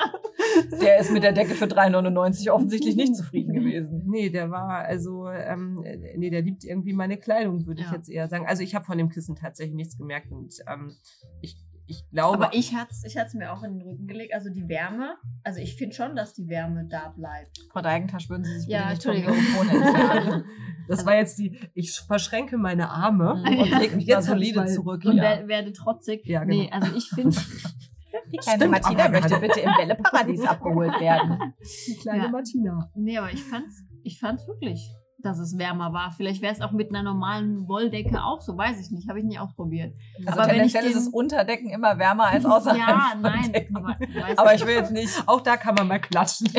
der 0.80 0.98
ist 0.98 1.12
mit 1.12 1.22
der 1.22 1.32
Decke 1.32 1.54
für 1.54 1.66
3,99 1.66 2.50
offensichtlich 2.50 2.96
nicht 2.96 3.14
zufrieden 3.14 3.52
gewesen. 3.52 4.04
Nee, 4.06 4.30
der 4.30 4.50
war, 4.50 4.78
also, 4.86 5.28
ähm, 5.28 5.82
äh, 5.84 6.16
nee, 6.16 6.30
der 6.30 6.40
liebt 6.40 6.64
irgendwie 6.64 6.94
meine 6.94 7.18
Kleidung, 7.18 7.66
würde 7.66 7.82
ich 7.82 7.86
Ja. 7.88 7.94
jetzt 7.96 8.08
eher 8.08 8.28
sagen. 8.28 8.46
Also 8.46 8.62
ich 8.62 8.74
habe 8.74 8.84
von 8.86 8.96
dem 8.96 9.10
Kissen 9.10 9.36
tatsächlich 9.36 9.74
nichts 9.76 9.98
gemerkt 9.98 10.32
und 10.32 10.54
ähm, 10.66 10.96
ich, 11.42 11.56
ich 11.88 12.08
glaube. 12.10 12.44
Aber 12.46 12.54
ich 12.54 12.74
hatte 12.74 12.90
es 12.92 13.04
ich 13.04 13.16
hat's 13.16 13.34
mir 13.34 13.52
auch 13.52 13.62
in 13.62 13.78
den 13.78 13.82
Rücken 13.82 14.06
gelegt. 14.06 14.34
Also 14.34 14.50
die 14.50 14.68
Wärme. 14.68 15.16
Also 15.42 15.60
ich 15.60 15.74
finde 15.76 15.94
schon, 15.96 16.14
dass 16.14 16.34
die 16.34 16.48
Wärme 16.48 16.86
da 16.88 17.08
bleibt. 17.16 17.58
Frau 17.72 17.80
Deigentasch, 17.80 18.28
würden 18.28 18.44
Sie 18.44 18.60
sich 18.60 18.68
Ja, 18.68 18.90
bitte 18.92 19.10
nicht 19.12 19.24
vom 19.24 19.32
Entschuldigung. 19.34 19.66
Mikrofon 19.66 19.82
entfernen? 19.82 20.44
das 20.88 21.06
war 21.06 21.14
jetzt 21.16 21.38
die, 21.38 21.58
ich 21.74 21.92
verschränke 22.00 22.56
meine 22.58 22.88
Arme. 22.90 23.32
Und 23.34 23.70
leg 23.80 23.96
mich 23.96 24.06
Jetzt 24.06 24.26
solide 24.26 24.66
zurück. 24.66 25.04
Und 25.04 25.16
Ja. 25.16 25.22
wer, 25.22 25.48
werde 25.48 25.72
trotzig. 25.72 26.24
Ja, 26.26 26.44
genau. 26.44 26.62
Nee, 26.62 26.70
also 26.70 26.94
ich 26.96 27.08
finde, 27.10 27.36
Die 28.32 28.36
kleine 28.38 28.58
Stimmt, 28.58 28.72
Martina 28.72 29.08
möchte 29.08 29.38
bitte 29.38 29.60
im 29.60 29.70
Bälleparadies 29.78 30.44
abgeholt 30.46 31.00
werden. 31.00 31.54
Die 31.86 31.96
kleine 31.96 32.24
Ja. 32.24 32.28
Martina. 32.30 32.90
nee, 32.94 33.16
aber 33.16 33.32
ich 33.32 33.42
fand's, 33.42 33.82
ich 34.02 34.18
fand's 34.18 34.46
wirklich, 34.46 34.90
dass 35.20 35.38
es 35.38 35.58
wärmer 35.58 35.92
war. 35.92 36.12
Vielleicht 36.12 36.42
wäre 36.42 36.52
es 36.54 36.60
auch 36.60 36.70
mit 36.72 36.90
einer 36.90 37.02
normalen 37.02 37.66
Wolldecke 37.68 38.22
auch 38.22 38.40
so, 38.40 38.56
weiß 38.56 38.80
ich 38.80 38.90
nicht. 38.92 39.08
Habe 39.08 39.18
ich 39.18 39.24
nie 39.24 39.38
ausprobiert. 39.38 39.92
Also 40.26 40.40
Aber 40.40 40.50
wenn 40.50 40.64
ich 40.64 40.72
tendenziell 40.72 40.84
ist 40.86 40.96
es 40.96 41.08
Unterdecken 41.08 41.70
immer 41.70 41.98
wärmer 41.98 42.26
als 42.26 42.44
außerhalb 42.46 42.78
Ja, 42.78 43.08
von 43.12 43.22
nein. 43.22 43.52
Aber, 43.74 43.96
Aber 44.36 44.52
nicht. 44.52 44.60
ich 44.62 44.66
will 44.68 44.74
jetzt 44.76 44.92
nicht. 44.92 45.22
Auch 45.26 45.40
da 45.40 45.56
kann 45.56 45.74
man 45.74 45.88
mal 45.88 45.98
klatschen. 46.00 46.48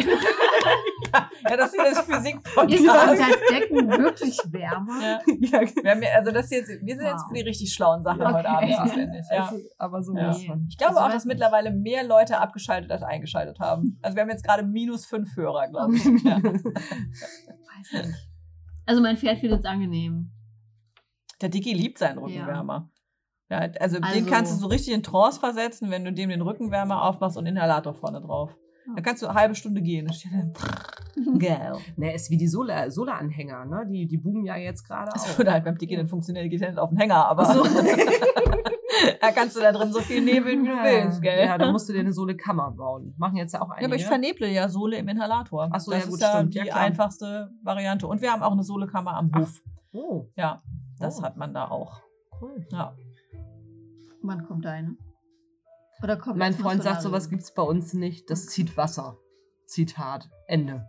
Ja, 1.50 1.58
das 1.58 1.72
hier 1.74 1.88
ist 1.88 2.02
Physik 2.02 2.36
Ist 2.36 2.54
Podcast. 2.54 2.82
Unterdecken 2.82 3.90
wirklich 3.90 4.38
wärmer? 4.52 5.02
Ja. 5.02 5.20
ja, 5.26 5.62
Wir, 5.84 5.92
haben 5.92 6.04
ja, 6.04 6.10
also 6.16 6.32
das 6.32 6.50
hier 6.50 6.60
jetzt, 6.60 6.70
wir 6.70 6.96
sind 6.96 7.06
jetzt 7.06 7.26
für 7.28 7.34
die 7.34 7.42
richtig 7.42 7.74
schlauen 7.74 8.04
Sachen 8.04 8.22
Okay. 8.22 8.34
heute 8.34 8.50
Abend 8.50 8.76
zuständig. 8.76 9.26
Ja. 9.32 9.44
also, 9.46 9.56
aber 9.80 10.04
so 10.04 10.16
Ja. 10.16 10.30
ist 10.30 10.48
man. 10.48 10.68
Ich 10.70 10.78
glaube 10.78 10.98
Also 10.98 11.08
auch, 11.08 11.12
dass 11.12 11.26
nicht. 11.26 11.34
mittlerweile 11.34 11.72
mehr 11.72 12.04
Leute 12.04 12.40
abgeschaltet 12.40 12.92
als 12.92 13.02
eingeschaltet 13.02 13.60
haben. 13.60 13.98
Also 14.04 14.16
wir 14.18 14.22
haben 14.22 14.30
jetzt 14.30 14.44
gerade 14.46 14.62
minus 14.64 15.08
fünf 15.08 15.36
Hörer, 15.36 15.70
glaube 15.70 15.96
ich. 15.96 16.06
Weiß 16.06 18.04
nicht. 18.06 18.29
Also 18.90 19.04
mein 19.04 19.18
Pferd 19.18 19.38
findet 19.38 19.60
es 19.60 19.66
angenehm. 19.66 20.32
Der 21.42 21.50
Dicky 21.50 21.74
liebt 21.74 22.00
seinen 22.00 22.18
Rückenwärmer. 22.18 22.90
Ja. 23.52 23.60
also, 23.80 23.98
den 23.98 24.04
Also- 24.04 24.26
kannst 24.26 24.52
du 24.52 24.58
so 24.58 24.66
richtig 24.66 24.96
in 24.96 25.04
Trance 25.04 25.40
versetzen, 25.40 25.92
wenn 25.92 26.04
du 26.04 26.12
dem 26.12 26.30
den 26.32 26.42
Rückenwärmer 26.42 27.04
aufmachst 27.04 27.38
und 27.38 27.46
Inhalator 27.46 27.94
vorne 27.94 28.20
drauf. 28.20 28.50
Ja. 28.88 28.94
Dann 28.96 29.04
kannst 29.04 29.22
du 29.22 29.28
eine 29.28 29.38
halbe 29.40 29.54
Stunde 29.54 29.84
gehen. 29.84 30.08
Geil. 31.38 31.74
Ne, 31.98 32.16
ist 32.16 32.32
wie 32.32 32.38
die 32.38 32.48
Sola- 32.48 32.90
Sola-Anhänger, 32.90 33.66
ne? 33.66 33.86
Die, 33.92 34.08
die 34.08 34.18
boomen 34.18 34.44
ja 34.44 34.56
jetzt 34.56 34.84
gerade 34.88 35.12
Das 35.14 35.34
auch. 35.34 35.38
würde 35.38 35.52
halt 35.52 35.66
beim 35.66 35.78
Dicky 35.78 35.96
dann 35.96 36.08
funktionieren, 36.08 36.46
die 36.46 36.50
geht 36.50 36.62
ja 36.62 36.70
nicht 36.70 36.80
auf 36.80 36.90
den 36.90 36.98
Hänger, 36.98 37.28
aber 37.28 37.46
so. 37.46 37.64
da 39.22 39.32
kannst 39.32 39.56
du 39.56 39.60
da 39.62 39.72
drin 39.72 39.92
so 39.94 40.00
viel 40.00 40.22
nebeln, 40.22 40.64
wie 40.64 40.68
du 40.68 40.74
willst, 40.76 41.22
gell? 41.22 41.46
Ja, 41.46 41.58
dann 41.58 41.72
musst 41.72 41.88
du 41.90 41.94
dir 41.94 42.00
eine 42.02 42.14
Sohle-Kammer 42.14 42.72
bauen. 42.72 43.14
Machen 43.18 43.38
jetzt 43.38 43.54
ja 43.54 43.62
auch 43.62 43.70
Ja, 43.70 43.74
einige. 43.76 43.86
aber 43.88 43.96
ich 43.96 44.06
verneble 44.06 44.48
ja 44.50 44.70
Sohle 44.70 44.98
im 44.98 45.08
Inhalator. 45.08 45.70
Ach 45.72 45.80
so, 45.80 45.92
das 45.92 46.02
ja, 46.02 46.06
gut, 46.06 46.14
ist 46.16 46.22
ja 46.22 46.36
stimmt. 46.38 46.54
die 46.56 46.58
Ja, 46.60 46.76
einfachste 46.76 47.52
Variante. 47.64 48.08
Und 48.08 48.22
wir 48.22 48.32
haben 48.32 48.44
auch 48.44 48.52
eine 48.54 48.64
Sohlekammer 48.64 49.16
am 49.16 49.32
Hof. 49.36 49.62
oh, 49.94 50.28
Ja, 50.36 50.62
das 51.00 51.20
Oh. 51.20 51.24
hat 51.24 51.38
man 51.38 51.54
da 51.54 51.68
auch. 51.70 52.02
cool. 52.42 52.66
Ja. 52.72 52.96
Wann 54.22 54.46
kommt 54.46 54.66
deine? 54.66 54.96
Oder 56.04 56.18
kommt 56.18 56.38
Mein 56.38 56.54
Freund 56.54 56.84
sagt, 56.84 57.02
sowas 57.02 57.30
gibt's 57.30 57.54
bei 57.54 57.62
uns 57.64 57.94
nicht. 57.94 58.30
Das 58.30 58.46
zieht 58.48 58.78
Wasser. 58.78 59.18
Zitat. 59.66 60.30
Ende. 60.48 60.86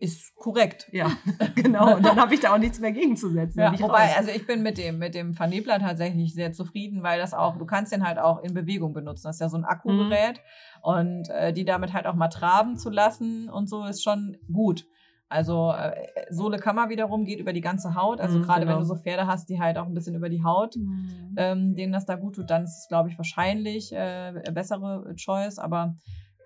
Ist 0.00 0.34
korrekt. 0.36 0.88
Ja, 0.92 1.10
genau. 1.56 1.96
Und 1.96 2.06
dann 2.06 2.20
habe 2.20 2.32
ich 2.34 2.40
da 2.40 2.54
auch 2.54 2.58
nichts 2.58 2.78
mehr 2.78 2.92
gegenzusetzen. 2.92 3.58
Ja, 3.60 3.72
wobei, 3.80 4.04
raus. 4.06 4.14
also 4.18 4.30
ich 4.30 4.46
bin 4.46 4.62
mit 4.62 4.78
dem, 4.78 4.98
mit 4.98 5.14
dem 5.14 5.34
Vernebler 5.34 5.80
tatsächlich 5.80 6.34
sehr 6.34 6.52
zufrieden, 6.52 7.02
weil 7.02 7.18
das 7.18 7.34
auch, 7.34 7.56
du 7.58 7.66
kannst 7.66 7.92
den 7.92 8.06
halt 8.06 8.18
auch 8.18 8.42
in 8.44 8.54
Bewegung 8.54 8.92
benutzen. 8.92 9.26
Das 9.26 9.36
ist 9.36 9.40
ja 9.40 9.48
so 9.48 9.56
ein 9.56 9.64
Akkugerät 9.64 10.40
und 10.82 11.28
äh, 11.30 11.52
die 11.52 11.64
damit 11.64 11.92
halt 11.94 12.06
auch 12.06 12.14
mal 12.14 12.28
traben 12.28 12.78
zu 12.78 12.90
lassen 12.90 13.50
und 13.50 13.68
so 13.68 13.84
ist 13.84 14.02
schon 14.04 14.36
gut. 14.52 14.86
Also 15.30 15.72
äh, 15.72 15.92
Sohlekammer 16.30 16.88
wiederum 16.88 17.24
geht 17.26 17.38
über 17.40 17.52
die 17.52 17.60
ganze 17.60 17.94
Haut. 17.94 18.20
Also 18.20 18.38
Mhm, 18.38 18.42
gerade 18.44 18.60
genau. 18.60 18.72
wenn 18.74 18.80
du 18.80 18.86
so 18.86 18.94
Pferde 18.94 19.26
hast, 19.26 19.48
die 19.50 19.60
halt 19.60 19.76
auch 19.78 19.86
ein 19.86 19.94
bisschen 19.94 20.14
über 20.14 20.28
die 20.28 20.42
Haut 20.44 20.76
Mhm. 20.76 21.34
ähm, 21.36 21.74
denen 21.74 21.92
das 21.92 22.06
da 22.06 22.14
gut 22.14 22.36
tut, 22.36 22.48
dann 22.50 22.64
ist 22.64 22.78
es, 22.78 22.88
glaube 22.88 23.10
ich, 23.10 23.18
wahrscheinlich 23.18 23.92
äh, 23.92 23.96
eine 23.98 24.52
bessere 24.52 25.12
Choice. 25.16 25.58
Aber 25.58 25.96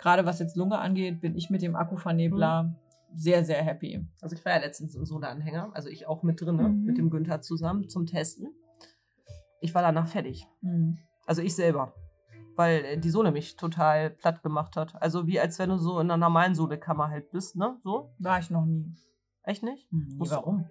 gerade 0.00 0.24
was 0.26 0.40
jetzt 0.40 0.56
Lunge 0.56 0.78
angeht, 0.78 1.20
bin 1.20 1.36
ich 1.36 1.48
mit 1.48 1.62
dem 1.62 1.76
Akkuvernebler 1.76 2.74
sehr, 3.14 3.44
sehr 3.44 3.62
happy. 3.62 4.06
Also 4.20 4.34
ich 4.36 4.44
war 4.44 4.52
ja 4.52 4.58
letztens 4.60 4.94
im 4.94 5.04
Sohle-Anhänger, 5.04 5.70
also 5.74 5.88
ich 5.88 6.06
auch 6.06 6.22
mit 6.22 6.40
drin? 6.40 6.56
Mhm. 6.56 6.84
mit 6.84 6.98
dem 6.98 7.10
Günther 7.10 7.40
zusammen 7.40 7.88
zum 7.88 8.06
Testen. 8.06 8.48
Ich 9.60 9.74
war 9.74 9.82
danach 9.82 10.06
fertig. 10.08 10.46
Mhm. 10.60 10.98
Also 11.26 11.42
ich 11.42 11.54
selber. 11.54 11.94
Weil 12.56 12.84
äh, 12.84 12.98
die 12.98 13.10
Sohle 13.10 13.30
mich 13.32 13.56
total 13.56 14.10
platt 14.10 14.42
gemacht 14.42 14.76
hat. 14.76 15.00
Also 15.00 15.26
wie 15.26 15.40
als 15.40 15.58
wenn 15.58 15.70
du 15.70 15.78
so 15.78 15.98
in 16.00 16.10
einer 16.10 16.16
normalen 16.18 16.54
Sohlekammer 16.54 17.08
halt 17.08 17.30
bist, 17.30 17.56
ne? 17.56 17.78
So? 17.82 18.12
War 18.18 18.38
ich 18.40 18.50
noch 18.50 18.64
nie. 18.66 18.92
Echt 19.44 19.62
nicht? 19.62 19.90
Hm, 19.90 20.06
nee, 20.08 20.24
du- 20.24 20.30
warum? 20.30 20.66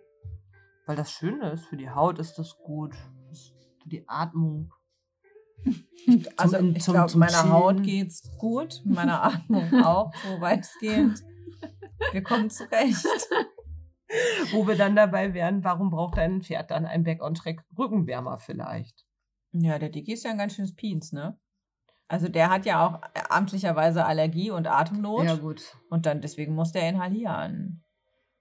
Weil 0.86 0.96
das 0.96 1.12
Schöne 1.12 1.52
ist, 1.52 1.66
für 1.66 1.78
die 1.78 1.90
Haut 1.90 2.20
ist 2.20 2.38
das 2.38 2.58
gut. 2.58 2.94
Für 3.82 3.90
die 3.90 4.08
Atmung. 4.08 4.72
Also 6.38 6.58
Zum- 6.58 6.76
ich 6.76 6.84
glaube, 6.86 7.18
meiner. 7.18 7.50
Haut 7.52 7.84
geht's 7.84 8.24
gut, 8.40 8.82
meiner 8.84 9.24
Atmung 9.24 9.72
auch, 9.84 10.12
so 10.16 10.42
weitestgehend. 10.42 11.24
Wir 12.12 12.24
kommen 12.24 12.50
zurecht. 12.50 13.06
Wo 14.52 14.68
wir 14.68 14.76
dann 14.76 14.96
dabei 14.96 15.34
wären, 15.34 15.64
warum 15.64 15.90
braucht 15.90 16.18
ein 16.20 16.42
Pferd 16.42 16.70
dann 16.72 16.86
ein 16.86 17.04
Back-on-Track 17.04 17.64
Rückenwärmer 17.78 18.38
vielleicht? 18.40 19.06
Ja, 19.54 19.80
der 19.80 19.90
Dicky 19.90 20.14
ist 20.14 20.24
ja 20.26 20.32
ein 20.32 20.38
ganz 20.38 20.56
schönes 20.56 20.76
Piens, 20.76 21.14
ne? 21.14 21.38
Also 22.10 22.28
der 22.28 22.50
hat 22.50 22.66
ja 22.66 22.86
auch 22.86 23.00
amtlicherweise 23.30 24.06
Allergie 24.06 24.52
und 24.52 24.68
Atemnot. 24.68 25.42
gut. 25.42 25.78
Und 25.90 26.06
dann 26.06 26.20
deswegen 26.20 26.54
muss 26.56 26.74
der 26.74 26.90
inhalieren. 26.90 27.86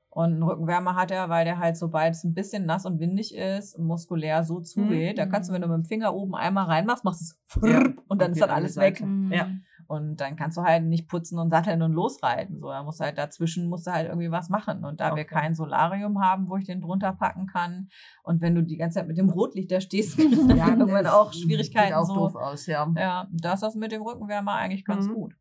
Und 0.09 0.25
einen 0.33 0.43
Rückenwärmer 0.43 0.97
hat 0.97 1.13
er, 1.13 1.29
weil 1.29 1.45
der 1.45 1.59
halt, 1.59 1.77
sobald 1.77 2.15
es 2.17 2.25
ein 2.25 2.35
bisschen 2.35 2.67
nass 2.67 2.85
und 2.85 2.99
windig 2.99 3.33
ist, 3.33 3.79
muskulär 3.79 4.43
so 4.43 4.59
zugeht. 4.61 5.19
Da 5.19 5.27
kannst 5.27 5.49
du, 5.51 5.55
wenn 5.55 5.63
du 5.63 5.69
mit 5.69 5.77
dem 5.77 5.85
Finger 5.85 6.13
oben 6.15 6.35
einmal 6.35 6.65
reinmachst, 6.65 7.05
machst 7.05 7.21
es 7.23 7.39
Ja. 7.63 7.79
und 8.09 8.21
dann 8.21 8.31
Und 8.31 8.33
ist 8.33 8.41
dann 8.43 8.51
alles 8.51 8.77
weg. 8.77 9.01
Mhm. 9.01 9.33
Ja. 9.33 9.49
Und 9.91 10.21
dann 10.21 10.37
kannst 10.37 10.57
du 10.57 10.63
halt 10.63 10.85
nicht 10.85 11.09
putzen 11.09 11.37
und 11.41 11.51
satteln 11.51 11.83
und 11.83 11.91
losreiten. 11.95 12.61
So, 12.61 12.69
da 12.69 12.85
musst 12.85 13.01
du 13.01 13.05
halt 13.05 13.19
dazwischen 13.19 13.69
musst 13.69 13.89
du 13.89 13.91
halt 13.91 14.07
irgendwie 14.07 14.31
was 14.31 14.49
machen. 14.49 14.85
Und 14.85 15.01
da 15.01 15.17
wir 15.17 15.23
Okay. 15.25 15.35
kein 15.35 15.55
Solarium 15.57 16.23
haben, 16.23 16.49
wo 16.49 16.57
ich 16.57 16.65
den 16.65 16.81
drunter 16.81 17.13
packen 17.13 17.49
kann, 17.49 17.89
und 18.23 18.41
wenn 18.41 18.55
du 18.55 18.63
die 18.63 18.77
ganze 18.77 19.01
Zeit 19.01 19.09
mit 19.09 19.19
dem 19.19 19.31
Rotlicht 19.31 19.73
da 19.73 19.81
stehst, 19.81 20.17
ja, 20.57 20.69
irgendwann 20.69 21.09
auch 21.09 21.33
Schwierigkeiten. 21.33 21.89
Sieht 21.89 21.97
auch 21.97 22.07
so. 22.07 22.15
doof 22.15 22.37
aus, 22.37 22.67
ja. 22.67 22.89
Ja, 22.97 23.27
da 23.33 23.55
ist 23.55 23.65
das 23.65 23.75
mit 23.75 23.91
dem 23.91 24.03
Rückenwärmer 24.03 24.55
eigentlich 24.55 24.85
ganz 24.85 25.09
Mhm. 25.09 25.15
gut. 25.15 25.35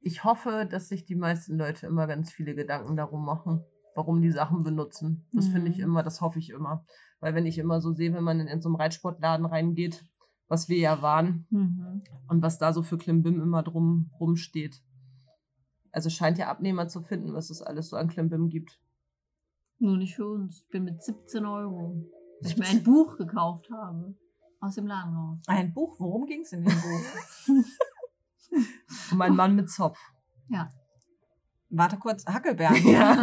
Ich 0.00 0.24
hoffe, 0.24 0.66
dass 0.70 0.88
sich 0.88 1.04
die 1.04 1.14
meisten 1.16 1.58
Leute 1.58 1.86
immer 1.86 2.06
ganz 2.06 2.30
viele 2.32 2.54
Gedanken 2.54 2.96
darum 2.96 3.22
machen, 3.24 3.64
warum 3.94 4.22
die 4.22 4.30
Sachen 4.30 4.62
benutzen. 4.62 5.26
Das 5.32 5.48
finde 5.48 5.70
ich 5.70 5.76
Mhm. 5.78 5.84
immer, 5.84 6.02
das 6.02 6.22
hoffe 6.22 6.38
ich 6.38 6.48
immer. 6.50 6.86
Weil 7.20 7.34
wenn 7.34 7.44
ich 7.44 7.58
immer 7.58 7.82
so 7.82 7.92
sehe, 7.92 8.14
wenn 8.14 8.24
man 8.24 8.40
in, 8.40 8.46
in 8.46 8.62
so 8.62 8.70
einen 8.70 8.76
Reitsportladen 8.76 9.44
reingeht, 9.44 10.04
was 10.48 10.68
wir 10.68 10.78
ja 10.78 11.00
waren 11.02 11.46
Mhm. 11.50 12.02
und 12.28 12.42
was 12.42 12.58
da 12.58 12.72
so 12.72 12.82
für 12.82 12.98
Klimbim 12.98 13.40
immer 13.40 13.62
drum 13.62 14.10
rumsteht. 14.18 14.82
Also 15.92 16.10
scheint 16.10 16.38
ja 16.38 16.48
Abnehmer 16.48 16.88
zu 16.88 17.00
finden, 17.02 17.32
was 17.34 17.50
es 17.50 17.62
alles 17.62 17.88
so 17.90 17.96
an 17.96 18.08
Klimbim 18.08 18.48
gibt. 18.48 18.78
Nur 19.78 19.96
nicht 19.96 20.16
für 20.16 20.26
uns. 20.28 20.62
Ich 20.64 20.68
bin 20.70 20.84
mit 20.84 21.02
17 21.02 21.46
Euro, 21.46 22.04
weil 22.42 22.50
ich 22.50 22.56
mir 22.58 22.66
ein 22.66 22.82
Buch 22.82 23.16
gekauft 23.16 23.70
habe. 23.70 24.14
Aus 24.60 24.74
dem 24.74 24.86
Laden 24.88 25.14
raus. 25.14 25.38
Ein 25.46 25.72
Buch, 25.72 26.00
worum 26.00 26.26
ging 26.26 26.40
es 26.40 26.52
in 26.52 26.64
dem 26.64 26.74
Buch? 26.74 27.04
Und 29.12 29.18
mein 29.18 29.36
Mann 29.36 29.54
mit 29.54 29.70
Zopf. 29.70 29.98
Warte 31.70 31.98
kurz, 31.98 32.24
Hackelbernd. 32.26 32.82
Ja. 32.84 33.14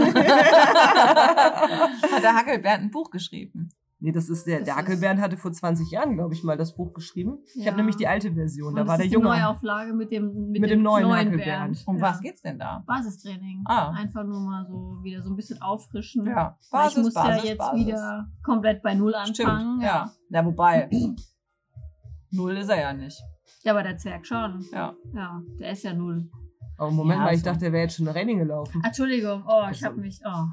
Hat 2.11 2.23
der 2.23 2.35
Hackelbernd 2.35 2.83
ein 2.83 2.91
Buch 2.91 3.09
geschrieben? 3.09 3.69
Nee, 3.99 4.11
das 4.11 4.29
ist 4.29 4.45
der, 4.45 4.57
Das 4.59 4.65
der 4.65 4.75
Hackelbernd 4.75 5.21
hatte 5.21 5.37
vor 5.37 5.51
20 5.53 5.89
Jahren, 5.89 6.15
glaube 6.15 6.33
ich, 6.33 6.43
mal 6.43 6.57
das 6.57 6.75
Buch 6.75 6.93
geschrieben. 6.93 7.39
Ich 7.55 7.63
Ja. 7.63 7.67
habe 7.67 7.77
nämlich 7.77 7.95
die 7.95 8.07
alte 8.07 8.33
Version, 8.33 8.69
Und 8.69 8.75
da 8.75 8.85
war 8.87 8.97
der 8.97 9.05
ist 9.05 9.11
die 9.11 9.15
Junge. 9.15 9.29
Neuauflage 9.29 9.93
mit 9.93 10.11
dem, 10.11 10.25
mit 10.51 10.61
Mit 10.61 10.69
dem, 10.69 10.79
dem 10.79 10.83
neuen 10.83 11.03
neuen 11.07 11.15
Hackelbernd. 11.27 11.45
Bernd. 11.45 11.83
Um 11.87 11.97
Ja. 11.97 12.01
was 12.03 12.19
geht's 12.19 12.41
denn 12.41 12.59
da? 12.59 12.83
Basistraining. 12.85 13.63
Ah. 13.65 13.91
Einfach 13.91 14.23
nur 14.25 14.41
mal 14.41 14.65
so 14.67 14.99
wieder 15.01 15.23
so 15.23 15.29
ein 15.29 15.35
bisschen 15.37 15.61
auffrischen. 15.61 16.25
Ja, 16.25 16.57
Basis, 16.71 16.97
ich 16.97 17.03
muss 17.05 17.13
Basis, 17.13 17.43
ja 17.43 17.49
jetzt 17.51 17.57
Basis. 17.59 17.85
wieder 17.87 18.27
komplett 18.43 18.83
bei 18.83 18.93
Null 18.95 19.13
Stimmt, 19.23 19.49
anfangen. 19.49 19.81
ja. 19.81 20.11
Ja, 20.29 20.45
wobei, 20.45 20.89
null 22.31 22.57
ist 22.57 22.69
er 22.69 22.79
ja 22.81 22.93
nicht. 22.93 23.17
Ja, 23.63 23.71
aber 23.71 23.83
der 23.83 23.97
Zwerg 23.97 24.25
schon. 24.27 24.63
Ja. 24.73 24.93
Ja, 25.13 25.41
der 25.59 25.71
ist 25.71 25.83
ja 25.83 25.93
Null. 25.93 26.29
Oh, 26.77 26.89
Moment 26.91 27.19
Ja, 27.19 27.25
mal, 27.25 27.33
ich 27.33 27.39
so. 27.39 27.45
dachte, 27.45 27.59
der 27.61 27.71
wäre 27.71 27.83
jetzt 27.83 27.95
schon 27.95 28.07
eine 28.07 28.15
Rennung 28.15 28.39
gelaufen. 28.39 28.81
Entschuldigung, 28.85 29.43
oh, 29.47 29.61
ich 29.61 29.67
Also- 29.67 29.85
habe 29.85 30.01
mich. 30.01 30.19
Oh. 30.25 30.45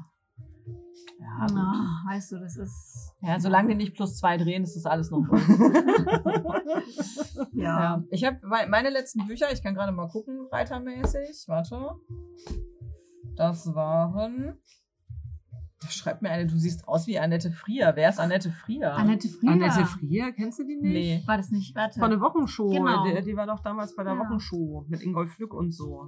Ja. 1.19 1.47
Ah, 1.55 2.01
weißt 2.09 2.31
du, 2.33 2.39
das 2.39 2.57
ist. 2.57 3.13
ja, 3.21 3.39
solange 3.39 3.69
die 3.69 3.75
nicht 3.75 3.93
plus 3.95 4.17
zwei 4.17 4.37
drehen, 4.37 4.63
ist 4.63 4.75
das 4.75 4.85
alles 4.85 5.09
noch 5.11 5.21
gut. 5.27 5.39
Ja. 7.53 7.79
Ja. 7.79 8.03
Ich 8.09 8.25
habe 8.25 8.39
meine 8.67 8.89
letzten 8.89 9.25
Bücher, 9.27 9.51
ich 9.51 9.61
kann 9.63 9.73
gerade 9.75 9.91
mal 9.91 10.07
gucken, 10.09 10.47
reitermäßig. 10.51 11.45
Warte. 11.47 11.91
Das 13.35 13.73
waren. 13.73 14.57
Da 15.81 15.87
schreibt 15.89 16.21
mir 16.21 16.29
eine, 16.29 16.47
du 16.47 16.55
siehst 16.57 16.87
aus 16.87 17.07
wie 17.07 17.19
Annette 17.19 17.51
Frier. 17.51 17.91
Wer 17.95 18.09
ist 18.09 18.19
Annette 18.19 18.51
Frier? 18.51 18.93
Annette 18.93 19.27
Frier. 19.27 19.51
Annette 19.51 19.85
Frier, 19.85 20.31
kennst 20.31 20.59
du 20.59 20.63
die 20.63 20.77
nicht? 20.77 20.93
Nee. 20.93 21.23
War 21.25 21.37
das 21.37 21.49
nicht? 21.51 21.75
Warte. 21.75 21.99
Von 21.99 22.09
der 22.09 22.21
Wochenshow. 22.21 22.69
Genau. 22.69 23.05
Die, 23.05 23.21
die 23.23 23.35
war 23.35 23.47
doch 23.47 23.59
damals 23.59 23.95
bei 23.95 24.03
der 24.03 24.13
Ja. 24.13 24.19
Wochenshow 24.19 24.85
mit 24.87 25.01
Ingolf 25.01 25.37
Lück 25.39 25.53
und 25.53 25.71
so. 25.73 26.07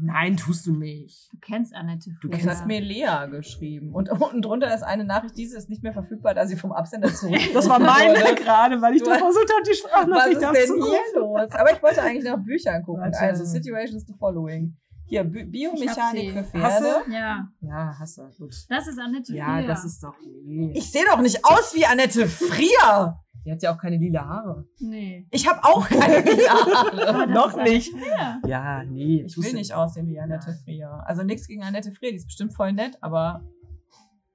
Nein, 0.00 0.36
tust 0.36 0.66
du 0.66 0.74
nicht. 0.76 1.28
Du 1.32 1.38
kennst 1.38 1.74
Annette 1.74 2.10
Du 2.20 2.28
Frier. 2.28 2.44
Das 2.46 2.60
hat 2.60 2.66
mir 2.66 2.80
Lea 2.80 3.26
geschrieben. 3.30 3.92
Und 3.94 4.10
unten 4.10 4.40
drunter 4.42 4.74
ist 4.74 4.82
eine 4.82 5.04
Nachricht, 5.04 5.36
diese 5.36 5.56
ist 5.58 5.68
nicht 5.68 5.82
mehr 5.82 5.92
verfügbar, 5.92 6.34
da 6.34 6.46
sie 6.46 6.56
vom 6.56 6.72
Absender 6.72 7.12
zurück. 7.14 7.38
Das 7.54 7.68
war 7.68 7.78
meine 7.78 8.34
gerade, 8.34 8.80
weil 8.80 8.94
ich 8.96 9.02
Du- 9.02 9.10
da 9.10 9.18
versucht 9.18 9.50
habe, 9.52 9.62
die 9.64 9.70
Was 9.70 9.78
Sprachnachricht 9.78 10.40
ist 10.40 10.68
denn 10.70 10.82
hier 10.82 11.20
los? 11.20 11.50
Aber 11.52 11.72
ich 11.72 11.82
wollte 11.82 12.02
eigentlich 12.02 12.24
nach 12.24 12.38
Büchern 12.42 12.82
gucken. 12.82 13.02
Warte. 13.02 13.18
Also, 13.20 13.44
Situation 13.44 13.96
is 13.98 14.06
the 14.06 14.14
following. 14.18 14.76
Hier, 15.06 15.24
Bi 15.24 15.44
Biomechanik 15.44 16.32
für 16.32 16.44
sie. 16.44 16.62
Hast 16.62 16.78
Pferde. 16.80 17.04
du? 17.06 17.12
Ja, 17.12 17.48
Ja, 17.60 17.94
hast 17.98 18.16
du. 18.18 18.22
Gut. 18.38 18.54
das 18.70 18.86
ist 18.86 18.98
Annette 18.98 19.34
Ja, 19.34 19.56
Frier. 19.56 19.66
das 19.66 19.84
ist 19.84 20.02
doch. 20.02 20.14
Nee. 20.46 20.72
Ich 20.74 20.90
sehe 20.90 21.04
doch 21.04 21.20
nicht 21.20 21.44
aus 21.44 21.74
wie 21.74 21.84
Annette 21.84 22.26
Frier. 22.26 23.18
Die 23.44 23.50
hat 23.50 23.62
ja 23.62 23.74
auch 23.74 23.78
keine 23.78 23.96
lila 23.96 24.24
Haare. 24.24 24.66
Nee. 24.78 25.26
Ich 25.30 25.48
habe 25.48 25.64
auch 25.64 25.88
keine 25.88 26.18
Aber 26.50 27.18
Haare. 27.18 27.26
Noch 27.32 27.56
nicht. 27.62 27.90
Frier. 27.90 28.40
Ja, 28.46 28.84
nee. 28.84 29.24
Ich 29.26 29.36
will 29.36 29.52
nicht 29.54 29.72
aussehen 29.74 30.06
wie 30.06 30.18
Annette 30.20 30.54
Frier. 30.64 31.02
Also 31.06 31.22
nichts 31.24 31.48
gegen 31.48 31.62
Annette 31.62 31.90
Frier, 31.92 32.10
die 32.10 32.16
ist 32.16 32.26
bestimmt 32.26 32.54
voll 32.54 32.72
nett, 32.72 32.96
aber 33.00 33.42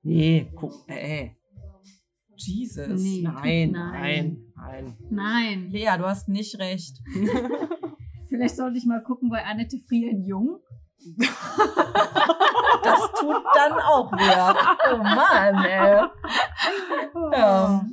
Nee, 0.04 0.50
guck. 0.56 0.74
Äh, 0.88 1.24
äh. 1.26 1.32
Jesus. 2.36 3.02
Nee. 3.02 3.22
Nein, 3.24 3.72
Nein. 3.72 3.72
nein, 3.72 4.38
nein. 4.56 4.98
Nein. 5.10 5.70
Lea, 5.72 5.98
du 5.98 6.06
hast 6.06 6.30
nicht 6.30 6.60
recht. 6.60 6.98
Vielleicht 8.30 8.56
sollte 8.56 8.78
ich 8.78 8.86
mal 8.86 9.02
gucken 9.04 9.30
bei 9.30 9.44
Annette 9.44 9.80
Frier 9.88 10.12
in 10.12 10.24
Jung. 10.24 10.60
Das 12.84 13.00
tut 13.20 13.44
dann 13.54 13.74
auch 13.74 14.12
weh. 14.14 14.94
Oh 14.94 14.98
Mann, 14.98 15.66
ey. 15.66 16.04
Ja. 17.34 17.86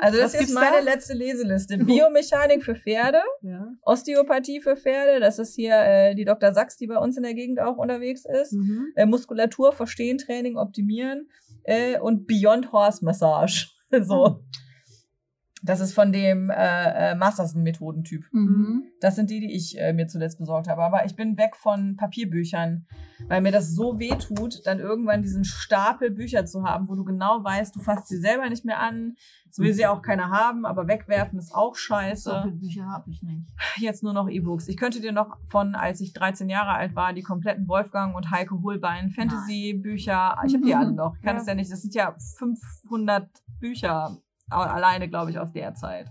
Also 0.00 0.18
das 0.18 0.32
ist 0.34 0.40
gibt's 0.40 0.54
meine 0.54 0.78
da? 0.78 0.92
letzte 0.92 1.14
Leseliste. 1.14 1.78
Biomechanik 1.84 2.64
für 2.64 2.74
Pferde, 2.74 3.20
Ja. 3.42 3.68
Osteopathie 3.82 4.60
für 4.60 4.76
Pferde, 4.76 5.20
das 5.20 5.38
ist 5.38 5.54
hier 5.54 5.74
äh, 5.76 6.14
die 6.14 6.24
Dr. 6.24 6.52
Sachs, 6.52 6.76
die 6.76 6.86
bei 6.86 6.96
uns 6.96 7.16
in 7.16 7.22
der 7.22 7.34
Gegend 7.34 7.60
auch 7.60 7.76
unterwegs 7.76 8.24
ist. 8.24 8.52
Mhm. 8.52 8.92
Äh, 8.96 9.06
Muskulatur, 9.06 9.72
Verstehen, 9.72 10.18
Training, 10.18 10.56
Optimieren 10.56 11.28
äh, 11.64 11.98
und 11.98 12.26
Beyond 12.26 12.72
Horse 12.72 13.04
Massage. 13.04 13.68
so. 14.00 14.40
Das 15.62 15.80
ist 15.80 15.92
von 15.94 16.10
dem 16.12 16.48
äh, 16.50 17.10
äh, 17.12 17.14
Masterson-Methodentyp. 17.16 18.24
Mhm. 18.32 18.84
Das 19.00 19.16
sind 19.16 19.28
die, 19.30 19.40
die 19.40 19.54
ich 19.54 19.78
äh, 19.78 19.92
mir 19.92 20.06
zuletzt 20.06 20.38
besorgt 20.38 20.68
habe. 20.68 20.82
Aber 20.82 21.04
ich 21.04 21.16
bin 21.16 21.36
weg 21.36 21.54
von 21.56 21.96
Papierbüchern, 21.96 22.86
weil 23.28 23.42
mir 23.42 23.52
das 23.52 23.74
so 23.74 23.98
weh 23.98 24.14
tut, 24.16 24.66
dann 24.66 24.78
irgendwann 24.78 25.22
diesen 25.22 25.44
Stapel 25.44 26.10
Bücher 26.10 26.46
zu 26.46 26.64
haben, 26.64 26.88
wo 26.88 26.94
du 26.94 27.04
genau 27.04 27.44
weißt, 27.44 27.76
du 27.76 27.80
fasst 27.80 28.08
sie 28.08 28.16
selber 28.18 28.48
nicht 28.48 28.64
mehr 28.64 28.80
an. 28.80 29.14
Es 29.50 29.58
will 29.58 29.74
sie 29.74 29.86
auch 29.86 30.00
keiner 30.00 30.30
haben, 30.30 30.64
aber 30.64 30.86
wegwerfen 30.86 31.38
ist 31.38 31.52
auch 31.54 31.74
So 31.74 31.80
scheiße. 31.80 32.40
viele 32.44 32.54
Bücher 32.54 32.86
habe 32.86 33.10
ich 33.10 33.20
nicht. 33.22 33.48
Jetzt 33.78 34.02
nur 34.02 34.12
noch 34.12 34.28
E-Books. 34.28 34.68
Ich 34.68 34.76
könnte 34.76 35.00
dir 35.00 35.12
noch 35.12 35.36
von, 35.48 35.74
als 35.74 36.00
ich 36.00 36.12
13 36.12 36.48
Jahre 36.48 36.70
alt 36.70 36.94
war, 36.94 37.12
die 37.12 37.22
kompletten 37.22 37.66
Wolfgang 37.68 38.14
und 38.16 38.30
Heike 38.30 38.62
Holbein 38.62 39.10
Fantasy-Bücher, 39.10 40.36
ich 40.46 40.54
habe 40.54 40.64
die 40.64 40.74
alle 40.74 40.92
noch. 40.92 41.16
Ich 41.16 41.22
kann 41.22 41.36
es 41.36 41.46
ja 41.46 41.54
nicht, 41.54 41.70
das 41.70 41.82
sind 41.82 41.94
ja 41.94 42.14
500 42.38 43.28
Bücher 43.58 44.16
alleine, 44.58 45.08
glaube 45.08 45.30
ich, 45.30 45.38
aus 45.38 45.52
der 45.52 45.74
Zeit. 45.74 46.08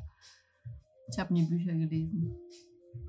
Ich 1.11 1.19
habe 1.19 1.33
nie 1.33 1.45
Bücher 1.45 1.73
gelesen. 1.73 2.35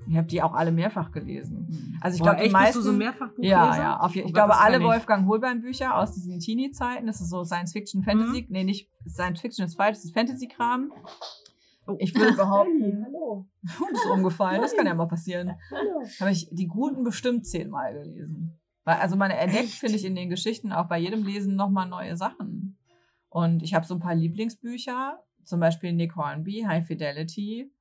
Ich 0.07 0.17
habe 0.17 0.27
die 0.27 0.41
auch 0.41 0.53
alle 0.53 0.71
mehrfach 0.71 1.11
gelesen. 1.11 1.97
Also 2.01 2.15
ich 2.15 2.23
glaube, 2.23 2.43
die 2.43 2.49
meisten. 2.49 2.79
bist 2.79 2.87
du 2.87 2.91
so 2.91 2.97
Mehrfachbuchleser? 2.97 3.55
ja, 3.55 3.77
ja, 3.77 3.99
auf 3.99 4.11
Oh 4.15 4.19
Ich 4.19 4.23
Gott, 4.25 4.33
glaube, 4.33 4.57
alle 4.57 4.77
ich. 4.77 4.83
Wolfgang 4.83 5.27
Holbein-Bücher 5.27 5.95
aus 5.95 6.13
diesen 6.13 6.39
Teenie-Zeiten, 6.39 7.05
das 7.05 7.21
ist 7.21 7.29
so 7.29 7.43
Science-Fiction, 7.43 8.03
Fantasy, 8.03 8.47
nee, 8.49 8.63
nicht 8.63 8.89
Science-Fiction 9.07 9.65
ist 9.65 9.75
falsch, 9.75 9.97
das 9.97 10.05
ist 10.05 10.13
Fantasy-Kram. 10.13 10.91
Oh. 11.87 11.95
Ich 11.99 12.15
würde 12.15 12.35
behaupten, 12.35 13.05
Hallo. 13.05 13.45
Hund 13.79 13.91
ist 13.91 14.05
umgefallen, 14.05 14.61
das 14.61 14.75
kann 14.75 14.85
ja 14.87 14.93
mal 14.93 15.07
passieren. 15.07 15.53
Habe 16.19 16.31
ich 16.31 16.47
die 16.51 16.67
guten 16.67 17.03
bestimmt 17.03 17.45
zehnmal 17.45 17.93
gelesen. 17.93 18.59
Weil, 18.83 18.97
also 18.97 19.15
man 19.15 19.29
entdeckt, 19.29 19.69
finde 19.69 19.95
ich, 19.95 20.05
in 20.05 20.15
den 20.15 20.29
Geschichten 20.29 20.71
auch 20.71 20.87
bei 20.87 20.97
jedem 20.97 21.23
Lesen 21.23 21.55
nochmal 21.55 21.87
neue 21.87 22.17
Sachen. 22.17 22.77
Und 23.31 23.63
ich 23.63 23.73
habe 23.73 23.85
so 23.85 23.95
ein 23.95 24.01
paar 24.01 24.13
Lieblingsbücher, 24.13 25.23
zum 25.45 25.59
Beispiel 25.61 25.93
Nick 25.93 26.17
Hornby, 26.17 26.65
High 26.67 26.85
Fidelity. 26.85 27.71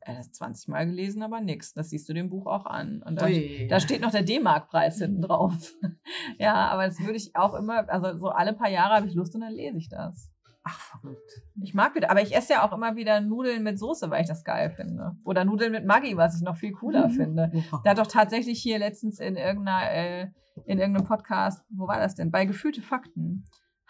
Äh, 0.00 0.14
Das 0.16 0.32
20 0.32 0.68
Mal 0.68 0.86
gelesen, 0.86 1.22
aber 1.22 1.40
nix. 1.40 1.74
Das 1.74 1.90
siehst 1.90 2.08
du 2.08 2.14
dem 2.14 2.30
Buch 2.30 2.46
auch 2.46 2.64
an. 2.64 3.02
Und 3.02 3.20
da, 3.20 3.28
da 3.68 3.80
steht 3.80 4.00
noch 4.00 4.10
der 4.10 4.22
D-Mark-Preis 4.22 4.98
hinten 4.98 5.20
drauf. 5.20 5.74
ja, 6.38 6.54
aber 6.68 6.86
das 6.86 6.98
würde 7.00 7.16
ich 7.16 7.36
auch 7.36 7.52
immer, 7.54 7.88
also 7.90 8.16
so 8.18 8.30
alle 8.30 8.54
paar 8.54 8.70
Jahre 8.70 8.94
habe 8.94 9.06
ich 9.06 9.14
Lust 9.14 9.34
und 9.34 9.42
dann 9.42 9.52
lese 9.52 9.76
ich 9.76 9.90
das. 9.90 10.30
Ach, 10.62 10.80
verrückt. 10.80 11.42
Ich 11.62 11.74
mag 11.74 11.94
wieder, 11.94 12.10
aber 12.10 12.22
ich 12.22 12.34
esse 12.34 12.54
ja 12.54 12.66
auch 12.66 12.72
immer 12.72 12.96
wieder 12.96 13.20
Nudeln 13.20 13.62
mit 13.62 13.78
Soße, 13.78 14.08
weil 14.08 14.22
ich 14.22 14.28
das 14.28 14.42
geil 14.44 14.70
finde. 14.70 15.16
Oder 15.22 15.44
Nudeln 15.44 15.72
mit 15.72 15.84
Maggi, 15.84 16.16
was 16.16 16.36
ich 16.36 16.42
noch 16.42 16.56
viel 16.56 16.72
cooler 16.72 17.10
finde. 17.10 17.52
Da 17.84 17.90
hat 17.90 17.98
doch 17.98 18.06
tatsächlich 18.06 18.62
hier 18.62 18.78
letztens 18.78 19.20
in 19.20 19.36
irgendeiner, 19.36 19.90
äh, 19.90 20.30
in 20.64 20.78
irgendeinem 20.78 21.06
Podcast, 21.06 21.62
wo 21.68 21.86
war 21.86 21.98
das 21.98 22.14
denn? 22.14 22.30
Bei 22.30 22.46
Gefühlte 22.46 22.80
Fakten, 22.80 23.44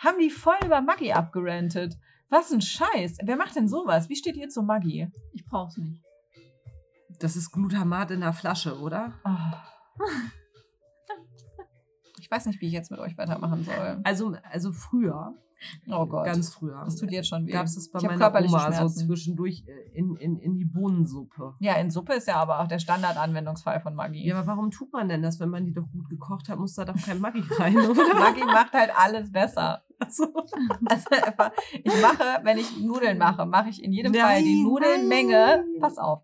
haben 0.04 0.18
die 0.20 0.30
voll 0.30 0.56
über 0.64 0.80
Maggi 0.82 1.12
abgerantet. 1.12 1.96
Was 2.30 2.50
ein 2.52 2.60
Scheiß. 2.60 3.18
Wer 3.22 3.36
macht 3.36 3.54
denn 3.56 3.68
sowas? 3.68 4.08
Wie 4.08 4.16
steht 4.16 4.36
ihr 4.36 4.48
zu 4.48 4.62
Maggi? 4.62 5.08
Ich 5.32 5.44
brauch's 5.44 5.76
nicht. 5.76 6.02
Das 7.20 7.36
ist 7.36 7.52
Glutamat 7.52 8.10
in 8.10 8.20
der 8.20 8.32
Flasche, 8.32 8.78
oder? 8.80 9.14
Ah. 9.24 9.62
Ich 12.20 12.30
weiß 12.30 12.46
nicht, 12.46 12.60
wie 12.60 12.66
ich 12.66 12.72
jetzt 12.72 12.90
mit 12.90 13.00
euch 13.00 13.16
weitermachen 13.18 13.62
soll. 13.64 14.00
Also, 14.02 14.34
also 14.50 14.72
früher, 14.72 15.34
Oh 15.88 16.04
Gott. 16.06 16.26
ganz 16.26 16.52
früher, 16.52 16.82
das 16.84 16.96
tut 16.96 17.10
jetzt 17.10 17.28
schon 17.28 17.46
weh. 17.46 17.52
gab 17.52 17.64
es 17.66 17.74
das 17.74 17.90
bei 17.90 17.98
Ich 18.00 18.04
meiner 18.04 18.28
Oma 18.34 18.42
so 18.48 18.58
Schmerzen. 18.58 19.06
zwischendurch 19.06 19.64
äh, 19.66 19.96
in, 19.98 20.16
in, 20.16 20.36
in 20.38 20.56
die 20.56 20.64
Bohnensuppe. 20.64 21.54
Ja, 21.60 21.74
in 21.76 21.90
Suppe 21.90 22.14
ist 22.14 22.26
ja 22.28 22.36
aber 22.36 22.60
auch 22.60 22.66
der 22.66 22.78
Standardanwendungsfall 22.78 23.80
von 23.80 23.94
Maggi. 23.94 24.26
Ja, 24.26 24.36
aber 24.38 24.46
warum 24.46 24.70
tut 24.70 24.92
man 24.92 25.08
denn 25.08 25.22
das, 25.22 25.38
wenn 25.40 25.48
man 25.50 25.64
die 25.64 25.72
doch 25.72 25.86
gut 25.92 26.08
gekocht 26.10 26.48
hat, 26.48 26.58
muss 26.58 26.74
da 26.74 26.84
doch 26.84 26.96
kein 26.96 27.20
Maggi 27.20 27.42
rein, 27.58 27.76
oder? 27.76 28.14
Maggi 28.18 28.44
macht 28.44 28.72
halt 28.72 28.90
alles 28.96 29.30
besser. 29.30 29.82
Also, 29.98 30.26
Also 30.86 31.06
einfach, 31.10 31.52
ich 31.72 32.00
mache, 32.02 32.40
wenn 32.42 32.58
ich 32.58 32.78
Nudeln 32.80 33.18
mache, 33.18 33.46
mache 33.46 33.68
ich 33.70 33.82
in 33.82 33.92
jedem 33.92 34.12
Nein, 34.12 34.20
Fall 34.22 34.42
die 34.42 34.62
Nudelnmenge. 34.62 35.64
nein. 35.64 35.80
Pass 35.80 35.98
auf. 35.98 36.22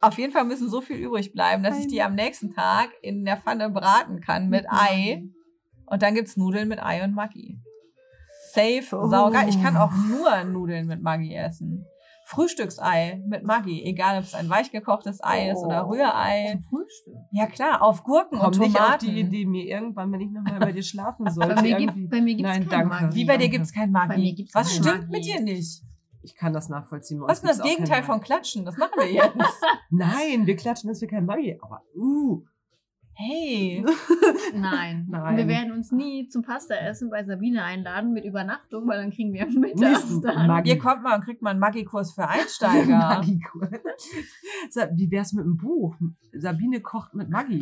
Auf 0.00 0.16
jeden 0.18 0.32
Fall 0.32 0.44
müssen 0.44 0.68
so 0.70 0.80
viel 0.80 0.96
übrig 0.96 1.32
bleiben, 1.32 1.62
dass 1.62 1.78
ich 1.78 1.86
die 1.86 2.02
am 2.02 2.14
nächsten 2.14 2.54
Tag 2.54 2.90
in 3.02 3.24
der 3.24 3.36
Pfanne 3.36 3.70
braten 3.70 4.20
kann 4.20 4.48
mit 4.48 4.64
Ei. 4.70 5.24
Und 5.86 6.02
dann 6.02 6.14
gibt's 6.14 6.36
Nudeln 6.36 6.68
mit 6.68 6.82
Ei 6.82 7.02
und 7.04 7.14
Maggi. 7.14 7.58
Safe, 8.52 8.84
Oh. 8.96 9.06
saugeil. 9.08 9.48
Ich 9.48 9.62
kann 9.62 9.76
auch 9.76 9.92
nur 9.92 10.44
Nudeln 10.44 10.86
mit 10.86 11.02
Maggi 11.02 11.34
essen. 11.34 11.84
Frühstücksei 12.30 13.22
mit 13.26 13.44
Maggi, 13.44 13.82
egal 13.84 14.18
ob 14.18 14.24
es 14.24 14.34
ein 14.34 14.48
weichgekochtes 14.48 15.22
Ei 15.22 15.50
ist 15.50 15.58
oder 15.64 15.86
Oh. 15.86 15.90
Rührei. 15.90 16.48
zum 16.52 16.62
Frühstück. 16.62 17.14
Ja 17.32 17.46
klar, 17.46 17.82
auf 17.82 18.04
Gurken 18.04 18.38
Komm 18.38 18.46
und 18.48 18.58
nicht 18.58 18.74
Tomaten. 18.76 18.92
auf 18.94 18.98
die 18.98 19.20
Idee, 19.20 19.44
mir 19.46 19.64
irgendwann, 19.64 20.12
wenn 20.12 20.20
ich 20.20 20.30
nochmal 20.30 20.58
bei 20.60 20.72
dir 20.72 20.82
schlafen 20.82 21.28
sollte, 21.30 21.54
Bei 21.56 21.62
mir, 21.62 21.76
gibt, 21.76 22.10
bei 22.10 22.20
mir 22.20 22.34
gibt's 22.34 22.52
Nein, 22.52 22.68
kein 22.68 22.88
danke. 22.88 23.04
Maggi. 23.04 23.16
Wie 23.16 23.24
bei 23.24 23.36
dir 23.36 23.48
gibt's 23.48 23.72
kein 23.72 23.90
Maggi. 23.90 24.08
Bei 24.08 24.18
mir 24.18 24.32
gibt's 24.34 24.54
Was 24.54 24.72
stimmt 24.72 24.86
Maggi. 25.08 25.10
mit 25.10 25.24
dir 25.24 25.40
nicht? 25.40 25.82
Ich 26.22 26.34
kann 26.36 26.52
das 26.52 26.68
nachvollziehen. 26.68 27.20
Was 27.22 27.42
ist 27.42 27.48
das 27.48 27.62
Gegenteil 27.62 28.02
von. 28.02 28.20
Klatschen? 28.20 28.64
Das 28.66 28.76
machen 28.76 28.92
wir 28.98 29.10
jetzt. 29.10 29.34
Nein, 29.90 30.46
wir 30.46 30.54
klatschen, 30.54 30.88
dass 30.88 31.00
wir 31.00 31.08
kein 31.08 31.24
Maggi. 31.24 31.58
Aber, 31.62 31.82
uh. 31.96 32.42
Hey. 33.14 33.84
Nein. 34.54 35.06
Nein. 35.10 35.36
Wir 35.36 35.46
werden 35.46 35.72
uns 35.72 35.92
nie 35.92 36.28
zum 36.28 36.42
Pasta 36.42 36.74
essen 36.74 37.10
bei 37.10 37.22
Sabine 37.24 37.62
einladen 37.64 38.12
mit 38.12 38.24
Übernachtung, 38.24 38.88
weil 38.88 38.98
dann 39.02 39.10
kriegen 39.10 39.34
wir 39.34 39.46
mittags 39.58 40.20
dann. 40.22 40.46
Maggi. 40.46 40.70
Ihr 40.70 40.78
kommt 40.78 41.02
mal 41.02 41.16
und 41.16 41.24
kriegt 41.24 41.42
mal 41.42 41.50
einen 41.50 41.60
Maggi-Kurs 41.60 42.12
für 42.14 42.26
Einsteiger. 42.26 42.96
Maggi-Kur. 42.98 43.68
Sa- 44.70 44.88
Wie 44.94 45.10
wär's 45.10 45.32
mit 45.34 45.44
dem 45.44 45.58
Buch? 45.58 45.96
Sabine 46.32 46.80
kocht 46.80 47.12
mit 47.14 47.28
Maggi. 47.28 47.60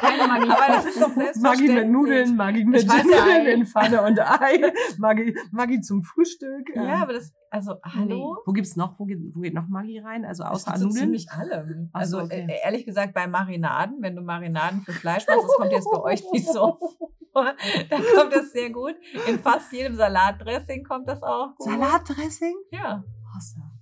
Keine 0.00 0.28
Maggi. 0.28 0.48
Aber 0.50 0.66
das 0.68 0.86
ist 0.86 0.96
doch 1.00 1.08
Maggi 1.08 1.20
selbstverständlich. 1.24 1.76
mit 1.76 1.90
Nudeln, 1.90 2.36
Maggi 2.36 2.64
mit 2.64 2.86
Nudeln 2.86 3.46
in 3.48 3.66
Pfanne 3.66 4.00
und 4.02 4.18
Ei. 4.20 4.72
Maggi, 4.98 5.36
Maggi 5.50 5.80
zum 5.80 6.02
Frühstück. 6.02 6.68
Ja, 6.74 6.82
Ähm, 6.82 7.02
aber 7.02 7.12
das, 7.12 7.34
also, 7.50 7.76
hallo? 7.82 8.38
Wo 8.44 8.52
gibt's 8.52 8.76
noch, 8.76 8.98
wo 8.98 9.04
geht, 9.04 9.18
wo 9.34 9.40
geht 9.40 9.54
noch 9.54 9.68
Maggi 9.68 9.98
rein? 9.98 10.24
Also 10.24 10.44
außer 10.44 10.72
gibt 10.72 10.78
so 10.78 10.86
Nudeln? 10.86 11.02
ziemlich 11.02 11.30
allem. 11.30 11.90
Ach 11.92 12.04
so, 12.04 12.18
Also 12.18 12.26
okay. 12.26 12.46
äh, 12.48 12.58
ehrlich 12.64 12.84
gesagt, 12.84 13.14
bei 13.14 13.26
Marinaden, 13.26 13.96
wenn 14.00 14.16
du 14.16 14.22
Marinaden 14.22 14.82
für 14.82 14.92
Fleisch 14.92 15.26
machst, 15.26 15.42
das 15.42 15.56
kommt 15.56 15.72
jetzt 15.72 15.88
bei 15.90 16.00
euch 16.00 16.22
nicht 16.32 16.46
so 16.46 16.76
vor. 17.32 17.54
Da 17.90 17.96
kommt 18.14 18.34
das 18.34 18.52
sehr 18.52 18.70
gut. 18.70 18.94
In 19.28 19.38
fast 19.40 19.72
jedem 19.72 19.94
Salatdressing 19.94 20.84
kommt 20.84 21.08
das 21.08 21.22
auch 21.22 21.54
gut. 21.56 21.68
Salatdressing? 21.68 22.54
Ja. 22.70 23.04
Awesome. 23.34 23.76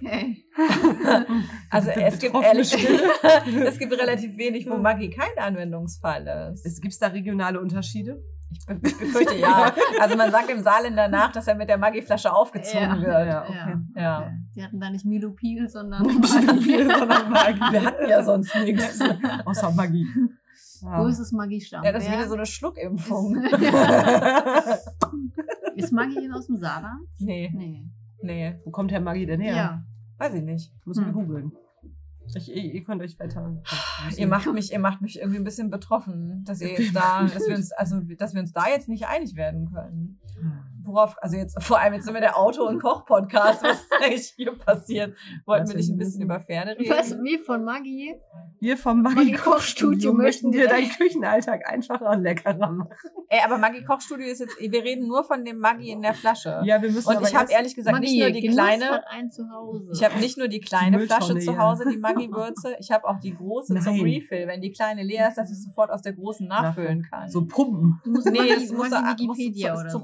Okay. 0.00 0.44
Also 1.70 1.90
es 1.90 2.18
gibt 2.18 2.34
ehrlich 2.34 2.72
es 3.66 3.78
gibt 3.78 3.92
relativ 3.92 4.36
wenig, 4.36 4.68
wo 4.68 4.76
Maggi 4.76 5.10
kein 5.10 5.36
Anwendungsfall 5.36 6.52
ist. 6.52 6.64
Es, 6.64 6.80
gibt's 6.80 6.98
da 6.98 7.08
regionale 7.08 7.60
Unterschiede? 7.60 8.22
Ich 8.50 8.66
be- 8.66 8.78
ich 8.82 8.98
befürchte 8.98 9.36
ja. 9.36 9.72
Also 10.00 10.16
man 10.16 10.30
sagt 10.30 10.48
dem 10.48 10.62
Saarländer 10.62 11.08
nach, 11.08 11.32
dass 11.32 11.46
er 11.48 11.54
mit 11.54 11.68
der 11.68 11.76
Maggi-Flasche 11.78 12.32
aufgezogen 12.32 12.82
Ja. 12.82 13.00
wird. 13.00 13.26
Ja, 13.28 13.42
okay. 13.48 13.74
Ja. 13.96 14.18
Okay. 14.20 14.30
Die 14.56 14.64
hatten 14.64 14.80
da 14.80 14.90
nicht 14.90 15.04
Milo 15.04 15.30
Peel, 15.32 15.68
sondern 15.68 16.02
Maggi, 16.06 16.26
sondern 16.26 17.30
Maggi. 17.30 17.60
Wir 17.72 17.84
hatten 17.84 18.08
ja 18.08 18.22
sonst 18.22 18.54
nichts. 18.56 19.00
Außer 19.44 19.70
Maggi. 19.72 20.06
Wo 20.80 21.06
ist 21.06 21.18
das 21.18 21.32
Maggi-Stamm? 21.32 21.82
Ja, 21.84 21.92
das 21.92 22.04
ist 22.04 22.12
wieder 22.12 22.28
so 22.28 22.34
eine 22.34 22.46
Schluckimpfung. 22.46 23.36
Ist 25.74 25.92
Maggi 25.92 26.14
denn 26.14 26.32
aus 26.32 26.46
dem 26.46 26.56
Saarland? 26.56 27.00
Nee, 27.18 27.50
Nee. 27.54 27.84
nee, 28.22 28.60
Wo 28.64 28.70
kommt 28.70 28.92
Herr 28.92 29.00
Maggi 29.00 29.26
denn 29.26 29.40
her? 29.40 29.54
Ja. 29.56 29.82
weiß 30.18 30.34
ich 30.34 30.42
nicht. 30.42 30.72
Müssen 30.86 31.04
wir 31.04 31.12
Hm. 31.12 31.26
googeln. 31.26 31.52
Ich, 32.34 32.48
ihr, 32.48 32.74
ihr 32.74 32.82
könnt 32.82 33.02
euch 33.02 33.18
weiter. 33.18 33.62
Ihr 34.16 34.26
macht 34.26 34.52
mich, 34.52 34.72
ihr 34.72 34.78
macht 34.78 35.00
mich 35.00 35.18
irgendwie 35.18 35.38
ein 35.38 35.44
bisschen 35.44 35.70
betroffen, 35.70 36.44
dass 36.44 36.60
ihr 36.60 36.68
jetzt 36.78 36.94
da, 36.94 37.22
dass 37.22 37.46
wir 37.46 37.56
uns, 37.56 37.72
also 37.72 38.00
dass 38.00 38.34
wir 38.34 38.40
uns 38.40 38.52
da 38.52 38.68
jetzt 38.68 38.88
nicht 38.88 39.06
einig 39.06 39.34
werden 39.36 39.70
können. 39.72 40.18
Worauf, 40.88 41.16
also 41.22 41.36
jetzt, 41.36 41.62
vor 41.62 41.78
allem 41.78 41.94
jetzt 41.94 42.04
sind 42.06 42.14
wir 42.14 42.20
der 42.20 42.36
Auto- 42.38 42.66
und 42.66 42.80
Koch-Podcast, 42.80 43.62
was 43.62 43.80
ist 43.82 43.92
eigentlich 44.02 44.32
hier 44.36 44.56
passiert? 44.56 45.14
Wollten 45.44 45.68
wir 45.68 45.76
nicht 45.76 45.90
ein 45.90 45.98
bisschen 45.98 46.22
über 46.22 46.40
Pferde 46.40 46.78
reden? 46.78 46.90
Was, 46.90 47.10
wir 47.22 47.38
von 47.40 47.62
Maggi? 47.64 48.14
Wir 48.60 48.76
vom 48.76 49.02
Maggi 49.02 49.16
Maggi 49.16 49.32
Kochstudio 49.32 49.52
Kochstudio 49.52 50.12
möchten 50.14 50.50
dir 50.50 50.66
deinen 50.68 50.88
Küchenalltag 50.88 51.68
einfacher 51.70 52.10
und 52.10 52.22
leckerer 52.22 52.56
machen. 52.72 52.88
Ey, 53.28 53.40
aber 53.44 53.58
Maggi 53.58 53.84
Kochstudio 53.84 54.26
ist 54.26 54.40
jetzt, 54.40 54.58
wir 54.58 54.82
reden 54.82 55.06
nur 55.06 55.24
von 55.24 55.44
dem 55.44 55.58
Maggi 55.58 55.90
in 55.90 56.00
der 56.02 56.14
Flasche. 56.14 56.60
Ja, 56.64 56.80
wir 56.80 56.90
müssen 56.90 57.08
und 57.08 57.16
aber 57.18 57.28
ich 57.28 57.34
habe 57.36 57.52
ehrlich 57.52 57.74
gesagt 57.74 58.00
nicht 58.00 58.18
nur 58.18 58.30
die 58.30 58.48
kleine, 58.48 59.02
ich 59.92 60.04
habe 60.04 60.18
nicht 60.18 60.38
nur 60.38 60.48
die 60.48 60.60
kleine 60.60 60.96
Mülltonne, 60.96 61.20
Flasche 61.24 61.38
zu. 61.38 61.58
Hause, 61.58 61.84
die 61.90 61.98
Maggi-Würze, 61.98 62.76
ich 62.80 62.90
habe 62.90 63.06
auch 63.06 63.18
die 63.18 63.34
große 63.34 63.74
zum 63.74 63.94
Nein. 63.96 64.02
Refill. 64.02 64.46
Wenn 64.46 64.60
die 64.60 64.72
kleine 64.72 65.02
leer 65.02 65.28
ist, 65.28 65.36
dass 65.36 65.50
ich 65.50 65.62
sofort 65.62 65.90
aus 65.90 66.02
der 66.02 66.12
großen 66.14 66.46
nachfüllen 66.48 67.02
kann. 67.02 67.28
so 67.28 67.44
pumpen. 67.46 68.00
du 68.04 68.10
musst 68.10 68.26
Nee, 68.30 68.38
Maggi, 68.38 68.54
das 68.54 68.70
muss 68.72 68.90
Maggi 68.90 69.22
er- 69.24 69.26
muss 69.26 69.38
Wikipedia 69.38 69.74
es 69.74 69.80
oder 69.80 69.88
zum 69.90 70.02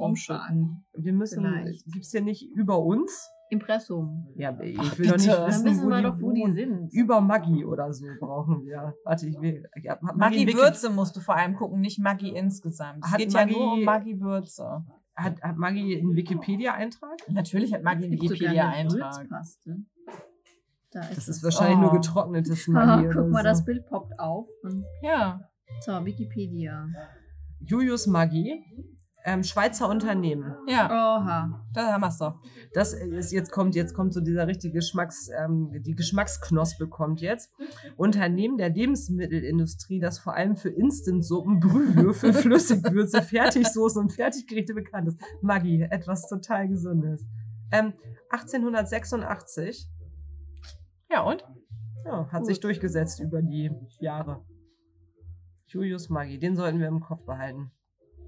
Wir 0.95 1.13
müssen, 1.13 1.43
Vielleicht. 1.45 1.85
gibt's 1.93 2.11
hier 2.11 2.23
nicht 2.23 2.51
über 2.55 2.81
uns? 2.81 3.31
Impressum. 3.51 4.27
Ja, 4.37 4.59
ich 4.61 4.79
Ach, 4.81 4.99
will 4.99 5.07
doch 5.07 5.13
nicht 5.17 5.27
bitte. 5.27 5.37
Dann 5.37 5.47
wissen, 5.49 5.65
wissen 5.67 5.85
wo 5.85 5.89
wir 5.91 5.97
die 5.99 6.03
doch, 6.03 6.21
wo 6.21 6.33
die 6.33 6.51
sind. 6.53 6.93
Über 6.93 7.21
Maggi 7.21 7.65
oder 7.65 7.93
so 7.93 8.07
brauchen 8.19 8.65
wir. 8.65 8.95
Warte, 9.05 9.27
ich 9.29 9.39
will. 9.41 9.65
Ja, 9.83 9.99
Maggi 10.01 10.47
Wiki- 10.47 10.57
Würze 10.57 10.91
musst 10.91 11.15
du 11.17 11.21
vor 11.21 11.37
allem 11.37 11.55
gucken, 11.55 11.81
nicht 11.81 11.99
Maggi 11.99 12.31
insgesamt. 12.31 13.05
Es 13.05 13.11
Hat 13.13 13.19
geht 13.19 13.33
ja 13.33 13.45
nur 13.47 13.55
Maggi- 13.55 13.79
um 13.79 13.85
Maggi 13.85 14.21
Würze. 14.21 14.85
Hat, 15.15 15.41
hat 15.43 15.57
Maggi 15.57 15.99
einen 16.01 16.17
Wikipedia-Eintrag? 16.17 17.17
Natürlich 17.29 17.73
hat 17.73 17.83
Maggi 17.85 18.05
einen 18.07 18.17
Gibt 18.17 18.33
Wikipedia-Eintrag. 18.33 19.29
Da 20.91 21.01
ist 21.01 21.11
Das 21.11 21.19
es. 21.19 21.29
ist 21.37 21.45
wahrscheinlich 21.45 21.79
Oh. 21.79 21.83
nur 21.83 21.93
getrocknetes 21.93 22.67
Maggi. 22.69 23.07
guck 23.09 23.17
oder 23.17 23.29
mal, 23.29 23.39
so. 23.43 23.45
das 23.45 23.65
Bild 23.65 23.87
poppt 23.87 24.19
auf. 24.19 24.49
Ja. 25.03 25.41
so, 25.81 25.93
Wikipedia. 26.05 26.87
Julius 27.61 28.07
Maggi, 28.07 28.65
ähm, 29.25 29.43
Schweizer 29.43 29.89
Unternehmen. 29.89 30.55
Ja, 30.69 30.87
Oha. 30.87 31.65
da 31.73 31.93
haben 31.93 32.03
wir 32.03 32.09
es 32.09 32.19
doch. 32.19 32.41
Das 32.75 32.93
ist 32.93 33.33
jetzt 33.33 33.51
kommt 33.51 33.75
jetzt 33.75 33.95
kommt 33.95 34.13
so 34.13 34.21
dieser 34.21 34.47
richtige 34.47 34.75
Geschmacks 34.75 35.29
ähm, 35.37 35.71
die 35.83 35.95
Geschmacksknospe 35.95 36.89
kommt 36.89 37.21
jetzt 37.23 37.51
Unternehmen 37.97 38.59
der 38.59 38.69
Lebensmittelindustrie, 38.71 39.99
das 39.99 40.19
vor 40.19 40.35
allem 40.35 40.57
für 40.57 40.69
Instantsuppen, 40.69 41.59
Brühwürfel, 41.61 42.33
Flüssigwürze, 42.35 43.23
Fertigsoßen 43.23 44.01
und 44.03 44.13
Fertiggerichte 44.13 44.75
bekannt 44.75 45.09
ist. 45.09 45.19
Maggi, 45.41 45.83
etwas 45.91 46.29
total 46.29 46.69
Gesundes. 46.69 47.25
Ähm, 47.73 47.95
1886 48.31 49.89
Ja, 51.11 51.23
und? 51.23 51.45
ja, 52.05 52.29
hat 52.31 52.45
sich 52.45 52.61
durchgesetzt 52.61 53.21
über 53.21 53.41
die 53.41 53.71
Jahre. 54.01 54.45
Julius 55.67 56.09
Maggi, 56.11 56.39
den 56.39 56.57
sollten 56.57 56.79
wir 56.79 56.89
im 56.89 57.01
Kopf 57.01 57.25
behalten. 57.25 57.71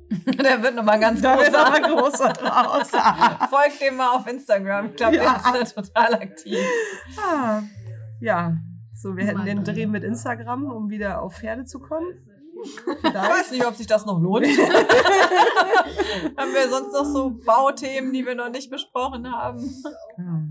Der 0.43 0.62
wird 0.62 0.74
nochmal 0.77 1.01
ganz 1.01 1.20
großer. 1.20 1.81
großer 1.81 2.33
draus. 2.33 2.91
Folgt 3.51 3.81
dem 3.81 3.97
mal 3.97 4.11
auf 4.16 4.27
Instagram. 4.27 4.87
Ich 4.91 4.97
glaube, 4.97 5.16
Ja. 5.16 5.41
der 5.53 5.62
ist 5.62 5.77
da 5.77 5.83
total 5.83 6.15
aktiv. 6.15 6.59
Ah, 7.19 7.62
ja, 8.20 8.57
so, 8.95 9.16
wir 9.16 9.24
hätten 9.27 9.45
den. 9.45 9.65
Dreh 9.65 9.87
mit 9.87 10.05
Instagram, 10.05 10.65
um 10.70 10.89
wieder 10.91 11.20
auf 11.23 11.35
Pferde 11.37 11.65
zu 11.65 11.81
kommen. 11.81 12.07
Ich 12.65 13.15
weiß 13.15 13.51
nicht, 13.51 13.66
ob 13.66 13.74
sich 13.74 13.87
das 13.87 14.07
noch 14.07 14.19
lohnt. 14.20 14.47
haben 16.37 16.53
wir 16.55 16.69
sonst 16.70 16.93
noch 16.93 17.05
so 17.05 17.31
Bauthemen, 17.45 18.12
die 18.12 18.24
wir 18.24 18.35
noch 18.35 18.51
nicht 18.51 18.70
besprochen 18.70 19.31
haben? 19.31 19.61
Ja. 20.16 20.43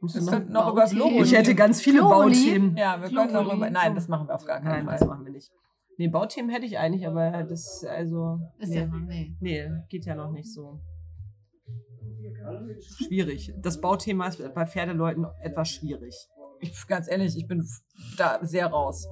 Wir 0.00 0.26
könnten 0.26 0.52
noch 0.52 0.72
über. 0.72 0.84
Globuli. 0.86 1.22
Ich 1.22 1.32
hätte 1.32 1.54
ganz 1.54 1.80
viele 1.80 1.98
Globuli? 2.00 2.34
Bauthemen. 2.34 2.76
Ja, 2.76 3.00
wir 3.00 3.08
können 3.08 3.32
noch 3.32 3.42
Globuli. 3.44 3.56
über. 3.58 3.70
Nein, 3.70 3.94
das 3.94 4.08
machen 4.08 4.26
wir 4.26 4.34
auf 4.34 4.44
gar 4.44 4.60
keinen 4.60 4.84
Nein, 4.84 4.86
das 4.86 4.98
Fall. 4.98 5.08
machen 5.08 5.24
wir 5.24 5.32
nicht. 5.32 5.52
Nee, 5.98 6.08
Bauthemen 6.08 6.50
hätte 6.50 6.66
ich 6.66 6.78
eigentlich, 6.78 7.06
aber 7.06 7.44
das, 7.44 7.84
also. 7.84 8.40
Ist 8.58 8.70
nee. 8.70 8.78
ja 8.78 8.86
noch, 8.86 9.00
nee. 9.00 9.36
nee, 9.40 9.70
geht 9.88 10.06
ja 10.06 10.14
noch 10.14 10.30
nicht 10.30 10.52
so. 10.52 10.80
Schwierig. 13.06 13.52
Das 13.58 13.80
Bauthema 13.80 14.28
ist 14.28 14.54
bei 14.54 14.66
Pferdeleuten 14.66 15.26
etwas 15.40 15.68
schwierig. 15.68 16.28
Ich, 16.60 16.86
ganz 16.86 17.08
ehrlich, 17.08 17.36
ich 17.36 17.46
bin 17.46 17.66
da 18.16 18.38
sehr 18.42 18.66
raus. 18.66 19.08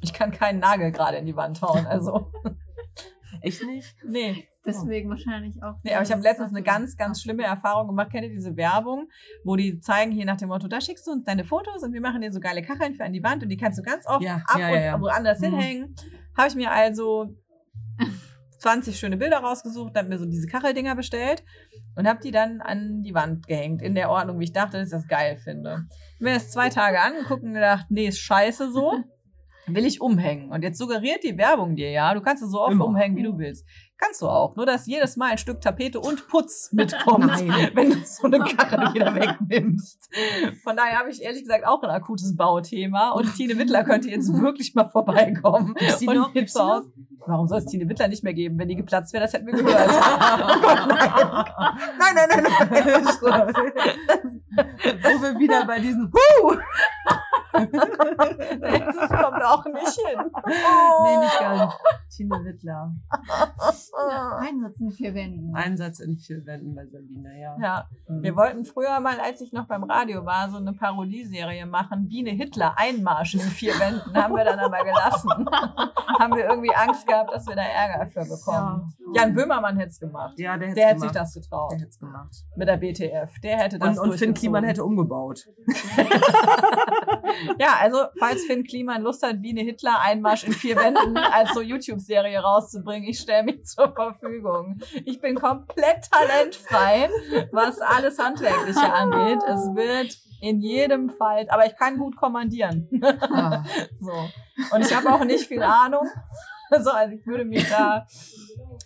Ich 0.00 0.12
kann 0.12 0.30
keinen 0.30 0.60
Nagel 0.60 0.92
gerade 0.92 1.16
in 1.16 1.26
die 1.26 1.36
Wand 1.36 1.60
hauen. 1.62 1.86
Also, 1.86 2.30
Echt 3.40 3.62
nicht? 3.64 3.96
nee. 4.04 4.48
Deswegen 4.66 5.08
wahrscheinlich 5.08 5.62
auch. 5.62 5.76
Nee, 5.82 5.94
aber 5.94 6.02
ich 6.02 6.12
habe 6.12 6.20
letztens 6.20 6.50
eine 6.50 6.62
ganz, 6.62 6.96
ganz 6.98 7.22
schlimme 7.22 7.42
Erfahrung 7.44 7.86
gemacht. 7.86 8.10
Kennt 8.10 8.24
ihr 8.24 8.30
diese 8.30 8.54
Werbung, 8.56 9.08
wo 9.42 9.56
die 9.56 9.80
zeigen 9.80 10.12
hier 10.12 10.26
nach 10.26 10.36
dem 10.36 10.48
Motto, 10.48 10.68
da 10.68 10.78
schickst 10.82 11.06
du 11.06 11.12
uns 11.12 11.24
deine 11.24 11.44
Fotos 11.44 11.82
und 11.82 11.94
wir 11.94 12.02
machen 12.02 12.20
dir 12.20 12.30
so 12.30 12.38
geile 12.38 12.60
Kacheln 12.60 12.94
für 12.94 13.04
an 13.04 13.14
die 13.14 13.22
Wand 13.22 13.42
und 13.42 13.48
die 13.48 13.56
kannst 13.56 13.78
du 13.78 13.82
ganz 13.82 14.06
oft 14.06 14.22
Ja, 14.22 14.42
ab 14.46 14.58
ja, 14.58 14.66
und 14.68 14.74
ja, 14.74 14.80
ja. 14.80 15.00
woanders 15.00 15.40
Mhm. 15.40 15.44
hinhängen. 15.44 15.94
Habe 16.36 16.48
ich 16.48 16.54
mir 16.54 16.70
also 16.70 17.28
20 18.58 18.98
schöne 18.98 19.16
Bilder 19.16 19.38
rausgesucht, 19.38 19.96
habe 19.96 20.08
mir 20.08 20.18
so 20.18 20.26
diese 20.26 20.46
Kacheldinger 20.48 20.96
bestellt 20.96 21.44
und 21.96 22.06
habe 22.08 22.20
die 22.22 22.32
dann 22.32 22.60
an 22.60 23.02
die 23.02 23.14
Wand 23.14 23.46
gehängt, 23.46 23.80
in 23.80 23.94
der 23.94 24.10
Ordnung, 24.10 24.38
wie 24.40 24.44
ich 24.44 24.52
dachte, 24.52 24.76
dass 24.78 24.88
ich 24.88 24.92
das 24.92 25.06
geil 25.08 25.38
finde. 25.38 25.86
Mir 26.18 26.34
das 26.34 26.50
zwei 26.50 26.68
Tage 26.68 27.00
angeguckt 27.00 27.42
und 27.42 27.54
gedacht, 27.54 27.86
nee, 27.88 28.08
ist 28.08 28.18
scheiße 28.18 28.70
so. 28.72 28.92
Will 29.74 29.86
ich 29.86 30.00
umhängen. 30.00 30.50
Und 30.50 30.62
jetzt 30.62 30.78
suggeriert 30.78 31.22
die 31.24 31.36
Werbung 31.36 31.76
dir 31.76 31.90
ja, 31.90 32.14
du 32.14 32.20
kannst 32.20 32.42
es 32.42 32.50
so 32.50 32.60
oft 32.60 32.72
Immer. 32.72 32.86
umhängen, 32.86 33.16
wie 33.16 33.22
du 33.22 33.38
willst. 33.38 33.66
Kannst 34.00 34.22
du 34.22 34.28
auch. 34.28 34.54
Nur, 34.54 34.64
dass 34.64 34.86
jedes 34.86 35.16
Mal 35.16 35.32
ein 35.32 35.38
Stück 35.38 35.60
Tapete 35.60 35.98
und 35.98 36.28
Putz 36.28 36.68
mitkommt, 36.72 37.26
Nein. 37.26 37.70
wenn 37.74 37.90
du 37.90 37.96
so 38.04 38.26
eine 38.26 38.38
Kachel 38.38 38.94
wieder 38.94 39.12
wegnimmst. 39.14 40.08
Von 40.62 40.76
daher 40.76 41.00
habe 41.00 41.10
ich 41.10 41.20
ehrlich 41.20 41.42
gesagt 41.42 41.66
auch 41.66 41.82
ein 41.82 41.90
akutes 41.90 42.36
Bauthema. 42.36 43.10
Und 43.10 43.34
Tine 43.36 43.58
Wittler 43.58 43.82
könnte 43.82 44.08
jetzt 44.08 44.32
wirklich 44.32 44.74
mal 44.76 44.88
vorbeikommen. 44.88 45.74
Die 46.00 46.06
und 46.06 46.14
noch? 46.14 46.32
Gibt's 46.32 46.56
aus. 46.56 46.84
Warum 47.26 47.48
soll 47.48 47.58
es 47.58 47.66
Tine 47.66 47.88
Wittler 47.88 48.06
nicht 48.08 48.22
mehr 48.22 48.34
geben? 48.34 48.56
Wenn 48.58 48.68
die 48.68 48.76
geplatzt 48.76 49.12
wäre, 49.12 49.24
das 49.24 49.32
hätten 49.32 49.46
wir 49.48 49.54
gehört. 49.54 49.90
oh 49.90 50.60
Gott, 50.62 50.86
nein. 50.88 51.10
nein, 51.98 52.14
nein, 52.14 52.28
nein, 52.28 52.44
nein. 52.70 53.04
Wo 55.02 55.22
wir 55.22 55.38
wieder 55.38 55.66
bei 55.66 55.78
diesen 55.80 56.10
Das 57.52 59.08
kommt 59.10 59.44
auch 59.44 59.64
nicht 59.66 59.98
hin. 59.98 60.30
Nee, 61.04 61.16
nicht 61.18 61.38
ganz. 61.38 61.74
Tine 62.14 62.44
Wittler. 62.44 62.92
Einsatz 63.94 64.80
in 64.80 64.90
vier 64.92 65.14
Wänden. 65.14 65.54
Einsatz 65.54 66.00
in 66.00 66.16
vier 66.18 66.44
Wänden 66.46 66.74
bei 66.74 66.86
Sabina, 66.86 67.30
ja. 67.36 67.56
Ja, 67.60 67.88
Mhm. 68.08 68.22
wir 68.22 68.36
wollten 68.36 68.64
früher 68.64 69.00
mal, 69.00 69.18
als 69.20 69.40
ich 69.40 69.52
noch 69.52 69.66
beim 69.66 69.84
Radio 69.84 70.24
war, 70.24 70.48
so 70.50 70.56
eine 70.56 70.72
Parodieserie 70.72 71.66
machen. 71.66 72.08
Biene 72.08 72.30
Hitler, 72.30 72.74
Einmarsch 72.76 73.34
in 73.34 73.40
vier 73.40 73.72
Wänden, 73.78 74.14
haben 74.16 74.34
wir 74.34 74.44
dann 74.44 74.58
aber 74.58 74.78
gelassen. 74.84 75.30
haben 76.18 76.34
wir 76.34 76.44
irgendwie 76.48 76.74
Angst 76.74 77.06
gehabt, 77.06 77.32
dass 77.32 77.46
wir 77.46 77.54
da 77.56 77.62
Ärger 77.62 78.06
für 78.08 78.24
bekommen. 78.24 78.92
Jan 79.14 79.34
Böhmermann 79.34 79.76
hätte 79.76 79.90
es 79.90 80.00
gemacht. 80.00 80.38
Ja, 80.38 80.56
der, 80.56 80.74
Der 80.74 80.88
hätte 80.88 81.00
sich 81.00 81.10
das 81.12 81.32
getraut. 81.34 81.70
Der 81.72 81.78
hätte 81.78 81.88
es 81.90 81.98
gemacht. 81.98 82.34
Mit 82.56 82.68
der 82.68 82.76
BTF. 82.76 83.38
Der 83.42 83.58
hätte 83.58 83.78
das 83.78 83.98
Und, 83.98 84.10
und 84.10 84.18
Finn. 84.18 84.34
Kliman 84.34 84.64
hätte 84.64 84.84
umgebaut. 84.84 85.46
Ja, 87.58 87.76
also, 87.80 87.98
falls 88.18 88.44
Finn 88.44 88.64
Kliman 88.64 89.02
Lust 89.02 89.22
hat, 89.22 89.42
Biene 89.42 89.62
Hitler 89.62 90.00
Einmarsch 90.00 90.44
in 90.44 90.52
vier 90.52 90.76
Wänden 90.76 91.16
als 91.16 91.54
so 91.54 91.60
YouTube-Serie 91.60 92.38
rauszubringen, 92.40 93.08
ich 93.08 93.18
stelle 93.18 93.44
mich 93.44 93.64
zur 93.64 93.92
Verfügung. 93.92 94.80
Ich 95.04 95.20
bin 95.20 95.34
komplett 95.34 96.10
talentfrei, 96.10 97.08
was 97.52 97.80
alles 97.80 98.18
Handwerkliche 98.18 98.92
angeht. 98.92 99.40
Es 99.46 99.60
wird 99.74 100.16
in 100.40 100.60
jedem 100.60 101.10
Fall, 101.10 101.46
aber 101.48 101.66
ich 101.66 101.76
kann 101.76 101.98
gut 101.98 102.16
kommandieren. 102.16 102.88
Ah. 103.02 103.64
So. 104.00 104.12
Und 104.74 104.84
ich 104.84 104.94
habe 104.94 105.12
auch 105.12 105.24
nicht 105.24 105.46
viel 105.46 105.62
Ahnung. 105.62 106.06
So, 106.82 106.90
also 106.90 107.14
ich 107.14 107.26
würde 107.26 107.44
mich 107.44 107.66
da 107.68 108.06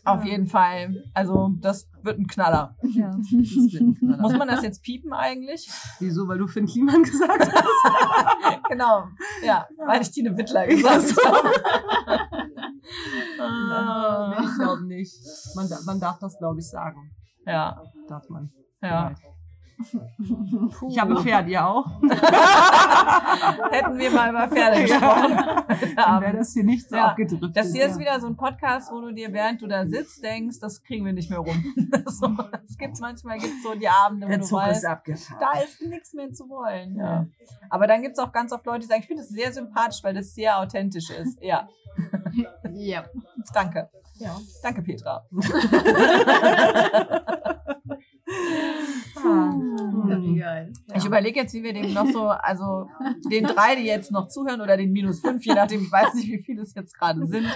auf 0.05 0.25
jeden 0.25 0.47
Fall, 0.47 0.95
also 1.15 1.51
das 1.61 1.89
wird 2.03 2.19
ein 2.19 2.27
Knaller. 2.27 2.77
Ja. 2.83 3.11
Das 3.11 3.33
wird 3.33 3.83
ein 3.83 3.95
Knaller. 3.95 4.23
Muss 4.23 4.37
man 4.39 4.49
das 4.49 4.63
jetzt 4.63 4.83
piepen 4.83 5.13
eigentlich? 5.13 5.69
Wieso? 5.99 6.29
Weil 6.29 6.39
du 6.39 6.47
Finn 6.47 6.67
Kliman 6.67 7.03
gesagt 7.03 7.53
hast? 7.53 8.63
Genau, 8.69 9.05
ja, 9.45 9.67
weil 9.87 10.01
ich 10.01 10.11
Tine 10.11 10.37
Wittler 10.37 10.67
gesagt 10.67 11.15
habe. 11.27 11.51
Ah. 13.39 14.39
ich 14.43 14.55
glaube 14.59 14.87
nicht. 14.87 15.15
Man, 15.55 15.69
man 15.85 16.01
darf 16.01 16.19
das, 16.21 16.39
glaube 16.39 16.61
ich, 16.61 16.69
sagen. 16.69 17.11
Ja, 17.45 17.83
Darf 18.09 18.29
man. 18.31 18.51
ja. 18.81 19.13
Ich 20.89 20.99
habe 20.99 21.17
Pferd, 21.23 21.49
ihr 21.49 21.67
auch? 21.67 21.87
Hätten 23.71 23.99
wir 23.99 24.11
mal 24.11 24.31
über 24.31 24.49
Pferde 24.49 24.83
gesprochen. 24.83 25.37
Dann 25.97 26.23
wäre 26.23 26.37
das 26.37 26.53
hier 26.53 26.65
nicht 26.65 26.89
so 26.89 26.97
Ja, 26.97 27.09
abgedriftet. 27.09 27.57
Das 27.57 27.73
hier 27.73 27.85
ist 27.87 27.95
ja. 27.95 27.99
wieder 28.01 28.21
so 28.21 28.27
ein 28.29 28.37
Podcast, 28.37 28.91
wo 28.93 29.01
du 29.01 29.13
dir, 29.13 29.33
während 29.33 29.61
du 29.63 29.67
da 29.67 29.87
sitzt, 29.87 30.23
denkst, 30.23 30.59
das 30.61 30.83
kriegen 30.83 31.05
wir 31.05 31.13
nicht 31.13 31.31
mehr 31.31 31.39
rum. 31.41 31.75
so, 32.07 32.29
es 32.67 32.77
gibt 32.79 33.01
manchmal 33.01 33.39
gibt's 33.39 33.63
so 33.63 33.75
die 33.75 33.89
Abende, 33.89 34.27
wo 34.27 34.31
Der 34.31 34.39
du 34.39 34.45
Zug 34.45 34.61
ist 34.61 34.67
weißt, 34.69 34.87
abgefahren. 34.87 35.41
da 35.41 35.61
ist 35.61 35.83
nichts 35.83 36.13
mehr 36.15 36.31
zu 36.33 36.49
wollen. 36.49 36.97
Ja. 36.97 37.27
Aber 37.71 37.87
dann 37.87 38.03
gibt 38.03 38.19
es 38.19 38.19
auch 38.19 38.33
ganz 38.33 38.53
oft 38.53 38.65
Leute, 38.67 38.81
die 38.81 38.87
sagen, 38.87 39.01
ich 39.01 39.07
finde 39.07 39.23
das 39.23 39.31
sehr 39.31 39.53
sympathisch, 39.53 40.03
weil 40.03 40.15
das 40.15 40.35
sehr 40.35 40.59
authentisch 40.59 41.11
ist. 41.11 41.43
Ja, 41.43 41.69
Ja. 42.73 43.05
danke. 43.53 43.89
Ja. 44.17 44.37
Danke, 44.63 44.83
Petra. 44.83 45.25
Ah. 49.25 49.53
Wie 50.21 50.39
geil. 50.39 50.73
Ich 50.89 50.95
überlege 51.12 51.40
jetzt, 51.40 51.52
wie 51.52 51.62
wir 51.62 51.74
dem 51.74 51.93
noch 51.93 52.06
so, 52.06 52.28
also 52.28 52.89
den 53.30 53.44
drei, 53.44 53.76
die 53.76 53.84
jetzt 53.84 54.10
noch 54.10 54.28
zuhören 54.28 54.60
oder 54.60 54.76
den 54.76 54.93
minus 54.93 55.20
fünf, 55.20 55.44
je 55.44 55.55
nachdem, 55.55 55.82
ich 55.82 55.93
weiß 55.93 56.14
nicht, 56.14 56.28
wie 56.28 56.43
viele 56.43 56.62
es 56.62 56.74
jetzt 56.74 56.94
gerade 56.98 57.26
sind, 57.26 57.47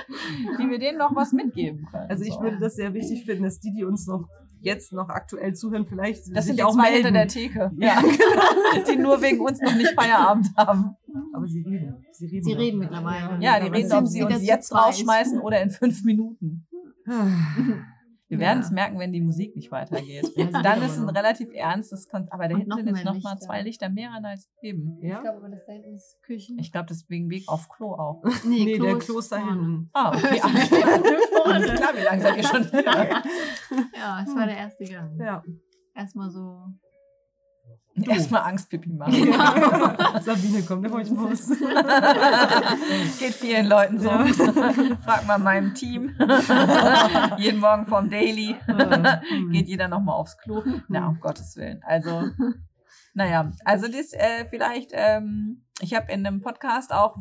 wie 0.59 0.69
wir 0.69 0.79
denen 0.79 0.99
noch 0.99 1.17
was 1.17 1.33
mitgeben 1.33 1.87
können. 1.91 2.11
Also 2.11 2.25
ich 2.25 2.35
so. 2.35 2.43
würde 2.43 2.59
das 2.59 2.77
sehr 2.77 2.93
wichtig 2.93 3.25
finden, 3.25 3.45
dass 3.45 3.59
die, 3.61 3.73
die 3.73 3.85
uns 3.85 4.07
noch 4.07 4.29
jetzt 4.61 4.93
noch 4.93 5.09
aktuell 5.09 5.55
zuhören, 5.55 5.87
vielleicht 5.87 6.25
Das 6.35 6.47
sind 6.47 6.61
auch 6.63 6.75
zwei 6.75 6.93
hinter 6.93 7.13
der 7.13 7.29
Theke. 7.29 7.71
Ja, 7.77 8.03
die 8.89 8.97
nur 8.97 9.23
wegen 9.23 9.41
uns 9.41 9.61
noch 9.61 9.75
nicht 9.75 9.95
Feierabend 9.95 10.49
haben. 10.57 10.97
Aber 11.33 11.47
sie 11.47 11.63
reden. 11.63 12.05
Sie 12.13 12.27
reden, 12.27 12.45
Sie 12.45 12.53
reden 12.53 12.79
mittlerweile. 12.79 13.43
Ja, 13.43 13.61
die 13.61 13.69
reden, 13.69 13.93
ob 13.93 14.07
sie 14.07 14.23
uns 14.23 14.43
jetzt 14.43 14.75
rausschmeißen 14.75 15.41
oder 15.41 15.63
in 15.63 15.71
fünf 15.71 16.03
Minuten. 16.03 16.67
Wir 18.29 18.39
werden 18.41 18.59
Ja. 18.61 18.65
es 18.65 18.71
merken, 18.73 18.99
wenn 18.99 19.13
die 19.13 19.21
Musik 19.21 19.55
nicht 19.55 19.71
weitergeht. 19.71 20.27
Ja, 20.37 20.47
Dann 20.63 20.83
ist 20.83 20.99
ein 20.99 21.09
relativ 21.09 21.49
ernstes 21.55 22.09
Konzert. 22.09 22.33
Aber 22.33 22.49
da 22.49 22.57
hinten 22.57 22.71
noch 22.71 22.77
sind 22.79 22.87
jetzt 22.89 23.05
mehr 23.05 23.05
noch 23.15 23.23
mal 23.23 23.33
Lichter. 23.33 23.47
zwei 23.47 23.63
Lichter 23.63 23.89
mehr 23.89 24.11
an 24.13 24.25
als 24.25 24.49
eben. 24.63 24.99
Ja? 25.01 25.17
Ich 25.17 25.21
glaube 25.23 25.39
aber, 25.39 25.49
das 25.49 25.65
da 25.67 25.73
hinten 25.73 25.95
ist 25.95 26.17
Küche. 26.23 26.55
Ich 26.59 26.73
glaube, 26.73 26.87
deswegen 26.91 27.31
Weg 27.31 27.45
auf 27.49 27.69
Klo 27.69 27.93
auch. 27.95 28.23
nee, 28.45 28.65
Nee, 28.65 28.75
Klo 28.77 28.87
der 28.87 28.97
ist 28.97 29.05
Kloster 29.07 29.39
vorne. 29.39 29.53
hinten. 29.53 29.91
Ah, 29.93 30.11
okay. 30.17 30.41
Alles 31.45 31.75
klar, 31.75 31.91
wie 31.97 32.03
lange 32.05 32.23
seid 32.23 32.37
ihr 32.37 32.43
schon 32.43 32.65
hier? 32.71 32.85
Ja, 32.85 34.23
es 34.23 34.35
war 34.35 34.47
der 34.47 34.57
erste 34.57 34.85
Gang. 34.85 35.17
Ja. 35.21 35.43
Erstmal 35.95 36.31
so. 36.31 36.67
Erstmal 38.05 38.43
Angstpipi 38.43 38.91
machen. 38.93 39.13
Sabine, 40.23 40.63
komm, 40.67 40.83
der 40.83 40.99
ich 40.99 41.11
muss. 41.11 41.49
Geht 43.19 43.35
vielen 43.35 43.67
Leuten 43.67 43.99
so. 43.99 44.11
Frag 44.11 45.27
mal 45.27 45.39
meinem 45.39 45.75
Team. 45.75 46.15
Jeden 47.39 47.61
Morgen 47.61 47.87
vom 47.87 48.11
Daily 48.11 48.57
Hm. 48.67 49.51
geht 49.51 49.69
jeder 49.69 49.89
nochmal 49.89 50.17
aufs 50.17 50.37
Klo. 50.39 50.63
Na, 50.89 51.09
um 51.09 51.21
Gottes 51.21 51.57
Willen. 51.57 51.81
Also, 51.85 52.31
naja, 53.15 53.51
also 53.65 53.87
das 53.89 54.13
äh, 54.13 54.45
vielleicht, 54.49 54.91
ähm, 54.93 55.63
ich 55.81 55.95
habe 55.95 56.13
in 56.13 56.27
einem 56.27 56.41
Podcast 56.43 56.93
auch. 56.93 57.17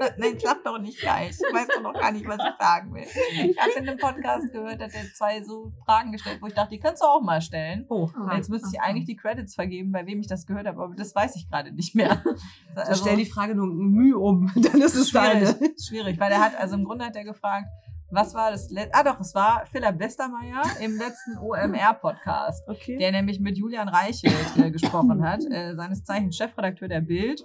Nein, 0.18 0.38
klappt 0.38 0.66
doch 0.66 0.78
nicht 0.78 0.98
gleich. 1.00 1.30
Ich 1.32 1.54
weiß 1.54 1.68
doch 1.68 1.82
noch 1.82 1.92
gar 1.94 2.10
nicht, 2.12 2.26
was 2.26 2.38
ich 2.38 2.56
sagen 2.58 2.94
will. 2.94 3.04
Ich 3.50 3.58
habe 3.58 3.70
in 3.76 3.88
einem 3.88 3.98
Podcast 3.98 4.50
gehört, 4.52 4.80
dass 4.80 4.94
er 4.94 5.04
zwei 5.14 5.42
so 5.42 5.72
Fragen 5.84 6.12
gestellt, 6.12 6.38
wo 6.40 6.46
ich 6.46 6.54
dachte, 6.54 6.70
die 6.70 6.80
kannst 6.80 7.02
du 7.02 7.06
auch 7.06 7.20
mal 7.22 7.40
stellen. 7.40 7.84
Oh. 7.88 8.08
Jetzt 8.34 8.48
müsste 8.48 8.68
ich 8.72 8.80
eigentlich 8.80 9.04
die 9.04 9.16
Credits 9.16 9.54
vergeben, 9.54 9.92
bei 9.92 10.06
wem 10.06 10.20
ich 10.20 10.26
das 10.26 10.46
gehört 10.46 10.66
habe, 10.66 10.82
aber 10.82 10.94
das 10.94 11.14
weiß 11.14 11.36
ich 11.36 11.48
gerade 11.48 11.72
nicht 11.72 11.94
mehr. 11.94 12.22
Also 12.74 13.02
stell 13.04 13.16
die 13.16 13.26
Frage 13.26 13.54
nur 13.54 13.66
Mühe 13.66 14.16
um, 14.16 14.50
dann 14.54 14.80
ist 14.80 14.94
es 14.94 15.10
deine. 15.12 15.46
schwierig, 15.46 15.80
schwierig, 15.86 16.20
weil 16.20 16.32
er 16.32 16.40
hat, 16.40 16.58
also 16.58 16.76
im 16.76 16.84
Grunde 16.84 17.04
hat 17.04 17.16
er 17.16 17.24
gefragt, 17.24 17.66
was 18.10 18.32
war 18.34 18.50
das 18.50 18.70
letzte, 18.70 18.94
ah 18.94 19.02
doch, 19.02 19.20
es 19.20 19.34
war 19.34 19.64
Philipp 19.70 19.98
Westermeier 19.98 20.62
im 20.80 20.96
letzten 20.96 21.36
OMR-Podcast, 21.38 22.66
Okay. 22.68 22.96
der 22.98 23.12
nämlich 23.12 23.40
mit 23.40 23.58
Julian 23.58 23.88
Reichelt 23.88 24.56
äh, 24.56 24.70
gesprochen 24.70 25.22
hat, 25.26 25.44
äh, 25.50 25.74
seines 25.76 26.04
Zeichens 26.04 26.36
Chefredakteur 26.36 26.88
der 26.88 27.00
Bild. 27.00 27.44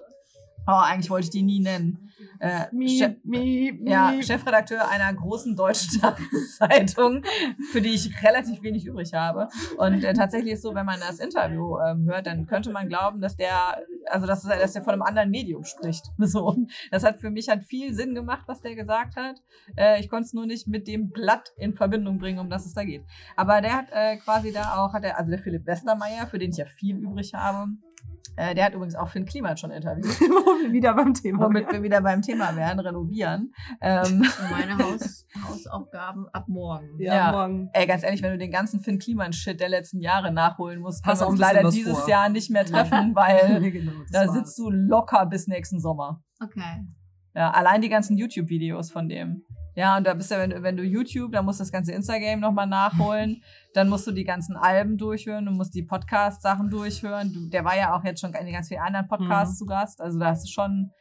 Oh, 0.67 0.71
eigentlich 0.71 1.09
wollte 1.09 1.25
ich 1.25 1.29
die 1.31 1.43
nie 1.43 1.59
nennen. 1.59 2.01
Äh, 2.39 2.65
Chef- 2.87 3.15
Miep, 3.23 3.79
miep, 3.81 3.87
ja. 3.89 4.11
Chefredakteur 4.21 4.89
einer 4.89 5.13
großen 5.13 5.55
deutschen 5.55 6.01
Tageszeitung, 6.01 7.23
für 7.71 7.81
die 7.81 7.89
ich 7.89 8.11
relativ 8.23 8.61
wenig 8.63 8.85
übrig 8.85 9.13
habe. 9.13 9.47
Und 9.77 10.03
äh, 10.03 10.13
tatsächlich 10.13 10.53
ist 10.53 10.63
so, 10.63 10.73
wenn 10.75 10.85
man 10.85 10.99
das 10.99 11.19
Interview 11.19 11.77
ähm, 11.79 12.05
hört, 12.09 12.27
dann 12.27 12.45
könnte 12.47 12.71
man 12.71 12.87
glauben, 12.87 13.21
dass 13.21 13.35
der, 13.35 13.77
also 14.09 14.25
dass, 14.27 14.43
dass 14.43 14.73
der 14.73 14.81
von 14.83 14.93
einem 14.93 15.01
anderen 15.03 15.29
Medium 15.29 15.63
spricht. 15.63 16.05
So, 16.17 16.55
das 16.91 17.03
hat 17.03 17.19
für 17.19 17.29
mich 17.29 17.47
hat 17.49 17.63
viel 17.63 17.93
Sinn 17.93 18.15
gemacht, 18.15 18.43
was 18.47 18.61
der 18.61 18.75
gesagt 18.75 19.15
hat. 19.15 19.41
Äh, 19.77 19.99
ich 19.99 20.09
konnte 20.09 20.25
es 20.25 20.33
nur 20.33 20.45
nicht 20.45 20.67
mit 20.67 20.87
dem 20.87 21.09
Blatt 21.11 21.51
in 21.57 21.73
Verbindung 21.75 22.17
bringen, 22.17 22.39
um 22.39 22.49
das 22.49 22.65
es 22.65 22.73
da 22.73 22.83
geht. 22.83 23.03
Aber 23.35 23.61
der 23.61 23.73
hat 23.77 23.85
äh, 23.91 24.17
quasi 24.17 24.51
da 24.51 24.75
auch, 24.77 24.93
hat 24.93 25.03
er, 25.03 25.17
also 25.19 25.29
der 25.31 25.39
Philipp 25.39 25.65
Westermeier, 25.67 26.27
für 26.27 26.39
den 26.39 26.49
ich 26.51 26.57
ja 26.57 26.65
viel 26.65 26.97
übrig 26.97 27.33
habe. 27.33 27.67
Äh, 28.37 28.55
der 28.55 28.65
hat 28.65 28.73
übrigens 28.73 28.95
auch 28.95 29.07
Finn 29.09 29.25
Kliman 29.25 29.55
schon 29.57 29.71
interviewt, 29.71 30.05
Wo 30.19 30.63
wir 30.63 30.71
wieder 30.71 30.93
beim 30.93 31.13
Thema 31.13 31.45
womit 31.45 31.71
wir 31.71 31.83
wieder 31.83 32.01
beim 32.01 32.21
Thema 32.21 32.55
werden, 32.55 32.79
renovieren. 32.79 33.53
Ähm, 33.81 34.25
Meine 34.51 34.77
Haus 34.77 35.25
Hausaufgaben 35.47 36.27
ab 36.33 36.47
morgen. 36.47 36.89
Ja, 36.99 37.15
Ja. 37.15 37.31
morgen. 37.31 37.69
Ey, 37.73 37.85
ganz 37.87 38.03
ehrlich, 38.03 38.21
wenn 38.23 38.31
du 38.31 38.37
den 38.37 38.51
ganzen 38.51 38.81
Finn 38.81 38.99
Kliman-Shit 38.99 39.59
der 39.59 39.69
letzten 39.69 39.99
Jahre 40.01 40.31
nachholen 40.31 40.79
musst, 40.79 41.05
wir 41.05 41.13
auch 41.13 41.27
uns 41.29 41.39
leider 41.39 41.69
dieses 41.69 41.99
vor. 41.99 42.09
Jahr 42.09 42.29
nicht 42.29 42.49
mehr 42.49 42.65
treffen, 42.65 43.15
weil 43.15 43.61
Ja, 43.63 43.69
genau, 43.69 43.91
das 44.11 44.11
da 44.27 44.31
sitzt 44.33 44.57
du 44.57 44.69
locker 44.69 45.25
bis 45.25 45.47
nächsten 45.47 45.79
Sommer. 45.79 46.21
Okay. 46.41 46.83
Ja, 47.35 47.51
allein 47.51 47.81
die 47.81 47.89
ganzen 47.89 48.17
YouTube-Videos 48.17 48.91
von 48.91 49.07
dem. 49.09 49.43
Ja, 49.75 49.97
und 49.97 50.07
da 50.07 50.13
bist 50.13 50.31
du, 50.31 50.35
wenn, 50.37 50.49
du- 50.51 50.63
wenn 50.63 50.77
du 50.77 50.83
YouTube, 50.83 51.31
dann 51.33 51.43
musst 51.45 51.59
du 51.59 51.63
das 51.63 51.71
ganze 51.71 51.91
Instagram 51.91 52.39
nochmal 52.39 52.65
nachholen. 52.67 53.43
Dann 53.73 53.89
musst 53.89 54.07
du 54.07 54.11
die 54.11 54.23
ganzen 54.23 54.55
Alben 54.55 54.97
durchhören, 54.97 55.45
du 55.45 55.51
musst 55.51 55.75
die 55.75 55.83
Podcast-Sachen 55.83 56.69
durchhören. 56.69 57.33
Du, 57.33 57.49
der 57.49 57.65
war 57.65 57.75
ja 57.77 57.93
auch 57.95 58.03
jetzt 58.03 58.21
schon 58.21 58.33
in 58.33 58.51
ganz 58.53 58.69
vielen 58.69 58.81
anderen 58.81 59.07
Podcasts 59.07 59.55
Mhm. 59.55 59.57
zu 59.57 59.65
Gast. 59.65 60.01
Also 60.01 60.17
da 60.19 60.27
hast 60.27 60.45
du 60.45 60.51
schon 60.51 60.91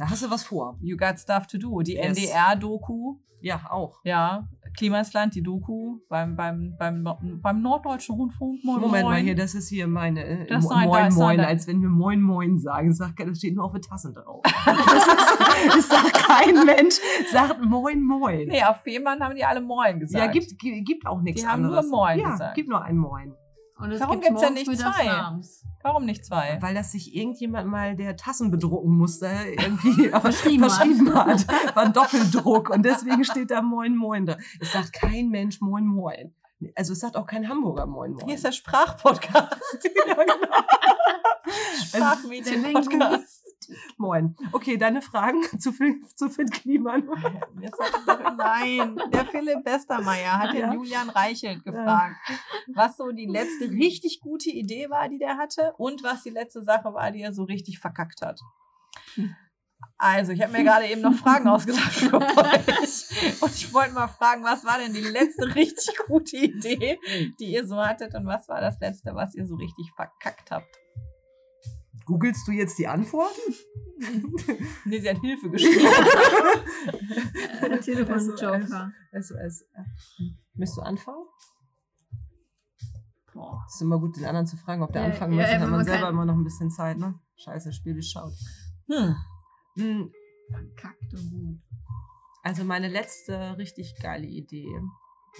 Da 0.00 0.08
hast 0.08 0.22
du 0.22 0.30
was 0.30 0.44
vor. 0.44 0.78
You 0.80 0.96
Got 0.96 1.18
Stuff 1.18 1.48
to 1.48 1.58
Do. 1.58 1.80
Die 1.80 1.94
Yes. 1.94 2.16
NDR-Doku, 2.16 3.16
Ja, 3.40 3.62
auch. 3.70 3.98
ja, 4.04 4.46
Klimasland, 4.76 5.34
die 5.34 5.42
Doku 5.42 5.98
beim, 6.08 6.36
beim, 6.36 6.74
beim, 6.78 7.04
beim 7.42 7.62
Norddeutschen 7.62 8.14
Rundfunk. 8.14 8.64
Moin, 8.64 8.80
Moment 8.80 9.04
mal 9.04 9.12
moin. 9.14 9.24
hier, 9.24 9.34
das 9.34 9.54
ist 9.54 9.68
hier 9.68 9.86
meine 9.86 10.24
äh, 10.24 10.46
Das 10.46 10.64
Moin 10.64 10.90
das 10.90 11.14
sei 11.14 11.24
Moin, 11.24 11.38
da- 11.38 11.44
als 11.44 11.66
wenn 11.66 11.80
wir 11.82 11.88
Moin 11.88 12.20
Moin 12.20 12.58
sagen. 12.58 12.92
Sagt, 12.92 13.20
das 13.20 13.38
steht 13.38 13.54
nur 13.54 13.64
auf 13.64 13.72
den 13.72 13.82
Tassen 13.82 14.14
drauf. 14.14 14.42
Das 14.64 15.06
ist, 15.06 15.76
es 15.78 15.88
sagt 15.88 16.14
kein 16.14 16.64
Mensch, 16.64 16.96
sagt 17.32 17.64
Moin 17.64 18.02
Moin. 18.02 18.48
Nee, 18.48 18.62
auf 18.64 18.82
Fehmarn 18.82 19.20
haben 19.20 19.34
die 19.34 19.44
alle 19.44 19.60
Moin 19.60 19.98
gesagt. 20.00 20.24
ja, 20.24 20.30
gibt, 20.30 20.58
gi- 20.58 20.82
gibt 20.84 21.06
auch 21.06 21.20
nichts 21.20 21.42
Die 21.42 21.46
haben 21.48 21.62
nur 21.62 21.70
anderes. 21.70 21.90
Moin 21.90 22.18
ja, 22.18 22.30
gesagt. 22.32 22.54
gibt 22.54 22.68
nur 22.68 22.82
ein 22.82 22.96
Moin. 22.96 23.34
Und 23.78 23.92
es 23.92 24.00
Warum 24.00 24.14
gibt 24.20 24.26
gibt's 24.26 24.40
denn 24.42 24.54
morgens, 24.54 24.68
nicht 24.68 24.80
zwei? 24.80 25.08
abends. 25.10 25.64
Warum 25.82 26.04
nicht 26.04 26.24
zwei? 26.24 26.58
Weil 26.60 26.74
das 26.74 26.92
sich 26.92 27.14
irgendjemand 27.14 27.68
mal, 27.68 27.96
der 27.96 28.16
Tassen 28.16 28.50
bedrucken 28.50 28.96
musste, 28.96 29.30
irgendwie 29.50 30.08
Verschrieben 30.20 30.64
hat. 30.64 30.72
verschrieben 30.72 31.14
hat. 31.14 31.46
War 31.76 31.84
ein 31.84 31.92
Doppeldruck 31.92 32.70
und 32.70 32.82
deswegen 32.84 33.24
steht 33.24 33.50
da 33.50 33.62
Moin 33.62 33.96
Moin 33.96 34.26
drin. 34.26 34.38
Es 34.60 34.72
sagt 34.72 34.92
kein 34.92 35.28
Mensch 35.28 35.60
Moin 35.60 35.86
Moin. 35.86 36.34
Also 36.74 36.92
es 36.92 37.00
sagt 37.00 37.16
auch 37.16 37.26
kein 37.26 37.48
Hamburger 37.48 37.86
Moin 37.86 38.12
Moin. 38.12 38.26
Hier 38.26 38.34
ist 38.34 38.44
der 38.44 38.52
Sprachpodcast. 38.52 39.56
ja, 40.06 40.14
genau. 40.14 40.56
Sprachmedien-Podcast. 41.86 43.44
Moin. 43.98 44.36
Okay, 44.52 44.76
deine 44.76 45.02
Fragen 45.02 45.42
zu 45.58 45.72
Phil, 45.72 46.00
zu 46.14 46.28
Finn 46.30 46.48
Kliman. 46.50 47.08
Nein, 48.36 49.00
der 49.12 49.26
Philipp 49.26 49.64
Westermeier 49.64 50.38
hat 50.38 50.54
Ja. 50.54 50.70
den 50.70 50.74
Julian 50.74 51.10
Reichelt 51.10 51.64
gefragt, 51.64 52.16
was 52.74 52.96
so 52.96 53.10
die 53.12 53.26
letzte 53.26 53.70
richtig 53.70 54.20
gute 54.20 54.50
Idee 54.50 54.88
war, 54.90 55.08
die 55.08 55.18
der 55.18 55.36
hatte 55.36 55.72
und 55.78 56.02
was 56.02 56.22
die 56.22 56.30
letzte 56.30 56.62
Sache 56.62 56.92
war, 56.94 57.10
die 57.10 57.22
er 57.22 57.32
so 57.32 57.44
richtig 57.44 57.78
verkackt 57.78 58.22
hat. 58.22 58.40
Also, 59.96 60.32
ich 60.32 60.42
habe 60.42 60.52
mir 60.52 60.64
gerade 60.64 60.86
eben 60.86 61.00
noch 61.00 61.14
Fragen 61.14 61.48
ausgedacht 61.48 61.92
für 61.92 62.20
euch. 62.20 63.40
Und 63.40 63.54
ich 63.54 63.72
wollte 63.72 63.94
mal 63.94 64.08
fragen, 64.08 64.42
was 64.44 64.64
war 64.64 64.78
denn 64.78 64.92
die 64.92 65.00
letzte 65.00 65.54
richtig 65.54 65.96
gute 66.06 66.36
Idee, 66.36 66.98
die 67.38 67.52
ihr 67.52 67.66
so 67.66 67.76
hattet 67.76 68.14
und 68.14 68.26
was 68.26 68.48
war 68.48 68.60
das 68.60 68.78
letzte, 68.80 69.14
was 69.14 69.34
ihr 69.34 69.46
so 69.46 69.54
richtig 69.56 69.92
verkackt 69.96 70.50
habt? 70.50 70.78
Googlest 72.08 72.48
du 72.48 72.52
jetzt 72.52 72.78
die 72.78 72.88
Antworten? 72.88 73.40
Nee, 74.84 75.00
sie 75.00 75.10
hat 75.10 75.18
Hilfe 75.18 75.50
geschrieben. 75.50 75.88
Telefon-Joker. 77.82 78.92
SOS. 79.12 79.64
Möchtest 80.54 80.78
du 80.78 80.82
anfangen? 80.82 81.24
Boah. 83.34 83.64
Es 83.66 83.74
ist 83.74 83.82
immer 83.82 83.98
gut, 83.98 84.16
den 84.16 84.24
anderen 84.24 84.46
zu 84.46 84.56
fragen, 84.56 84.82
ob 84.82 84.92
der 84.92 85.02
Ja, 85.02 85.08
anfangen 85.08 85.32
ja, 85.32 85.38
möchte. 85.38 85.52
Dann 85.54 85.62
hat 85.62 85.70
man 85.70 85.84
selber 85.84 86.08
immer 86.10 86.24
noch 86.24 86.34
ein 86.36 86.44
bisschen 86.44 86.70
Zeit, 86.70 86.96
ne? 86.98 87.18
Scheiße, 87.36 87.72
Spiel 87.72 87.94
durchschaut. 87.94 88.32
Hm. 88.88 89.16
Hm, 89.76 90.12
Verkackt 90.52 91.14
und 91.14 91.30
gut. 91.30 91.58
Also 92.44 92.62
meine 92.62 92.86
letzte 92.88 93.58
richtig 93.58 93.96
geile 94.00 94.26
Idee 94.28 94.80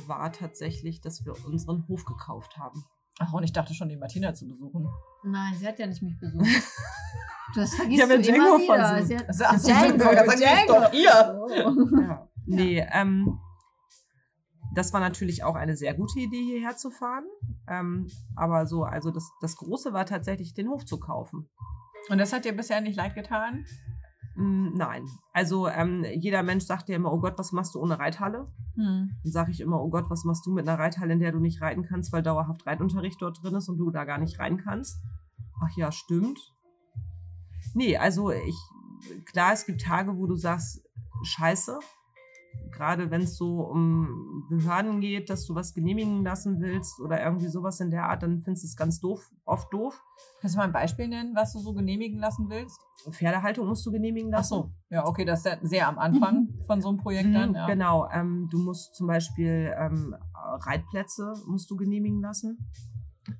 war 0.08 0.32
tatsächlich, 0.32 1.00
dass 1.00 1.24
wir 1.24 1.34
unseren 1.46 1.86
Hof 1.86 2.04
gekauft 2.04 2.58
haben. 2.58 2.84
Ach, 3.20 3.32
und 3.32 3.42
ich 3.42 3.52
dachte 3.52 3.74
schon, 3.74 3.88
die 3.88 3.96
Martina 3.96 4.32
zu 4.34 4.46
besuchen. 4.46 4.86
Nein, 5.24 5.54
sie 5.56 5.66
hat 5.66 5.78
ja 5.78 5.86
nicht 5.86 6.02
mich 6.02 6.18
besucht. 6.18 6.46
Du 7.54 7.62
hast 7.62 7.76
vergisst 7.76 7.98
Ja, 8.00 8.04
du 8.04 8.12
wenn 8.12 8.20
immer 8.20 8.44
Django 8.58 8.58
wieder. 8.62 8.88
versucht. 8.88 9.08
Sie 9.08 9.16
hat 9.16 9.28
Also, 9.28 9.44
ach 9.46 9.58
Django, 9.62 9.96
gerade 10.10 10.38
sagen, 10.38 10.42
ist 10.42 10.68
doch 10.68 10.90
hier. 10.90 11.40
Oh. 11.40 12.00
Ja. 12.00 12.28
Nee, 12.50 12.86
ähm, 12.92 13.38
das 14.74 14.92
war 14.92 15.00
natürlich 15.00 15.44
auch 15.44 15.54
eine 15.56 15.74
sehr 15.76 15.94
gute 15.94 16.18
Idee, 16.20 16.42
hierher 16.44 16.76
zu 16.76 16.90
fahren. 16.90 17.24
Ähm, 17.66 18.06
aber 18.36 18.66
so, 18.66 18.84
also 18.84 19.10
das, 19.10 19.30
das 19.40 19.56
Große 19.56 19.92
war 19.94 20.04
tatsächlich, 20.04 20.52
den 20.54 20.68
Hof 20.68 20.84
zu 20.84 20.98
kaufen. 21.00 21.48
Und 22.10 22.18
das 22.18 22.32
hat 22.34 22.44
dir 22.44 22.54
bisher 22.56 22.80
nicht 22.82 22.96
leid 22.96 23.14
getan? 23.14 23.64
Mm, 24.38 24.74
Nein. 24.74 25.08
Also 25.32 25.66
ähm, 25.66 26.04
jeder 26.14 26.44
Mensch 26.44 26.64
sagt 26.64 26.88
ja 26.88 26.94
immer, 26.94 27.12
oh 27.12 27.18
Gott, 27.18 27.36
was 27.38 27.50
machst 27.50 27.74
du 27.74 27.80
ohne 27.80 27.98
Reithalle? 27.98 28.46
Hm. 28.76 29.10
Dann 29.24 29.32
sage 29.32 29.50
ich 29.50 29.60
immer, 29.60 29.82
oh 29.82 29.90
Gott, 29.90 30.08
was 30.10 30.22
machst 30.24 30.46
du 30.46 30.52
mit 30.52 30.68
einer 30.68 30.78
Reithalle, 30.78 31.12
in 31.12 31.18
der 31.18 31.32
du 31.32 31.40
nicht 31.40 31.60
reiten 31.60 31.82
kannst, 31.82 32.12
weil 32.12 32.22
dauerhaft 32.22 32.64
Reitunterricht 32.64 33.20
dort 33.20 33.42
drin 33.42 33.56
ist 33.56 33.68
und 33.68 33.78
du 33.78 33.90
da 33.90 34.04
gar 34.04 34.18
nicht 34.18 34.38
rein 34.38 34.56
kannst? 34.56 35.00
Ach 35.60 35.76
ja, 35.76 35.90
stimmt. 35.90 36.38
Nee, 37.74 37.96
also 37.96 38.30
ich, 38.30 38.56
klar, 39.26 39.52
es 39.52 39.66
gibt 39.66 39.80
Tage, 39.80 40.16
wo 40.16 40.26
du 40.26 40.36
sagst, 40.36 40.88
scheiße. 41.24 41.80
Gerade 42.70 43.10
wenn 43.10 43.22
es 43.22 43.36
so 43.36 43.60
um 43.62 44.44
Behörden 44.50 45.00
geht, 45.00 45.30
dass 45.30 45.44
du 45.46 45.54
was 45.54 45.74
genehmigen 45.74 46.22
lassen 46.22 46.60
willst 46.60 47.00
oder 47.00 47.22
irgendwie 47.22 47.48
sowas 47.48 47.80
in 47.80 47.90
der 47.90 48.04
Art, 48.04 48.22
dann 48.22 48.40
findest 48.42 48.64
du 48.64 48.66
es 48.68 48.76
ganz 48.76 49.00
doof, 49.00 49.30
oft 49.44 49.72
doof. 49.72 50.00
Kannst 50.40 50.54
du 50.54 50.58
mal 50.58 50.64
ein 50.64 50.72
Beispiel 50.72 51.08
nennen, 51.08 51.34
was 51.34 51.52
du 51.54 51.58
so 51.60 51.72
genehmigen 51.72 52.18
lassen 52.20 52.48
willst? 52.50 52.78
Pferdehaltung 53.10 53.66
musst 53.66 53.84
du 53.86 53.90
genehmigen 53.90 54.32
Ach 54.34 54.38
lassen. 54.38 54.48
so. 54.54 54.70
Ja, 54.90 55.06
okay, 55.06 55.24
das 55.24 55.44
ist 55.44 55.58
sehr 55.62 55.88
am 55.88 55.98
Anfang 55.98 56.48
von 56.66 56.80
so 56.80 56.88
einem 56.88 56.98
Projekt 56.98 57.34
dann. 57.34 57.50
Mhm, 57.50 57.54
Ja. 57.56 57.66
Genau, 57.66 58.08
ähm, 58.12 58.48
du 58.50 58.58
musst 58.58 58.94
zum 58.94 59.06
Beispiel 59.06 59.72
ähm, 59.78 60.14
Reitplätze 60.34 61.34
musst 61.46 61.70
du 61.70 61.76
genehmigen 61.76 62.20
lassen. 62.20 62.58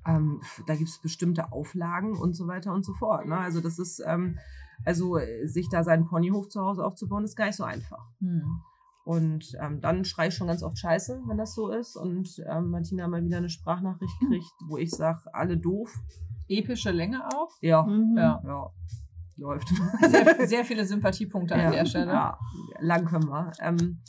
Ähm, 0.05 0.41
da 0.67 0.75
gibt 0.75 0.89
es 0.89 0.99
bestimmte 1.01 1.51
Auflagen 1.51 2.15
und 2.17 2.35
so 2.35 2.47
weiter 2.47 2.73
und 2.73 2.85
so 2.85 2.93
fort. 2.93 3.25
Ne? 3.25 3.37
Also 3.37 3.59
das 3.61 3.79
ist, 3.79 4.01
ähm, 4.05 4.37
also 4.85 5.17
äh, 5.17 5.45
sich 5.47 5.67
da 5.69 5.83
seinen 5.83 6.05
Ponyhof 6.05 6.49
zu 6.49 6.61
Hause 6.61 6.85
aufzubauen, 6.85 7.23
ist 7.23 7.35
gar 7.35 7.45
nicht 7.45 7.55
so 7.55 7.63
einfach. 7.63 8.05
Hm. 8.19 8.61
Und 9.05 9.55
ähm, 9.59 9.81
dann 9.81 10.05
schrei 10.05 10.27
ich 10.27 10.35
schon 10.35 10.47
ganz 10.47 10.61
oft 10.61 10.77
Scheiße, 10.77 11.21
wenn 11.27 11.37
das 11.37 11.55
so 11.55 11.69
ist. 11.71 11.95
Und 11.95 12.29
ähm, 12.47 12.69
Martina 12.69 13.07
mal 13.07 13.23
wieder 13.23 13.37
eine 13.37 13.49
Sprachnachricht 13.49 14.13
kriegt, 14.27 14.51
wo 14.67 14.77
ich 14.77 14.91
sage, 14.91 15.21
alle 15.33 15.57
doof. 15.57 15.91
Epische 16.47 16.91
Länge 16.91 17.25
auch. 17.27 17.49
Ja, 17.61 17.83
Mhm. 17.83 18.15
Ja. 18.17 18.41
ja, 18.45 18.69
läuft. 19.37 19.69
Sehr, 20.07 20.47
sehr 20.47 20.65
viele 20.65 20.85
Sympathiepunkte 20.85 21.55
an 21.55 21.71
der 21.71 21.85
Stelle. 21.85 22.11
Ja, 22.11 22.37
lang 22.79 23.05
können 23.05 23.27
wir. 23.29 23.51
Ähm, 23.61 24.01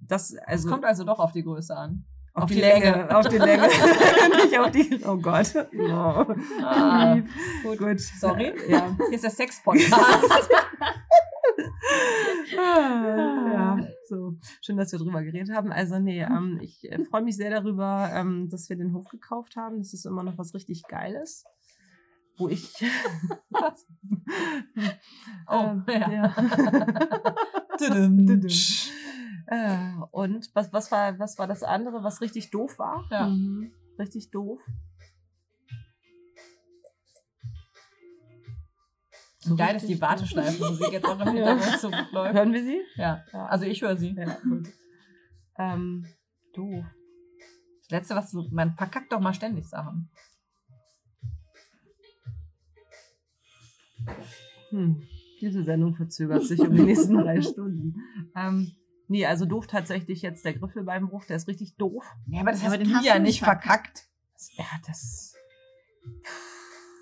das, 0.00 0.32
Es 0.32 0.38
also, 0.46 0.68
kommt 0.70 0.84
also 0.84 1.04
doch 1.04 1.18
auf 1.18 1.32
die 1.32 1.42
Größe 1.42 1.76
an. 1.76 2.04
Auf, 2.34 2.44
Auf 2.44 2.48
die, 2.50 2.56
die 2.56 2.60
Länge. 2.60 2.84
Länge. 2.92 3.16
Auf 3.16 3.28
die 3.28 3.38
Länge. 3.38 3.62
Nicht 4.44 4.58
auf 4.58 4.70
die. 4.70 5.00
Oh 5.04 5.16
Gott. 5.16 5.54
Oh. 5.56 6.24
Ah, 6.62 7.16
gut. 7.64 7.78
Gut. 7.78 8.00
Sorry. 8.00 8.52
Ja. 8.68 8.94
Hier 9.08 9.14
ist 9.14 9.24
der 9.24 9.30
Sex-Podcast. 9.30 10.48
ja. 12.56 13.78
So. 14.08 14.36
Schön, 14.62 14.78
dass 14.78 14.92
wir 14.92 14.98
drüber 14.98 15.22
geredet 15.22 15.54
haben. 15.54 15.70
Also, 15.70 15.98
nee, 15.98 16.22
ähm, 16.22 16.58
ich 16.62 16.90
äh, 16.90 17.04
freue 17.04 17.22
mich 17.22 17.36
sehr 17.36 17.50
darüber, 17.50 18.10
ähm, 18.12 18.48
dass 18.48 18.70
wir 18.70 18.76
den 18.76 18.94
Hof 18.94 19.08
gekauft 19.08 19.56
haben. 19.56 19.78
Das 19.78 19.92
ist 19.92 20.06
immer 20.06 20.22
noch 20.22 20.38
was 20.38 20.54
richtig 20.54 20.84
Geiles. 20.84 21.44
Wo 22.36 22.48
ich. 22.48 22.72
Oh, 25.50 25.54
Ähm, 25.80 25.84
ja. 25.88 26.34
Äh, 29.50 29.78
und 30.10 30.50
was, 30.54 30.74
was, 30.74 30.92
war, 30.92 31.18
was 31.18 31.38
war 31.38 31.46
das 31.46 31.62
andere, 31.62 32.04
was 32.04 32.20
richtig 32.20 32.50
doof 32.50 32.78
war? 32.78 33.06
Ja. 33.10 33.28
Mhm. 33.28 33.72
Richtig 33.98 34.30
doof. 34.30 34.60
So 39.48 39.56
Geil, 39.56 39.74
dass 39.74 39.86
die 39.86 40.00
Warteschleifenmusik 40.00 40.92
jetzt 40.92 41.04
auch 41.06 41.18
im 41.20 41.28
Hintergrund 41.34 41.80
so 41.80 41.90
gut 41.90 42.12
läuft. 42.12 42.34
Hören 42.34 42.52
wir 42.52 42.62
sie? 42.62 42.80
Ja, 42.96 43.24
Ja. 43.32 43.46
also 43.46 43.64
ich 43.64 43.82
höre 43.82 43.96
sie. 43.96 44.14
Ja, 44.14 44.34
gut. 44.42 44.68
Ähm, 45.58 46.06
doof. 46.54 46.84
Das 47.82 47.90
Letzte, 47.90 48.14
was 48.14 48.30
du, 48.30 48.46
man 48.50 48.74
verkackt 48.76 49.12
doch 49.12 49.20
mal 49.20 49.32
ständig 49.34 49.66
Sachen. 49.68 50.10
Hm. 54.70 55.02
Diese 55.40 55.62
Sendung 55.64 55.94
verzögert 55.94 56.44
sich 56.44 56.60
um 56.60 56.74
die 56.74 56.82
nächsten 56.82 57.14
drei 57.16 57.40
Stunden. 57.42 57.96
Ähm, 58.36 58.72
nee, 59.06 59.24
also 59.24 59.46
doof 59.46 59.66
tatsächlich 59.66 60.22
jetzt 60.22 60.44
der 60.44 60.54
Griffelbeinbruch, 60.54 61.24
der 61.26 61.36
ist 61.36 61.48
richtig 61.48 61.76
doof. 61.76 62.04
Ja, 62.26 62.40
aber 62.40 62.50
das 62.52 62.64
Aber 62.64 62.72
hast 62.72 62.84
du 62.84 62.90
ja 63.06 63.14
du 63.14 63.20
nicht 63.22 63.28
nicht 63.28 63.40
verkackt. 63.42 64.08
Ja, 64.56 64.64
das. 64.86 65.34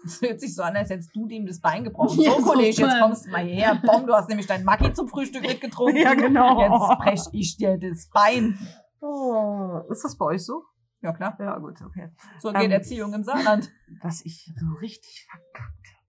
Das 0.07 0.21
hört 0.23 0.41
sich 0.41 0.55
so 0.55 0.63
an, 0.63 0.77
als 0.77 0.89
hättest 0.91 1.15
du 1.15 1.27
dem 1.27 1.47
das 1.47 1.61
Bein 1.61 1.85
gebrochen. 1.85 2.21
Ja, 2.23 2.33
So, 2.33 2.43
Kollege, 2.43 2.83
jetzt 2.83 3.01
kommst 3.01 3.27
du 3.27 3.31
mal 3.31 3.45
her. 3.45 3.81
Bom, 3.85 4.07
du 4.07 4.15
hast 4.15 4.29
nämlich 4.29 4.47
dein 4.47 4.65
Maggi 4.65 4.93
zum 4.93 5.09
Frühstück 5.09 5.43
mitgetrunken. 5.43 5.97
Ja, 6.03 6.15
genau. 6.15 6.61
Jetzt 6.61 6.99
brech 7.01 7.21
ich 7.33 7.57
dir 7.57 7.77
das 7.79 8.09
Bein. 8.11 8.59
Oh, 9.01 9.81
ist 9.91 10.05
das 10.05 10.17
bei 10.17 10.27
euch 10.27 10.45
so? 10.45 10.63
Ja, 11.03 11.13
klar. 11.13 11.37
Ja, 11.39 11.59
gut, 11.59 11.81
okay. 11.83 12.11
So 12.41 12.53
geht 12.53 12.63
Ähm, 12.65 12.71
Erziehung 12.71 13.13
im 13.15 13.23
Saarland. 13.25 13.71
Was 14.03 14.25
ich 14.25 14.53
so 14.59 14.67
richtig 14.81 15.27
verkackt 15.31 15.87
habe. 15.87 16.07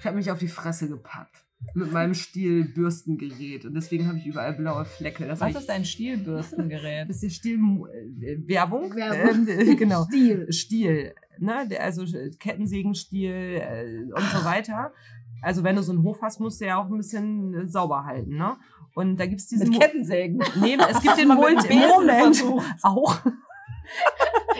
Ich 0.00 0.06
habe 0.06 0.16
mich 0.16 0.30
auf 0.30 0.38
die 0.38 0.48
Fresse 0.48 0.88
gepackt. 0.88 1.44
Mit 1.74 1.92
meinem 1.92 2.14
Stielbürstengerät. 2.14 3.64
Und 3.64 3.74
deswegen 3.74 4.08
habe 4.08 4.18
ich 4.18 4.26
überall 4.26 4.54
blaue 4.54 4.84
Flecke. 4.84 5.26
Das 5.26 5.40
Was 5.40 5.54
ist 5.54 5.68
dein 5.68 5.84
Stielbürstengerät? 5.84 6.80
Das 7.08 7.16
ist 7.16 7.22
die 7.22 7.30
Stiel-Werbung. 7.30 8.94
Werbung. 8.94 9.46
Äh, 9.46 9.74
genau. 9.76 10.04
Stil. 10.04 10.52
Stiel. 10.52 11.14
Ne? 11.38 11.68
Also 11.78 12.04
Kettensägenstiel 12.38 13.32
äh, 13.32 14.12
und 14.12 14.24
so 14.32 14.44
weiter. 14.44 14.92
Also 15.42 15.62
wenn 15.64 15.76
du 15.76 15.82
so 15.82 15.92
einen 15.92 16.02
Hof 16.02 16.20
hast, 16.22 16.40
musst 16.40 16.60
du 16.60 16.66
ja 16.66 16.76
auch 16.76 16.90
ein 16.90 16.96
bisschen 16.96 17.54
äh, 17.54 17.68
sauber 17.68 18.04
halten. 18.04 18.36
Ne? 18.36 18.56
Und 18.94 19.18
da 19.18 19.26
gibt 19.26 19.40
es 19.40 19.46
diesen... 19.46 19.70
Mit 19.70 19.80
Kettensägen. 19.80 20.42
Nee, 20.60 20.76
es 20.90 21.00
gibt 21.00 21.18
den 21.18 21.28
Moment 21.28 21.64
auch. 22.82 23.20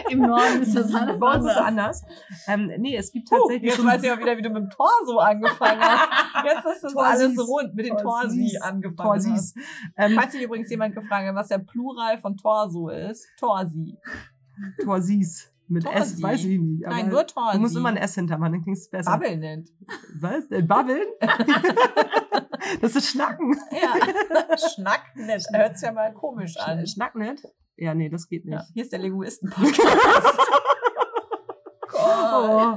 Im 0.09 0.19
Norden 0.19 0.61
ist 0.61 0.75
das 0.75 0.93
alles 0.93 1.19
Bei 1.19 1.35
uns 1.35 1.45
ist 1.45 1.51
es 1.51 1.57
anders. 1.57 2.03
anders. 2.03 2.05
Ähm, 2.47 2.71
nee, 2.79 2.95
es 2.95 3.11
gibt 3.11 3.29
tatsächlich 3.29 3.63
jetzt 3.71 3.77
schon- 3.77 3.85
weiß 3.87 4.03
ich 4.03 4.11
auch 4.11 4.19
wieder, 4.19 4.37
wie 4.37 4.41
du 4.41 4.49
mit 4.49 4.63
dem 4.63 4.69
Torso 4.69 5.17
angefangen 5.19 5.81
hast. 5.81 6.09
Jetzt 6.45 6.65
ist 6.65 6.83
das 6.83 6.93
Torsis. 6.93 7.21
alles 7.21 7.47
rund 7.47 7.75
mit 7.75 7.85
dem 7.85 7.97
Torsi 7.97 8.57
angefangen. 8.61 8.95
Torsis. 9.09 9.31
hast. 9.31 9.57
Ähm, 9.97 10.15
Falls 10.19 10.31
sich 10.31 10.41
übrigens 10.41 10.69
jemand 10.69 10.95
gefragt 10.95 11.27
hat, 11.27 11.35
was 11.35 11.49
der 11.49 11.59
Plural 11.59 12.17
von 12.19 12.35
Torso 12.37 12.89
ist, 12.89 13.27
Torsi. 13.39 13.95
Torsis. 14.83 15.47
Mit 15.67 15.85
S 15.85 15.91
Torsi. 15.93 16.23
weiß 16.23 16.43
ich 16.45 16.59
nicht. 16.59 16.85
aber 16.85 16.95
Nein, 16.95 17.09
nur 17.09 17.25
Torsi. 17.27 17.55
Du 17.57 17.61
musst 17.61 17.75
immer 17.75 17.89
ein 17.89 17.97
S 17.97 18.15
hintermachen, 18.15 18.53
dann 18.53 18.63
klingst 18.63 18.87
du 18.87 18.97
besser. 18.97 19.11
Babbel 19.11 19.37
nennt. 19.37 19.69
Was? 20.19 20.45
Äh, 20.51 20.61
Babbeln? 20.63 21.05
das 22.81 22.95
ist 22.95 23.09
Schnacken. 23.09 23.55
Ja, 23.71 24.57
Schnack 24.57 25.03
nennt. 25.15 25.45
Hört 25.53 25.77
sich 25.77 25.85
ja 25.87 25.93
mal 25.93 26.13
komisch 26.13 26.57
an. 26.57 26.85
Sch 26.85 26.93
Schnack 26.93 27.15
nicht? 27.15 27.43
Ja, 27.81 27.95
nee, 27.95 28.09
das 28.09 28.27
geht 28.27 28.45
nicht. 28.45 28.53
Ja, 28.53 28.63
hier 28.75 28.83
ist 28.83 28.91
der 28.91 28.99
Linguisten-Podcast. 28.99 29.79
Oh, 31.93 32.75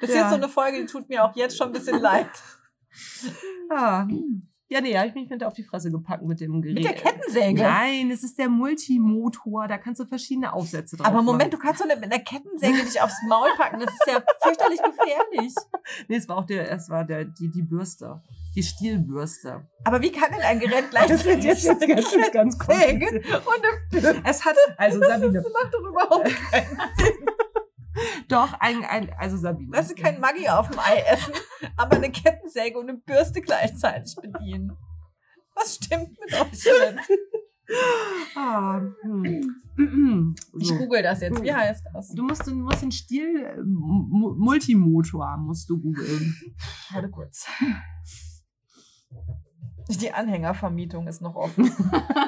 Das 0.00 0.10
Ja. 0.12 0.24
ist 0.24 0.28
so 0.30 0.34
eine 0.36 0.48
Folge, 0.48 0.80
die 0.80 0.86
tut 0.86 1.08
mir 1.08 1.24
auch 1.24 1.34
jetzt 1.36 1.56
schon 1.56 1.68
ein 1.68 1.72
bisschen 1.72 2.00
leid. 2.00 2.28
ah. 3.70 4.06
Ja, 4.68 4.80
nee, 4.80 4.96
habe 4.98 5.06
ich 5.08 5.14
mich 5.14 5.28
mit 5.30 5.44
auf 5.44 5.52
die 5.52 5.62
Fresse 5.62 5.92
gepackt 5.92 6.24
mit 6.24 6.40
dem 6.40 6.60
Gerät. 6.60 6.74
Mit 6.74 6.84
der 6.84 6.94
Kettensäge. 6.94 7.62
Nein, 7.62 8.10
es 8.10 8.24
ist 8.24 8.36
der 8.36 8.48
Multimotor. 8.48 9.68
Da 9.68 9.78
kannst 9.78 10.00
du 10.00 10.06
verschiedene 10.06 10.52
Aufsätze 10.52 10.96
drauf 10.96 11.06
Aber 11.06 11.22
Moment, 11.22 11.52
du 11.52 11.56
machen. 11.56 11.66
kannst 11.68 11.80
doch 11.82 11.86
nicht 11.86 12.00
mit 12.00 12.12
einer 12.12 12.22
Kettensäge 12.22 12.82
dich 12.84 13.00
aufs 13.00 13.14
Maul 13.28 13.48
packen. 13.56 13.78
Das 13.78 13.90
ist 13.92 14.06
ja 14.08 14.20
fürchterlich 14.42 14.80
gefährlich. 14.82 15.54
Nee, 16.08 16.16
es 16.16 16.28
war 16.28 16.38
auch 16.38 16.46
der, 16.46 16.68
es 16.72 16.90
war 16.90 17.04
der, 17.04 17.24
die, 17.24 17.48
die 17.48 17.62
Bürste. 17.62 18.20
Die 18.56 18.62
Stielbürste. 18.64 19.68
Aber 19.84 20.02
wie 20.02 20.10
kann 20.10 20.32
denn 20.32 20.40
ein 20.42 20.58
Gerät 20.58 20.90
gleichzeitig 20.90 21.16
Das 21.16 21.24
wird 21.26 21.44
jetzt- 21.44 21.64
jetzt 21.64 21.86
ganz- 21.88 22.32
ganz 22.32 22.58
kompliziert. 22.58 23.24
und 23.24 23.54
eine 23.54 23.72
Bürste? 23.90 24.20
Es 24.24 24.44
hat, 24.44 24.56
also 24.78 24.98
Das 24.98 25.08
Sabine, 25.08 25.38
ist- 25.38 25.52
macht 25.52 25.72
doch 25.72 25.88
überhaupt 25.88 26.50
keinen 26.50 26.80
Sinn. 26.98 27.26
doch, 28.28 28.52
ein, 28.60 28.84
ein, 28.84 29.10
also 29.18 29.36
Sabine. 29.36 29.70
Lass 29.72 29.88
du 29.88 29.94
kein 29.94 30.20
Maggi 30.20 30.48
auf 30.48 30.68
dem 30.70 30.78
Ei 30.78 30.98
essen, 31.08 31.32
aber 31.76 31.96
eine 31.96 32.10
Kettensäge 32.10 32.78
und 32.78 32.88
eine 32.88 32.98
Bürste 32.98 33.40
gleichzeitig 33.40 34.14
bedienen. 34.20 34.72
Was 35.54 35.76
stimmt 35.76 36.18
mit 36.20 36.32
euch 36.40 36.50
nicht? 36.52 37.10
Ah, 38.36 38.80
hm. 39.02 40.36
Ich 40.60 40.68
so. 40.68 40.76
google 40.76 41.02
das 41.02 41.20
jetzt. 41.20 41.42
Wie 41.42 41.52
heißt 41.52 41.84
das? 41.92 42.10
Du 42.12 42.22
musst, 42.22 42.46
du 42.46 42.54
musst 42.54 42.80
den 42.82 42.92
Stiel 42.92 43.44
äh, 43.44 43.56
Mu- 43.60 44.36
Multimotor 44.38 45.36
musst 45.38 45.68
du 45.68 45.76
googeln. 45.80 46.36
Warte 46.92 47.10
kurz. 47.10 47.48
Die 49.88 50.12
Anhängervermietung 50.12 51.08
ist 51.08 51.20
noch 51.22 51.34
offen. 51.34 51.70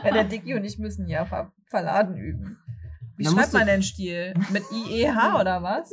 der 0.03 0.25
Dicky 0.25 0.55
und 0.55 0.65
ich 0.65 0.79
müssen 0.79 1.07
ja 1.07 1.25
Ver 1.25 1.53
Verladen 1.67 2.17
üben. 2.17 2.59
Wie 3.19 3.25
Da 3.25 3.31
schreibt 3.31 3.53
man 3.53 3.67
denn 3.67 3.83
Stiel? 3.83 4.33
Mit 4.53 4.63
IEH 4.73 5.35
oder 5.41 5.63
was? 5.63 5.93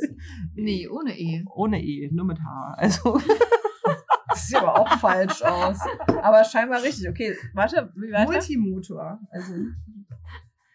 Nee, 0.54 0.88
ohne 0.88 1.18
E. 1.18 1.44
Ohne 1.54 1.82
E, 1.82 2.08
nur 2.12 2.24
mit 2.24 2.38
H. 2.38 2.74
Also 2.78 3.20
Das 4.28 4.46
sieht 4.46 4.56
aber 4.56 4.78
auch 4.78 4.98
falsch 4.98 5.42
aus. 5.42 5.78
Aber 6.22 6.44
scheinbar 6.44 6.82
richtig. 6.82 7.08
Okay, 7.08 7.36
warte, 7.54 7.92
wie 7.96 8.12
weiter? 8.12 8.30
Multimotor. 8.32 9.18
Also 9.30 9.54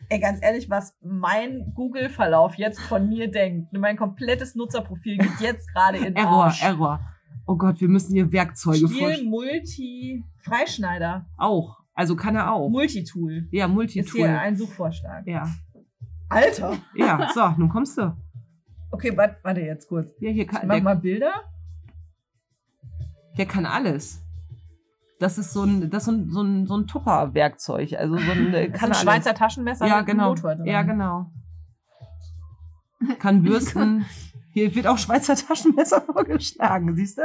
Ey, 0.09 0.19
ganz 0.19 0.39
ehrlich, 0.41 0.69
was 0.69 0.97
mein 1.01 1.71
Google-Verlauf 1.73 2.55
jetzt 2.55 2.81
von 2.81 3.07
mir 3.07 3.31
denkt. 3.31 3.71
Mein 3.71 3.95
komplettes 3.95 4.55
Nutzerprofil 4.55 5.17
geht 5.17 5.39
jetzt 5.39 5.71
gerade 5.73 5.99
in 5.99 6.15
Error, 6.17 6.45
Arsch. 6.45 6.61
Error. 6.63 6.99
Oh 7.47 7.55
Gott, 7.55 7.79
wir 7.79 7.87
müssen 7.87 8.13
hier 8.13 8.29
Werkzeuge 8.31 8.89
vorstellen. 8.89 9.29
Multi 9.29 10.23
Freischneider. 10.39 11.27
Auch. 11.37 11.77
Also 11.93 12.15
kann 12.15 12.35
er 12.35 12.51
auch. 12.51 12.69
Multitool. 12.69 13.31
ja, 13.31 13.41
Ist 13.41 13.51
hier 13.51 13.67
Multitool. 13.67 14.27
ein 14.27 14.55
Suchvorschlag. 14.57 15.25
Ja. 15.27 15.47
Alter. 16.31 16.77
Ja, 16.95 17.29
so, 17.33 17.49
nun 17.57 17.69
kommst 17.69 17.97
du. 17.97 18.15
Okay, 18.91 19.15
warte, 19.15 19.37
warte 19.43 19.61
jetzt 19.61 19.87
kurz. 19.87 20.11
Ja, 20.19 20.29
hier 20.31 20.43
Ich 20.43 20.49
kann, 20.49 20.67
mach 20.67 20.75
der, 20.75 20.83
mal 20.83 20.95
Bilder. 20.95 21.33
der 23.37 23.45
kann 23.45 23.65
alles. 23.65 24.21
Das 25.19 25.37
ist 25.37 25.53
so 25.53 25.63
ein, 25.63 25.89
das 25.89 26.03
ist 26.03 26.05
so 26.05 26.11
ein, 26.11 26.29
so 26.31 26.41
ein, 26.41 26.67
so 26.67 26.77
ein 26.77 26.87
Tupper-Werkzeug. 26.87 27.93
Also 27.93 28.17
so 28.17 28.31
ein, 28.31 28.53
äh, 28.53 28.69
Das 28.69 28.79
kann 28.79 28.89
ein 28.89 28.93
alles. 28.93 29.01
Schweizer 29.03 29.33
Taschenmesser 29.35 29.87
ja, 29.87 29.97
mit 29.97 30.07
genau. 30.07 30.29
Motor 30.29 30.55
dran. 30.55 30.65
Ja, 30.65 30.81
genau. 30.81 31.31
Kann 33.19 33.43
bürsten. 33.43 34.05
Hier 34.53 34.73
wird 34.75 34.87
auch 34.87 34.97
Schweizer 34.97 35.35
Taschenmesser 35.35 36.01
vorgeschlagen, 36.05 36.95
siehst 36.95 37.17
du? 37.17 37.21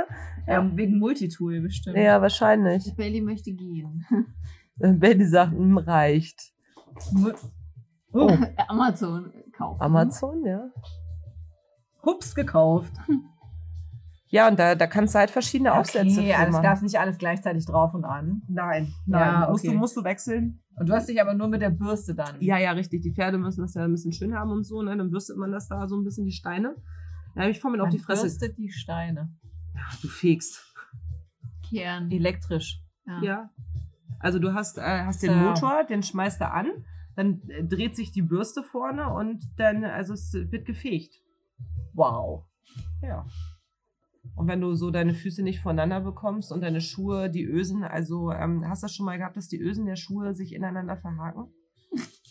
Ähm, 0.47 0.77
wegen 0.77 0.99
Multitool 0.99 1.61
bestimmt. 1.61 1.97
wahrscheinlich. 1.97 2.95
Belly 2.97 3.21
möchte 3.21 3.53
gehen. 3.53 4.07
Betty 4.79 5.27
sagt, 5.27 5.53
hm, 5.53 5.79
reicht. 5.79 6.53
Oh, 8.19 8.37
Amazon 8.69 9.33
kaufen. 9.57 9.81
Amazon, 9.83 10.45
ja. 10.45 10.69
Hups 12.05 12.35
gekauft. 12.35 12.93
Ja, 14.29 14.49
und 14.49 14.59
da, 14.59 14.75
da 14.75 14.89
kannst 14.89 15.15
du 15.15 15.21
halt 15.21 15.31
verschiedene 15.31 15.73
Aufsätze 15.73 16.19
Okay, 16.21 16.33
für 16.33 16.37
alles 16.37 16.51
machen. 16.53 16.63
klar, 16.63 16.75
ist 16.75 16.83
nicht 16.83 16.99
alles 16.99 17.17
gleichzeitig 17.17 17.65
drauf 17.65 17.95
und 17.95 18.05
an. 18.05 18.43
Nein, 18.49 18.93
Ja, 19.07 19.41
nein. 19.41 19.51
musst, 19.51 19.65
okay. 19.65 19.73
du, 19.73 19.79
musst 19.79 19.97
du 19.97 20.03
wechseln? 20.03 20.61
Und 20.75 20.89
du 20.89 20.93
hast 20.95 21.09
dich 21.09 21.21
aber 21.23 21.33
nur 21.35 21.47
mit 21.47 21.63
der 21.63 21.71
Bürste 21.71 22.13
dann. 22.17 22.35
Ja, 22.41 22.59
ja, 22.59 22.73
richtig. 22.73 23.03
Die 23.03 23.13
Pferde 23.15 23.39
müssen 23.39 23.61
das 23.63 23.75
ja 23.75 23.85
ein 23.85 23.93
bisschen 23.93 24.13
schön 24.13 24.35
haben 24.35 24.51
und 24.51 24.65
so, 24.65 24.83
ne? 24.83 24.97
Dann 24.97 25.11
bürstet 25.13 25.37
man 25.37 25.53
das 25.53 25.69
da 25.69 25.87
so 25.87 25.97
ein 25.97 26.03
bisschen 26.03 26.25
die 26.25 26.33
Steine. 26.33 26.75
Da 27.37 27.43
habe 27.43 27.53
ich 27.53 27.61
vorhin 27.61 27.81
auf 27.81 27.89
die 27.89 28.01
Fresse. 28.01 28.23
bürstet 28.23 28.59
die 28.59 28.69
Steine. 28.73 29.31
Ach, 29.79 29.97
du 30.01 30.09
fegst. 30.09 30.75
Kern. 31.71 32.11
Elektrisch. 32.11 32.83
Ja. 33.07 33.23
Ja. 33.23 33.51
Also 34.19 34.41
du 34.41 34.55
hast, 34.55 34.77
äh, 34.79 35.05
hast 35.05 35.23
den 35.23 35.35
So. 35.35 35.37
Motor, 35.39 35.85
den 35.85 36.03
schmeißt 36.03 36.41
du 36.41 36.51
an, 36.51 36.67
dann 37.17 37.43
äh, 37.49 37.65
dreht 37.65 37.97
sich 37.97 38.13
die 38.13 38.23
Bürste 38.23 38.63
vorne 38.63 39.13
und 39.13 39.43
dann, 39.57 39.85
also 39.85 40.13
es 40.15 40.33
wird 40.35 40.67
gefegt. 40.67 41.15
Wow. 41.95 42.45
Ja. 43.03 43.27
Und 44.35 44.49
wenn 44.49 44.61
du 44.61 44.75
so 44.75 44.91
deine 44.91 45.15
Füße 45.15 45.43
nicht 45.43 45.61
voneinander 45.61 46.01
bekommst 46.01 46.53
und 46.53 46.61
deine 46.61 46.81
Schuhe, 46.81 47.31
die 47.31 47.45
Ösen, 47.45 47.85
also 47.85 48.31
ähm, 48.33 48.63
hast 48.69 48.83
du 48.83 48.87
das 48.87 48.95
schon 48.95 49.07
mal 49.07 49.17
gehabt, 49.19 49.37
dass 49.37 49.49
die 49.49 49.61
Ösen 49.61 49.87
der 49.87 49.97
Schuhe 49.97 50.35
sich 50.35 50.53
ineinander 50.55 50.97
verhaken? 50.97 51.47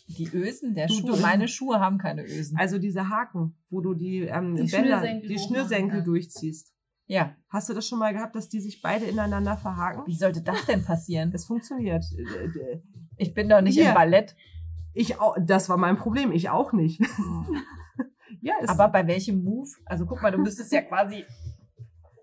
Die 0.07 0.27
Ösen 0.33 0.75
der 0.75 0.85
Du- 0.87 0.93
Schuhe. 0.93 1.11
du- 1.15 1.21
Meine 1.21 1.47
Schuhe 1.47 1.79
haben 1.79 1.97
keine 1.97 2.23
Ösen. 2.23 2.57
Also 2.57 2.77
diese 2.77 3.09
Haken, 3.09 3.55
wo 3.69 3.81
du 3.81 3.95
die, 3.95 4.19
ähm, 4.19 4.55
Die 4.55 4.63
Bänder, 4.69 4.99
Schnürsenkel 4.99 5.29
die 5.29 5.39
Schnürsenkel 5.39 5.89
kannst. 5.91 6.07
durchziehst. 6.07 6.73
ja. 7.07 7.35
Hast 7.49 7.69
du 7.69 7.73
das 7.73 7.87
schon 7.87 7.97
mal 7.99 8.13
gehabt, 8.13 8.35
dass 8.35 8.49
die 8.49 8.59
sich 8.59 8.81
beide 8.81 9.05
ineinander 9.05 9.55
verhaken? 9.57 10.03
Wie 10.05 10.13
sollte 10.15 10.41
das 10.43 10.65
denn 10.65 10.83
passieren? 10.83 11.31
Das 11.31 11.45
funktioniert. 11.45 12.03
Ich 13.17 13.33
bin 13.33 13.47
doch 13.49 13.61
nicht 13.61 13.75
Hier. 13.75 13.89
im 13.89 13.93
Ballett. 13.95 14.35
Ich 14.95 15.19
auch, 15.19 15.35
das 15.39 15.69
war 15.69 15.77
mein 15.77 15.97
Problem, 15.97 16.31
ich 16.31 16.49
auch 16.49 16.71
nicht. 16.73 16.99
ja, 18.41 18.53
ist 18.61 18.69
Aber 18.69 18.87
bei 18.89 19.05
welchem 19.07 19.43
Move? 19.43 19.67
Also 19.85 20.05
guck 20.05 20.21
mal, 20.21 20.31
du 20.31 20.37
müsstest 20.37 20.71
ja 20.71 20.81
quasi. 20.81 21.23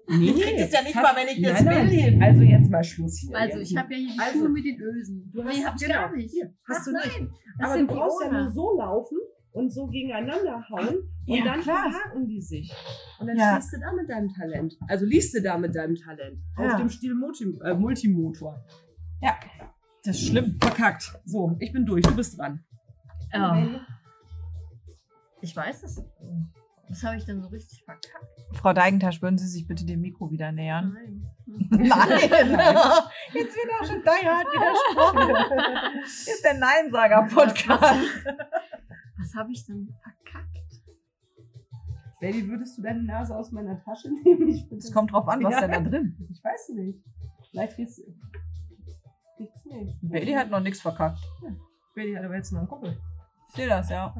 nee, 0.09 0.31
Ich 0.31 0.41
krieg 0.43 0.57
das 0.59 0.73
ja 0.73 0.83
nicht 0.83 0.95
mal, 0.95 1.15
wenn 1.15 1.29
ich 1.29 1.43
das 1.43 1.63
nein, 1.63 1.91
will. 1.91 2.11
Nein. 2.17 2.23
Also 2.23 2.43
jetzt 2.43 2.71
mal 2.71 2.83
Schluss 2.85 3.19
hier. 3.19 3.37
Also, 3.37 3.59
jetzt 3.59 3.71
ich 3.71 3.77
habe 3.77 3.93
ja 3.93 3.99
hier 3.99 4.13
die 4.15 4.19
Also, 4.21 4.39
Schuhe 4.41 4.49
mit 4.49 4.65
den 4.65 4.81
Ösen. 4.81 5.31
du 5.33 5.43
nee, 5.43 5.49
hast- 5.51 5.67
hab 5.67 5.75
ich 5.77 5.83
genau, 5.87 5.95
gar 6.01 6.17
nicht. 6.17 6.31
hier, 6.33 6.55
hast 6.69 6.81
Ach, 6.81 6.85
du 6.85 6.93
nicht. 6.93 7.19
nein. 7.21 7.31
Das 7.59 7.69
Aber 7.69 7.79
sind 7.79 7.91
du 7.91 7.95
brauchst 7.95 8.25
ja 8.25 8.33
nur 8.33 8.51
so 8.51 8.79
laufen 8.79 9.19
und 9.53 9.71
so 9.71 9.87
gegeneinander 9.89 10.65
hauen 10.71 10.89
und 10.97 11.05
Ja, 11.27 11.45
dann 11.45 11.61
klar. 11.61 11.91
verhaken 11.91 12.27
die 12.27 12.41
sich. 12.41 12.73
Und 13.21 13.27
dann 13.27 13.37
Ja. 13.37 13.53
stehst 13.61 13.75
du 13.75 13.81
da 13.81 13.93
mit 13.93 14.09
deinem 14.09 14.29
Talent. 14.33 14.75
Also 14.89 15.05
liest 15.05 15.35
du 15.37 15.43
da 15.43 15.59
mit 15.59 15.75
deinem 15.75 15.95
Talent. 15.97 16.39
Ja. 16.59 16.73
Auf 16.73 16.77
dem 16.77 16.89
Stil 16.89 17.15
Multi, 17.15 17.45
äh, 17.65 17.75
Multimotor. 17.75 18.65
Ja, 19.21 19.35
Das 20.05 20.17
ist 20.17 20.29
schlimm. 20.29 20.59
verkackt. 20.61 21.13
So, 21.25 21.57
ich 21.61 21.73
bin 21.73 21.87
durch, 21.87 22.03
du 22.05 22.15
bist 22.17 22.39
dran. 22.39 22.65
Ja. 23.33 23.81
Ich 25.41 25.55
weiß 25.57 25.83
es. 25.85 26.03
Was 26.89 27.03
habe 27.05 27.17
ich 27.17 27.25
denn 27.25 27.41
so 27.41 27.49
richtig 27.49 27.83
verkackt? 27.85 28.27
Frau 28.53 28.73
Deigentasch, 28.73 29.23
würden 29.23 29.39
Sie 29.39 29.47
sich 29.49 29.67
bitte 29.67 29.87
dem 29.87 30.01
Mikro 30.01 30.31
wieder 30.31 30.53
nähern? 30.53 30.93
Nein. 30.95 31.27
Nein! 31.71 31.89
Jetzt 33.33 33.57
wird 33.57 33.71
auch 33.81 33.87
schon 33.87 34.03
Die 34.03 34.29
Hard 34.29 34.47
widersprochen. 34.47 36.03
Ist 36.05 36.45
der 36.45 36.55
Neinsager-Podcast. 36.59 38.27
Was 39.19 39.35
habe 39.37 39.53
ich 39.53 39.65
denn 39.67 39.89
verkackt? 40.03 40.49
Baby, 42.21 42.47
würdest 42.49 42.77
du 42.79 42.83
deine 42.83 43.03
Nase 43.05 43.35
aus 43.37 43.51
meiner 43.53 43.83
Tasche 43.83 44.11
nehmen? 44.13 44.49
Es 44.77 44.93
kommt 44.93 45.13
drauf 45.13 45.27
an, 45.29 45.43
was 45.43 45.55
Ja. 45.55 45.61
denn 45.67 45.85
da 45.85 45.91
drin. 45.91 46.29
Ich 46.31 46.43
weiß 46.45 46.69
nicht. 46.77 46.99
Vielleicht 47.51 47.77
geht's. 47.77 48.01
Geht's 49.43 49.65
nicht. 49.65 49.99
Bailey 50.03 50.33
hat 50.35 50.51
noch 50.51 50.61
nichts 50.61 50.81
verkackt. 50.81 51.21
Bailey 51.95 52.15
hat 52.15 52.25
aber 52.25 52.37
jetzt 52.37 52.53
noch 52.53 52.61
einen 52.61 52.69
Kumpel. 52.69 52.97
Ich 53.49 53.55
sehe 53.55 53.69
das, 53.69 53.91
ja. 53.91 54.15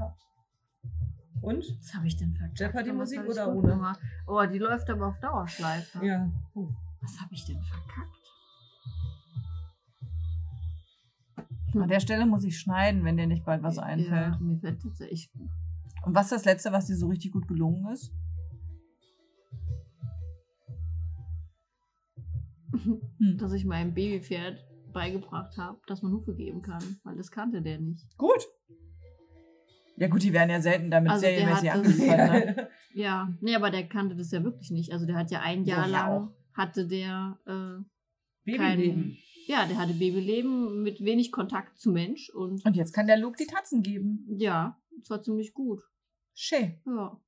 Und? 1.43 1.65
Was 1.79 1.95
habe 1.95 2.07
ich 2.07 2.17
denn 2.17 2.35
verkackt? 2.35 2.59
Jeopardy-Musik 2.59 3.29
oder 3.29 3.55
ohne? 3.55 3.97
Oh, 4.27 4.45
die 4.47 4.59
läuft 4.59 4.91
aber 4.91 5.09
auf 5.09 5.19
Dauerschleife. 5.21 6.05
Ja. 6.05 6.29
Oh. 6.55 6.69
Was 7.01 7.21
habe 7.21 7.35
ich 7.35 7.45
denn 7.45 7.61
verkackt? 7.63 8.23
An 11.75 11.89
der 11.89 12.01
Stelle 12.01 12.27
muss 12.27 12.45
ich 12.45 12.59
schneiden, 12.59 13.05
wenn 13.05 13.17
dir 13.17 13.27
nicht 13.27 13.45
bald 13.45 13.63
was 13.63 13.79
einfällt. 13.79 14.35
Ja, 14.35 14.39
mir 14.39 14.59
fällt 14.59 14.83
tatsächlich. 14.83 15.31
Und 16.05 16.15
was 16.15 16.27
ist 16.27 16.33
das 16.33 16.45
Letzte, 16.45 16.73
was 16.73 16.87
dir 16.87 16.97
so 16.97 17.07
richtig 17.09 17.33
gut 17.33 17.47
gelungen 17.49 17.87
ist? 17.93 18.13
Hm. 23.19 23.37
dass 23.39 23.53
ich 23.53 23.65
meinem 23.65 23.95
Babypferd 23.95 24.65
beigebracht 24.93 25.57
habe, 25.57 25.81
dass 25.87 26.03
man 26.03 26.13
Hufe 26.13 26.35
geben 26.35 26.63
kann, 26.63 26.83
weil 27.05 27.17
das 27.17 27.31
kannte 27.31 27.63
der 27.63 27.79
nicht. 27.79 28.07
Gut. 28.19 28.47
Ja 29.97 30.09
gut, 30.09 30.23
die 30.23 30.33
werden 30.33 30.51
ja 30.51 30.61
selten 30.61 30.91
damit 30.91 31.11
Also 31.13 31.23
serienmäßig 31.27 31.69
das- 31.69 31.75
angeliefert. 31.77 32.57
Ne? 32.57 32.69
Ja, 32.95 33.33
nee, 33.41 33.55
aber 33.55 33.71
der 33.71 33.89
kannte 33.89 34.15
das 34.17 34.31
ja 34.33 34.43
wirklich 34.45 34.71
nicht. 34.71 34.93
Also 34.93 35.07
der 35.07 35.17
hat 35.17 35.31
ja 35.31 35.41
ein 35.41 35.65
Jahr 35.65 35.87
Ja, 35.87 35.91
lang, 35.91 36.11
auch. 36.11 36.31
hatte 36.55 36.87
der, 36.87 37.39
äh, 37.47 37.83
Babyleben. 38.45 39.17
ja, 39.47 39.67
der 39.67 39.79
hatte 39.79 39.95
Babyleben 39.95 40.83
mit 40.83 41.03
wenig 41.05 41.31
Kontakt 41.33 41.79
zu 41.79 41.91
Mensch 41.91 42.29
und 42.31 42.65
Und 42.67 42.77
jetzt 42.77 42.93
kann 42.93 43.07
der 43.07 43.17
Luke 43.19 43.37
die 43.39 43.47
Tatzen 43.47 43.83
geben. 43.83 44.27
ja, 44.37 44.79
es 45.03 45.09
war 45.09 45.23
ziemlich 45.23 45.55
gut. 45.55 45.81
Schön. 46.35 46.81
Ja, 46.87 47.19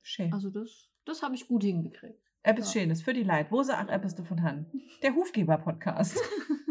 Schön. 0.00 0.32
also 0.32 0.50
das, 0.50 0.90
das 1.04 1.22
habe 1.22 1.34
ich 1.34 1.46
gut 1.46 1.62
hingekriegt. 1.62 2.20
Etwas 2.44 2.74
ja. 2.74 2.80
Schönes 2.80 3.02
für 3.02 3.12
die 3.12 3.22
Leid. 3.22 3.52
Wo 3.52 3.62
sie 3.62 3.72
auch 3.78 3.88
etwas 3.88 4.16
davon 4.16 4.42
haben. 4.42 4.66
Der 5.02 5.14
Hufgeber-Podcast. 5.14 6.18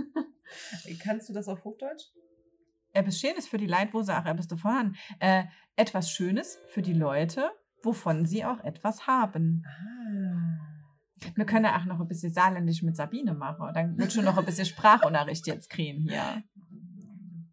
Kannst 0.95 1.29
du 1.29 1.33
das 1.33 1.47
auf 1.47 1.63
Hochdeutsch? 1.63 2.03
etwas 2.93 3.19
Schönes 3.19 3.47
für 3.47 3.57
die 3.57 3.67
auch 4.17 4.25
etwas 4.25 4.47
davon. 4.47 4.95
Äh, 5.19 5.45
etwas 5.75 6.11
Schönes 6.11 6.59
für 6.67 6.81
die 6.81 6.93
Leute, 6.93 7.49
wovon 7.83 8.25
sie 8.25 8.43
auch 8.45 8.59
etwas 8.63 9.07
haben. 9.07 9.65
Ah. 9.65 10.57
Wir 11.35 11.45
können 11.45 11.65
ja 11.65 11.79
auch 11.79 11.85
noch 11.85 11.99
ein 11.99 12.07
bisschen 12.07 12.33
saarländisch 12.33 12.81
mit 12.81 12.95
Sabine 12.95 13.33
machen. 13.33 13.69
Dann 13.73 13.97
wird 13.97 14.11
schon 14.11 14.25
noch 14.25 14.37
ein 14.37 14.45
bisschen 14.45 14.65
Sprachunterricht 14.65 15.45
jetzt 15.47 15.69
kriegen 15.69 16.01
hier. 16.01 16.43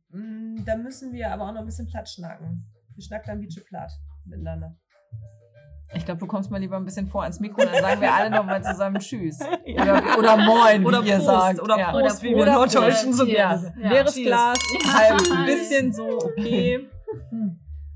Mm, 0.08 0.64
Da 0.64 0.76
müssen 0.76 1.12
wir 1.12 1.30
aber 1.30 1.48
auch 1.48 1.52
noch 1.52 1.60
ein 1.60 1.66
bisschen 1.66 1.86
platt 1.86 2.08
schnacken. 2.08 2.64
Wir 2.94 3.04
schnacken 3.04 3.26
dann 3.28 3.40
wie 3.40 3.48
platt 3.64 3.92
miteinander. 4.24 4.76
Ich 5.94 6.04
glaube, 6.04 6.20
du 6.20 6.26
kommst 6.26 6.50
mal 6.50 6.58
lieber 6.60 6.76
ein 6.76 6.84
bisschen 6.84 7.08
vor 7.08 7.22
ans 7.22 7.40
Mikro, 7.40 7.62
dann 7.64 7.80
sagen 7.82 8.00
wir 8.00 8.12
alle 8.12 8.30
nochmal 8.30 8.62
zusammen 8.62 8.98
Tschüss. 8.98 9.38
Oder, 9.74 10.18
oder 10.18 10.36
Moin, 10.36 10.84
Oder 10.84 11.02
wie 11.02 11.08
ihr 11.08 11.14
Prost, 11.16 11.26
sagt. 11.26 11.60
oder 11.62 11.78
ja. 11.78 11.90
Prost, 11.90 12.22
wie 12.22 12.34
wir 12.36 12.44
Norddeutschen 12.46 13.12
so 13.12 13.24
gerne. 13.24 13.74
Ja. 13.80 13.88
Leeres 13.90 14.14
Cheers. 14.14 14.26
Glas, 14.26 14.58
halb 14.94 15.20
ein 15.32 15.46
bisschen 15.46 15.92
so, 15.92 16.06
okay. 16.06 16.88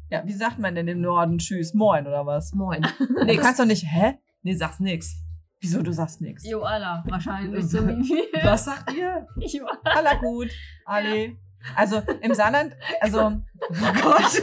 Ja, 0.09 0.23
wie 0.25 0.33
sagt 0.33 0.59
man 0.59 0.75
denn 0.75 0.89
im 0.89 1.01
Norden 1.01 1.39
Tschüss? 1.39 1.75
Moin 1.75 2.07
oder 2.07 2.25
was? 2.27 2.53
Moin. 2.55 2.87
Nee, 3.25 3.37
du 3.37 3.43
kannst 3.43 3.61
doch 3.61 3.67
nicht, 3.67 3.85
hä? 3.87 4.19
Nee, 4.43 4.55
sag's 4.55 4.81
nix. 4.81 5.17
Wieso, 5.61 5.83
du 5.83 5.93
sagst 5.93 6.21
nichts? 6.21 6.49
Jo, 6.49 6.63
Allah, 6.63 7.05
wahrscheinlich 7.09 7.65
so 7.69 7.79
wie 7.87 8.09
wir. 8.09 8.45
Was 8.45 8.65
sagt 8.65 8.93
ihr? 8.95 9.27
Jo, 9.37 9.65
Aller 9.85 10.17
gut, 10.19 10.49
alle. 10.87 11.37
Also 11.77 12.03
im 12.21 12.35
Saarland, 12.35 12.75
also 13.01 13.21
Oh 13.61 13.93
Gott. 14.03 14.43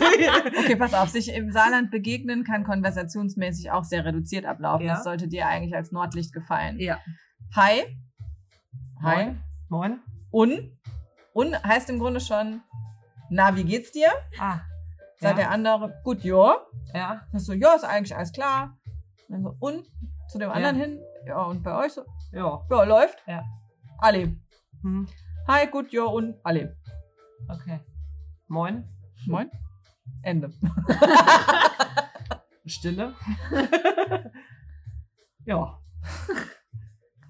Okay, 0.59 0.75
pass 0.75 0.93
auf, 0.93 1.09
sich 1.09 1.33
im 1.33 1.51
Saarland 1.51 1.91
begegnen 1.91 2.43
kann 2.43 2.63
konversationsmäßig 2.63 3.71
auch 3.71 3.83
sehr 3.83 4.05
reduziert 4.05 4.45
ablaufen. 4.45 4.85
Ja. 4.85 4.93
Das 4.95 5.03
sollte 5.03 5.27
dir 5.27 5.47
eigentlich 5.47 5.75
als 5.75 5.91
Nordlicht 5.91 6.33
gefallen. 6.33 6.79
ja. 6.79 6.99
Hi. 7.55 7.83
Hi. 9.01 9.35
Moin. 9.69 9.99
Un. 10.31 10.77
Un 11.33 11.55
heißt 11.63 11.89
im 11.89 11.99
Grunde 11.99 12.19
schon, 12.19 12.61
na, 13.29 13.55
wie 13.55 13.63
geht's 13.63 13.91
dir? 13.91 14.07
Ah. 14.39 14.59
Sagt 15.19 15.37
Ja. 15.37 15.43
der 15.45 15.51
andere, 15.51 15.99
gut, 16.03 16.23
ja. 16.23 16.57
Ja. 16.93 17.21
Dann 17.31 17.39
so, 17.39 17.53
ja, 17.53 17.73
ist 17.75 17.83
eigentlich 17.83 18.15
alles 18.15 18.31
klar. 18.31 18.77
Dann 19.29 19.43
so, 19.43 19.55
und? 19.59 19.85
Zu 20.29 20.37
dem 20.37 20.51
anderen 20.51 20.75
hin, 20.75 20.99
ja, 21.25 21.41
und 21.43 21.63
bei 21.63 21.75
euch 21.85 21.93
so, 21.93 22.03
Ja. 22.31 22.61
ja, 22.69 22.83
läuft. 22.83 23.17
Ja. 23.27 23.43
Alle. 23.97 24.35
Hm. 24.83 25.07
Hi, 25.47 25.65
gut, 25.67 25.91
ja, 25.91 26.03
und 26.03 26.35
alle. 26.43 26.77
Okay. 27.47 27.79
Moin. 28.47 28.83
Moin. 29.27 29.49
Ende. 30.23 30.49
Stille. 32.65 33.13
ja. 35.45 35.79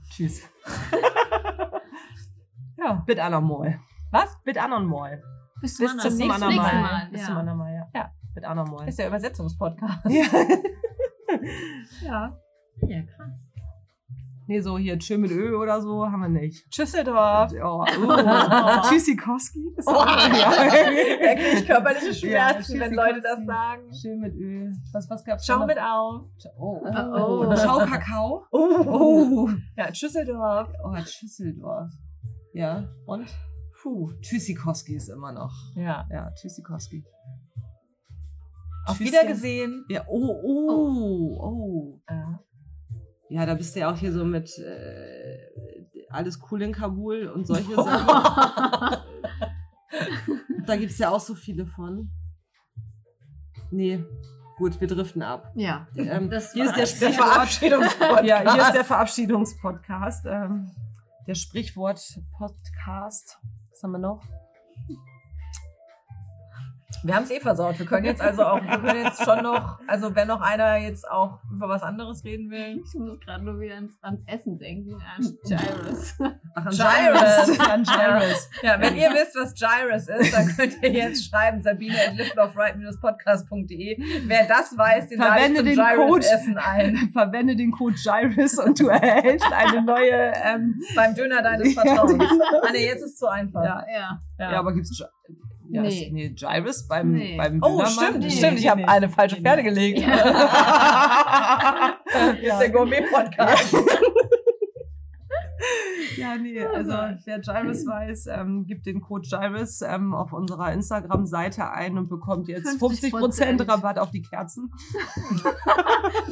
Tschüss. 0.09 0.41
Ja. 2.77 2.93
Bit 3.05 3.19
anormal. 3.19 3.79
Was? 4.11 4.37
Bit 4.43 4.57
anormal. 4.57 5.21
bis 5.61 5.77
Bis 5.77 5.95
zum 5.97 6.17
nächsten 6.17 6.27
Mal. 6.27 6.55
Mal. 6.55 7.09
Bis 7.11 7.21
Ja. 7.21 7.27
zum 7.27 7.37
anderen 7.37 7.59
Mal, 7.59 7.73
ja. 7.73 7.87
Ja. 7.93 8.11
Bit 8.33 8.45
anormal. 8.45 8.87
Ist 8.87 8.99
der 8.99 9.07
Übersetzungspodcast. 9.07 10.05
Ja. 10.09 10.25
Ja. 12.01 12.35
ja, 12.81 13.03
krass. 13.03 13.48
Nee, 14.49 14.61
so 14.61 14.79
hier 14.79 14.97
Tschö 14.97 15.19
mit 15.19 15.29
Ö 15.29 15.55
oder 15.55 15.79
so 15.79 16.07
haben 16.07 16.21
wir 16.21 16.27
nicht. 16.27 16.67
Tschüsseldorf. 16.71 17.51
Ja. 17.51 17.71
Oh. 17.71 17.85
Tschüssikowski. 18.89 19.75
ist 19.77 19.87
Oh, 19.87 19.93
ja. 19.93 20.49
Da 20.57 21.35
kriege 21.35 21.59
ich 21.59 21.67
körperliche 21.67 22.15
Schmerzen, 22.15 22.77
Ja, 22.77 22.85
wenn 22.85 22.93
Leute 22.95 23.21
das 23.21 23.45
sagen. 23.45 23.93
Schön 23.93 24.19
mit 24.19 24.33
Ö. 24.33 24.71
Was, 24.91 25.07
was 25.07 25.23
gab's 25.23 25.45
Schau 25.45 25.67
mit 25.67 25.77
auf. 25.79 26.23
Oh, 26.57 26.81
oh. 26.83 26.83
Oh. 26.83 27.45
oh. 27.47 27.55
Schau 27.55 27.77
Kakao. 27.85 28.43
Oh. 28.51 28.85
Oh. 28.87 29.49
Ja, 29.77 29.91
Tschüsseldorf. 29.91 30.73
Oh, 30.83 30.97
Schüsseldorf. 31.05 31.91
Ja. 32.53 32.89
Und? 33.05 33.27
Puh. 33.83 34.13
Tschüssikowski 34.19 34.95
ist 34.95 35.09
immer 35.09 35.31
noch. 35.31 35.53
Ja. 35.75 36.07
Ja, 36.11 36.31
Tschüssikowski. 36.31 37.05
Auf. 38.87 38.99
Wiedergesehen. 38.99 39.85
Ja, 39.89 40.05
oh, 40.07 40.41
oh, 40.43 41.37
oh. 41.39 42.01
Ja. 42.09 42.39
Ja, 43.29 43.45
da 43.45 43.53
bist 43.53 43.75
du 43.75 43.79
ja 43.81 43.91
auch 43.91 43.97
hier 43.97 44.11
so 44.11 44.25
mit 44.25 44.49
äh, 44.57 45.37
alles 46.09 46.39
cool 46.51 46.63
in 46.63 46.73
Kabul 46.73 47.27
und 47.27 47.45
solche 47.45 47.75
Sachen. 47.83 49.03
da 50.65 50.75
gibt 50.75 50.91
es 50.91 50.97
ja 50.97 51.11
auch 51.11 51.19
so 51.19 51.35
viele 51.35 51.67
von. 51.67 52.09
Nee, 53.71 54.03
gut, 54.57 54.81
wir 54.81 54.87
driften 54.87 55.21
ab. 55.21 55.51
Ja, 55.55 55.87
Ähm, 55.95 56.29
das 56.31 56.53
hier 56.53 56.65
ist 56.65 56.75
der. 56.75 56.87
Sprichwort. 56.87 57.27
Verabschiedungspodcast. 57.27 58.25
Ja, 58.25 58.53
hier 58.53 58.63
ist 58.63 58.73
der 58.73 58.83
Verabschiedungspodcast. 58.85 60.25
Ähm, 60.25 60.71
der 61.27 61.35
Sprichwort-Podcast. 61.35 63.37
Was 63.71 63.83
haben 63.83 63.91
wir 63.91 63.99
noch? 63.99 64.23
Wir 67.03 67.15
haben 67.15 67.23
es 67.23 67.31
eh 67.31 67.39
versaut. 67.39 67.79
Wir 67.79 67.85
können 67.85 68.05
jetzt 68.05 68.21
also 68.21 68.43
auch, 68.43 68.61
wir 68.61 68.77
können 68.77 69.03
jetzt 69.03 69.23
schon 69.23 69.41
noch, 69.41 69.79
also 69.87 70.15
wenn 70.15 70.27
noch 70.27 70.41
einer 70.41 70.77
jetzt 70.77 71.09
auch 71.09 71.39
über 71.51 71.69
was 71.69 71.81
anderes 71.81 72.23
reden 72.25 72.49
will. 72.49 72.81
Ich 72.83 72.93
muss 72.93 73.19
gerade 73.19 73.43
nur 73.45 73.59
wieder 73.59 73.75
ans, 73.75 73.97
ans 74.01 74.21
Essen 74.27 74.57
denken, 74.57 74.95
an 74.95 75.37
Gyros. 75.45 76.15
Ach, 76.55 76.65
an 76.65 76.71
Gyrus. 76.71 77.59
An 77.59 77.83
Gyrus. 77.83 78.49
Ja, 78.61 78.81
wenn 78.81 78.95
ihr 78.97 79.09
wisst, 79.11 79.35
was 79.35 79.53
Gyrus 79.53 80.07
ist, 80.07 80.33
dann 80.33 80.47
könnt 80.47 80.83
ihr 80.83 80.91
jetzt 80.91 81.29
schreiben, 81.29 81.61
sabine 81.61 81.95
at 81.95 82.99
podcastde 82.99 83.49
Wer 83.49 84.47
das 84.47 84.77
weiß, 84.77 85.07
den 85.09 85.19
lade 85.19 85.35
ich 85.35 85.41
Verwende 85.41 85.57
zum 85.59 85.65
den 85.65 85.77
Code. 85.77 85.95
Gyrus-Essen 85.95 86.57
ein. 86.57 86.97
Verwende 87.13 87.55
den 87.55 87.71
Code 87.71 87.95
Gyrus 87.95 88.59
und 88.59 88.79
du 88.79 88.87
erhältst 88.87 89.51
eine 89.51 89.81
neue. 89.83 90.33
Ähm, 90.43 90.81
Beim 90.95 91.15
Döner 91.15 91.41
deines 91.41 91.73
Vertrauens. 91.79 92.23
Ah, 92.61 92.69
nee, 92.73 92.85
jetzt 92.87 93.03
ist 93.03 93.13
es 93.13 93.17
zu 93.17 93.27
einfach. 93.27 93.63
ja. 93.63 93.85
Ja. 93.89 94.19
Ja. 94.37 94.59
aber 94.59 94.73
gibt's 94.73 94.97
ja, 95.69 95.81
Nee. 95.81 95.87
ist- 96.05 96.11
nee, 96.11 96.29
Gyrus 96.29 96.87
beim, 96.87 97.11
Nee. 97.13 97.37
beim 97.37 97.59
Oh, 97.63 97.83
stimmt, 97.85 98.19
Nee, 98.19 98.29
stimmt. 98.29 98.59
Ich 98.59 98.67
habe 98.69 98.81
nee. 98.81 98.87
eine 98.87 99.09
falsche 99.09 99.35
Nee, 99.37 99.41
Pferde 99.41 99.63
gelegt. 99.63 99.99
Ja. 99.99 100.07
Hier 102.39 102.53
ist 102.53 102.59
der 102.59 102.69
Gourmet-Podcast. 102.71 103.75
Ja, 106.17 106.35
nee, 106.37 106.59
also 106.63 106.91
wer 107.25 107.39
Gyrus 107.39 107.85
weiß, 107.85 108.27
ähm, 108.27 108.65
gibt 108.65 108.85
den 108.85 109.01
Code 109.01 109.27
Gyrus 109.29 109.81
ähm, 109.81 110.13
auf 110.13 110.31
unserer 110.33 110.71
Instagram-Seite 110.73 111.69
ein 111.71 111.97
und 111.97 112.09
bekommt 112.09 112.47
jetzt 112.47 112.81
50%, 112.81 113.11
50% 113.11 113.67
Rabatt 113.67 113.99
auf 113.99 114.11
die 114.11 114.21
Kerzen. 114.21 114.71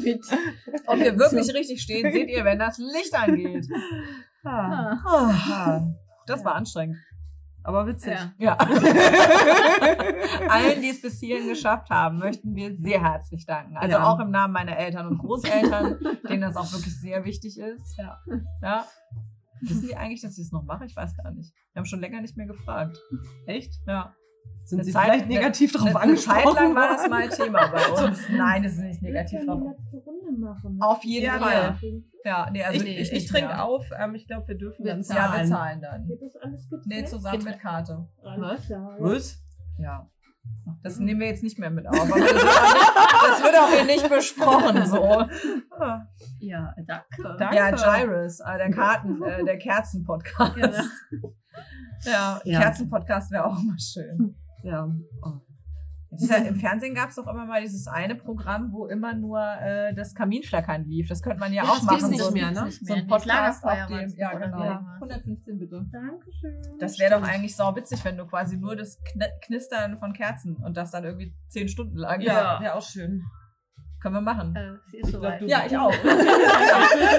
Bitte. 0.02 0.38
Ob 0.88 1.00
wir 1.00 1.18
wirklich 1.20 1.54
richtig 1.54 1.82
stehen, 1.82 2.12
seht 2.12 2.30
ihr, 2.30 2.44
wenn 2.46 2.60
das 2.60 2.78
Licht 2.78 3.14
angeht. 3.16 3.68
Ah, 4.44 4.98
Ah. 5.06 5.34
Ah, 5.50 5.82
Das 6.26 6.44
war 6.46 6.56
anstrengend. 6.56 6.98
Aber 7.68 7.86
witzig. 7.88 8.14
Ja. 8.38 8.58
Ja. 8.58 8.58
Allen, 10.50 10.82
die 10.82 10.90
es 10.90 11.02
bis 11.02 11.20
hierhin 11.20 11.48
geschafft 11.50 11.90
haben, 11.90 12.20
möchten 12.20 12.56
wir 12.56 12.76
sehr 12.76 13.02
herzlich 13.04 13.46
danken. 13.46 13.78
Also 13.78 13.98
Ja. 13.98 14.08
auch 14.12 14.20
im 14.20 14.32
Namen 14.32 14.54
meiner 14.54 14.78
Eltern 14.78 15.08
und 15.08 15.18
Großeltern, 15.18 15.98
denen 16.30 16.42
das 16.42 16.56
auch 16.56 16.72
wirklich 16.72 17.00
sehr 17.00 17.24
wichtig 17.26 17.60
ist. 17.60 17.98
Ja. 17.98 18.20
ja. 18.62 18.86
Wissen 19.62 19.88
die 19.88 19.96
eigentlich, 19.96 20.22
dass 20.22 20.38
ich 20.38 20.46
es 20.46 20.52
noch 20.52 20.64
mache? 20.64 20.86
Ich 20.86 20.96
weiß 20.96 21.16
gar 21.18 21.32
nicht. 21.32 21.54
Wir 21.74 21.80
haben 21.80 21.86
schon 21.86 22.00
länger 22.00 22.22
nicht 22.22 22.38
mehr 22.38 22.46
gefragt. 22.48 22.98
Echt? 23.48 23.74
Ja. 23.88 24.14
Sind 24.64 24.80
Eine 24.80 24.86
Sie 24.86 24.92
Zeit- 24.92 25.06
vielleicht 25.06 25.28
negativ 25.28 25.76
Eine- 25.76 25.84
drauf 25.84 25.96
eine 25.96 26.10
angesprochen? 26.12 26.44
Zeit 26.44 26.54
lang 26.56 26.76
war 26.76 26.88
das 26.90 27.10
mal 27.10 27.30
Thema 27.30 27.68
bei 27.68 27.88
uns. 28.06 28.20
Nein, 28.32 28.64
das 28.64 28.74
ist 28.74 28.80
nicht 28.80 29.02
negativ 29.02 29.46
drauf. 29.46 29.62
Runde 30.28 30.40
machen. 30.40 30.78
Auf 30.82 31.04
jeden 31.04 31.26
Ja, 31.26 31.40
Fall. 31.40 31.78
Ja, 32.24 32.50
nee, 32.52 32.64
also 32.64 32.84
ich, 32.86 32.98
ich, 33.00 33.12
ich, 33.14 33.28
trinke 33.28 33.48
mehr. 33.50 33.64
auf. 33.64 33.90
Ähm, 33.98 34.16
ich 34.16 34.28
glaube, 34.28 34.48
wir 34.48 34.58
dürfen 34.58 34.84
Wir 34.86 34.94
dann 34.94 35.04
zahlen. 35.04 35.32
Ja, 35.34 35.40
wir 35.40 35.46
zahlen. 35.46 35.82
dann. 35.82 36.06
Geht 36.08 36.22
das 36.22 36.36
alles 36.42 36.70
gut? 36.70 36.80
Nee, 36.86 37.06
zusammen 37.06 37.44
mit 37.44 37.60
Karte. 37.60 38.08
Alles 38.24 38.66
klar. 38.66 38.96
Was? 39.00 39.38
Ja. 39.80 40.10
Das 40.82 40.98
nehmen 41.00 41.20
wir 41.20 41.28
jetzt 41.28 41.44
nicht 41.44 41.60
mehr 41.60 41.70
mit 41.70 41.88
auf. 41.88 42.00
Aber 42.00 42.08
das, 42.20 42.34
wird 42.34 42.36
auch 42.46 42.74
nicht, 42.74 43.24
das 43.28 43.44
wird 43.44 43.56
auch 43.58 43.70
hier 43.70 43.86
nicht 43.86 44.10
besprochen. 44.10 44.86
So. 44.86 45.26
Ja, 46.40 46.74
danke. 46.88 47.36
Danke. 47.38 47.56
Ja, 47.56 47.70
Gyrus, 47.72 48.40
äh, 48.40 48.58
der 48.58 48.72
Karten, 48.72 49.22
äh, 49.22 49.44
der 49.46 49.58
Kerzen-Podcast. 49.60 50.58
Ja. 50.58 50.84
Ja, 52.06 52.42
Ja. 52.44 52.60
Kerzen-Podcast 52.62 53.32
wäre 53.32 53.46
auch 53.46 53.60
mal 53.62 53.78
schön. 53.78 54.36
Ja. 54.64 54.88
Oh. 55.24 55.47
Ist 56.10 56.30
ja, 56.32 56.38
Im 56.38 56.56
Fernsehen 56.56 56.96
gab 56.96 57.10
es 57.10 57.16
doch 57.16 57.28
immer 57.28 57.46
mal 57.46 57.62
dieses 57.62 57.86
eine 57.88 58.16
Programm, 58.16 58.72
wo 58.72 58.88
immer 58.88 59.14
nur 59.14 59.42
äh, 59.42 59.94
das 59.94 60.16
Kaminflackern 60.16 60.86
lief. 60.86 61.10
Das 61.10 61.22
könnte 61.22 61.40
man 61.40 61.52
ja, 61.52 61.66
Ja, 61.66 61.70
auch 61.70 61.82
machen. 61.84 62.10
nicht 62.10 62.24
so, 62.24 62.32
mehr, 62.32 62.52
ne? 62.52 62.64
Nicht 62.64 62.86
so 62.86 62.94
ein 62.94 63.00
mehr. 63.00 63.08
Podcast 63.08 63.64
Das 63.64 63.82
auf 63.82 63.88
dem. 63.88 64.10
Ja, 64.16 64.32
genau. 64.38 64.64
irgendwas. 64.64 65.02
115 65.02 65.60
bitte. 65.60 65.86
Dankeschön. 65.92 66.78
Das 66.80 66.98
wäre 66.98 67.20
doch 67.20 67.28
eigentlich 67.28 67.56
sau 67.56 67.76
witzig, 67.76 68.04
wenn 68.06 68.18
du 68.18 68.26
quasi 68.26 68.58
nur 68.58 68.76
das 68.78 69.02
Kn 69.04 69.24
Knistern 69.46 70.00
von 70.00 70.14
Kerzen 70.14 70.56
und 70.56 70.78
das 70.78 70.92
dann 70.92 71.04
irgendwie 71.04 71.36
zehn 71.50 71.68
Stunden 71.68 71.98
lang. 71.98 72.22
Ja, 72.22 72.60
wäre 72.62 72.76
auch 72.76 72.82
schön. 72.82 73.24
Können 74.02 74.16
wir 74.16 74.22
machen. 74.22 74.56
Äh, 74.56 74.98
ist 75.00 75.12
soweit. 75.12 75.42
Ja, 75.42 75.64
ich 75.66 75.78
auch. 75.78 75.92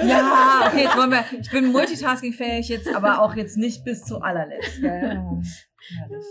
ja, 0.03 0.63
okay, 0.65 0.83
jetzt 0.83 0.97
wollen 0.97 1.11
wir. 1.11 1.23
Ich 1.39 1.51
bin 1.51 1.71
multitaskingfähig 1.71 2.69
jetzt, 2.69 2.93
aber 2.95 3.21
auch 3.21 3.35
jetzt 3.35 3.57
nicht 3.57 3.83
bis 3.83 4.01
zu 4.03 4.21
allerletzt. 4.21 4.81
Gell? 4.81 4.89
Herrlich. 4.89 6.25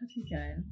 Gott, 0.00 0.10
wie 0.14 0.28
geil. 0.28 0.64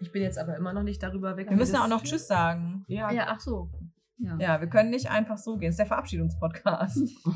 Ich 0.00 0.12
bin 0.12 0.22
jetzt 0.22 0.38
aber 0.38 0.56
immer 0.56 0.72
noch 0.72 0.82
nicht 0.84 1.02
darüber 1.02 1.36
weg. 1.36 1.48
Wir 1.50 1.56
müssen 1.56 1.76
auch 1.76 1.88
noch 1.88 2.02
Tschüss 2.02 2.26
sagen. 2.26 2.84
Ja, 2.88 3.10
Ja, 3.12 3.26
ach 3.28 3.40
so. 3.40 3.70
Ja. 4.18 4.36
Ja, 4.40 4.60
wir 4.60 4.68
können 4.68 4.90
nicht 4.90 5.10
einfach 5.10 5.38
so 5.38 5.56
gehen. 5.56 5.68
Das 5.68 5.74
ist 5.74 5.78
der 5.78 5.86
Verabschiedungspodcast. 5.86 6.98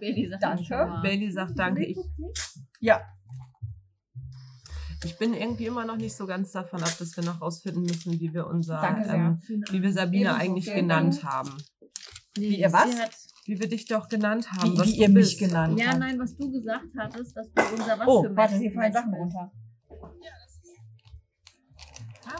Bailey 0.00 0.28
sagt 0.28 0.42
Danke. 0.42 1.00
Bailey 1.02 1.30
sagt 1.30 1.58
danke. 1.58 1.84
Ich, 1.84 1.96
Ja. 2.80 3.00
ich 5.04 5.18
bin 5.18 5.34
irgendwie 5.34 5.66
immer 5.66 5.84
noch 5.84 5.96
nicht 5.96 6.14
so 6.16 6.26
ganz 6.26 6.52
davon 6.52 6.80
ab, 6.82 6.92
dass 6.98 7.16
wir 7.16 7.24
noch 7.24 7.40
rausfinden 7.40 7.82
müssen, 7.82 8.20
wie 8.20 8.32
wir 8.32 8.46
unser, 8.46 8.80
ähm, 9.08 9.40
wie 9.70 9.82
wir 9.82 9.92
Sabine 9.92 10.26
Ebenso, 10.30 10.40
eigentlich 10.40 10.72
genannt 10.72 11.24
haben. 11.24 11.50
Nee, 12.36 12.50
Wie 12.50 12.60
ihr 12.60 12.72
was? 12.72 13.26
Wie 13.46 13.58
wir 13.58 13.68
dich 13.68 13.86
doch 13.86 14.08
genannt 14.08 14.52
haben. 14.52 14.74
Wie, 14.74 14.78
was 14.78 14.86
wie 14.86 14.98
ihr 15.00 15.08
mich 15.08 15.16
bist. 15.16 15.38
genannt 15.40 15.80
ja, 15.80 15.88
habt. 15.88 15.98
nein, 15.98 16.18
was 16.20 16.36
du 16.36 16.50
gesagt 16.52 16.86
hattest, 16.96 17.36
dass 17.36 17.50
du 17.52 17.62
unser 17.74 17.98
was 17.98 18.06
Oh, 18.06 18.22
für 18.22 18.36
warte, 18.36 18.56
hier 18.58 18.70
fallen 18.72 18.92
Sachen 18.92 19.14
runter. 19.14 19.50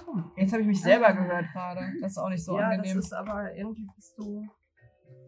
Warum? 0.09 0.33
Jetzt 0.37 0.53
habe 0.53 0.63
ich 0.63 0.69
mich 0.69 0.81
selber 0.81 1.13
gehört 1.13 1.47
gerade. 1.53 1.81
Das 2.01 2.13
ist 2.13 2.19
auch 2.19 2.29
nicht 2.29 2.45
so 2.45 2.59
ja, 2.59 2.69
angenehm. 2.69 2.97
das 2.97 3.07
ist 3.07 3.13
aber 3.13 3.55
irgendwie 3.55 3.87
bist 3.95 4.17
du. 4.17 4.47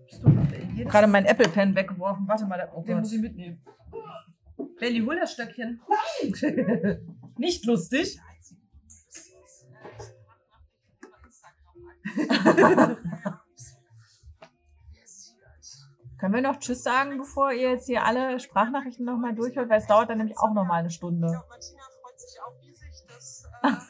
Bist 0.06 0.22
du 0.22 0.28
jedes 0.74 0.90
gerade 0.92 1.06
mein 1.06 1.24
Apple 1.26 1.48
Pen 1.48 1.74
weggeworfen. 1.74 2.26
Warte 2.26 2.46
mal, 2.46 2.58
da- 2.58 2.72
oh 2.74 2.82
Den 2.82 2.94
Gott. 2.94 3.02
muss 3.02 3.12
ich 3.12 3.20
mitnehmen. 3.20 3.62
Bailey, 4.78 5.00
hol 5.00 5.16
das 5.16 5.32
Stöckchen. 5.32 5.80
Nicht 7.38 7.64
lustig. 7.66 8.18
Können 16.18 16.34
wir 16.34 16.42
noch 16.42 16.58
Tschüss 16.58 16.82
sagen, 16.82 17.16
bevor 17.16 17.52
ihr 17.52 17.70
jetzt 17.70 17.86
hier 17.86 18.04
alle 18.04 18.38
Sprachnachrichten 18.40 19.06
nochmal 19.06 19.34
durchhört? 19.34 19.70
Weil 19.70 19.78
es 19.80 19.86
dauert 19.86 20.10
dann 20.10 20.18
nämlich 20.18 20.36
auch 20.38 20.52
nochmal 20.52 20.80
eine 20.80 20.90
Stunde. 20.90 21.28
Ja, 21.28 21.44
Martina 21.48 21.82
freut 22.02 22.20
sich 22.20 22.38
auch 22.42 22.60
riesig, 22.60 23.06
dass 23.08 23.44
äh, 23.62 23.68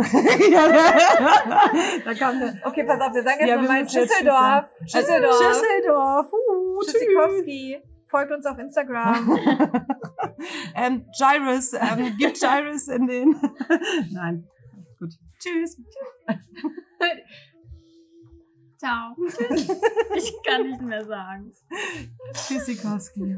da 2.04 2.14
kam 2.14 2.38
der. 2.40 2.54
Okay, 2.64 2.84
pass 2.84 3.00
auf, 3.00 3.14
wir 3.14 3.22
sagen 3.22 3.40
jetzt 3.40 3.48
Ja, 3.48 3.56
nochmal 3.56 3.88
Schüsseldorf. 3.88 4.66
Schüsseldorf. 4.86 5.36
Schüsseldorf. 5.36 6.32
Uh, 6.32 6.80
Tschüssikowski. 6.82 7.80
Folgt 8.06 8.32
uns 8.32 8.46
auf 8.46 8.58
Instagram. 8.58 9.38
ähm, 10.74 11.06
Gyrus, 11.16 11.72
ähm, 11.74 12.14
gib 12.18 12.34
Gyrus 12.34 12.88
in 12.88 13.06
den. 13.06 13.36
Nein. 14.10 14.48
Gut. 14.98 15.12
Tschüss. 15.38 15.76
Ciao. 18.78 19.14
ich 20.16 20.32
kann 20.44 20.62
nicht 20.66 20.80
mehr 20.80 21.04
sagen. 21.04 21.52
Tschüssikowski. 22.32 23.36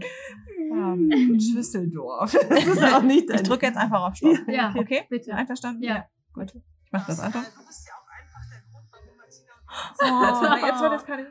Ähm, 0.70 1.38
Schüsseldorf. 1.40 2.32
Das 2.48 2.66
ist 2.66 2.82
auch 2.82 3.02
nicht 3.02 3.28
Ich 3.30 3.42
drücke 3.42 3.66
jetzt 3.66 3.76
einfach 3.76 4.08
auf 4.08 4.14
Stopp. 4.16 4.38
Ja, 4.46 4.72
Okay? 4.76 5.02
bitte. 5.10 5.34
Einverstanden? 5.34 5.82
Ja. 5.82 6.06
Gut. 6.34 6.54
Ich 6.84 6.92
mach 6.92 7.06
das 7.06 7.20
einfach. 7.20 7.44
Du 7.44 7.66
bist 7.66 7.86
ja 7.86 7.94
auch 7.94 8.08
einfach 8.08 8.40
der 8.50 8.62
Grund, 8.70 8.86
warum 8.90 9.16
Martina 9.16 9.52
und 9.58 10.62
Oh, 10.62 10.66
jetzt 10.66 10.80
wird 10.80 10.92
es 10.94 11.04
keine. 11.04 11.26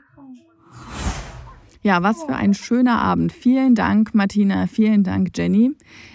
Ja, 1.84 2.04
was 2.04 2.22
für 2.24 2.36
ein 2.36 2.54
schöner 2.54 3.00
Abend. 3.00 3.34
Vielen 3.34 3.74
Dank, 3.74 4.14
Martina. 4.14 4.68
Vielen 4.68 5.04
Dank, 5.04 5.36
Jenny. 5.36 5.72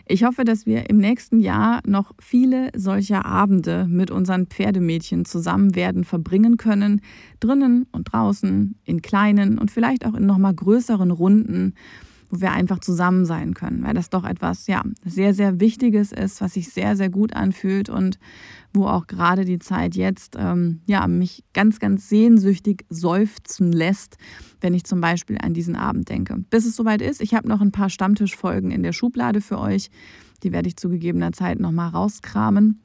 Ich 0.07 0.23
hoffe, 0.23 0.45
dass 0.45 0.65
wir 0.65 0.89
im 0.89 0.99
nächsten 0.99 1.41
Jahr 1.41 1.81
noch 1.85 2.13
viele 2.21 2.71
solcher 2.77 3.27
Abende 3.27 3.85
mit 3.89 4.13
unseren 4.13 4.47
Pferdemädchen 4.47 5.25
zusammen 5.25 5.75
werden 5.75 6.05
verbringen 6.05 6.57
können. 6.57 7.01
Drinnen 7.41 7.89
und 7.91 8.13
draußen, 8.13 8.79
in 8.85 9.03
kleinen 9.03 9.59
und 9.59 9.73
vielleicht 9.73 10.07
auch 10.07 10.15
in 10.15 10.25
nochmal 10.25 10.55
größeren 10.55 11.11
Runden, 11.11 11.75
wo 12.31 12.41
wir 12.41 12.53
einfach 12.53 12.79
zusammen 12.79 13.25
sein 13.25 13.55
können. 13.55 13.83
Weil 13.83 13.95
das 13.95 14.11
doch 14.11 14.25
etwas, 14.25 14.67
ja, 14.67 14.83
sehr, 15.05 15.35
sehr 15.35 15.61
Wichtiges 15.61 16.13
ist, 16.13 16.41
was 16.41 16.55
sich 16.55 16.69
sehr, 16.71 16.97
sehr 16.97 17.09
gut 17.09 17.35
anfühlt 17.35 17.89
und 17.89 18.19
wo 18.73 18.87
auch 18.87 19.07
gerade 19.07 19.45
die 19.45 19.59
Zeit 19.59 19.95
jetzt, 19.95 20.37
ähm, 20.39 20.81
ja, 20.87 21.07
mich 21.07 21.45
ganz, 21.55 21.79
ganz 21.79 22.09
sehnsüchtig 22.09 22.85
seufzen 22.91 23.73
lässt, 23.73 24.19
wenn 24.61 24.75
ich 24.75 24.85
zum 24.85 25.01
Beispiel 25.01 25.39
an 25.41 25.55
diesen 25.55 25.77
Abend 25.77 26.09
denke. 26.09 26.37
Bis 26.51 26.67
es 26.67 26.77
soweit 26.77 27.03
ist, 27.03 27.21
ich 27.21 27.35
habe 27.35 27.49
noch 27.49 27.61
ein 27.61 27.73
paar 27.73 27.91
Stammtischfolgen 27.91 28.71
in 28.71 28.83
der 28.83 28.93
Schublade 28.93 29.41
für 29.41 29.59
euch. 29.59 29.91
Die 30.43 30.53
werde 30.53 30.69
ich 30.69 30.77
zu 30.77 30.89
gegebener 30.89 31.33
Zeit 31.33 31.59
nochmal 31.59 31.89
rauskramen. 31.89 32.81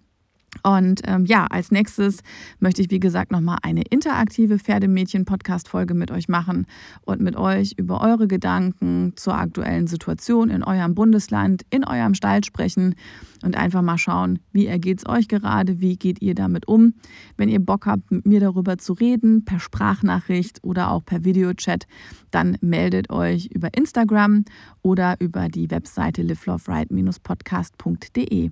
Und 0.64 1.02
ähm, 1.06 1.26
ja, 1.26 1.48
als 1.49 1.72
nächstes 1.72 2.19
möchte 2.60 2.82
ich, 2.82 2.91
wie 2.91 2.99
gesagt, 2.99 3.32
nochmal 3.32 3.60
eine 3.64 3.84
interaktive 3.90 4.60
Pferdemädchen-Podcast-Folge 4.60 5.94
mit 5.94 6.11
euch 6.11 6.28
machen 6.28 6.68
und 7.02 7.22
mit 7.22 7.38
euch 7.38 7.76
über 7.78 8.02
eure 8.02 8.28
Gedanken 8.28 9.14
zur 9.15 9.36
aktuellen 9.36 9.88
Situation 9.88 10.49
in 10.49 10.61
eurem 10.64 10.94
Bundesland, 10.94 11.61
in 11.69 11.86
eurem 11.86 12.15
Stall 12.15 12.44
sprechen 12.44 12.95
und 13.44 13.56
einfach 13.56 13.82
mal 13.82 13.98
schauen, 13.98 14.40
wie 14.52 14.68
ergeht 14.68 14.98
es 14.99 15.07
euch 15.07 15.30
gerade, 15.30 15.80
wie 15.80 15.95
geht 15.95 16.22
ihr 16.22 16.36
damit 16.36 16.68
um. 16.68 16.94
Wenn 17.38 17.49
ihr 17.49 17.60
Bock 17.60 17.88
habt, 17.88 18.11
mit 18.11 18.28
mir 18.28 18.41
darüber 18.41 18.78
zu 18.78 18.94
reden, 18.94 19.45
per 19.45 19.60
Sprachnachricht 19.60 20.60
oder 20.64 20.91
auch 20.91 21.03
per 21.06 21.23
Videochat, 21.23 21.88
dann 22.30 22.57
meldet 22.61 23.10
euch 23.10 23.48
über 23.48 23.73
Instagram 23.73 24.45
oder 24.82 25.15
über 25.19 25.48
die 25.48 25.72
Webseite 25.72 26.22
liveloveright-podcast.de. 26.22 28.52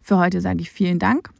Für 0.00 0.16
heute 0.16 0.40
sage 0.40 0.62
ich 0.62 0.70
vielen 0.70 0.98
Dank 0.98 1.30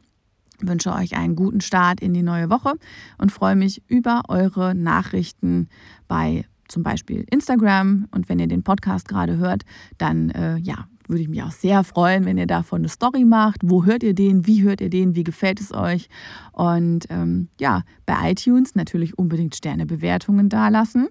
wünsche 0.67 0.93
euch 0.93 1.15
einen 1.15 1.35
guten 1.35 1.61
Start 1.61 2.01
in 2.01 2.13
die 2.13 2.23
neue 2.23 2.49
Woche 2.49 2.73
und 3.17 3.31
freue 3.31 3.55
mich 3.55 3.83
über 3.87 4.23
eure 4.27 4.75
Nachrichten 4.75 5.69
bei 6.07 6.45
zum 6.67 6.83
Beispiel 6.83 7.25
Instagram. 7.29 8.07
Und 8.11 8.29
wenn 8.29 8.39
ihr 8.39 8.47
den 8.47 8.63
Podcast 8.63 9.07
gerade 9.07 9.37
hört, 9.37 9.63
dann 9.97 10.29
äh, 10.31 10.57
ja, 10.57 10.87
würde 11.09 11.21
ich 11.21 11.29
mich 11.29 11.43
auch 11.43 11.51
sehr 11.51 11.83
freuen, 11.83 12.25
wenn 12.25 12.37
ihr 12.37 12.47
davon 12.47 12.81
eine 12.81 12.89
Story 12.89 13.25
macht. 13.25 13.61
Wo 13.63 13.85
hört 13.85 14.03
ihr 14.03 14.13
den? 14.13 14.47
Wie 14.47 14.63
hört 14.63 14.81
ihr 14.81 14.89
den? 14.89 15.15
Wie 15.15 15.23
gefällt 15.23 15.59
es 15.59 15.73
euch? 15.73 16.09
Und 16.51 17.05
ähm, 17.09 17.49
ja, 17.59 17.83
bei 18.05 18.31
iTunes 18.31 18.75
natürlich 18.75 19.17
unbedingt 19.17 19.55
Sternebewertungen 19.55 20.49
dalassen 20.49 21.07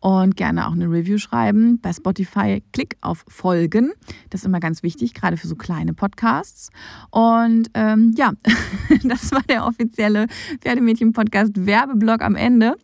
und 0.00 0.36
gerne 0.36 0.66
auch 0.66 0.72
eine 0.72 0.86
Review 0.86 1.18
schreiben. 1.18 1.80
Bei 1.80 1.92
Spotify 1.92 2.62
klick 2.72 2.96
auf 3.00 3.24
Folgen. 3.28 3.92
Das 4.30 4.42
ist 4.42 4.46
immer 4.46 4.60
ganz 4.60 4.82
wichtig, 4.82 5.14
gerade 5.14 5.36
für 5.36 5.46
so 5.46 5.56
kleine 5.56 5.94
Podcasts. 5.94 6.70
Und 7.10 7.68
ähm, 7.74 8.14
ja, 8.16 8.32
das 9.04 9.32
war 9.32 9.42
der 9.48 9.66
offizielle 9.66 10.26
Pferdemädchen-Podcast 10.60 11.66
Werbeblock 11.66 12.22
am 12.22 12.34
Ende. 12.34 12.76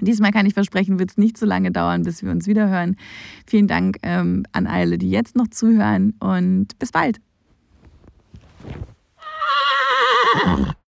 Diesmal 0.00 0.32
kann 0.32 0.46
ich 0.46 0.54
versprechen, 0.54 0.98
wird 0.98 1.10
es 1.10 1.18
nicht 1.18 1.36
so 1.38 1.46
lange 1.46 1.70
dauern, 1.70 2.02
bis 2.02 2.22
wir 2.22 2.30
uns 2.30 2.46
wieder 2.46 2.68
hören. 2.68 2.96
Vielen 3.46 3.66
Dank 3.66 3.98
ähm, 4.02 4.44
an 4.52 4.66
alle, 4.66 4.98
die 4.98 5.10
jetzt 5.10 5.36
noch 5.36 5.48
zuhören 5.48 6.14
und 6.20 6.78
bis 6.78 6.92
bald. 6.92 7.20